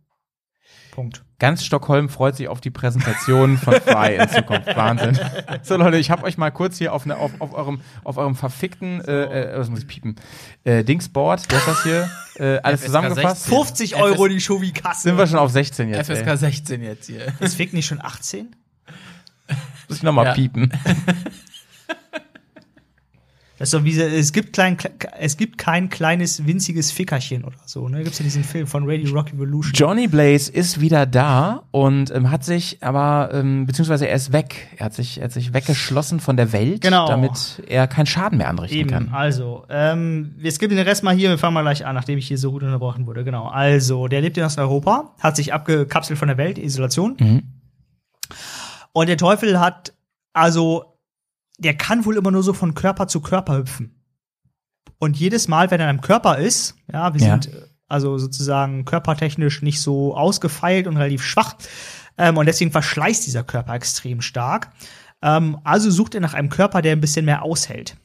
[0.92, 1.24] Punkt.
[1.40, 4.66] Ganz Stockholm freut sich auf die Präsentation von Fry in Zukunft.
[4.76, 5.18] Wahnsinn.
[5.62, 8.36] So Leute, ich habe euch mal kurz hier auf, ne, auf, auf eurem auf eurem
[8.36, 10.16] verfickten, äh, äh, was muss ich piepen,
[10.62, 12.10] äh, Dingsboard, wer ist das hier?
[12.36, 13.44] Äh, alles FSK zusammengefasst.
[13.44, 13.56] 16.
[13.58, 15.02] 50 Euro die Schubi-Kasse.
[15.02, 16.10] Sind wir schon auf 16 jetzt?
[16.10, 16.36] FSK Ey.
[16.36, 17.32] 16 jetzt hier.
[17.40, 18.54] Ist Fick nicht schon 18?
[19.88, 20.34] Muss ich nochmal Ja.
[20.34, 20.72] piepen.
[23.70, 24.76] Doch wie, es gibt klein,
[25.18, 28.02] es gibt kein kleines, winziges Fickerchen oder so, ne?
[28.02, 29.72] Gibt's ja diesen Film von Radio Rock Evolution.
[29.74, 34.68] Johnny Blaze ist wieder da und ähm, hat sich aber, ähm, beziehungsweise er ist weg.
[34.78, 37.06] Er hat sich, er hat sich weggeschlossen von der Welt, Genau.
[37.06, 39.08] damit er keinen Schaden mehr anrichten Eben, kann.
[39.12, 42.26] also, ähm, wir skippen den Rest mal hier, wir fangen mal gleich an, nachdem ich
[42.26, 43.22] hier so gut unterbrochen wurde.
[43.22, 43.46] Genau.
[43.46, 47.16] Also, der lebt in Osteuropa, hat sich abgekapselt von der Welt, Isolation.
[47.20, 47.42] Mhm.
[48.92, 49.92] Und der Teufel hat,
[50.32, 50.91] also,
[51.62, 54.02] der kann wohl immer nur so von Körper zu Körper hüpfen.
[54.98, 57.32] Und jedes Mal, wenn er in einem Körper ist, ja, wir Ja.
[57.40, 61.56] sind äh, also sozusagen körpertechnisch nicht so ausgefeilt und relativ schwach.
[62.18, 64.70] Ähm, und deswegen verschleißt dieser Körper extrem stark.
[65.22, 67.96] Ähm, also sucht er nach einem Körper, der ein bisschen mehr aushält.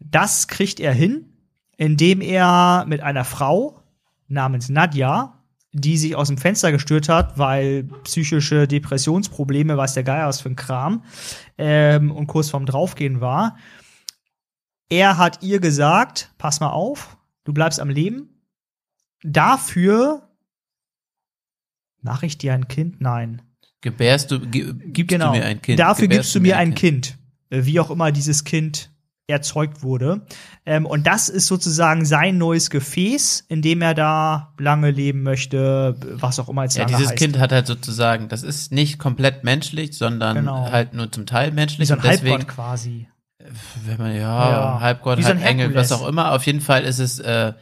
[0.00, 1.32] Das kriegt er hin,
[1.76, 3.80] indem er mit einer Frau
[4.28, 5.35] namens Nadja,
[5.78, 10.48] die sich aus dem Fenster gestürzt hat, weil psychische Depressionsprobleme, weiß der Geier was für
[10.48, 11.04] ein Kram,
[11.58, 13.58] ähm, und kurz vorm Draufgehen war.
[14.88, 18.42] Er hat ihr gesagt, pass mal auf, du bleibst am Leben.
[19.22, 20.22] Dafür
[22.00, 23.00] mache ich dir ein Kind?
[23.02, 23.42] Nein.
[23.82, 25.32] Gebärst du, gibst genau.
[25.32, 25.78] du mir ein Kind.
[25.78, 27.18] Dafür Gebärst gibst du mir ein Kind.
[27.50, 28.95] Äh, Wie auch immer dieses Kind
[29.28, 30.20] erzeugt wurde.
[30.64, 35.96] Ähm, und das ist sozusagen sein neues Gefäß, in dem er da lange leben möchte,
[36.12, 37.18] was auch immer jetzt Ja, dieses heißt.
[37.18, 40.70] Kind hat halt sozusagen, das ist nicht komplett menschlich, sondern Genau.
[40.70, 41.88] halt nur zum Teil Wie menschlich.
[41.88, 43.08] so ein und deswegen, Halbgott quasi.
[43.84, 44.20] wenn man, ja,
[44.50, 44.80] Ja.
[44.80, 47.52] Halbgott, Wie so Halbengel, was auch immer, auf jeden Fall ist es äh,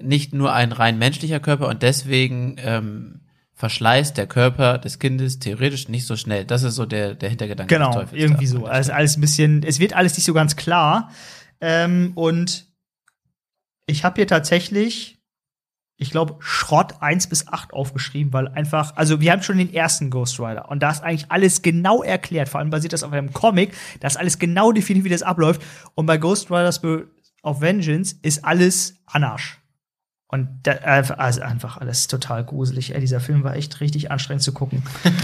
[0.00, 3.20] nicht nur ein rein menschlicher Körper und deswegen ähm,
[3.62, 6.44] verschleißt der Körper des Kindes theoretisch nicht so schnell.
[6.44, 8.20] Das ist so der, der Hintergedanke Genau, des Teufels.
[8.20, 8.66] irgendwie so.
[8.66, 11.12] Also alles ein bisschen, es wird alles nicht so ganz klar.
[11.60, 12.66] Ähm, und
[13.86, 15.20] ich habe hier tatsächlich,
[15.96, 20.10] ich glaube, Schrott 1 bis 8 aufgeschrieben, weil einfach, also wir haben schon den ersten
[20.10, 22.48] Ghost Rider und da ist eigentlich alles genau erklärt.
[22.48, 25.62] Vor allem basiert das auf einem Comic, da ist alles genau definiert, wie das abläuft.
[25.94, 26.80] Und bei Ghost Riders
[27.44, 29.60] of Vengeance ist alles Anarsch.
[30.32, 32.94] Und da, einfach- also einfach alles total gruselig.
[32.94, 34.82] Ey, dieser Film war echt richtig anstrengend zu gucken.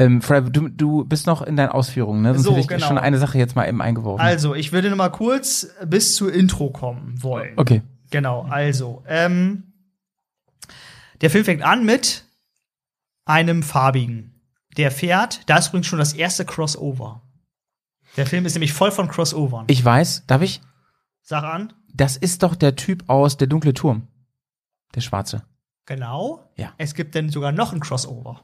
[0.00, 2.32] Ähm, Fred, du, du bist noch in deinen Ausführungen, ne?
[2.34, 2.86] Sonst So, hätte ich genau.
[2.86, 4.24] schon eine Sache jetzt mal eben eingeworfen.
[4.24, 7.54] Also, ich würde noch mal kurz bis zur Intro kommen wollen.
[7.56, 7.82] okay.
[8.12, 9.72] Genau, also, ähm,
[11.20, 12.24] der Film fängt an mit
[13.24, 14.40] einem Farbigen.
[14.76, 17.20] Der fährt, da ist übrigens schon das erste Crossover.
[18.16, 19.64] Der Film ist nämlich voll von Crossovern.
[19.66, 20.60] Ich weiß, darf ich?
[21.22, 21.72] Sag an.
[21.98, 24.06] Das ist doch der Typ aus Der dunkle Turm.
[24.94, 25.42] Der Schwarze.
[25.84, 26.50] Genau.
[26.56, 26.72] Ja.
[26.78, 28.40] Es gibt dann sogar noch ein Crossover.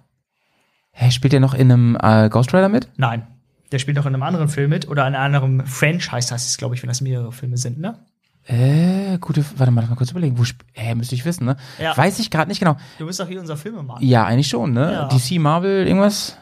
[0.91, 2.89] Hä, spielt der noch in einem äh, Ghost Rider mit?
[2.97, 3.27] Nein.
[3.73, 6.57] Der spielt noch in einem anderen Film mit oder in einem anderen Franchise, heißt es,
[6.59, 7.99] glaube ich, wenn das mehrere Filme sind, ne?
[8.47, 10.39] Äh, gute, warte mal, mal kurz überlegen.
[10.39, 11.57] Wo Hä, müsste ich wissen, ne?
[11.79, 11.97] Ja.
[11.97, 12.77] Weiß ich gerade nicht genau.
[12.99, 14.03] Du bist doch hier unser Filmemann.
[14.03, 14.93] Ja, eigentlich schon, ne?
[14.93, 15.09] Ja.
[15.09, 16.37] DC, Marvel, irgendwas?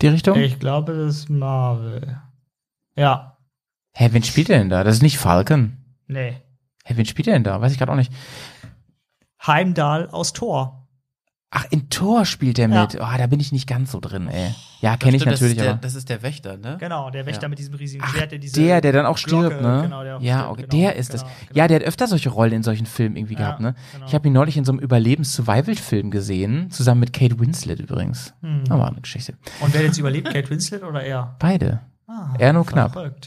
[0.00, 0.38] Die Richtung?
[0.38, 2.20] Ich glaube, das ist Marvel.
[2.96, 3.38] Ja.
[3.92, 4.84] Hä, wen spielt der denn da?
[4.84, 5.76] Das ist nicht Falcon.
[6.08, 6.36] Nee.
[6.84, 7.60] Hä, wen spielt der denn da?
[7.60, 8.12] Weiß ich gerade auch nicht.
[9.46, 10.74] Heimdall aus Thor.
[11.50, 12.82] Ach, in Tor spielt der Ja.
[12.82, 12.96] mit.
[13.00, 14.54] Oh, da bin ich nicht ganz so drin, ey.
[14.82, 15.80] Ja, kenne ich natürlich, das ist der, aber.
[15.80, 16.76] Das ist der Wächter, ne?
[16.78, 17.48] Genau, der Wächter Ja.
[17.48, 19.82] mit diesem riesigen Ach, Schwert, der diese der, der dann auch stirbt, Glocke, ne?
[19.84, 21.30] Genau, der auch ja, stirbt, okay, genau, der ist genau, das.
[21.40, 21.50] Genau.
[21.58, 23.74] Ja, der hat öfter solche Rollen in solchen Filmen irgendwie Ja, gehabt, ne?
[23.94, 24.06] genau.
[24.06, 28.34] Ich habe ihn neulich in so einem Überlebens-Survival-Film gesehen, zusammen mit Kate Winslet übrigens.
[28.42, 28.64] Hm.
[28.68, 29.32] Aber eine Geschichte.
[29.60, 31.34] Und wer hat jetzt überlebt, Kate Winslet oder er?
[31.38, 31.80] Beide.
[32.06, 32.94] Ah, Er nur knapp.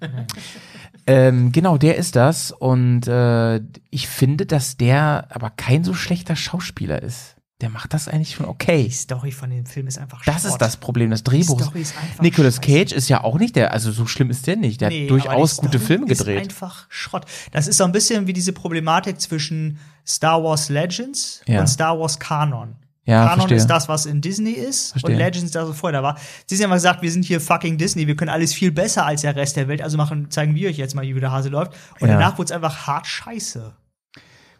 [1.06, 2.52] Ähm, genau, der ist das.
[2.52, 3.60] Und äh,
[3.90, 7.36] ich finde, dass der aber kein so schlechter Schauspieler ist.
[7.60, 8.90] Der macht das eigentlich schon Die okay.
[8.90, 10.52] Story von dem Film ist einfach Das Schrott.
[10.52, 11.10] ist das Problem.
[11.10, 11.66] Das Drehbuch Die ist.
[11.68, 12.66] Story ist einfach Nicolas scheiße.
[12.72, 14.80] Cage ist ja auch nicht der, also so schlimm ist der nicht.
[14.80, 16.38] Der Nee, hat durchaus die gute Filme Ist gedreht.
[16.40, 17.26] einfach Schrott.
[17.52, 21.60] Das ist so ein bisschen wie diese Problematik zwischen Star Wars Legends Ja.
[21.60, 22.76] und Star Wars Kanon.
[23.10, 23.56] Ja, Kanon verstehe.
[23.58, 25.12] ist das, was in Disney ist Verstehe.
[25.12, 26.16] und Legends ist das, was vorher da war.
[26.46, 29.22] Sie haben immer gesagt, wir sind hier fucking Disney, wir können alles viel besser als
[29.22, 31.72] der Rest der Welt, also machen, zeigen wir euch jetzt mal, wie der Hase läuft.
[32.00, 32.14] Und Ja.
[32.14, 33.72] danach wurde es einfach hart scheiße.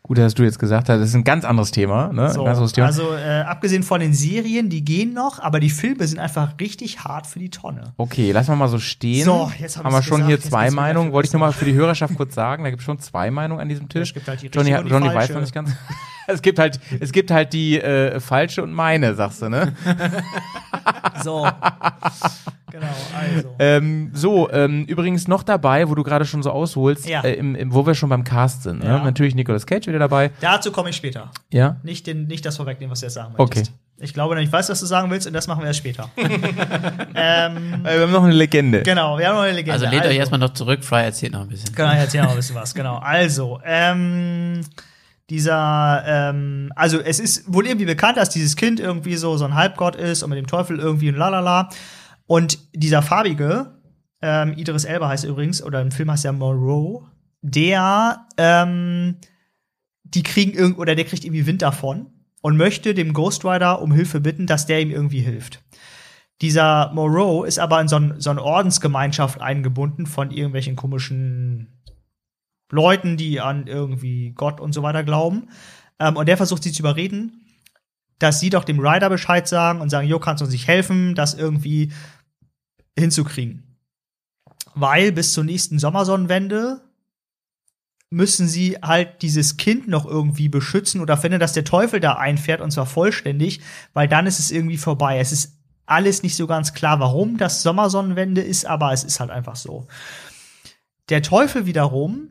[0.03, 2.13] Gut, dass du jetzt gesagt hast, das ist ein ganz anderes Thema.
[2.13, 2.31] Ne?
[2.31, 2.87] So, anderes Thema.
[2.89, 7.05] also äh, abgesehen von den Serien, die gehen noch, aber die Filme sind einfach richtig
[7.05, 7.93] hart für die Tonne.
[7.97, 9.25] Okay, lassen wir mal so stehen.
[9.25, 11.13] So, jetzt hab haben wir schon gesagt, hier zwei Meinungen.
[11.13, 12.65] Wollte ich nur mal für die Hörerschaft kurz sagen.
[12.65, 14.09] Da gibt es schon zwei Meinungen an diesem Tisch.
[14.09, 15.33] Es gibt halt die Johnny, die Johnny weiß falsche.
[15.35, 15.71] noch nicht ganz.
[16.27, 19.75] es gibt halt, es gibt halt die äh, falsche und meine, sagst du, ne?
[21.23, 21.47] So.
[22.71, 22.87] genau,
[23.37, 23.55] also.
[23.59, 27.21] ähm, so, ähm, übrigens noch dabei, wo du gerade schon so ausholst, Ja.
[27.23, 28.81] äh, im, im, wo wir schon beim Cast sind.
[28.83, 28.87] Ne?
[28.87, 29.05] Ja.
[29.05, 30.31] Natürlich Nicolas Cage wieder dabei.
[30.41, 31.31] Dazu komme ich später.
[31.53, 31.77] Ja.
[31.83, 33.59] Nicht, den, nicht das vorwegnehmen, was du jetzt sagen Okay.
[33.61, 33.73] möchtest.
[34.03, 36.09] Ich glaube, ich weiß, was du sagen willst, und das machen wir erst später.
[36.17, 38.83] ähm, Äh, wir haben noch eine Legende.
[38.83, 39.73] genau, wir haben noch eine Legende.
[39.75, 41.75] Also lehnt euch erstmal noch zurück, Fry erzählt noch ein bisschen.
[41.75, 42.97] Genau, erzähl noch ein bisschen was, genau.
[42.97, 44.63] Also, ähm,
[45.29, 49.55] dieser, ähm, also es ist wohl irgendwie bekannt, dass dieses Kind irgendwie so, so ein
[49.55, 51.69] Halbgott ist und mit dem Teufel irgendwie ein Lalala.
[52.27, 53.75] Und dieser farbige,
[54.23, 57.07] ähm, Idris Elba heißt übrigens, oder im Film heißt er Moreau,
[57.43, 59.17] der, ähm,
[60.15, 62.07] die kriegen irgend oder der kriegt irgendwie Wind davon
[62.43, 65.63] und möchte dem Ghost Rider um Hilfe bitten, dass der ihm irgendwie hilft.
[66.41, 71.83] Dieser Moreau ist aber in so, so eine Ordensgemeinschaft eingebunden von irgendwelchen komischen
[72.71, 75.49] Leuten, die an irgendwie Gott und so weiter glauben.
[75.99, 77.45] Ähm, und der versucht sie zu überreden,
[78.19, 81.15] dass sie doch dem Rider Bescheid sagen und sagen, jo, kannst du uns nicht helfen,
[81.15, 81.93] das irgendwie
[82.99, 83.77] hinzukriegen.
[84.75, 86.81] Weil bis zur nächsten Sommersonnenwende
[88.11, 92.61] müssen sie halt dieses Kind noch irgendwie beschützen oder finden, dass der Teufel da einfährt
[92.61, 93.61] und zwar vollständig,
[93.95, 95.19] weil dann ist es irgendwie vorbei.
[95.21, 95.57] Es ist
[95.87, 99.87] alles nicht so ganz klar, warum das Sommersonnenwende ist, aber es ist halt einfach so.
[101.09, 102.29] Der Teufel wiederum,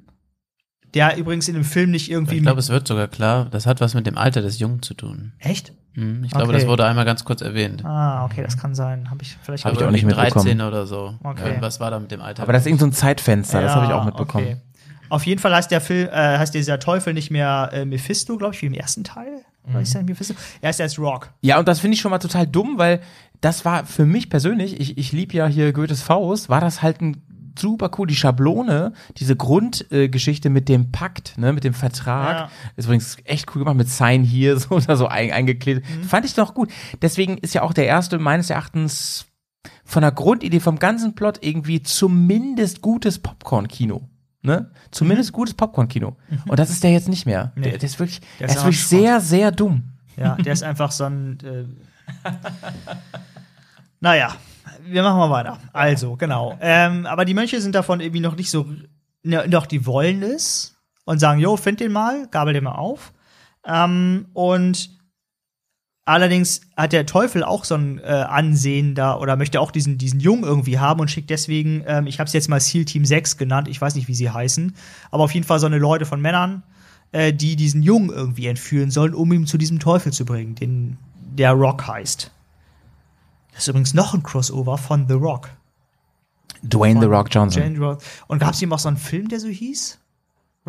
[0.93, 2.38] der übrigens in dem Film nicht irgendwie.
[2.38, 4.93] Ich glaube, es wird sogar klar, das hat was mit dem Alter des Jungen zu
[4.93, 5.34] tun.
[5.39, 5.73] Echt?
[5.93, 6.60] Hm, Ich glaube, Okay.
[6.60, 7.84] das wurde einmal ganz kurz erwähnt.
[7.85, 9.10] Ah, okay, das kann sein.
[9.10, 10.45] Habe ich vielleicht Hab ich auch nicht mitbekommen.
[10.45, 11.15] 13 oder so.
[11.23, 11.47] Okay.
[11.47, 12.43] Irgendwas war da mit dem Alter.
[12.43, 14.45] Aber das ist irgend so ein Zeitfenster, das Ja, habe ich auch mitbekommen.
[14.45, 14.57] okay.
[15.10, 18.53] Auf jeden Fall heißt der Film, äh, heißt dieser Teufel nicht mehr äh, Mephisto, glaube
[18.56, 19.44] ich, wie im ersten Teil.
[19.69, 20.34] Oder ist er Mephisto?
[20.61, 21.31] Er ist erst Rock.
[21.41, 23.02] Ja, und das finde ich schon mal total dumm, weil
[23.41, 27.02] das war für mich persönlich, ich, ich liebe ja hier Goethes Faust, war das halt
[27.02, 27.22] ein
[27.57, 32.49] super cool, die Schablone, diese Grundgeschichte mit dem Pakt, ne, mit dem Vertrag, Ja.
[32.77, 35.86] ist übrigens echt cool gemacht, mit Sign hier, so oder so ein, eingeklebt.
[36.07, 36.72] Fand ich doch gut.
[37.02, 39.26] Deswegen ist ja auch der erste meines Erachtens
[39.84, 44.07] von der Grundidee, vom ganzen Plot irgendwie zumindest gutes Popcorn-Kino.
[44.41, 44.72] Ne?
[44.91, 46.16] Zumindest gutes Popcorn-Kino.
[46.48, 47.52] Und das ist der jetzt nicht mehr.
[47.56, 47.72] Nee.
[47.72, 49.84] Der, der ist wirklich, Der ist ist wirklich sehr, sehr dumm.
[50.16, 51.38] Ja, der ist einfach so ein.
[51.44, 51.66] Äh
[53.99, 54.36] naja,
[54.86, 55.60] wir machen mal weiter.
[55.74, 56.57] Also, genau.
[56.61, 58.66] Ähm, aber die Mönche sind davon irgendwie noch nicht so.
[59.24, 63.14] Ne, doch, die wollen es und sagen: Jo, find den mal, gabel den mal auf.
[63.66, 64.90] Ähm, und
[66.10, 70.19] allerdings hat der Teufel auch so ein äh, Ansehen da oder möchte auch diesen, diesen
[70.19, 73.38] Jungen irgendwie haben und schickt deswegen, ähm, ich habe es jetzt mal SEAL Team 6
[73.38, 74.76] genannt, ich weiß nicht, wie sie heißen,
[75.11, 76.64] aber auf jeden Fall so eine Leute von Männern,
[77.11, 80.98] äh, die diesen Jungen irgendwie entführen sollen, um ihn zu diesem Teufel zu bringen, den
[81.15, 82.31] der Rock heißt.
[83.53, 85.49] Das ist übrigens noch ein Crossover von The Rock.
[86.64, 87.64] Dwayne The Von Rock Johnson.
[87.64, 88.02] Jane Rock.
[88.27, 89.99] Und gab es eben auch so einen Film, der so hieß?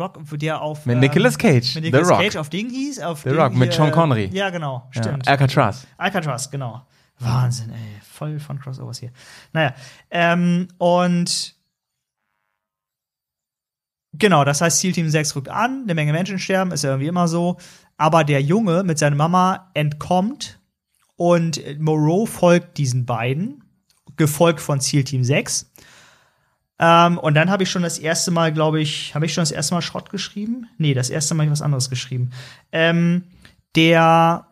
[0.01, 0.85] Rock, der auf.
[0.85, 2.19] Mit ähm, Nicolas Cage, Mit The Nicolas Rock.
[2.19, 2.99] Cage auf Ding hieß.
[3.01, 4.29] Auf The Ding Rock mit hier, Sean Connery.
[4.33, 5.01] Ja, genau, Ja.
[5.03, 5.27] stimmt.
[5.27, 5.87] Alcatraz.
[5.97, 6.85] Alcatraz, genau.
[7.19, 8.01] Wahnsinn, ey.
[8.03, 9.11] Voll von Crossovers hier.
[9.53, 9.73] Naja,
[10.09, 11.55] ähm, und
[14.13, 17.07] genau, das heißt, Seal Team 6 rückt an, eine Menge Menschen sterben, ist ja irgendwie
[17.07, 17.57] immer so.
[17.97, 20.59] Aber der Junge mit seiner Mama entkommt
[21.15, 23.63] und Moreau folgt diesen beiden,
[24.17, 25.70] gefolgt von Seal Team 6.
[26.83, 29.51] Ähm, und dann habe ich schon das erste Mal, glaube ich, habe ich schon das
[29.51, 30.67] erste Mal Schrott geschrieben?
[30.79, 32.31] Nee, das erste Mal habe ich was anderes geschrieben.
[32.71, 33.25] Ähm,
[33.75, 34.47] der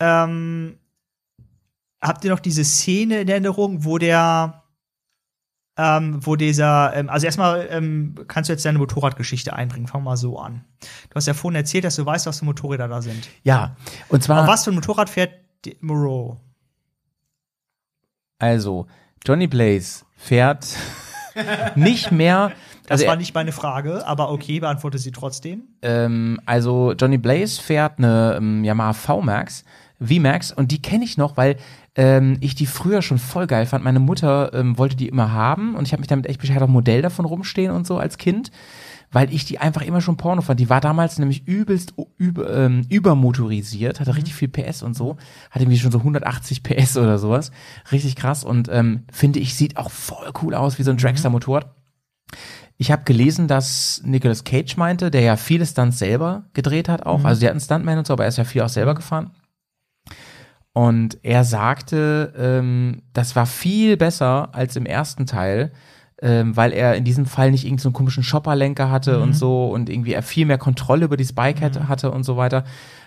[0.00, 0.78] ähm,
[2.00, 4.62] habt ihr noch diese Szene in Erinnerung, wo der
[5.76, 9.88] ähm, wo dieser, ähm, also erstmal ähm, kannst du jetzt deine Motorradgeschichte einbringen.
[9.88, 10.64] Fang mal so an.
[11.10, 13.28] Du hast ja vorhin erzählt, dass du weißt, was für Motorräder da sind.
[13.42, 13.76] Ja,
[14.08, 14.38] und zwar.
[14.38, 15.32] Aber was für ein Motorrad fährt
[15.80, 16.40] Moreau?
[18.38, 18.86] Also,
[19.26, 20.66] Johnny Blaze fährt
[21.74, 22.52] nicht mehr.
[22.86, 25.62] Das Also, war nicht meine Frage, aber okay, beantworte sie trotzdem.
[25.82, 29.64] ähm, also Johnny Blaze fährt eine ähm, Yamaha V-Max,
[30.00, 31.56] V-Max, und die kenne ich noch, weil
[31.94, 33.84] ähm, ich die früher schon voll geil fand.
[33.84, 36.68] Meine Mutter ähm, wollte die immer haben und ich habe mich damit echt beschäftigt, auch
[36.68, 38.50] Modell davon rumstehen und so als Kind,
[39.14, 40.58] weil ich die einfach immer schon Porno fand.
[40.58, 45.16] Die war damals nämlich übelst über, ähm, übermotorisiert, hatte richtig viel PS und so,
[45.50, 47.52] hatte irgendwie schon so 180 PS oder sowas,
[47.92, 51.72] richtig krass und ähm, finde ich sieht auch voll cool aus wie so ein Dragster-Motorrad.
[52.76, 57.24] Ich habe gelesen, dass Nicolas Cage meinte, der ja viele Stunts selber gedreht hat auch.
[57.24, 59.30] Also der hat einen Stuntman und so, aber er ist ja viel auch selber gefahren.
[60.72, 65.70] Und er sagte, ähm, das war viel besser als im ersten Teil,
[66.22, 69.68] ähm, weil er in diesem Fall nicht irgendeinen so einen komischen Shopperlenker hatte und so
[69.68, 72.64] und irgendwie er viel mehr Kontrolle über dieses Bike hatte, hatte und so weiter.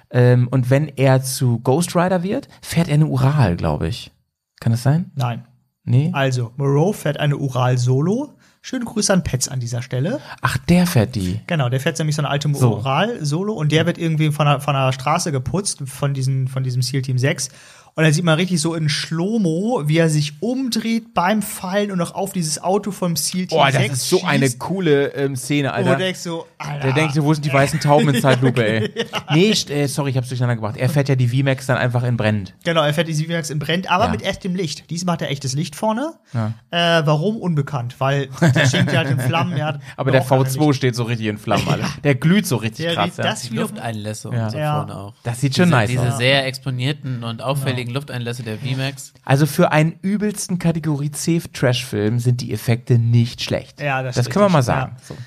[0.09, 4.11] Ähm, und wenn er zu Ghost Rider wird, fährt er eine Ural, glaube ich.
[4.59, 5.11] Kann das sein?
[5.15, 5.45] Nein.
[5.84, 6.09] Nee?
[6.13, 8.34] Also, Moreau fährt eine Ural Solo.
[8.61, 10.19] Schöne Grüße an Petz an dieser Stelle.
[10.41, 11.39] Ach, der fährt die.
[11.47, 12.75] Genau, der fährt nämlich so eine alte So.
[12.75, 16.63] Ural Solo und der wird irgendwie von der, von der Straße geputzt, von, diesen, von
[16.63, 17.49] diesem SEAL Team 6.
[17.98, 21.98] Und dann sieht man richtig so in Schlomo, wie er sich umdreht beim Fallen und
[21.98, 24.60] noch auf dieses Auto vom SEAL Team Boah, 6 das ist so eine schießt.
[24.60, 25.91] coole ähm, Szene, Wo Alter.
[25.94, 26.80] du denkst so, Alter.
[26.86, 28.94] Der denkt, wo sind die weißen Tauben in Zeitlupe, ey?
[29.34, 30.78] Nee, st- äh, sorry, ich hab's durcheinander gebracht.
[30.78, 32.53] Er fährt ja die VMAX dann einfach in brennend.
[32.64, 34.11] Genau, er fährt die Sivimax im Brennt, aber Ja.
[34.11, 34.90] mit echtem Licht.
[34.91, 36.14] Diesmal hat er echtes Licht vorne.
[36.34, 36.53] Ja.
[36.69, 37.38] Äh, warum?
[37.38, 39.57] Unbekannt, weil der stinkt ja halt in Flammen.
[39.57, 40.76] Ja, Aber der braucht keiner V2 Licht.
[40.78, 41.90] steht so richtig in Flammen, Alter.
[42.03, 43.06] Der glüht so richtig Der krass.
[43.06, 43.24] riecht Ja.
[43.24, 44.45] das Die Lufteinlässe Ja.
[44.45, 44.76] und so Ja.
[44.78, 45.14] vorne auch.
[45.24, 46.18] Das sieht schon diese, nice Diese aus.
[46.19, 49.14] sehr exponierten und auffälligen Lufteinlässe der VMAX.
[49.26, 53.80] Also für einen übelsten Kategorie C Trash-Film sind die Effekte nicht schlecht.
[53.81, 54.95] Ja, das das können wir mal sagen.
[54.97, 55.03] ja.
[55.03, 55.18] So.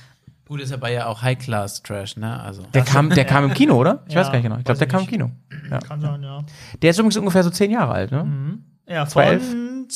[0.47, 2.41] Gut, ist aber ja auch High-Class-Trash, ne?
[2.41, 2.63] Also.
[2.75, 4.03] Der kam, der kam im Kino, oder?
[4.09, 4.59] Ich Ja, weiß gar nicht genau.
[4.59, 5.31] Ich glaube, der kam im Kino.
[5.71, 5.79] Ja.
[5.79, 6.45] Kann sein, ja.
[6.83, 8.59] Der ist übrigens ungefähr so zehn Jahre alt, ne?
[8.89, 9.49] Ja, 2011?
[9.49, 9.89] von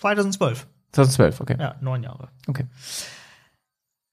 [0.00, 0.66] 2012.
[0.92, 1.56] 2012, okay.
[1.60, 2.28] Ja, neun Jahre.
[2.46, 2.64] Okay.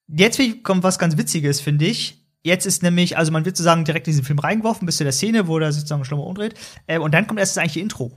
[0.08, 2.25] Jetzt kommt was ganz Witziges, finde ich.
[2.46, 5.14] Jetzt ist nämlich, also man wird sozusagen direkt in diesen Film reingeworfen, bis zu der
[5.14, 6.54] Szene, wo sich sozusagen Schlummer umdreht.
[6.88, 8.12] Ähm, und dann kommt erst das eigentliche Intro.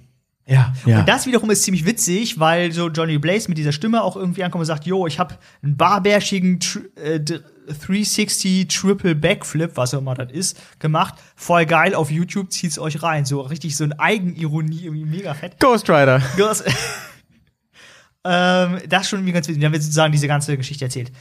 [0.47, 1.01] Ja, ja.
[1.01, 4.45] Und das wiederum ist ziemlich witzig, weil so Johnny Blaze mit dieser Stimme auch irgendwie
[4.45, 6.59] ankommt und sagt, jo, ich habe einen barbärschigen
[6.97, 11.15] äh, d- 360 Triple Backflip, was auch immer das ist, gemacht.
[11.35, 13.25] Voll geil auf YouTube, zieht's euch rein.
[13.25, 15.59] So richtig so eine Eigenironie, irgendwie mega fett.
[15.59, 16.21] Ghost Rider.
[16.37, 16.63] Das,
[18.25, 19.63] ähm, das ist schon irgendwie ganz witzig.
[19.63, 21.13] Dann wird sozusagen diese ganze Geschichte erzählt.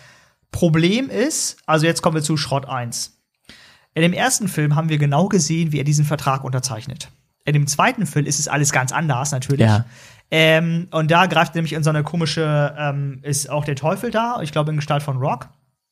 [0.52, 3.18] Problem ist, also jetzt kommen wir zu Schrott 1.
[3.94, 7.10] In dem ersten Film haben wir genau gesehen, wie er diesen Vertrag unterzeichnet.
[7.46, 9.66] In dem zweiten Film ist es alles ganz anders, natürlich.
[9.66, 9.86] Ja.
[10.30, 14.42] Ähm, und da greift nämlich in so eine komische, ähm, ist auch der Teufel da,
[14.42, 15.48] ich glaube in Gestalt von Rock.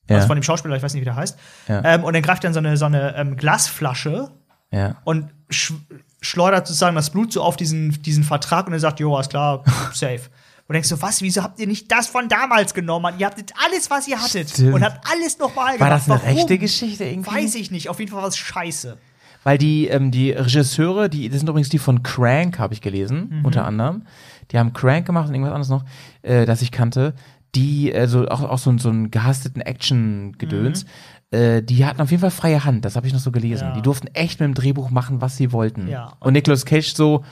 [0.09, 0.17] Ja.
[0.17, 1.37] Also von dem Schauspieler, ich weiß nicht, wie der heißt.
[1.67, 1.81] Ja.
[1.83, 4.29] Ähm, und dann greift dann so eine, so eine ähm, Glasflasche
[4.71, 4.97] Ja.
[5.03, 5.73] und sch
[6.21, 9.63] schleudert sozusagen das Blut so auf diesen, diesen Vertrag und er sagt, jo, ist klar,
[9.93, 10.21] safe.
[10.67, 13.13] Und denkst du, was, wieso habt ihr nicht das von damals genommen?
[13.19, 14.73] Ihr habtet alles, was ihr hattet Stimmt.
[14.73, 15.79] und habt alles nochmal gemacht.
[15.81, 16.35] War das eine Warum?
[16.37, 17.29] rechte Geschichte irgendwie?
[17.35, 17.87] Weiß ich nicht.
[17.89, 18.97] Auf jeden Fall war es scheiße.
[19.43, 23.29] Weil die, ähm, die Regisseure, die, das sind übrigens die von Crank, habe ich gelesen,
[23.41, 23.45] Mhm.
[23.45, 24.03] unter anderem.
[24.51, 25.85] Die haben Crank gemacht und irgendwas anderes noch,
[26.23, 27.13] äh, das ich kannte.
[27.53, 30.85] Die, also auch, auch so, ein- so einen gehasteten Action-Gedöns.
[31.31, 33.65] Äh, die hatten auf jeden Fall freie Hand, das habe ich noch so gelesen.
[33.67, 33.69] Mhm.
[33.69, 33.75] Ja.
[33.75, 35.87] Die durften echt mit dem Drehbuch machen, was sie wollten.
[35.87, 36.13] Ja.
[36.19, 37.23] Und Nicolas Cage so,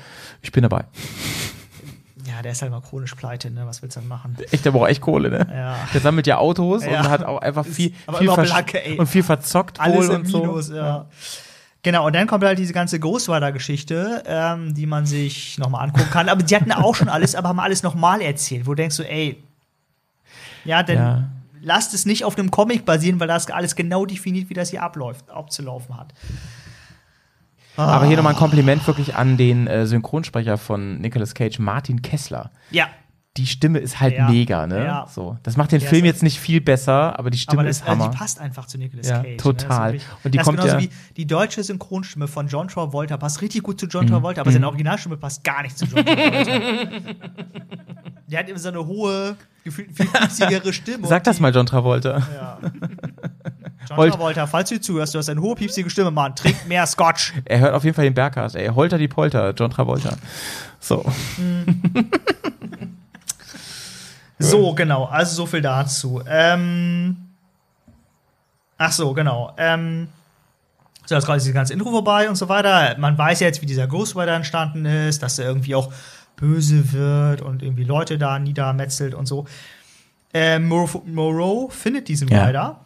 [0.43, 0.85] ich bin dabei.
[2.43, 3.65] Der ist halt mal chronisch pleite, ne?
[3.65, 4.37] Was willst du dann machen?
[4.51, 5.47] Echt, der braucht echt Kohle, ne?
[5.51, 5.77] Ja.
[5.93, 6.99] Der sammelt ja Autos Ja.
[7.01, 8.29] und hat auch einfach viel, aber viel,
[8.85, 8.97] ey.
[8.99, 10.39] und viel verzockt Alles wohl im und so.
[10.39, 11.05] Minus, ja.
[11.81, 16.09] Genau, und dann kommt halt diese ganze Ghost Rider-Geschichte, ähm, die man sich nochmal angucken
[16.11, 16.29] kann.
[16.29, 19.03] Aber die hatten auch schon alles, aber haben alles nochmal erzählt, wo du denkst so,
[19.03, 19.41] ey,
[20.65, 21.23] ja, dann Ja.
[21.61, 24.69] lasst es nicht auf einem Comic basieren, weil da ist alles genau definiert, wie das
[24.69, 26.13] hier abläuft, abzulaufen hat.
[27.75, 32.51] Aber hier nochmal ein Kompliment wirklich an den äh, Synchronsprecher von Nicolas Cage, Martin Kessler.
[32.71, 32.87] Ja,
[33.37, 34.29] Die Stimme ist halt Ja.
[34.29, 34.85] mega, ne?
[34.85, 35.07] Ja.
[35.11, 35.37] So.
[35.41, 37.87] Das macht den Der Film jetzt nicht viel besser, aber die Stimme aber das, ist
[37.87, 38.03] Hammer.
[38.03, 39.27] also die passt einfach zu Nicolas Ja, Cage.
[39.31, 39.37] ne?
[39.37, 39.95] total.
[39.95, 43.17] Ist wirklich- Und die das kommt genauso ja- wie die deutsche Synchronstimme von John Travolta
[43.17, 43.91] passt richtig gut zu Mhm.
[43.91, 46.51] John Travolta, aber seine Originalstimme passt gar nicht zu John Travolta.
[48.27, 51.07] Der hat immer so eine hohe, gefühlt viel piepsigere Stimme.
[51.07, 52.19] Sag das mal, John Travolta.
[52.19, 52.59] Ja.
[53.89, 56.35] John Holt- Travolta, falls du zuhörst, du hast eine hohe, piepsige Stimme, Mann.
[56.35, 57.33] Trink mehr Scotch.
[57.45, 58.67] Er hört auf jeden Fall den Bergcast, ey.
[58.67, 60.15] Holter die Polter, John Travolta.
[60.79, 61.03] So.
[64.39, 65.05] So, genau.
[65.05, 66.21] Also so viel dazu.
[66.27, 67.29] Ähm,
[68.77, 69.53] ach so, genau.
[69.57, 70.07] Ähm,
[71.05, 72.97] so, jetzt gerade ist dieses ganze Intro vorbei und so weiter.
[72.97, 75.91] Man weiß jetzt, wie dieser Ghost Rider entstanden ist, dass er irgendwie auch
[76.35, 79.45] böse wird und irgendwie Leute da niedermetzelt und so.
[80.33, 82.45] Ähm, Moreau, Moreau findet diesen Ja.
[82.45, 82.79] Rider.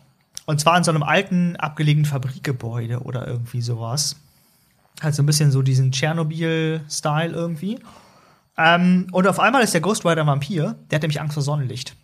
[0.45, 4.15] Und zwar in so einem alten, abgelegenen Fabrikgebäude oder irgendwie sowas.
[5.01, 7.79] Halt so ein bisschen so diesen Tschernobyl-Style irgendwie.
[8.57, 10.77] Ähm, und auf einmal ist der Ghost Rider ein Vampir.
[10.89, 11.95] Der hat nämlich Angst vor Sonnenlicht.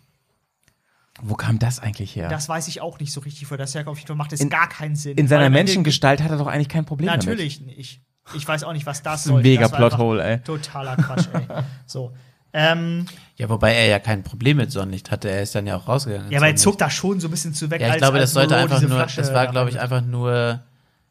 [1.22, 2.28] Wo kam das eigentlich her?
[2.28, 3.46] Das weiß ich auch nicht so richtig.
[3.46, 3.84] Für das Fall
[4.16, 5.16] macht es gar keinen Sinn.
[5.16, 8.00] In seiner Menschengestalt hat er doch eigentlich kein Problem Natürlich nicht.
[8.34, 10.38] Ich weiß auch nicht, was das ist ein mega Das Plothole, ey.
[10.40, 11.46] Totaler Quatsch, ey.
[11.86, 12.12] So.
[12.54, 13.04] Ähm,
[13.36, 15.28] Ja, wobei er ja kein Problem mit Sonnenlicht hatte.
[15.28, 16.30] Er ist dann ja auch rausgegangen.
[16.30, 17.80] ja, aber er zuckt da schon so ein bisschen zu weg.
[17.80, 20.00] Ja, ich als- glaube, als das sollte einfach nur, Flasche das war, glaube ich, einfach
[20.02, 20.62] nur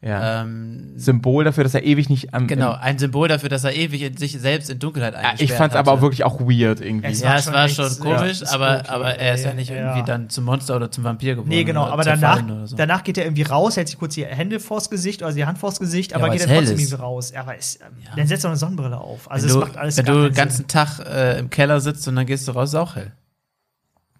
[0.06, 0.42] Ja.
[0.42, 2.46] ähm, Symbol dafür, dass er ewig nicht am.
[2.46, 5.52] genau ein Symbol dafür, dass er ewig in sich selbst in Dunkelheit Ja, eingesperrt ich
[5.56, 5.98] fand's aber hatte.
[5.98, 7.06] auch wirklich auch weird irgendwie.
[7.08, 9.76] Es Ja, es war schon komisch, aber, spooky, aber er ist ja nicht Ja.
[9.76, 11.48] irgendwie dann zum Monster oder zum Vampir geworden.
[11.48, 12.76] Nee, genau, aber danach, so.
[12.76, 15.56] danach geht er irgendwie raus, hält sich kurz die Hände vors Gesicht, also die Hand
[15.58, 17.32] vors Gesicht, aber weil geht es dann trotzdem irgendwie raus.
[17.34, 19.30] Ja, aber es, ähm, dann setzt er eine Sonnenbrille auf.
[19.30, 20.68] Also wenn es du, macht alles wenn gar du den ganzen Sinn.
[20.68, 23.12] Tag äh, im Keller sitzt und dann gehst du raus, ist auch hell.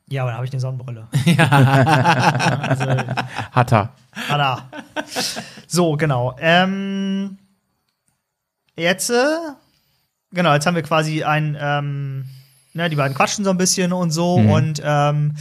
[0.08, 1.08] Ja, aber dann habe ich eine Sonnenbrille.
[3.52, 3.92] Hat er.
[4.28, 4.68] Tada.
[5.66, 6.36] So, genau.
[6.38, 7.38] Ähm,
[8.76, 9.14] jetzt, äh,
[10.32, 12.26] genau, jetzt haben wir quasi ein, ähm,
[12.74, 14.50] ne, die beiden quatschen so ein bisschen und so Mhm.
[14.50, 15.34] und ähm,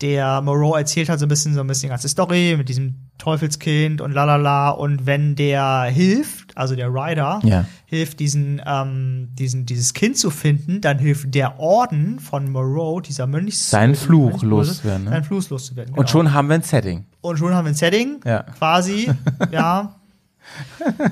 [0.00, 3.10] der Moreau erzählt halt so ein bisschen so ein bisschen die ganze Story mit diesem
[3.18, 7.64] Teufelskind und lalala und wenn der hilft, also der Ryder, Ja.
[7.86, 13.26] hilft diesen, ähm, diesen, dieses Kind zu finden, dann hilft der Orden von Moreau, dieser
[13.26, 15.10] Mönchs Seinen Fluch Mönchsbuse, loszuwerden, ne?
[15.10, 15.92] Seinen Fluch loszuwerden.
[15.94, 16.08] Und genau.
[16.08, 17.04] schon haben wir ein Setting.
[17.20, 18.20] Und schon haben wir ein Setting.
[18.24, 18.42] Ja.
[18.42, 19.10] Quasi.
[19.50, 19.94] ja.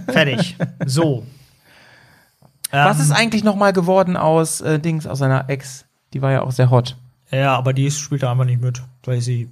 [0.09, 0.57] Fertig.
[0.85, 1.25] So.
[2.71, 5.85] Was Ähm, ist eigentlich nochmal geworden aus äh, Dings, aus seiner Ex?
[6.13, 6.97] Die war ja auch sehr hot.
[7.31, 9.51] Ja, aber die spielt da einfach nicht mit, weil sie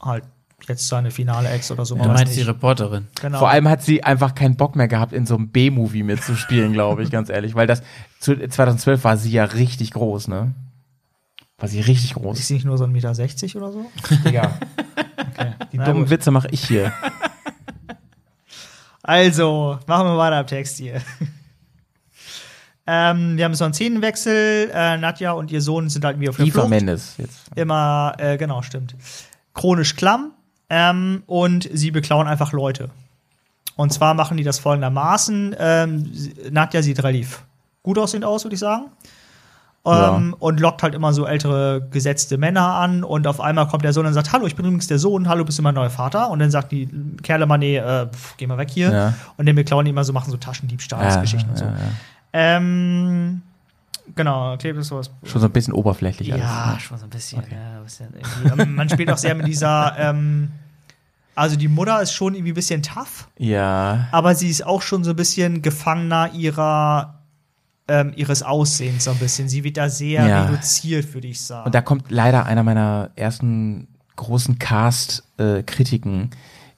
[0.00, 0.24] halt
[0.68, 1.94] jetzt seine finale Ex oder so.
[1.94, 2.48] Du man weiß meinst die nicht.
[2.48, 3.06] Reporterin.
[3.20, 3.38] Genau.
[3.38, 7.02] Vor allem hat sie einfach keinen Bock mehr gehabt, in so einem B-Movie mitzuspielen, glaube
[7.02, 7.54] ich, ganz ehrlich.
[7.54, 7.82] Weil das
[8.20, 10.54] zu, 2012 war sie ja richtig groß, ne?
[11.58, 12.46] War sie richtig ist groß.
[12.46, 13.86] sie nicht nur so 1,60 Meter oder so?
[14.24, 14.58] Digga.
[15.72, 16.10] Die Na dummen gut.
[16.10, 16.92] Witze mache ich hier.
[19.06, 20.94] Also, machen wir weiter am Text hier.
[22.86, 24.70] ähm, wir haben so einen Szenenwechsel.
[24.72, 26.70] Äh, Nadja und ihr Sohn sind halt irgendwie auf der Eva Flucht.
[26.70, 27.50] Mendes jetzt.
[27.54, 28.96] immer, äh, genau, stimmt,
[29.52, 30.32] chronisch klamm
[30.70, 32.90] ähm, und sie beklauen einfach Leute.
[33.76, 35.56] Und zwar machen die das folgendermaßen.
[35.58, 36.12] Ähm,
[36.50, 37.42] Nadja sieht relativ
[37.82, 38.84] gut aussehend aus, würde ich sagen.
[39.86, 43.92] Ähm, Und lockt halt immer so ältere gesetzte Männer an und auf einmal kommt der
[43.92, 46.30] Sohn und sagt, hallo, ich bin übrigens der Sohn, hallo, bist du mein neuer Vater?
[46.30, 46.88] Und dann sagt die
[47.22, 48.90] Kerle mal, nee, äh, pf, geh mal weg hier.
[48.90, 49.14] Ja.
[49.36, 51.64] Und dann beklauen die immer so, machen so Taschendiebstahlsgeschichten und so.
[51.66, 51.76] ja, ja.
[52.32, 53.42] Ähm,
[54.14, 55.10] genau, klebt es sowas.
[55.24, 56.74] Schon so ein bisschen oberflächlich Ja, alles.
[56.74, 56.80] ne?
[56.80, 57.42] schon so ein bisschen.
[57.50, 58.08] Ja, ein bisschen.
[58.60, 60.50] Ähm, man spielt auch sehr mit dieser, ähm,
[61.34, 64.08] also die Mutter ist schon irgendwie ein bisschen tough, Ja.
[64.12, 67.20] aber sie ist auch schon so ein bisschen Gefangener ihrer,
[67.88, 69.48] ähm, ihres Aussehens so ein bisschen.
[69.48, 70.44] Sie wird da sehr Ja.
[70.44, 71.66] reduziert, würde ich sagen.
[71.66, 74.58] Und da kommt leider einer meiner ersten großen
[75.38, 76.30] Cast-Kritiken,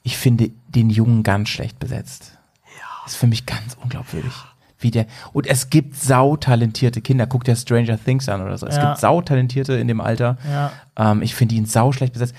[0.03, 2.31] ich finde den Jungen ganz schlecht besetzt.
[2.65, 2.81] Ja.
[3.03, 4.31] Das ist für mich ganz unglaubwürdig.
[4.79, 7.25] Wie der, und es gibt sautalentierte Kinder.
[7.27, 8.67] Guck dir Stranger Things an oder so.
[8.67, 8.89] Es Ja.
[8.89, 10.37] gibt sautalentierte in dem Alter.
[10.49, 10.71] Ja.
[10.97, 12.35] Ähm, ich finde ihn sau schlecht besetzt.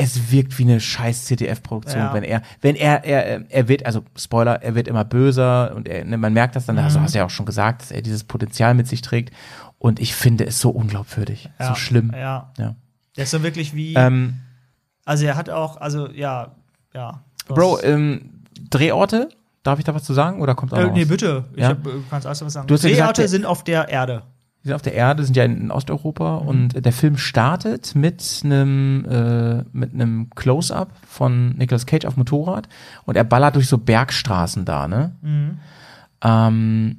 [0.00, 2.14] Es wirkt wie eine scheiß CDF-Produktion, Ja.
[2.14, 6.04] wenn er, wenn er, er, er wird, also Spoiler, er wird immer böser und er,
[6.04, 6.82] ne, man merkt das dann, Mhm.
[6.82, 9.32] also hast du ja auch schon gesagt, dass er dieses Potenzial mit sich trägt.
[9.78, 12.12] Und ich finde es so unglaubwürdig, so schlimm.
[12.14, 12.52] Ja.
[12.58, 12.74] Ja.
[13.16, 13.94] Der ist so wirklich wie.
[13.94, 14.34] Ähm,
[15.04, 16.54] also er hat auch, also ja,
[16.94, 17.22] ja.
[17.46, 19.28] Bro, ähm, Drehorte,
[19.68, 21.08] darf ich da was zu sagen oder kommt auch äh, noch nee, was?
[21.08, 21.44] bitte.
[21.54, 21.68] Ich Ja?
[21.68, 22.66] hab, du kannst alles was sagen.
[22.66, 24.22] Du hast ja gesagt, sind auf der Erde.
[24.64, 29.04] Die sind auf der Erde, sind ja in, Osteuropa und der Film startet mit einem
[29.04, 32.68] äh, mit einem Close-up von Nicolas Cage auf Motorrad
[33.04, 35.14] und er ballert durch so Bergstraßen da, ne?
[35.22, 35.58] Mhm.
[36.24, 36.96] Ähm,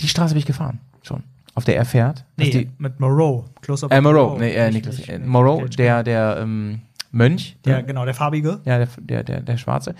[0.00, 1.22] die Straße bin ich gefahren, schon.
[1.54, 2.24] Auf der er fährt.
[2.36, 3.44] Nee, Also die, mit Moreau.
[3.60, 6.80] Close up äh, Moreau, nee, äh, Nicolas, äh, Moreau, der, der ähm,
[7.12, 7.56] Mönch.
[7.64, 7.84] Der, ne?
[7.84, 8.60] genau, der farbige.
[8.64, 9.94] Ja, der, der, der, der Schwarze.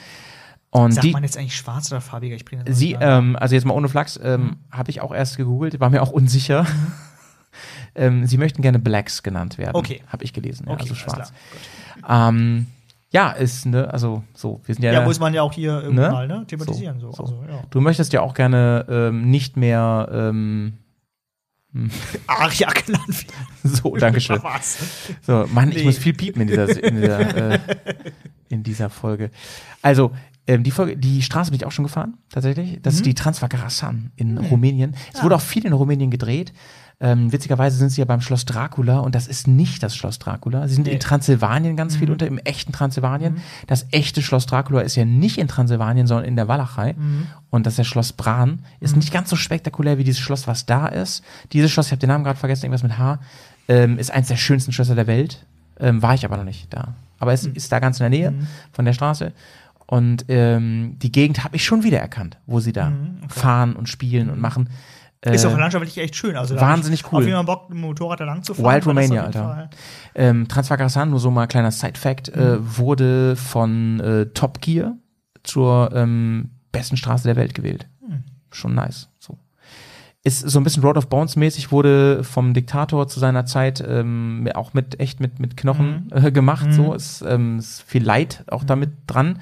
[0.75, 2.34] Und Sagt die, man jetzt eigentlich schwarz oder farbiger?
[2.34, 5.36] Ich bringe das Sie, ähm, also jetzt mal ohne Flachs, ähm, habe ich auch erst
[5.36, 6.67] gegoogelt, war mir auch unsicher.
[7.94, 9.76] ähm, sie möchten gerne Blacks genannt werden.
[9.76, 10.01] Okay.
[10.09, 11.33] Habe ich gelesen, ja, Okay, also schwarz.
[12.09, 12.68] Ähm,
[13.10, 14.92] ja, ist, ne, also so, wir sind ja.
[14.94, 16.10] Ja, muss man ja auch hier irgendwann Ne?
[16.12, 16.99] mal ne, thematisieren.
[17.01, 17.23] So, so.
[17.25, 17.62] Also, ja.
[17.68, 20.73] Du möchtest ja auch gerne ähm, nicht mehr ähm,
[22.26, 23.75] Aria genannt werden.
[23.76, 24.41] so, Dankeschön.
[25.20, 25.84] So, Mann, ich Nee.
[25.84, 27.59] muss viel piepen in dieser, in dieser, äh,
[28.49, 29.31] in dieser Folge.
[29.83, 30.12] Also,
[30.52, 32.78] ähm, die Folge, die Straße bin ich auch schon gefahren, tatsächlich.
[32.82, 32.97] Das Mhm.
[32.98, 34.94] ist die Transvagarasan in Rumänien.
[35.14, 36.52] Es wurde auch viel in Rumänien gedreht.
[37.00, 40.68] Ähm, witzigerweise sind sie ja beim Schloss Dracula und das ist nicht das Schloss Dracula.
[40.68, 40.90] Sie sind Nee.
[40.90, 40.94] Mhm.
[40.94, 43.39] in Transsilvanien ganz viel unter, im echten Transsilvanien.
[43.66, 46.92] Das echte Schloss Dracula ist ja nicht in Transsilvanien, sondern in der Walachei.
[46.92, 47.26] Mhm.
[47.50, 48.60] Und das ist der Schloss Bran.
[48.78, 51.24] Ist nicht ganz so spektakulär wie dieses Schloss, was da ist.
[51.52, 53.18] Dieses Schloss, ich habe den Namen gerade vergessen, irgendwas mit H,
[53.68, 55.44] ähm, ist eins der schönsten Schlösser der Welt.
[55.81, 56.94] Ähm, war ich aber noch nicht da.
[57.18, 58.32] Aber es ist da ganz in der Nähe
[58.72, 59.32] von der Straße.
[59.92, 62.94] Und ähm, die Gegend habe ich schon wieder erkannt, wo sie da
[63.28, 64.70] fahren und spielen und machen.
[65.20, 66.34] Ist Äh, auch landschaftlich echt schön.
[66.34, 67.18] Also, wahnsinnig cool.
[67.18, 68.72] Auf jeden Fall Bock, mit dem Motorrad da lang zu fahren.
[68.72, 69.68] Wild Romania, Alter.
[70.14, 74.96] Ähm, Transvagarasan, nur so mal kleiner Side-Fact, äh, wurde von äh, Top Gear
[75.42, 77.86] zur ähm, besten Straße der Welt gewählt.
[78.50, 79.10] Schon nice.
[80.25, 84.49] Ist so ein bisschen Road of Bones mäßig, wurde vom Diktator zu seiner Zeit ähm,
[84.55, 86.73] auch mit echt mit mit Knochen äh, gemacht.
[86.73, 89.41] So ist, ähm, ist viel Leid auch damit dran.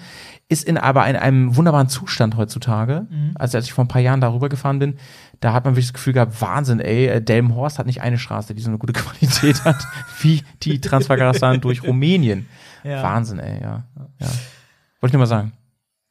[0.49, 3.07] Ist in aber in einem wunderbaren Zustand heutzutage.
[3.35, 4.97] Also als ich vor ein paar Jahren darüber gefahren bin,
[5.41, 8.55] da hat man wirklich das Gefühl gehabt, Wahnsinn, ey, äh, Delmenhorst hat nicht eine Straße,
[8.55, 9.87] die so eine gute Qualität hat,
[10.21, 12.47] wie die Transvagarasan durch Rumänien.
[12.85, 13.03] Ja.
[13.03, 13.85] Wahnsinn, ey, ja.
[14.19, 14.27] ja.
[15.01, 15.53] Wollte ich nur mal sagen.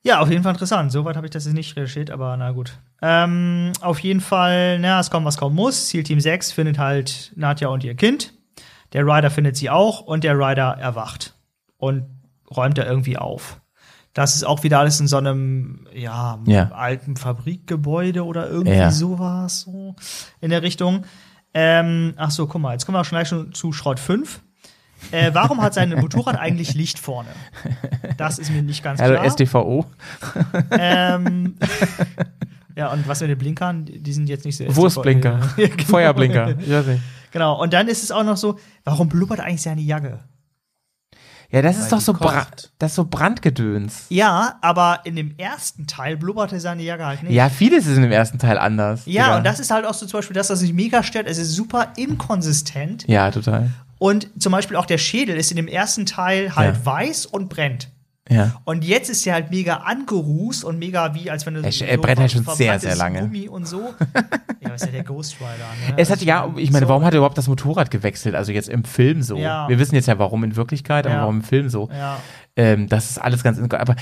[0.04, 0.92] Ja, auf jeden Fall interessant.
[0.92, 2.78] Soweit habe ich das jetzt nicht recherchiert, aber na gut.
[3.02, 5.88] Ähm, auf jeden Fall, na, es kommt, was kommen muss.
[5.88, 8.34] Zielteam 6 findet halt Nadja und ihr Kind.
[8.94, 11.36] Der Rider findet sie auch und der Rider erwacht
[11.78, 12.06] und
[12.56, 13.60] räumt da irgendwie auf.
[14.14, 16.72] Das ist auch wieder alles in so einem, ja, Ja.
[16.72, 18.92] alten Fabrikgebäude oder irgendwie Ja.
[18.92, 19.96] sowas, so
[20.42, 21.06] in der Richtung.
[21.54, 24.42] Ähm, ach so, guck mal, jetzt kommen wir auch schon gleich schon zu Schrott 5.
[25.12, 27.30] Äh, warum hat sein Motorrad eigentlich Licht vorne?
[28.18, 29.30] Das ist mir nicht ganz klar.
[29.30, 29.86] STVO.
[30.72, 31.56] Ähm,
[32.76, 34.76] ja, und was mit den Blinkern, die sind jetzt nicht so.
[34.76, 35.40] Wurstblinker.
[35.58, 35.84] Ja, genau.
[35.84, 36.56] Feuerblinker.
[37.32, 40.20] Genau, und dann ist es auch noch so, warum blubbert eigentlich seine Jacke?
[41.52, 42.48] Ja, das ist Weil doch die so, Bra
[42.78, 44.06] das ist so Brandgedöns.
[44.10, 47.34] Ja, aber in dem ersten Teil blubberte seine Jacke halt nicht.
[47.34, 49.02] Ja, vieles ist in dem ersten Teil anders.
[49.06, 49.38] Ja, Digga.
[49.38, 51.26] und das ist halt auch so zum Beispiel das, was mich mega stört.
[51.28, 53.08] Es ist super inkonsistent.
[53.08, 53.72] Ja, total.
[54.00, 56.86] Und zum Beispiel auch der Schädel ist in dem ersten Teil halt Ja.
[56.86, 57.90] weiß und brennt.
[58.32, 58.62] Ja.
[58.64, 61.84] Und jetzt ist er halt mega angerußt und mega wie, als wenn du Er sch-
[61.84, 63.22] er brennt halt schon sehr, sehr lange.
[63.22, 63.94] Gummi und so.
[64.62, 65.48] ja, ist ja der Ghost Rider.
[65.90, 65.96] Ne?
[65.98, 66.90] Es hat ja, ich meine, so.
[66.90, 68.36] warum hat er überhaupt das Motorrad gewechselt?
[68.36, 69.36] Also jetzt im Film so.
[69.36, 69.68] Ja.
[69.68, 71.22] Wir wissen jetzt ja, warum in Wirklichkeit, aber Ja.
[71.22, 71.90] warum im Film so.
[71.92, 72.20] Ja.
[72.56, 73.96] Ähm, das ist alles ganz, aber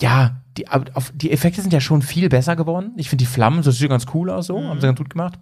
[0.00, 2.92] ja, die, auf, die Effekte sind ja schon viel besser geworden.
[2.96, 4.68] Ich finde die Flammen, das sieht ganz cool aus so, Mhm.
[4.68, 5.40] haben sie ganz gut gemacht.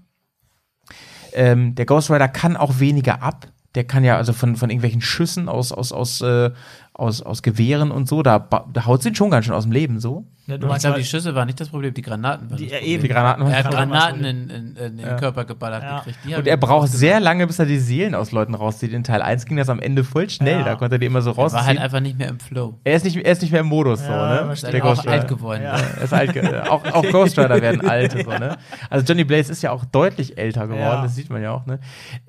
[1.34, 3.48] Ähm, der Ghost Rider kann auch weniger ab.
[3.74, 6.50] Der kann ja also von, von irgendwelchen Schüssen aus, aus, aus, äh,
[6.92, 9.98] aus, aus Gewehren und so, da, da haut ihn schon ganz schön aus dem Leben
[9.98, 10.24] so.
[10.46, 12.58] Ja, du Ich meinst glaube, halt- die Schüsse waren nicht das Problem, die Granaten waren
[12.58, 12.94] Die- das ja, Problem.
[12.94, 13.02] eben.
[13.02, 15.98] Die Granaten Er hat Granaten in, in, in den Körper geballert Ja.
[16.00, 16.18] gekriegt.
[16.26, 18.92] Die Und er braucht sehr lange, bis er die Seelen aus Leuten rauszieht.
[18.92, 20.64] In Teil 1 ging das am Ende voll schnell, Ja.
[20.64, 21.66] da konnte er die immer so Er war rausziehen.
[21.66, 22.78] halt einfach nicht mehr im Flow.
[22.84, 24.46] er, ist nicht, er ist nicht mehr im Modus, Ja, so, ne?
[24.48, 24.70] verstehe.
[24.72, 25.62] Der Der auch Ghost alt geworden.
[25.62, 25.76] Ja.
[25.78, 28.58] Er ist alt, ge- auch, auch Ghost Rider werden alt, so, ne?
[28.90, 31.02] Also Johnny Blaze ist ja auch deutlich älter geworden, Ja.
[31.02, 31.78] das sieht man ja auch, ne?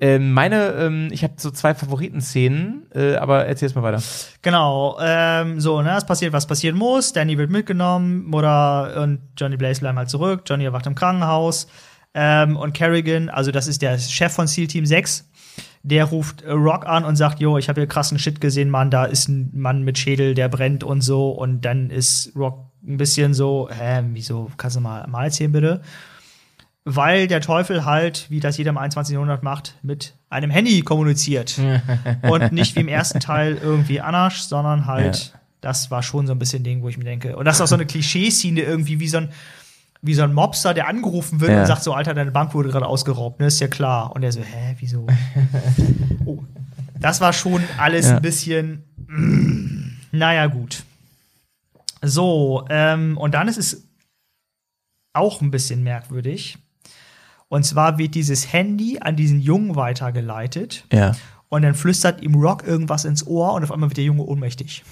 [0.00, 4.02] Ähm, meine, ähm, ich habe so zwei Favoritenszenen, äh, aber erzähl's mal weiter.
[4.42, 7.12] Genau, ähm, so, ne, es passiert, was passieren muss.
[7.12, 10.42] Danny wird mitgenommen, Mutter und Johnny Blaze bleiben halt zurück.
[10.46, 11.66] Johnny erwacht im Krankenhaus.
[12.18, 15.28] Ähm, und Kerrigan, also das ist der Chef von SEAL Team 6,
[15.82, 19.04] Der ruft Rock an und sagt, jo, ich habe hier krassen Shit gesehen, Mann, da
[19.04, 21.30] ist ein Mann mit Schädel, der brennt und so.
[21.30, 25.82] Und dann ist Rock ein bisschen so, hä, wieso, kannst du mal, mal erzählen bitte?
[26.84, 29.12] Weil der Teufel halt, wie das jeder im 21.
[29.12, 31.60] Jahrhundert macht, mit einem Handy kommuniziert.
[32.22, 35.34] und nicht wie im ersten Teil irgendwie Anasch, sondern halt,
[35.66, 37.36] das war schon so ein bisschen Ding, wo ich mir denke.
[37.36, 39.30] Und das ist auch so eine Klischeeszene irgendwie, wie so ein,
[40.00, 41.60] wie so ein Mobster, der angerufen wird Ja.
[41.62, 44.14] und sagt so, Alter, deine Bank wurde gerade ausgeraubt, ne, ist ja klar.
[44.14, 45.08] Und er so, hä, wieso?
[46.24, 46.44] oh.
[47.00, 48.16] Das war schon alles Ja.
[48.16, 50.84] ein bisschen, mm, naja, gut.
[52.00, 53.82] So, ähm, und dann ist es
[55.14, 56.58] auch ein bisschen merkwürdig.
[57.48, 60.84] Und zwar wird dieses Handy an diesen Jungen weitergeleitet.
[60.92, 61.16] Ja.
[61.48, 64.84] Und dann flüstert ihm Rock irgendwas ins Ohr und auf einmal wird der Junge ohnmächtig.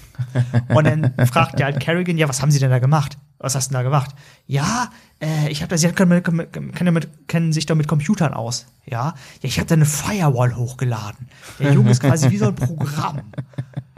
[0.69, 3.17] Und dann fragt der halt Kerrigan, ja, was haben sie denn da gemacht?
[3.39, 4.15] Was hast du denn da gemacht?
[4.47, 4.89] Ja,
[5.21, 8.67] äh, ich habe das, sie mit, können, damit, kennen sich doch mit Computern aus.
[8.85, 11.27] Ja, ja ich habe da eine Firewall hochgeladen.
[11.59, 13.21] Der Junge ist quasi wie so ein Programm.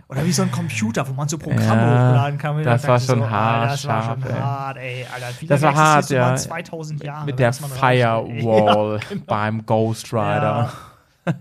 [0.09, 2.63] Oder wie so ein Computer, wo man so Programme Ja, hochladen kann.
[2.63, 4.39] Das war schon so, hart, Alter, Das war schon ey.
[4.39, 5.05] hart, ey.
[5.13, 6.35] Alter, wie Das war hart, ja.
[6.35, 7.25] 2000 Jahre.
[7.25, 7.59] Mit der das.
[7.59, 9.23] Firewall Ja, genau.
[9.25, 10.71] beim Ghost Rider,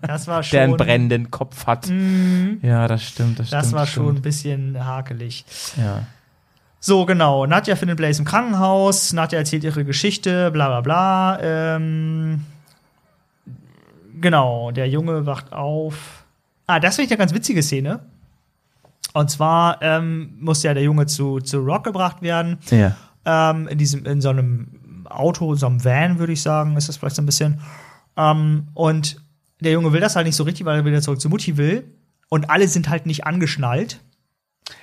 [0.02, 0.56] Das war schon.
[0.56, 1.88] der einen brennenden Kopf hat.
[2.62, 3.72] Ja, das stimmt, das, Das stimmt.
[3.74, 4.22] war das schon ein stimmt.
[4.22, 5.44] bisschen hakelig.
[5.76, 6.02] Ja.
[6.80, 7.46] So, genau.
[7.46, 9.12] Nadja findet Blaze im Krankenhaus.
[9.12, 11.38] Nadja erzählt ihre Geschichte, bla bla bla.
[11.40, 12.44] Ähm,
[14.20, 16.24] genau, der Junge wacht auf.
[16.66, 18.00] Ah, das finde ich eine ganz witzige Szene.
[19.12, 22.58] Und zwar ähm, muss ja der Junge zu, zu Rock gebracht werden.
[22.70, 22.96] Ja.
[23.24, 24.68] Ähm, in diesem, in so einem
[25.08, 27.60] Auto, so einem Van, würde ich sagen, ist das vielleicht so ein bisschen.
[28.16, 29.16] Ähm, und
[29.60, 31.84] der Junge will das halt nicht so richtig, weil er wieder zurück zu Mutti will.
[32.28, 34.00] Und alle sind halt nicht angeschnallt.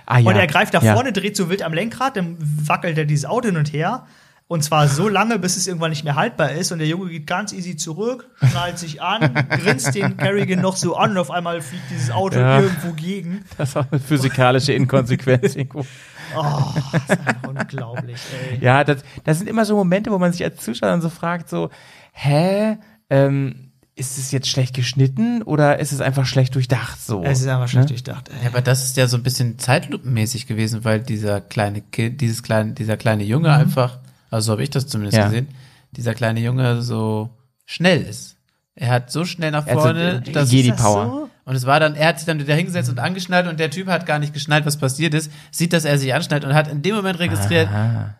[0.06, 0.30] Ah, ja.
[0.30, 0.93] Und er greift nach ja.
[0.93, 4.06] vorne, dreht so wild am Lenkrad, dann wackelt er dieses Auto hin und her.
[4.48, 6.72] Und zwar so lange, bis es irgendwann nicht mehr haltbar ist.
[6.72, 10.95] Und der Junge geht ganz easy zurück, schnallt sich an, grinst den Kerrigan noch so
[10.95, 12.60] an und auf einmal fliegt dieses Auto Ja.
[12.60, 13.45] irgendwo gegen.
[13.58, 15.85] Das war eine physikalische Inkonsequenz irgendwo.
[16.35, 18.19] Oh, das ist einfach unglaublich,
[18.52, 18.60] ey.
[18.60, 21.50] Ja, das, das sind immer so Momente, wo man sich als Zuschauer dann so fragt,
[21.50, 21.69] so,
[22.11, 22.77] hä,
[23.10, 27.22] ähm, ist es jetzt schlecht geschnitten oder ist es einfach schlecht durchdacht so?
[27.23, 27.95] Es ist einfach schlecht Ne?
[27.95, 28.41] durchdacht, ey.
[28.43, 32.41] Ja, aber das ist ja so ein bisschen zeitlupenmäßig gewesen, weil dieser kleine Kind, dieses
[32.41, 33.55] kleine, dieser kleine Junge Mhm.
[33.55, 33.99] einfach,
[34.31, 35.25] also so habe ich das zumindest Ja.
[35.25, 35.47] gesehen,
[35.91, 37.30] dieser kleine Junge so
[37.65, 38.35] schnell ist.
[38.75, 41.05] Er hat so schnell nach Also, vorne, äh, dass Jedi das Power.
[41.05, 41.30] so?
[41.45, 43.88] und es war dann, er hat sich dann wieder hingesetzt und angeschnallt und der Typ
[43.88, 46.81] hat gar nicht geschnallt, was passiert ist, sieht, dass er sich anschnallt und hat in
[46.81, 47.69] dem Moment registriert,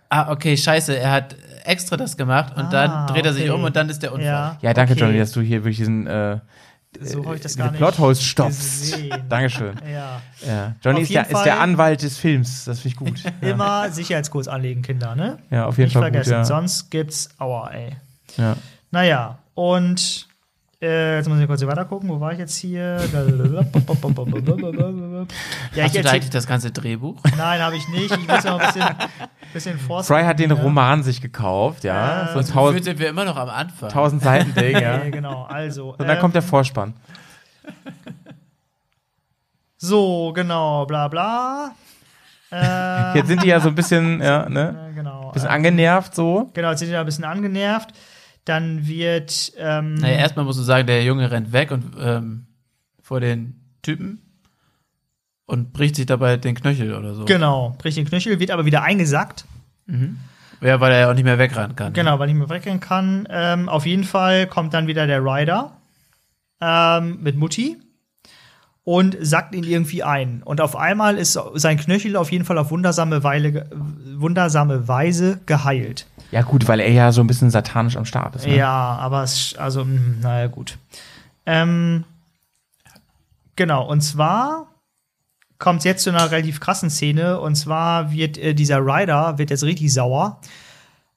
[0.10, 1.36] ah, okay, scheiße, er hat
[1.66, 3.52] extra das gemacht und Ah, dann dreht er sich okay.
[3.52, 4.26] um und dann ist der Unfall.
[4.28, 5.02] Ja, Ja, danke okay.
[5.02, 6.40] Johnny, dass du hier wirklich diesen äh,
[7.02, 8.60] So habe ich das diese gar nicht Plotholes stoppst.
[8.92, 9.14] gesehen.
[9.30, 9.74] Dankeschön.
[9.92, 10.22] Ja.
[10.48, 10.76] Ja.
[10.84, 13.24] Johnny ist der, ist der Anwalt des Films, das finde ich gut.
[13.42, 15.40] Ja, Immer Sicherheitskurs anlegen, Kinder, ne?
[15.50, 16.46] ja auf jeden Nicht Fall gut, vergessen, ja.
[16.46, 17.96] sonst gibt's Aua, ey.
[18.38, 18.56] ja.
[18.92, 20.28] Naja, und
[20.84, 22.10] äh, jetzt muss ich kurz hier weiter gucken.
[22.10, 22.98] Wo war ich jetzt hier?
[25.76, 27.22] ja, Hast ich du da das ganze Drehbuch?
[27.38, 28.12] Nein, habe ich nicht.
[28.12, 28.86] Ich muss noch ein bisschen,
[29.54, 30.14] bisschen forsten.
[30.14, 30.56] Fry hat den Ja.
[30.58, 32.32] Roman sich gekauft, ja.
[32.36, 33.90] Äh, so tausend, sind wir immer noch am Anfang.
[33.90, 34.98] tausend Seiten Ding, ja.
[35.10, 35.92] Genau, also.
[35.92, 36.94] Und dann ähm, kommt der Vorspann.
[39.78, 41.72] So, genau, bla bla.
[42.52, 44.90] Äh, Jetzt sind die ja so ein bisschen, ja, ne?
[44.92, 45.32] äh, genau.
[45.32, 46.50] Bisschen äh, angenervt so.
[46.54, 47.90] genau, jetzt sind die da ein bisschen angenervt.
[48.46, 49.54] Dann wird.
[49.58, 52.46] Ähm, Naja, erstmal musst du sagen, der Junge rennt weg und ähm,
[53.02, 54.22] vor den Typen
[55.46, 57.26] und bricht sich dabei den Knöchel oder so.
[57.26, 59.46] Genau, bricht den Knöchel, wird aber wieder eingesackt.
[60.62, 61.94] Ja, weil er ja auch nicht mehr wegrennen kann.
[61.94, 63.28] Genau, weil ich mir wegrennen kann.
[63.30, 65.76] Ähm, auf jeden Fall kommt dann wieder der Rider
[66.62, 67.78] ähm, mit Mutti
[68.86, 70.42] und sackt ihn irgendwie ein.
[70.44, 73.70] Und auf einmal ist sein Knöchel auf jeden Fall auf wundersame, Weile,
[74.16, 76.08] wundersame Weise geheilt.
[76.34, 78.48] Ja, gut, weil er ja so ein bisschen satanisch am Start ist.
[78.48, 78.56] Ne?
[78.58, 80.80] Ja, aber es, also, mh, naja, gut.
[81.46, 82.06] Ähm,
[83.56, 84.66] genau, und zwar
[85.60, 89.64] kommt jetzt zu einer relativ krassen Szene, und zwar wird äh, dieser Rider, wird jetzt
[89.64, 90.42] richtig sauer,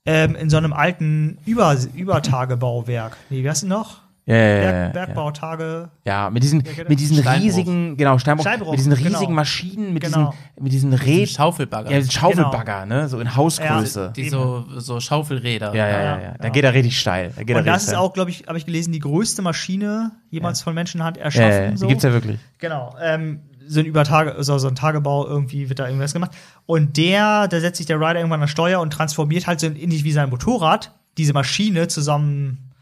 [0.04, 3.16] ähm, in so einem alten Über Übertagebauwerk.
[3.30, 4.02] Nee, wie heißt denn noch?
[4.28, 4.92] Ja, ja, ja, Berg.
[4.92, 5.88] Bergbautage.
[6.04, 6.88] Ja, mit diesen, genau.
[6.88, 7.44] mit diesen Steinbruch.
[7.44, 9.30] riesigen, genau, Steinbruch, Steinbruch, mit diesen riesigen genau.
[9.30, 10.30] Maschinen, mit Genau.
[10.32, 11.90] diesen, mit diesen Ein Räd, Schaufelbagger.
[11.92, 14.12] ja, diesen Schaufelbagger, ne, so in Hausgröße.
[14.16, 15.72] die so, so Schaufelräder.
[15.74, 16.34] Ja, ja, ja, ja.
[16.40, 17.32] Da geht er richtig steil.
[17.36, 18.00] Da geht er Und das ist steil.
[18.00, 21.48] auch, glaube ich, habe ich gelesen, die größte Maschine jemals von Menschenhand erschaffen.
[21.50, 21.76] ja, ja.
[21.76, 21.86] so.
[21.86, 22.40] Die gibt's ja wirklich.
[22.58, 22.96] Genau.
[23.00, 26.32] Ähm, so ein Übertage, so, so ein Tagebau, irgendwie wird da irgendwas gemacht.
[26.66, 30.02] Und der, da setzt sich der Rider irgendwann an Steuer und transformiert halt so ähnlich
[30.04, 32.72] wie sein Motorrad diese Maschine zusammen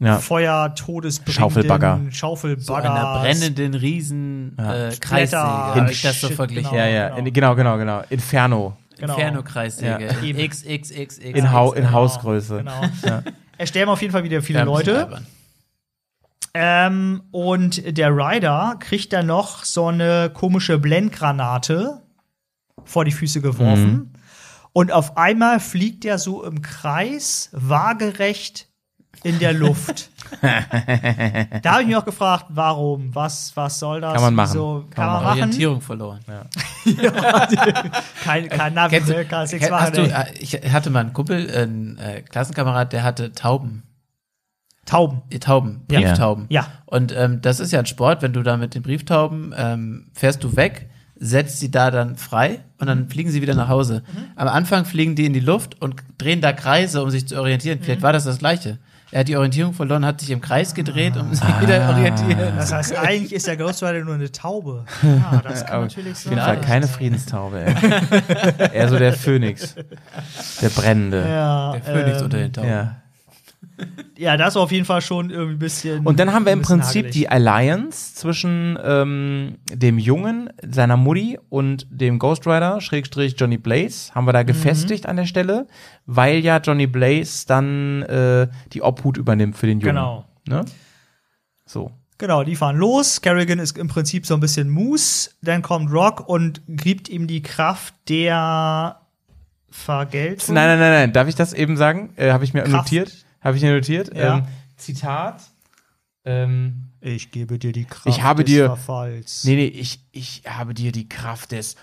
[0.00, 0.18] Ja.
[0.18, 2.00] Feuer, Todesbringenden Schaufelbagger.
[2.10, 2.62] Schaufelbagger.
[2.62, 4.96] So einer brennenden riesen äh, Kreissäge.
[4.96, 6.70] Splitter, Habe ich das so Shit, verglichen.
[6.70, 6.82] genau.
[6.82, 8.02] Ja, ja, in, genau, genau, genau.
[8.08, 8.76] Inferno.
[8.96, 9.14] Genau.
[9.14, 10.06] Inferno-Kreissäge.
[10.06, 10.18] Ja.
[10.20, 11.18] In XXXX.
[11.18, 12.58] In, Hau in Hausgröße.
[12.58, 12.82] Genau.
[13.60, 15.20] Es sterben auf jeden Fall wieder viele Leute.
[16.54, 22.02] Ähm, und der Rider kriegt dann noch so eine komische Blendgranate
[22.84, 23.90] vor die Füße geworfen.
[23.90, 24.12] Mhm.
[24.72, 28.67] Und auf einmal fliegt er so im Kreis waagerecht
[29.24, 30.10] in der Luft.
[30.42, 33.14] da habe ich mich auch gefragt, warum?
[33.14, 34.12] Was, was soll das?
[34.14, 34.50] Kann man machen.
[34.54, 35.38] Wieso, Kann kann, man machen?
[35.40, 36.20] Orientierung verloren.
[38.24, 39.24] Kein, kein Navi, Kennst du- ne?
[39.24, 39.94] kannst nichts machen.
[39.94, 40.10] du, ey.
[40.10, 43.82] äh, ich hatte mal einen Kumpel, einen äh, Klassenkamerad, der hatte Tauben.
[44.86, 45.22] Tauben.
[45.40, 46.00] Tauben, Ja.
[46.00, 46.46] Brieftauben.
[46.48, 46.66] Ja.
[46.86, 50.42] Und ähm, das ist ja ein Sport, wenn du da mit den Brieftauben ähm, fährst
[50.44, 54.02] du weg, setzt sie da dann frei und dann fliegen sie wieder nach Hause.
[54.36, 57.80] Am Anfang fliegen die in die Luft und drehen da Kreise, um sich zu orientieren.
[57.82, 58.78] Vielleicht war das das Gleiche.
[59.10, 62.56] Er hat die Orientierung verloren, hat sich im Kreis gedreht, um sich wieder orientieren.
[62.56, 64.84] Das heißt, eigentlich ist der Ghost Rider nur eine Taube.
[65.02, 66.44] Ja, das kann Aber natürlich auf jeden sein.
[66.44, 67.58] Fall keine Friedenstaube.
[68.72, 69.74] Eher so der Phönix.
[70.60, 71.26] Der Brennende.
[71.26, 72.68] Ja, Der Phönix ähm, unter den Tauben.
[72.68, 72.96] Ja.
[74.18, 76.04] Ja, das war auf jeden Fall schon irgendwie ein bisschen.
[76.04, 77.12] Und dann haben wir im Prinzip hagelig.
[77.14, 84.12] die Alliance zwischen ähm, dem Jungen, seiner Mutti und dem Ghost Rider, Schrägstrich Johnny Blaze,
[84.14, 84.34] haben wir Mhm.
[84.34, 85.68] da gefestigt an der Stelle,
[86.06, 89.94] weil ja Johnny Blaze dann äh, die Obhut übernimmt für den Jungen.
[89.94, 90.24] Genau.
[90.48, 90.64] Ne?
[91.64, 91.92] So.
[92.18, 93.20] Genau, die fahren los.
[93.20, 95.30] Kerrigan ist im Prinzip so ein bisschen Moose.
[95.42, 99.00] Dann kommt Rock und gibt ihm die Kraft der
[99.70, 100.54] Vergeltung.
[100.56, 101.12] Nein, nein, nein, nein.
[101.12, 102.10] Darf ich das eben sagen?
[102.16, 102.72] Äh, Habe ich mir Kraft.
[102.72, 103.12] notiert.
[103.48, 104.14] Habe ich mir notiert.
[104.14, 104.38] Ja.
[104.38, 104.44] Ähm,
[104.76, 105.40] Zitat.
[106.26, 109.44] Ähm, Ich gebe dir die Kraft Ich habe des dir- Verfalls.
[109.44, 111.76] Nee, nee, ich, ich habe dir die Kraft des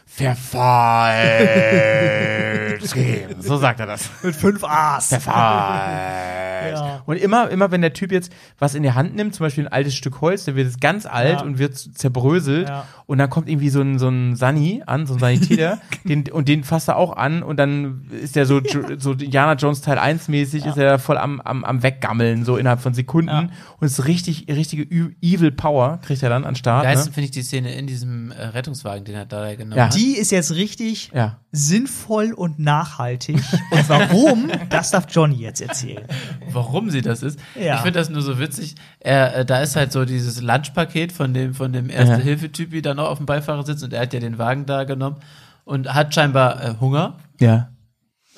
[1.56, 3.42] Verfalls gegeben.
[3.42, 4.10] So sagt er das.
[4.24, 5.08] Mit fünf A's.
[5.10, 6.80] Verfalls.
[6.80, 7.02] Ja.
[7.06, 9.72] Und immer, immer, wenn der Typ jetzt was in die Hand nimmt, zum Beispiel ein
[9.72, 11.46] altes Stück Holz, der wird jetzt ganz alt Ja.
[11.46, 12.68] und wird zerbröselt.
[12.70, 12.86] Ja.
[13.06, 16.48] Und dann kommt irgendwie so ein, so ein Sunny an, so ein Sanitäter, den, und
[16.48, 18.60] den fasst er auch an und dann ist der so,
[18.98, 22.82] so Indiana Jones Teil 1 mäßig, ist er voll am, am, am Weggammeln, so innerhalb
[22.82, 23.52] von Sekunden.
[23.80, 26.84] Und ist richtig, richtige Ü- Evil Power kriegt er dann an Start.
[26.84, 27.14] Geilsten Ne?
[27.14, 29.78] finde ich die Szene in diesem äh, Rettungswagen, den hat da genommen.
[29.78, 29.86] Ja.
[29.86, 29.96] hat.
[29.96, 31.40] Die ist jetzt richtig Ja.
[31.52, 33.36] sinnvoll und nachhaltig.
[33.72, 36.06] Und warum, das darf Johnny jetzt erzählen.
[36.52, 37.40] warum sie das ist.
[37.60, 37.76] Ja.
[37.76, 38.76] Ich finde das nur so witzig.
[39.00, 43.10] Er, äh, da ist halt so dieses Lunchpaket von dem, von dem Erste-Hilfe-Typi dann auch
[43.10, 45.18] auf dem Beifahrersitz und er hat ja den Wagen da genommen
[45.64, 47.18] und hat scheinbar äh, Hunger.
[47.40, 47.70] Ja.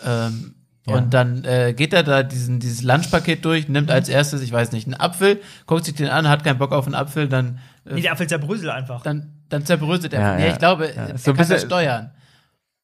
[0.06, 0.54] Ähm,
[0.88, 0.96] Ja.
[0.96, 4.72] Und dann äh, geht er da diesen, dieses Lunchpaket durch, nimmt als erstes, ich weiß
[4.72, 7.96] nicht, einen Apfel, guckt sich den an, hat keinen Bock auf einen Apfel, dann, äh,
[7.96, 9.02] Nee, der Apfel zerbröselt einfach.
[9.04, 10.22] dann, dann zerbröselt er.
[10.22, 10.52] Ja, nee, ja.
[10.54, 12.12] ich glaube, Ja, er ist so kann ein das bisschen- steuern.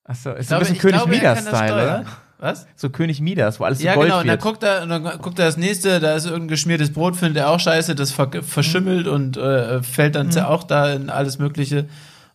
[0.06, 2.06] Achso, ist Ich so ein bisschen König Midas-Style, oder?
[2.40, 2.68] Was?
[2.76, 4.42] So König Midas, wo alles so Ja, Gold genau, und dann wird.
[4.42, 7.50] guckt er, und dann guckt er das nächste, da ist irgendein geschmiertes Brot, findet er
[7.52, 11.86] auch scheiße, das ver verschimmelt und äh, fällt dann auch da in alles Mögliche.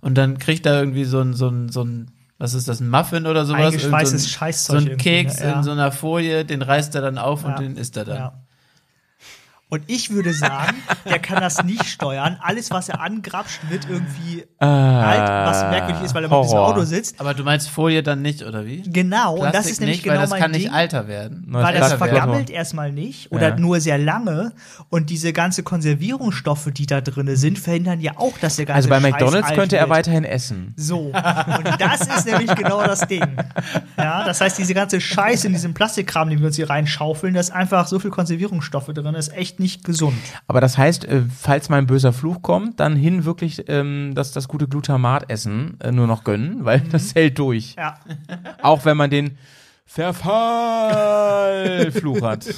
[0.00, 2.88] Und dann kriegt er irgendwie so ein, so ein, so ein, was ist das, ein
[2.88, 3.66] Muffin oder sowas?
[3.66, 5.46] Eingeschweißtes so ein, Scheißzeug So ein Keks ne?
[5.46, 5.56] Ja.
[5.56, 8.16] in so einer Folie, den reißt er dann auf und den isst er dann.
[8.16, 8.47] Ja.
[9.70, 12.38] Und ich würde sagen, der kann das nicht steuern.
[12.40, 16.60] Alles, was er angrapscht, wird irgendwie halt, was merkwürdig ist, weil er mit diesem Ah,
[16.60, 16.74] Horror.
[16.74, 17.20] Auto sitzt.
[17.20, 18.82] Aber du meinst Folie dann nicht, oder wie?
[18.82, 20.62] Genau, und das Plastik ist nämlich nicht, genau weil das mein kann Ding.
[20.62, 21.44] nicht alter werden.
[21.48, 21.98] Neues weil das Plastik.
[22.08, 23.56] vergammelt erstmal nicht oder Ja.
[23.56, 24.52] nur sehr lange
[24.88, 28.88] und diese ganze Konservierungsstoffe, die da drin sind, verhindern ja auch, dass der ganze Also
[28.88, 30.72] bei Scheiß McDonalds könnte er weiterhin essen.
[30.76, 30.98] So.
[31.08, 31.14] Und
[31.78, 33.36] das ist nämlich genau das Ding.
[33.98, 37.40] Ja, das heißt, diese ganze Scheiße in diesem Plastikkram, den wir uns hier reinschaufeln, da
[37.40, 40.16] ist einfach so viel Konservierungsstoffe drin, ist echt nicht gesund.
[40.46, 44.32] Aber das heißt, äh, falls mal ein böser Fluch kommt, dann hin wirklich ähm, das,
[44.32, 47.74] das gute Glutamat essen, äh, nur noch gönnen, weil das hält durch.
[47.76, 47.98] Ja.
[48.62, 49.38] Auch wenn man den
[49.86, 52.46] Verfall-Fluch hat.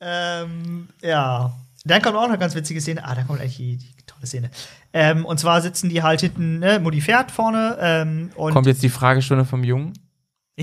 [0.00, 1.52] Ähm, ja.
[1.84, 3.04] Dann kommt auch noch eine ganz witzige Szene.
[3.04, 4.50] Ah, da kommt eigentlich die, die tolle Szene.
[4.92, 8.82] Ähm, und zwar sitzen die halt hinten, ne, Mutti fährt vorne ähm, und Kommt jetzt
[8.82, 9.92] die Fragestunde vom Jungen?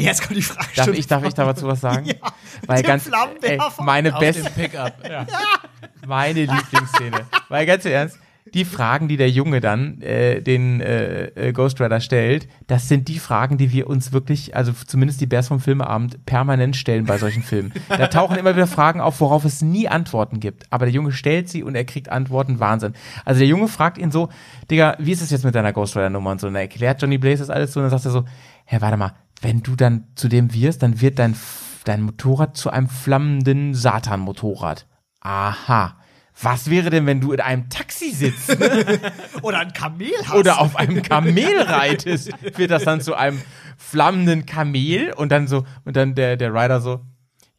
[0.01, 0.69] Jetzt kommt die Frage.
[0.75, 2.05] Darf ich, darf ich da dazu was sagen?
[2.13, 2.29] Ja,
[2.67, 3.09] Weil ganz,
[3.41, 4.93] ey, meine beste, Pickup.
[6.07, 7.25] meine Lieblingsszene.
[7.49, 8.19] Weil ganz im Ernst,
[8.53, 13.07] die Fragen, die der Junge dann äh, den äh, äh, Ghost Rider stellt, das sind
[13.07, 17.17] die Fragen, die wir uns wirklich, also zumindest die Bears vom Filmeabend, permanent stellen bei
[17.17, 17.73] solchen Filmen.
[17.89, 20.65] Da tauchen immer wieder Fragen auf, worauf es nie Antworten gibt.
[20.71, 22.93] Aber der Junge stellt sie und er kriegt Antworten, Wahnsinn.
[23.25, 24.29] Also der Junge fragt ihn so,
[24.69, 26.47] Digga, wie ist es jetzt mit deiner Ghost Rider Nummer und so?
[26.47, 28.25] Und er erklärt Johnny Blaze das alles so und dann sagt er so,
[28.65, 29.13] hä, warte mal,
[29.43, 31.35] wenn du dann zu dem wirst, dann wird dein,
[31.83, 34.87] dein Motorrad zu einem flammenden Satan-Motorrad.
[35.19, 35.97] Aha.
[36.41, 38.49] Was wäre denn, wenn du in einem Taxi sitzt
[39.43, 40.33] Oder ein Kamel hast.
[40.33, 42.31] oder auf einem Kamel reitest?
[42.57, 43.39] Wird das dann zu einem
[43.77, 47.01] flammenden Kamel und dann so und dann der der Rider so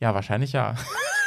[0.01, 0.75] ja, wahrscheinlich ja.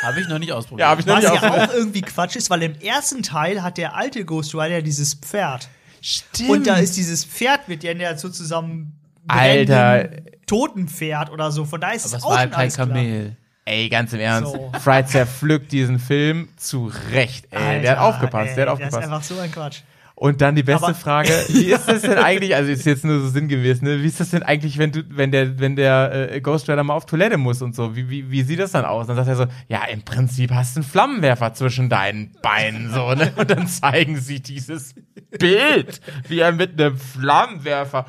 [0.03, 0.85] Habe ich noch nicht ausprobiert.
[0.85, 3.63] Ja, habe ich noch Was nicht ja auch irgendwie Quatsch ist, weil im ersten Teil
[3.63, 5.69] hat der alte Ghost Rider dieses Pferd.
[6.01, 6.49] Stimmt.
[6.49, 10.09] Und da ist dieses Pferd, wird ja in der so zusammen Alter.
[10.47, 11.65] Totenpferd oder so.
[11.65, 12.71] Von daher ist Aber es auch war halt kein.
[12.71, 13.35] Kamel.
[13.65, 14.71] ey, ganz im Ernst, So.
[14.81, 17.81] Fry zerpflückt diesen Film zu Recht, ey.
[17.81, 19.03] der hat Alter, aufgepasst, ey, der hat Das ist aufgepasst.
[19.13, 19.81] einfach so ein Quatsch.
[20.19, 23.19] Und dann die beste Aber- Frage, wie ist das denn eigentlich, also ist jetzt nur
[23.19, 24.01] so sinngemäß, ne?
[24.01, 26.95] Wie ist das denn eigentlich, wenn du, wenn der, wenn der äh, Ghost Rider mal
[26.95, 27.95] auf Toilette muss und so?
[27.95, 29.05] Wie, wie, wie sieht das dann aus?
[29.05, 33.13] Dann sagt er so, ja, im Prinzip hast du einen Flammenwerfer zwischen deinen Beinen, so,
[33.13, 33.31] ne?
[33.35, 34.95] Und dann zeigen sie dieses
[35.37, 38.07] Bild, wie er mit einem Flammenwerfer.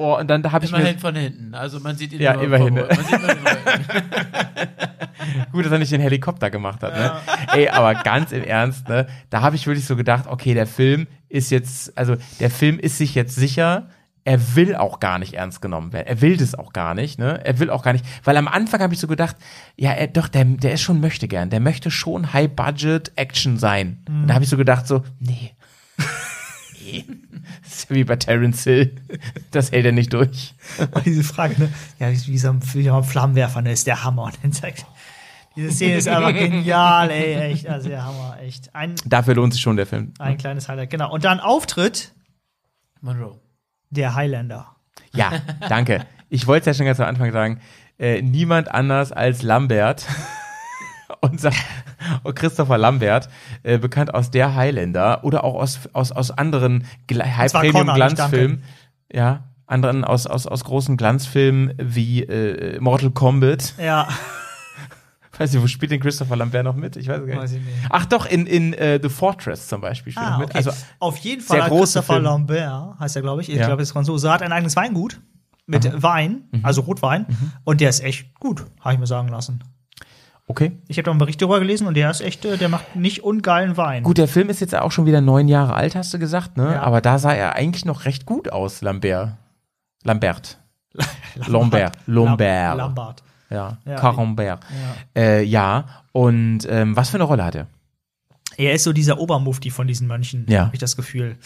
[0.00, 1.54] Oh, und dann habe ich mir, Immerhin von hinten.
[1.54, 2.76] Also man sieht ihn Ja, immerhin.
[2.76, 3.44] von- Man sieht Rücken.
[5.52, 6.94] Gut, dass er nicht den Helikopter gemacht hat.
[6.94, 7.12] Ne?
[7.52, 9.06] Ey, aber ganz im Ernst, ne?
[9.30, 12.98] Da habe ich wirklich so gedacht, okay, der Film ist jetzt, also der Film ist
[12.98, 13.88] sich jetzt sicher,
[14.24, 16.06] er will auch gar nicht ernst genommen werden.
[16.06, 17.40] Er will das auch gar nicht, ne?
[17.44, 19.36] Er will auch gar nicht, weil am Anfang habe ich so gedacht,
[19.76, 24.04] ja, er, doch, der, der ist schon möchte gern, der möchte schon High-Budget-Action sein.
[24.06, 25.52] Und da habe ich so gedacht, so, nee.
[26.92, 27.04] Nee.
[27.62, 28.94] Das ist ja wie bei Terence Hill.
[29.52, 30.54] Das hält er nicht durch.
[30.92, 31.72] Und diese Frage, ne?
[31.98, 33.72] Ja, wie, wie so ein, wie ein Flammenwerfer, ne?
[33.72, 34.24] Ist der Hammer.
[34.24, 34.84] Und dann sagt,
[35.56, 37.66] diese Szene ist einfach genial, ey, echt.
[37.66, 38.74] Also der Hammer, echt.
[38.74, 40.12] Ein, Dafür lohnt sich schon der Film.
[40.18, 41.10] ein kleines Highlight, genau.
[41.10, 42.12] Und dann Auftritt
[43.00, 43.38] Monroe.
[43.90, 44.76] der Highlander.
[45.14, 45.32] Ja,
[45.68, 46.04] danke.
[46.28, 47.60] Ich wollte es ja schon ganz am Anfang sagen.
[47.98, 50.04] Äh, niemand anders als Lambert.
[51.20, 51.50] Unser
[52.22, 53.28] und Christopher Lambert,
[53.62, 58.62] äh, bekannt aus der Highlander oder auch aus, aus, aus anderen High-Premium-Glanzfilmen.
[59.12, 63.74] Ja, anderen aus, aus, aus großen Glanzfilmen wie äh, Mortal Kombat.
[63.78, 64.08] Ja,
[65.38, 66.96] Weiß nicht, wo spielt denn Christopher Lambert noch mit?
[66.96, 67.54] Ich weiß gar nicht.
[67.54, 67.76] ich nicht.
[67.90, 70.48] Ach doch, in, in äh, The Fortress zum Beispiel spielt er ah, mit.
[70.48, 70.56] okay.
[70.56, 72.24] Also Auf jeden Fall hat Christopher Film.
[72.24, 73.48] Lambert, heißt er, glaube ich.
[73.48, 73.66] Ich Ja.
[73.66, 74.32] glaube, das ist Franzose.
[74.32, 75.20] Hat ein eigenes Weingut
[75.66, 76.64] mit Wein, Mhm.
[76.64, 77.26] also Rotwein.
[77.62, 79.62] Und der ist echt gut, habe ich mir sagen lassen.
[80.50, 80.72] Okay.
[80.88, 83.22] Ich habe da einen Bericht darüber gelesen und der ist echt, äh, der macht nicht
[83.22, 84.02] ungeilen Wein.
[84.02, 86.72] Gut, der Film ist jetzt auch schon wieder neun Jahre alt, hast du gesagt, ne?
[86.72, 86.82] Ja.
[86.82, 89.32] Aber da sah er eigentlich noch recht gut aus, Lambert.
[90.04, 90.58] Lambert.
[91.46, 91.96] Lambert.
[92.06, 92.76] Lambert.
[92.78, 93.22] Lambert.
[93.50, 93.76] Ja.
[93.84, 93.96] Ja.
[93.96, 94.60] Carambert.
[95.14, 95.22] Ja.
[95.22, 95.84] Äh, ja.
[96.12, 97.66] Und ähm, was für eine Rolle hat er?
[98.56, 100.64] Er ist so dieser Obermufti von diesen Mönchen, Ja.
[100.66, 101.36] habe ich das Gefühl.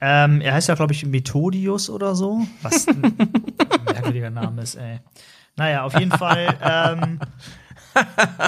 [0.00, 2.42] Ähm, er heißt ja, glaube ich, Methodius oder so.
[2.62, 3.00] Was ein
[3.86, 5.00] merkwürdiger Name ist, ey.
[5.56, 7.20] Naja, auf jeden Fall ähm,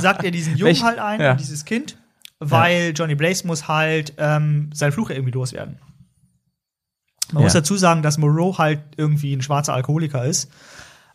[0.00, 1.34] sagt er diesen Jungen halt ein, ja.
[1.34, 1.97] dieses Kind,
[2.39, 5.78] weil Johnny Blaze muss halt ähm, seinen Fluch irgendwie loswerden.
[7.32, 7.44] Man Ja.
[7.47, 10.50] muss dazu sagen, dass Moreau halt irgendwie ein schwarzer Alkoholiker ist.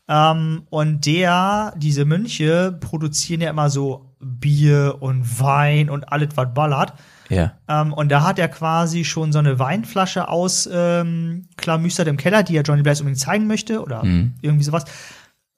[0.08, 6.52] Ähm, und der, diese Mönche produzieren ja immer so Bier und Wein und alles, was
[6.54, 6.94] ballert.
[7.30, 7.54] Ja.
[7.68, 12.42] Ähm, und da hat er quasi schon so eine Weinflasche aus ähm, klamüstert im Keller,
[12.42, 14.34] die er Johnny Blaze unbedingt zeigen möchte oder Mhm.
[14.42, 14.86] irgendwie sowas,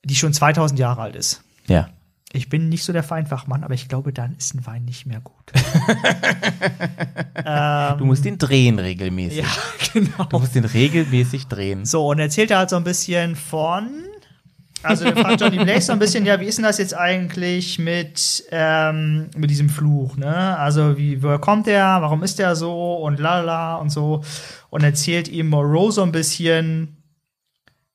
[0.04, 1.44] die schon 2000 Jahre alt ist.
[1.68, 1.88] Ja.
[2.34, 5.20] Ich bin nicht so der Feinfachmann, aber ich glaube, dann ist ein Wein nicht mehr
[5.20, 5.52] gut.
[7.46, 9.40] ähm, Du musst ihn drehen regelmäßig.
[9.40, 9.48] ja,
[9.94, 10.24] genau.
[10.30, 11.86] Du musst ihn regelmäßig drehen.
[11.86, 13.90] So, und er erzählt er halt so ein bisschen von.
[14.84, 17.78] Also, er fragt Johnny Blaze so ein bisschen, ja, wie ist denn das jetzt eigentlich
[17.78, 20.58] mit, ähm, mit diesem Fluch, ne?
[20.58, 21.98] Also, wie, woher kommt der?
[22.02, 22.96] Warum ist der so?
[22.96, 24.24] Und lalala und so.
[24.70, 26.98] Und erzählt ihm Moreau so ein bisschen,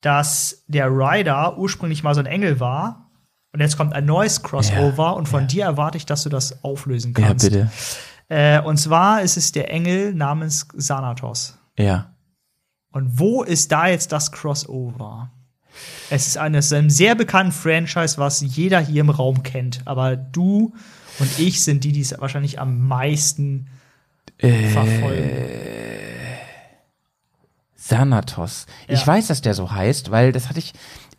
[0.01, 3.06] dass der Rider ursprünglich mal so ein Engel war.
[3.57, 7.15] Und jetzt kommt ein neues Crossover und von dir erwarte ich, dass du das auflösen
[7.17, 7.47] Ja, kannst.
[7.47, 7.71] bitte.
[8.29, 11.57] Äh, und zwar ist es der Engel namens Xanatos.
[11.79, 12.11] Ja.
[12.93, 15.31] Und wo ist da jetzt das Crossover?
[16.11, 19.81] Es ist eines einem sehr bekannten Franchise, was jeder hier im Raum kennt.
[19.87, 20.75] Aber du
[21.19, 23.69] und ich sind die, die es wahrscheinlich am meisten
[24.37, 25.31] Äh, verfolgen.
[27.75, 28.67] Sanatos.
[28.87, 29.07] Ich Ja.
[29.07, 30.75] weiß, dass der so heißt, weil das hatte ich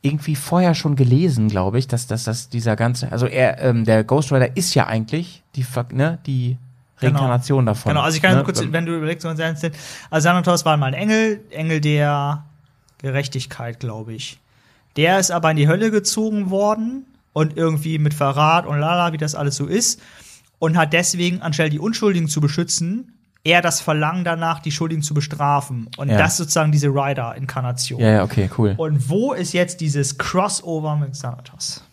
[0.08, 4.04] irgendwie vorher schon gelesen, glaube ich, dass, dass, dass dieser ganze, also er, ähm, der
[4.04, 6.58] Ghost Rider ist ja eigentlich die, ne, die
[7.00, 7.92] Reinkarnation davon.
[7.92, 8.44] Genau, also ich kann ne?
[8.44, 9.26] kurz, wenn du überlegst.
[9.26, 9.44] Also
[10.12, 12.46] Xanatos war mal ein Engel, Engel der
[13.00, 14.40] Gerechtigkeit, glaube ich.
[14.96, 19.18] Der ist aber in die Hölle gezogen worden und irgendwie mit Verrat und lala, wie
[19.18, 20.02] das alles so ist.
[20.60, 23.14] Und hat deswegen, anstelle die Unschuldigen zu beschützen,
[23.44, 25.90] eher das Verlangen danach, die Schuldigen zu bestrafen.
[25.98, 26.18] Und Ja.
[26.18, 28.00] das ist sozusagen diese Rider-Inkarnation.
[28.00, 28.74] Ja, ja, okay, cool.
[28.78, 31.84] Und wo ist jetzt dieses Crossover mit Xanatos?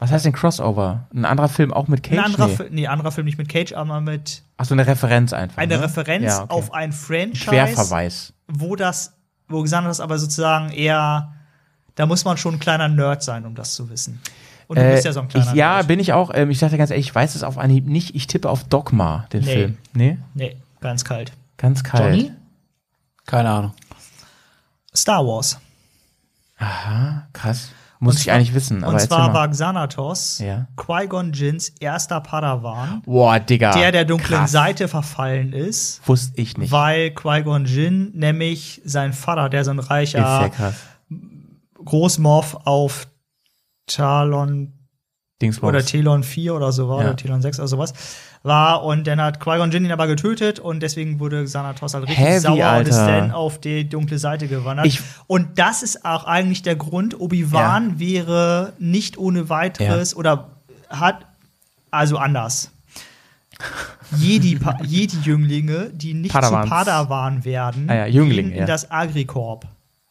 [0.00, 1.06] Was heißt denn Crossover?
[1.12, 2.18] Ein anderer Film auch mit Cage?
[2.18, 2.54] Ein anderer, nee.
[2.56, 5.58] Fi- nee, anderer Film nicht mit Cage, aber mit Ach so, eine Referenz einfach.
[5.58, 5.82] einer ne?
[5.84, 6.52] Referenz ja, okay.
[6.52, 7.46] auf ein Franchise.
[7.50, 8.32] Querverweis.
[8.46, 9.14] wo das,
[9.48, 11.32] wo Xanatos aber sozusagen eher,
[11.96, 14.20] da muss man schon ein kleiner Nerd sein, um das zu wissen.
[14.68, 15.88] Und du Äh, bist ja so ein kleiner ich, ja, Nerd.
[15.88, 16.30] bin ich auch.
[16.32, 18.14] Ähm, ich dachte ganz ehrlich, ich weiß es auf Anhieb nicht.
[18.14, 19.52] Ich tippe auf Dogma, den Nee.
[19.52, 19.78] Film.
[19.94, 20.18] Nee?
[20.34, 21.32] Nee, ganz kalt.
[21.56, 22.04] Ganz kalt.
[22.14, 22.32] Johnny?
[23.26, 23.72] Keine Ahnung.
[24.94, 25.58] Star Wars.
[26.58, 27.70] Aha, krass.
[28.00, 28.84] Muss Und ich eigentlich wissen.
[28.84, 30.68] Aber Und zwar war Xanatos Ja.
[30.76, 33.72] Qui-Gon Jinns erster Padawan, Boah, Digga.
[33.72, 34.52] der der dunklen krass.
[34.52, 36.70] Seite verfallen ist, Wusste ich nicht.
[36.70, 40.74] weil Qui-Gon Jinn nämlich sein Vater, der so ein ist sehr reicher krass.
[41.84, 43.08] Großmorph auf
[43.86, 44.72] Talon
[45.42, 45.68] Dingsbums.
[45.68, 47.08] oder Telon 4 oder so war, Ja.
[47.08, 47.94] oder Telon 6 oder sowas,
[48.48, 48.82] war.
[48.82, 52.40] Und dann hat Qui-Gon Jinn ihn aber getötet und deswegen wurde Xanatos halt richtig Heavy,
[52.40, 52.90] sauer und Alter.
[52.90, 54.86] ist dann auf die dunkle Seite gewandert.
[54.86, 60.48] Ich- und das ist auch eigentlich der Grund, Obi-Wan wäre nicht ohne weiteres oder
[60.88, 61.26] hat,
[61.92, 62.72] also anders.
[64.16, 66.64] Jedi- Jedi-Jünglinge, die nicht Padawans.
[66.64, 68.66] zu Padawan werden, Ah ja, Jünglinge, gehen in ja.
[68.66, 69.66] das Agricorp.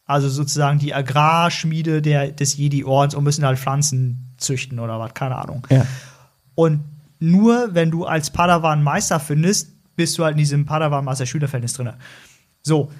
[0.05, 5.35] Also sozusagen die Agrarschmiede der, des Jedi-Ordens und müssen halt Pflanzen züchten oder was, keine
[5.35, 5.65] Ahnung.
[5.69, 5.85] Ja.
[6.55, 6.83] Und
[7.19, 11.73] nur wenn du als Padawan Meister findest, bist du halt in diesem Padawan Meister Schülerverhältnis
[11.73, 11.91] drin.
[12.63, 12.91] So.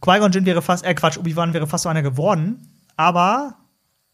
[0.00, 3.56] Qui-Gon Jinn wäre fast, äh Quatsch, Obi-Wan wäre fast so einer geworden, aber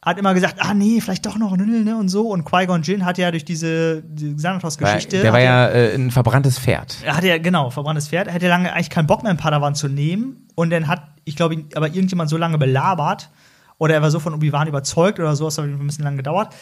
[0.02, 2.28] hat immer gesagt, ah nee, vielleicht doch noch ein ne und so.
[2.28, 5.22] Und Qui-Gon Jinn hat ja durch diese, Xanatos-Geschichte.
[5.22, 6.98] der war ja äh, ein verbranntes Pferd.
[7.04, 8.28] er hatte ja, genau, verbranntes Pferd.
[8.28, 10.46] Er hatte lange eigentlich keinen Bock mehr, einen Padawan zu nehmen.
[10.54, 13.30] Und dann hat, ich glaube, aber irgendjemand so lange belabert,
[13.78, 16.54] oder er war so von Obi-Wan überzeugt oder so, das hat ein bisschen lange gedauert,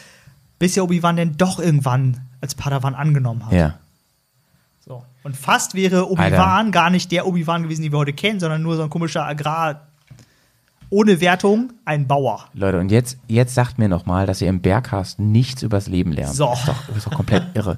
[0.65, 3.53] bis ja Obi-Wan dann doch irgendwann als Padawan angenommen hat.
[3.53, 3.75] Ja.
[4.79, 5.03] So.
[5.21, 8.75] Und fast wäre Obi-Wan gar nicht der Obi-Wan gewesen, den wir heute kennen, sondern nur
[8.75, 9.89] so ein komischer Agrar,
[10.89, 12.45] ohne Wertung, ein Bauer.
[12.55, 16.11] Leute, und jetzt, jetzt sagt mir noch mal, dass ihr im Bergcast nichts übers Leben
[16.11, 16.33] lernt.
[16.33, 16.47] So.
[16.47, 17.77] Das ist doch, das ist doch komplett irre.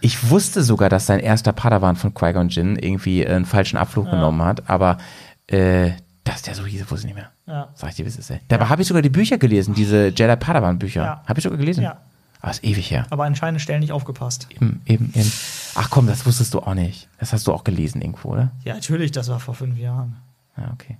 [0.00, 4.42] Ich wusste sogar, dass sein erster Padawan von Qui-Gon Jinn irgendwie einen falschen Abflug genommen
[4.42, 4.98] hat, aber
[5.46, 5.92] äh,
[6.24, 7.30] dass der so hieß, wusste ich nicht mehr.
[7.48, 7.68] Ja.
[7.74, 8.30] Sag ich dir, wie es ist.
[8.30, 8.40] Ey.
[8.48, 11.02] Dabei habe ich sogar die Bücher gelesen, diese Jedi Padawan Bücher.
[11.02, 11.22] Ja.
[11.26, 11.82] Habe ich sogar gelesen?
[11.82, 11.98] Ja.
[12.40, 13.06] Aber ist ewig her.
[13.10, 14.46] Aber an entscheidenden Stellen nicht aufgepasst.
[14.50, 15.32] Eben, eben, eben.
[15.74, 17.08] Ach komm, das wusstest du auch nicht.
[17.18, 18.52] Das hast du auch gelesen irgendwo, oder?
[18.64, 20.16] Ja, natürlich, das war vor fünf Jahren.
[20.56, 20.98] Ja, okay.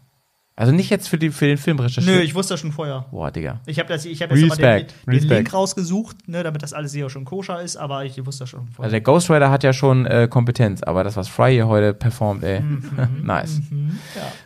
[0.58, 2.16] Also nicht jetzt für, die, für den Film recherchiert.
[2.16, 3.04] Nö, ich wusste das schon vorher.
[3.12, 3.60] Boah, Digga.
[3.64, 4.20] Ich habe hab jetzt
[4.52, 5.28] aber den, den.
[5.28, 8.62] Link rausgesucht, ne, damit das alles hier schon koscher ist, aber ich wusste das schon
[8.62, 8.90] Also vorher.
[8.90, 12.42] der Ghost Rider hat ja schon äh, Kompetenz, aber das, was Fry hier heute performt,
[12.42, 12.60] ey.
[13.22, 13.60] nice.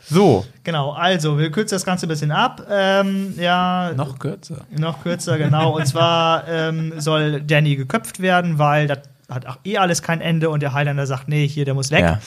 [0.03, 2.67] So, Genau, also, wir kürzen das Ganze ein bisschen ab.
[2.71, 4.67] Ähm, ja, Noch kürzer.
[4.71, 5.77] noch kürzer, genau.
[5.77, 8.99] Und zwar ähm, soll Danny geköpft werden, weil das
[9.31, 12.01] hat auch eh alles kein Ende und der Highlander sagt, nee, hier, der muss weg.
[12.03, 12.21] Ja.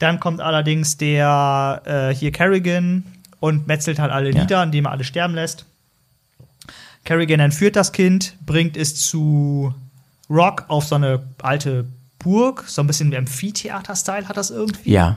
[0.00, 3.04] Dann kommt allerdings der äh, hier Kerrigan
[3.40, 4.40] und metzelt halt alle Ja.
[4.42, 5.64] nieder, indem er alle sterben lässt.
[7.04, 9.74] Kerrigan entführt das Kind, bringt es zu
[10.28, 11.86] Rock auf so eine alte
[12.18, 14.90] Burg, so ein bisschen Amphitheater-Style hat das irgendwie.
[14.92, 15.16] ja.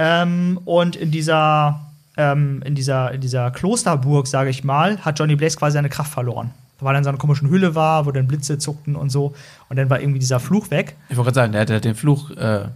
[0.00, 1.80] Ähm, und in dieser,
[2.16, 6.12] ähm, in dieser, in dieser Klosterburg, sage ich mal, hat Johnny Blaze quasi seine Kraft
[6.12, 6.52] verloren.
[6.78, 9.34] Weil er in so einer komischen Hülle war, wo dann Blitze zuckten und so.
[9.68, 10.94] Und dann war irgendwie dieser Fluch weg.
[11.08, 12.66] Ich wollte gerade sagen, der hat den Fluch, äh,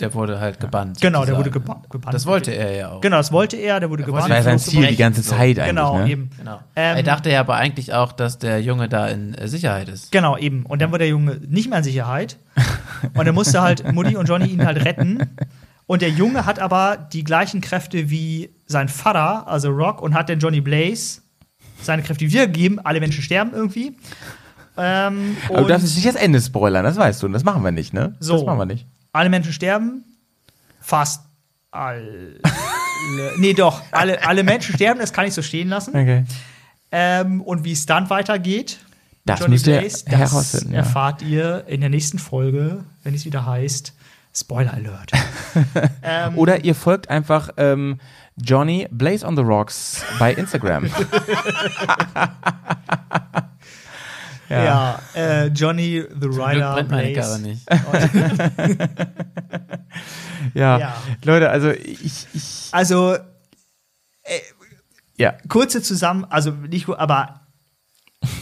[0.00, 1.00] der wurde halt gebannt.
[1.00, 1.38] Genau, der sozusagen.
[1.38, 2.14] wurde geba gebannt.
[2.14, 3.00] Das wollte er ja auch.
[3.00, 4.24] Genau, das wollte er, der wurde wollte gebannt.
[4.24, 5.30] Das war ja sein Ziel die ganze so.
[5.30, 6.10] Zeit eigentlich, Genau, ne?
[6.10, 6.30] eben.
[6.38, 6.60] Genau.
[6.76, 10.12] Ähm, er dachte ja aber eigentlich auch, dass der Junge da in äh, Sicherheit ist.
[10.12, 10.64] Genau, eben.
[10.66, 12.36] Und dann war der Junge nicht mehr in Sicherheit.
[13.14, 15.22] Und dann musste halt Mutti und Johnny ihn halt retten.
[15.86, 20.28] Und der Junge hat aber die gleichen Kräfte wie sein Vater, also Rock, und hat
[20.28, 21.20] dann Johnny Blaze
[21.80, 22.78] seine Kräfte wiedergegeben.
[22.84, 23.96] Alle Menschen sterben irgendwie.
[24.76, 27.26] Ähm, Aber du darfst jetzt nicht das Ende spoilern, das weißt du.
[27.26, 28.14] Und das machen wir nicht, ne?
[28.20, 28.34] So.
[28.34, 28.86] Das machen wir nicht.
[29.12, 30.04] Alle Menschen sterben.
[30.80, 31.24] Fast
[31.70, 32.40] alle.
[33.38, 33.82] nee, doch.
[33.90, 35.90] Alle, alle Menschen sterben, das kann ich so stehen lassen.
[35.90, 36.24] Okay.
[36.90, 38.78] Ähm, und wie es dann weitergeht,
[39.24, 40.78] Das Johnny müsst ihr Blaze, das ja.
[40.78, 43.94] erfahrt ihr in der nächsten Folge, wenn es wieder heißt
[44.34, 45.12] Spoiler Alert.
[46.02, 47.98] ähm, Oder ihr folgt einfach ähm,
[48.36, 50.86] Johnny Blaze on the Rocks bei Instagram.
[54.48, 57.28] ja, äh, Johnny the Zum Glück Rider brennt meine Blaze.
[57.28, 57.70] Karre nicht.
[60.54, 60.78] ja.
[60.78, 61.02] Ja.
[61.24, 63.16] Leute, also ich, ich Also
[65.18, 65.34] ja.
[65.48, 67.40] kurze zusammen, also nicht, gut, aber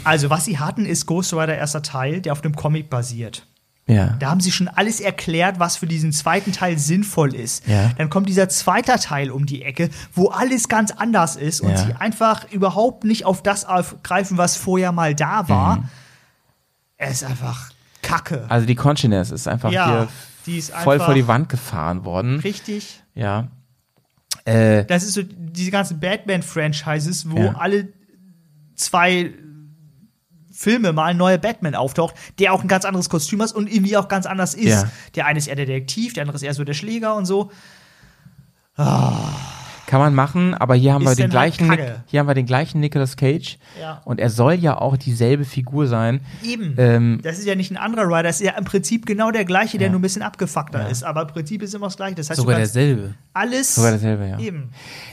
[0.05, 3.47] also was sie hatten ist Ghost Rider erster Teil, der auf dem Comic basiert.
[3.89, 4.17] Ja.
[4.19, 7.69] Da haben sie schon alles erklärt, was für diesen zweiten Teil sinnvoll ist.
[7.69, 7.93] Ja.
[7.97, 11.77] Dann kommt dieser zweite Teil um die Ecke, wo alles ganz anders ist und Ja.
[11.77, 15.89] sie einfach überhaupt nicht auf das aufgreifen, was vorher mal da war.
[16.97, 17.71] Es ist einfach
[18.03, 18.39] Kacke.
[18.47, 18.51] Mhm.
[18.51, 20.09] Also die Consciousness ist einfach hier
[20.47, 22.41] ist voll einfach- vor die Wand gefahren worden.
[22.41, 23.03] Richtig.
[23.15, 23.49] Ja.
[24.45, 27.89] Äh, Das ist so diese ganzen Batman-Franchises, wo alle
[28.75, 29.33] zwei
[30.57, 33.97] Filme mal ein neuer Batman auftaucht, der auch ein ganz anderes Kostüm hat und irgendwie
[33.97, 34.65] auch ganz anders ist.
[34.83, 34.91] Ja.
[35.15, 37.51] Der eine ist eher der Detektiv, der andere ist eher so der Schläger und so.
[39.87, 42.03] kann man machen, aber hier haben Ist wir den halt gleichen Nick, Kacke.
[42.07, 44.03] hier haben wir den gleichen Nicolas Cage Ja.
[44.05, 46.21] und er soll ja auch dieselbe Figur sein.
[46.43, 46.75] Eben.
[46.77, 49.45] Ähm, das ist ja nicht ein anderer Rider, das ist ja im Prinzip genau der
[49.45, 49.93] gleiche, der Ja.
[49.93, 50.87] nur ein bisschen abgefuckter Ja.
[50.89, 51.05] ist.
[51.05, 52.17] Aber im Prinzip ist immer das gleiche.
[52.17, 53.15] Das heißt, Sogar derselbe.
[53.33, 54.39] alles Sogar dasselbe, ja.
[54.41, 54.71] eben.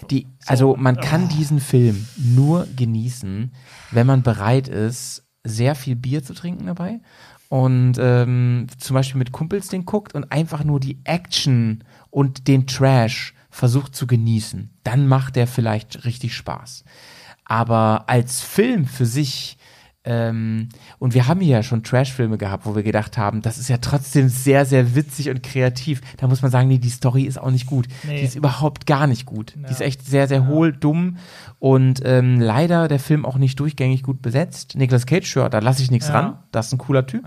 [0.10, 3.52] Die, also man kann diesen Film nur genießen,
[3.92, 7.00] wenn man bereit ist, sehr viel Bier zu trinken dabei
[7.50, 12.66] und ähm, zum Beispiel mit Kumpels den guckt und einfach nur die Action und den
[12.66, 14.72] Trash versucht zu genießen.
[14.84, 16.84] Dann macht der vielleicht richtig Spaß.
[17.46, 19.58] Aber als Film für sich
[20.06, 20.68] Ähm,
[21.00, 23.78] und wir haben hier ja schon Trash-Filme gehabt, wo wir gedacht haben, das ist ja
[23.78, 26.02] trotzdem sehr, sehr witzig und kreativ.
[26.18, 27.88] Da muss man sagen, nee, die Story ist auch nicht gut.
[28.04, 28.18] Nee.
[28.20, 29.56] Die ist überhaupt gar nicht gut.
[29.56, 29.68] Ja.
[29.68, 31.18] Die ist echt sehr, sehr hohl, dumm
[31.60, 34.76] und ähm, leider der Film auch nicht durchgängig gut besetzt.
[34.76, 36.20] Nicolas Cage, ja, da lasse ich nichts Ja.
[36.20, 36.38] ran.
[36.52, 37.26] Das ist ein cooler Typ.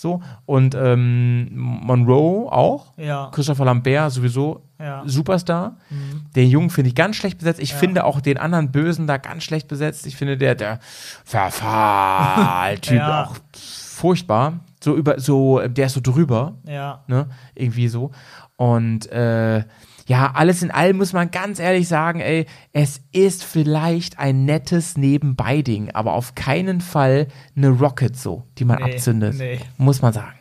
[0.00, 0.22] So.
[0.46, 2.92] Und ähm, Monroe auch.
[2.96, 3.30] Ja.
[3.32, 5.02] Christopher Lambert sowieso Ja.
[5.06, 5.76] Superstar.
[5.90, 6.26] Mhm.
[6.36, 7.58] Den Jungen finde ich ganz schlecht besetzt.
[7.58, 7.78] Ich Ja.
[7.78, 10.06] finde auch den anderen Bösen da ganz schlecht besetzt.
[10.06, 10.78] Ich finde der, der
[11.24, 13.24] Verfall-Typ Ja.
[13.24, 14.60] auch furchtbar.
[14.80, 16.54] So über, so, der ist so drüber.
[16.64, 17.02] Ja.
[17.08, 17.26] Ne?
[17.56, 18.12] Irgendwie so.
[18.56, 19.64] Und äh,
[20.08, 24.96] ja, alles in allem muss man ganz ehrlich sagen, ey, es ist vielleicht ein nettes
[24.96, 29.36] Nebenbei-Ding, aber auf keinen Fall eine Rocket so, die man Nee, abzündet.
[29.38, 29.60] nee.
[29.76, 30.32] Muss man sagen.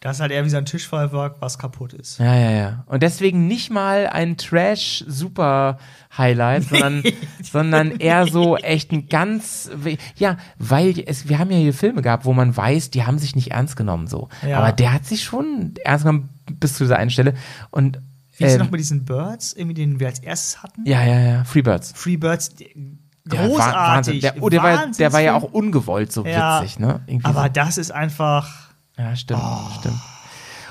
[0.00, 2.18] Das ist halt eher wie so ein Tischfeuerwerk, was kaputt ist.
[2.18, 2.82] Ja, ja, ja.
[2.86, 7.02] Und deswegen nicht mal ein Trash-Super-Highlight, sondern,
[7.42, 9.70] sondern eher so echt ein ganz,
[10.16, 13.36] ja, weil es, wir haben ja hier Filme gehabt, wo man weiß, die haben sich
[13.36, 14.28] nicht ernst genommen so.
[14.46, 14.58] Ja.
[14.58, 17.34] Aber der hat sich schon ernst genommen bis zu dieser einen Stelle.
[17.70, 18.00] Und
[18.36, 20.82] Wie ist ähm, noch mit diesen Birds, irgendwie, den wir als erstes hatten?
[20.86, 21.92] ja, ja, ja, Freebirds.
[21.94, 22.98] Freebirds, die-
[23.30, 23.74] Ja, Wa- großartig.
[23.76, 24.20] Wahnsinn.
[24.20, 27.00] Der, oh, der, war, der war ja auch ungewollt so Ja, witzig, ne?
[27.06, 27.48] Irgendwie Aber so.
[27.52, 28.70] das ist einfach.
[28.98, 29.40] Ja, stimmt,
[29.78, 29.98] stimmt.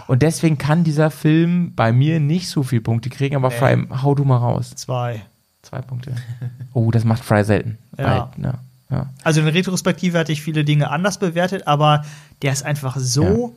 [0.07, 3.55] Und deswegen kann dieser Film bei mir nicht so viele Punkte kriegen, aber Nee.
[3.55, 4.71] Fry, hau du mal raus.
[4.75, 5.21] Zwei.
[5.61, 6.13] Zwei Punkte.
[6.73, 7.77] Oh, das macht Fry selten.
[7.97, 8.31] Ja.
[8.35, 8.53] Bei- ja,
[8.89, 9.09] ja.
[9.23, 12.03] Also in Retrospektive hatte ich viele Dinge anders bewertet, aber
[12.41, 13.55] der ist einfach so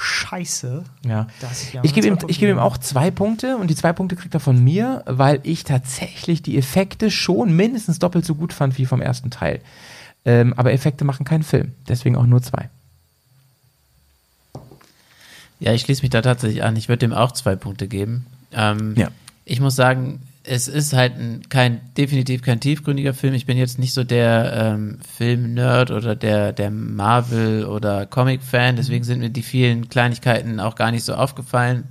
[0.00, 0.84] scheiße.
[1.06, 1.26] Ja.
[1.40, 4.16] dass ich, Ich gebe ihm, ich gebe ihm auch zwei Punkte und die zwei Punkte
[4.16, 8.78] kriegt er von mir, weil ich tatsächlich die Effekte schon mindestens doppelt so gut fand
[8.78, 9.60] wie vom ersten Teil.
[10.24, 11.72] Ähm, aber Effekte machen keinen Film.
[11.88, 12.68] Deswegen auch nur zwei.
[15.60, 16.76] Ja, ich schließe mich da tatsächlich an.
[16.76, 18.26] Ich würde dem auch zwei Punkte geben.
[18.52, 19.08] Ähm, Ja.
[19.44, 23.34] Ich muss sagen, es ist halt ein, kein, definitiv kein tiefgründiger Film.
[23.34, 29.04] Ich bin jetzt nicht so der ähm, Film-Nerd oder der, der Marvel- oder Comic-Fan, deswegen
[29.04, 31.84] sind mir die vielen Kleinigkeiten auch gar nicht so aufgefallen.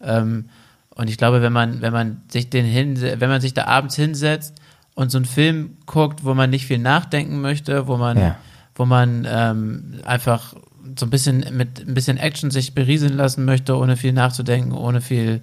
[0.00, 0.46] Ähm,
[0.90, 3.96] und ich glaube, wenn man, wenn man sich den hin, wenn man sich da abends
[3.96, 4.54] hinsetzt
[4.94, 8.36] und so einen Film guckt, wo man nicht viel nachdenken möchte, wo man, Ja.
[8.76, 10.54] wo man ähm, einfach
[10.96, 15.00] so ein bisschen mit ein bisschen Action sich berieseln lassen möchte, ohne viel nachzudenken, ohne
[15.00, 15.40] viel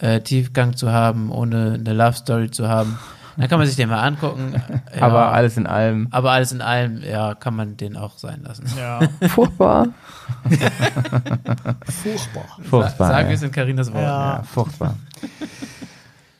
[0.00, 2.98] äh, Tiefgang zu haben, ohne eine Love Story zu haben.
[3.36, 4.60] Dann kann man sich den mal angucken.
[4.96, 6.08] Ja, Aber alles in allem.
[6.10, 8.64] aber alles in allem, ja, kann man den auch sein lassen.
[8.76, 9.88] Ja, Furchtbar.
[11.84, 12.44] furchtbar.
[12.68, 13.08] Furchtbar.
[13.08, 14.02] Sagen wir es in Carinas Wort.
[14.02, 14.36] Ja.
[14.38, 14.94] Ja, furchtbar.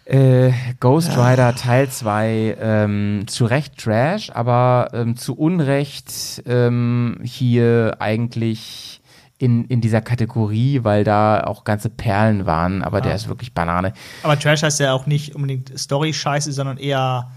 [0.04, 7.96] äh, Ghost Rider Teil 2, ähm, zu Recht Trash, aber ähm, zu Unrecht ähm, hier
[8.00, 8.97] eigentlich
[9.38, 13.92] in, in dieser Kategorie, weil da auch ganze Perlen waren, aber der ist wirklich Banane.
[14.24, 17.30] Aber Trash heißt ja auch nicht unbedingt Story-Scheiße, sondern eher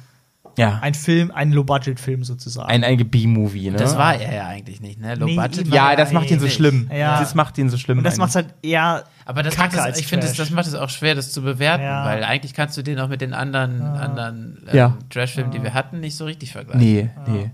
[0.58, 2.68] Ja, ein Film, ein Low-Budget-Film sozusagen.
[2.70, 3.78] ein, ein B-Movie, ne?
[3.78, 5.14] Das war er ja eigentlich nicht, ne?
[5.16, 5.40] Low Nee,
[5.70, 6.90] ja, das macht ihn so schlimm.
[6.92, 7.20] Ja.
[7.20, 8.00] Das macht ihn so schlimm.
[8.00, 9.04] Und das macht halt eher.
[9.24, 11.32] Aber das Kacke macht es, als ich finde, das, das macht es auch schwer, das
[11.32, 12.04] zu bewerten, Ja.
[12.06, 14.98] weil eigentlich kannst du den auch mit den anderen, anderen ähm, Ja.
[15.12, 16.82] Trash-Filmen, die wir hatten, nicht so richtig vergleichen.
[16.82, 17.52] Nee, nee.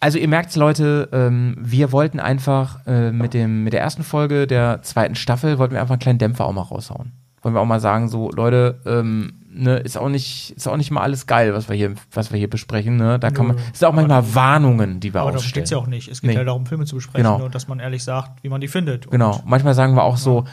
[0.00, 4.46] Also ihr merkt's, Leute, ähm, wir wollten einfach äh, mit, dem, mit der ersten Folge
[4.46, 7.12] der zweiten Staffel, wollten wir einfach einen kleinen Dämpfer auch mal raushauen.
[7.42, 10.90] Wollen wir auch mal sagen, so, Leute, ähm, ne, ist auch nicht, ist auch nicht
[10.90, 13.18] mal alles geil, was wir hier, was wir hier besprechen, ne?
[13.18, 15.62] Da kann man, es sind auch manchmal Warnungen, die wir Aber darum ausstellen.
[15.62, 16.08] geht's ja auch nicht.
[16.08, 16.36] Es geht Nee.
[16.36, 17.44] ja darum, Filme zu besprechen Genau.
[17.44, 19.10] und dass man ehrlich sagt, wie man die findet.
[19.10, 19.40] Genau.
[19.46, 20.44] Manchmal sagen wir auch so,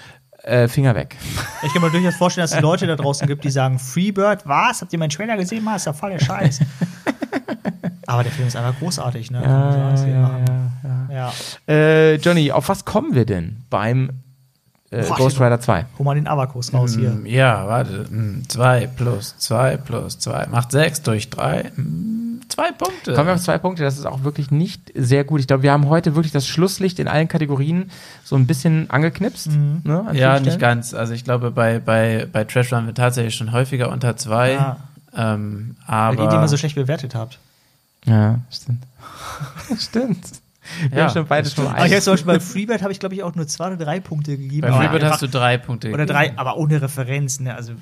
[0.43, 1.15] äh, Finger weg.
[1.63, 4.81] Ich kann mir durchaus vorstellen, dass es Leute da draußen gibt, die sagen, Freebird, was?
[4.81, 5.63] Habt ihr meinen Trailer gesehen?
[5.63, 6.59] Mann, ist ja voll der Scheiß.
[8.07, 9.39] Aber der Film ist einfach großartig, ne?
[10.03, 11.09] Hier machen.
[11.11, 11.31] ja.
[11.67, 14.22] Äh, Johnny, auf was kommen wir denn beim
[14.93, 15.85] äh, Boah, Ghost Rider 2?
[15.97, 17.09] Hol mal den Abakus raus hier.
[17.09, 18.05] Mm, Ja, warte.
[18.47, 21.71] 2 plus 2 plus 2 macht 6 durch 3.
[22.49, 23.13] Zwei Punkte.
[23.15, 25.39] Kommen wir auf zwei Punkte, das ist auch wirklich nicht sehr gut.
[25.39, 27.89] Ich glaube, wir haben heute wirklich das Schlusslicht in allen Kategorien
[28.23, 29.47] so ein bisschen angeknipst.
[29.47, 29.81] Mhm.
[29.83, 30.93] Ne, an ja, nicht ganz.
[30.93, 34.53] Also ich glaube, bei, bei, bei Trash waren wir tatsächlich schon häufiger unter 2.
[34.53, 34.77] Ja.
[35.15, 37.39] Ähm, Weil aber ihr die immer so schlecht bewertet habt.
[38.05, 38.83] Ja, stimmt.
[39.79, 40.25] stimmt.
[40.89, 41.67] Wir Ja, haben schon beide schon.
[41.67, 43.77] Aber ich habe zum Beispiel bei Freebird habe ich, glaube ich, auch nur zwei oder
[43.77, 44.61] drei Punkte gegeben.
[44.61, 46.13] bei Freebird hast du drei Punkte Oder gegeben.
[46.13, 47.55] drei, aber ohne Referenz, ne?
[47.55, 47.73] Also,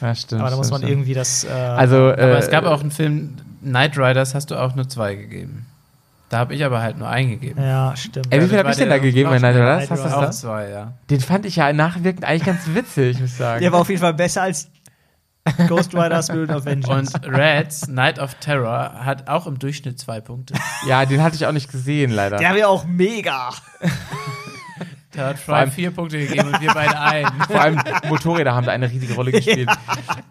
[0.00, 0.92] Ja, stimmt, aber da muss man stimmt.
[0.92, 1.44] irgendwie das.
[1.44, 4.88] Äh, Also, äh, Aber es gab auch einen Film, Night Riders, hast du auch nur
[4.88, 5.66] zwei gegeben.
[6.30, 7.60] Da habe ich aber halt nur einen gegeben.
[7.62, 8.28] Ja, stimmt.
[8.30, 9.90] Ey, wie viel das habe ich denn da gegeben bei Night Riders?
[9.90, 10.30] Hast du das Auch da?
[10.30, 10.92] zwei, ja.
[11.10, 13.60] Den fand ich ja nachwirkend eigentlich ganz witzig, muss ich sagen.
[13.60, 14.68] Der war auf jeden Fall besser als
[15.68, 17.14] Ghost Rider Spirit of Vengeance.
[17.14, 20.54] Und Reds, Night of Terror, hat auch im Durchschnitt zwei Punkte.
[20.86, 22.36] ja, den hatte ich auch nicht gesehen, leider.
[22.38, 23.50] der wäre auch mega.
[25.14, 27.30] Da hat allem- Fry vier Punkte gegeben und wir beide einen.
[27.42, 29.68] Vor allem Motorräder haben da eine riesige Rolle gespielt.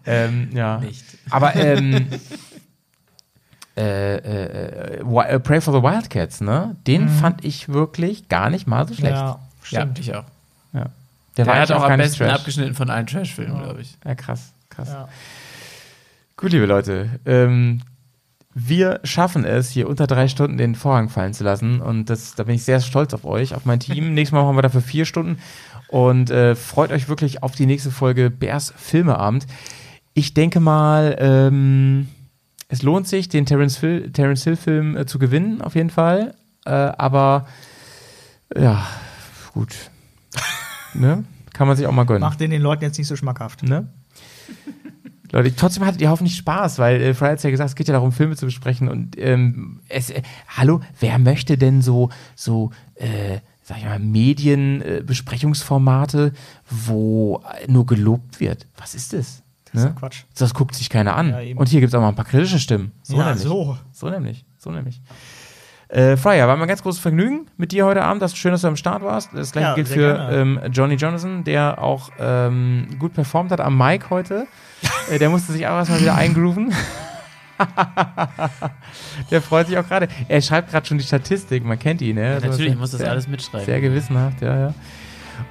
[0.06, 0.78] ähm, ja.
[0.78, 1.04] Nicht.
[1.30, 2.08] Aber ähm,
[3.76, 6.74] äh, äh, Wi- äh, Pray for the Wildcats, ne?
[6.86, 9.14] Den fand ich wirklich gar nicht mal so schlecht.
[9.14, 10.24] Ja, Stimmt, ich auch.
[10.72, 10.86] Ja.
[11.36, 12.32] Der, war hat eigentlich auch am besten Trash.
[12.32, 13.96] abgeschnitten von allen Trash-Filmen, glaube ich.
[14.04, 14.88] Ja, krass, krass.
[14.88, 15.08] Ja.
[16.36, 17.82] Gut, liebe Leute, ähm,
[18.54, 21.80] wir schaffen es, hier unter drei Stunden den Vorhang fallen zu lassen.
[21.80, 24.14] Und das, da bin ich sehr stolz auf euch, auf mein Team.
[24.14, 25.38] Nächstes Mal machen wir dafür vier Stunden.
[25.88, 29.46] Und äh, freut euch wirklich auf die nächste Folge Bärs Filmeabend.
[30.14, 32.08] Ich denke mal, ähm,
[32.68, 36.34] es lohnt sich, den Terence, Hill, Terence Hill Film äh, zu gewinnen, auf jeden Fall.
[36.64, 37.46] Äh, aber
[38.56, 38.86] ja,
[39.52, 39.74] gut.
[40.94, 41.24] ne?
[41.52, 42.20] Kann man sich auch mal gönnen.
[42.22, 43.62] Macht den den Leuten jetzt nicht so schmackhaft.
[43.62, 43.88] Ne?
[45.32, 47.94] Leute, trotzdem hattet ihr hoffentlich Spaß, weil äh, Fry hat ja gesagt, es geht ja
[47.94, 53.38] darum, Filme zu besprechen und ähm, es, äh, hallo, wer möchte denn so, so, äh,
[53.62, 56.32] sag ich mal, Medienbesprechungsformate, äh,
[56.68, 58.66] wo äh, nur gelobt wird?
[58.76, 59.42] Was ist das?
[59.72, 59.94] Das ist Ne?
[59.98, 60.24] Quatsch.
[60.36, 61.30] Das guckt sich keiner an.
[61.30, 62.92] Ja, und hier gibt's auch mal ein paar kritische Stimmen.
[63.02, 63.42] So Ja, nämlich.
[63.42, 63.78] so.
[63.90, 64.44] So nämlich.
[64.58, 65.00] So nämlich.
[65.92, 68.22] Äh, Fryer, war mir ein ganz großes Vergnügen mit dir heute Abend.
[68.22, 69.28] Das ist schön, dass du am Start warst.
[69.34, 73.76] Das gleiche Ja, gilt für ähm, Johnny Jonathan, der auch ähm, gut performt hat am
[73.76, 74.46] Mic heute.
[75.10, 76.72] äh, der musste sich auch erstmal wieder eingrooven.
[79.30, 80.08] der freut sich auch gerade.
[80.28, 82.16] Er schreibt gerade schon die Statistik, man kennt ihn.
[82.16, 83.66] Ja, Ja, natürlich, ich muss das sehr, alles mitschreiben.
[83.66, 84.74] Sehr gewissenhaft, ja, ja.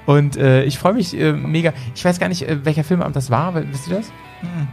[0.06, 1.72] Und äh, ich freue mich äh, mega.
[1.94, 3.54] Ich weiß gar nicht, äh, welcher Filmabend das war.
[3.54, 4.08] Wisst ihr das?
[4.40, 4.68] Hm.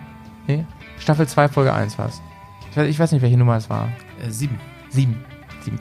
[0.47, 0.65] Nee?
[0.97, 2.23] Staffel 2, Folge 1 war es.
[2.71, 3.89] Ich weiß, ich weiß nicht, welche Nummer es war.
[4.25, 4.57] Äh, sieben.
[4.89, 5.23] Sieben.
[5.63, 5.79] Sieben.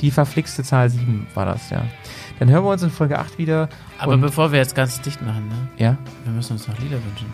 [0.00, 1.82] Die verflixte Zahl 7 war das, ja.
[2.38, 3.68] Dann hören wir uns in Folge 8 wieder.
[3.98, 5.68] Aber Und- bevor wir jetzt ganz dicht machen, ne?
[5.76, 5.96] Ja?
[6.24, 7.26] Wir müssen uns noch Lieder wünschen.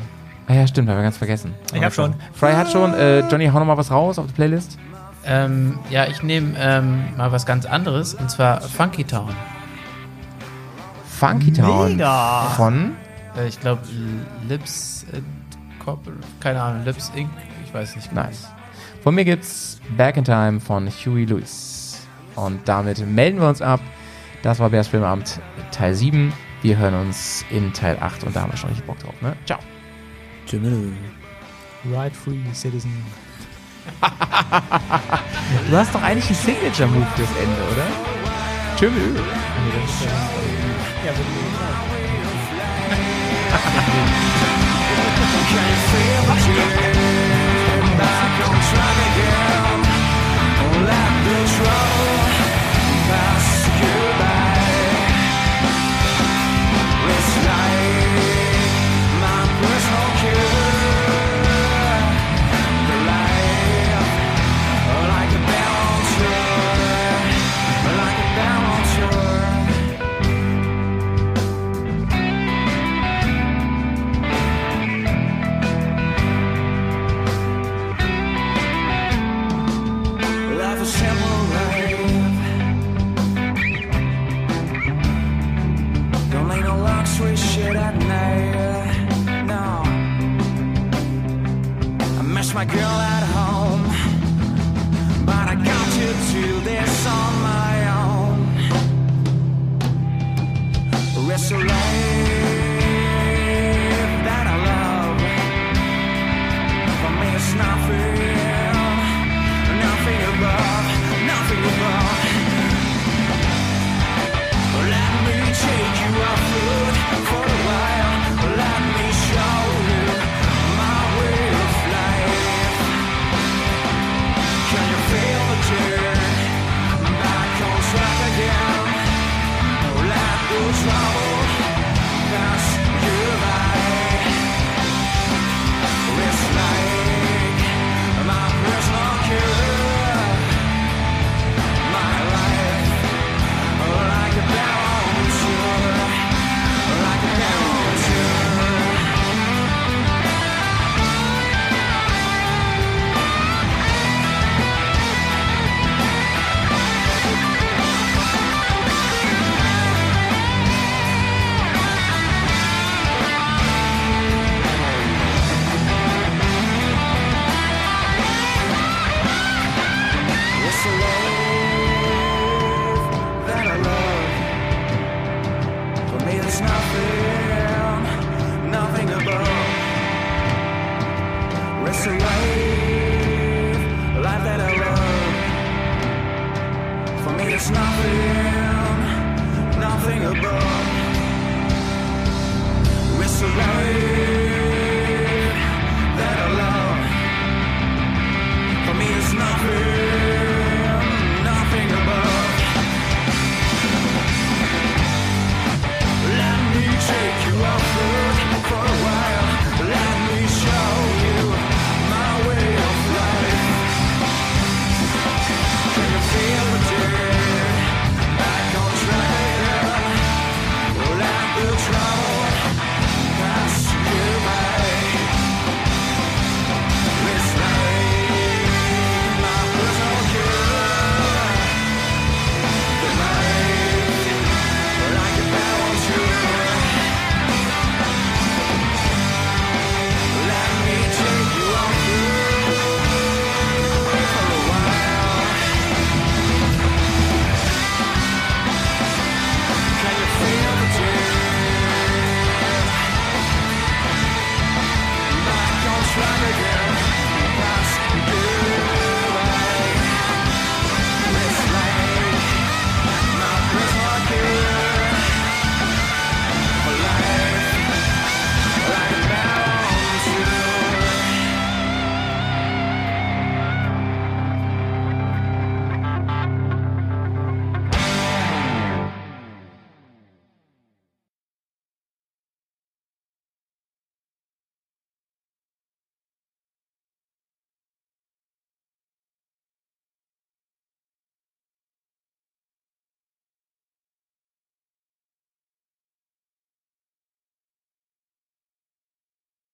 [0.46, 1.54] Ah ja, stimmt, haben wir ganz vergessen.
[1.74, 2.14] Ich hab schon.
[2.34, 2.92] Fry hat schon.
[2.94, 4.78] Äh, Johnny, hau noch mal was raus auf die Playlist.
[5.26, 9.34] Ähm, ja, ich nehme ähm, mal was ganz anderes, und zwar Funky Town.
[11.06, 11.92] Funky Town.
[11.92, 12.42] Mega.
[12.56, 12.92] Von?
[13.36, 13.82] Äh, ich glaube,
[14.48, 15.20] Lips äh,
[16.40, 17.28] keine Ahnung, Lips Inc.
[17.66, 18.08] Ich weiß nicht.
[18.10, 18.22] genau.
[18.22, 18.48] Nice.
[19.02, 21.73] Von mir gibt's Back in Time von Huey Lewis.
[22.36, 23.80] Und damit melden wir uns ab.
[24.42, 25.40] Das war Bärs Filmabend
[25.70, 26.32] Teil 7.
[26.62, 29.14] Wir hören uns in Teil 8 und da haben wir schon richtig Bock drauf.
[29.20, 29.36] Ne?
[29.46, 29.58] Ciao.
[31.92, 33.04] Right free citizen.
[35.70, 37.86] Du hast doch eigentlich einen Signature-Move fürs Ende, oder?
[38.76, 38.90] Tschüss.
[41.04, 41.44] Ja, wirklich.
[50.86, 52.20] Life
[92.54, 93.23] my girl at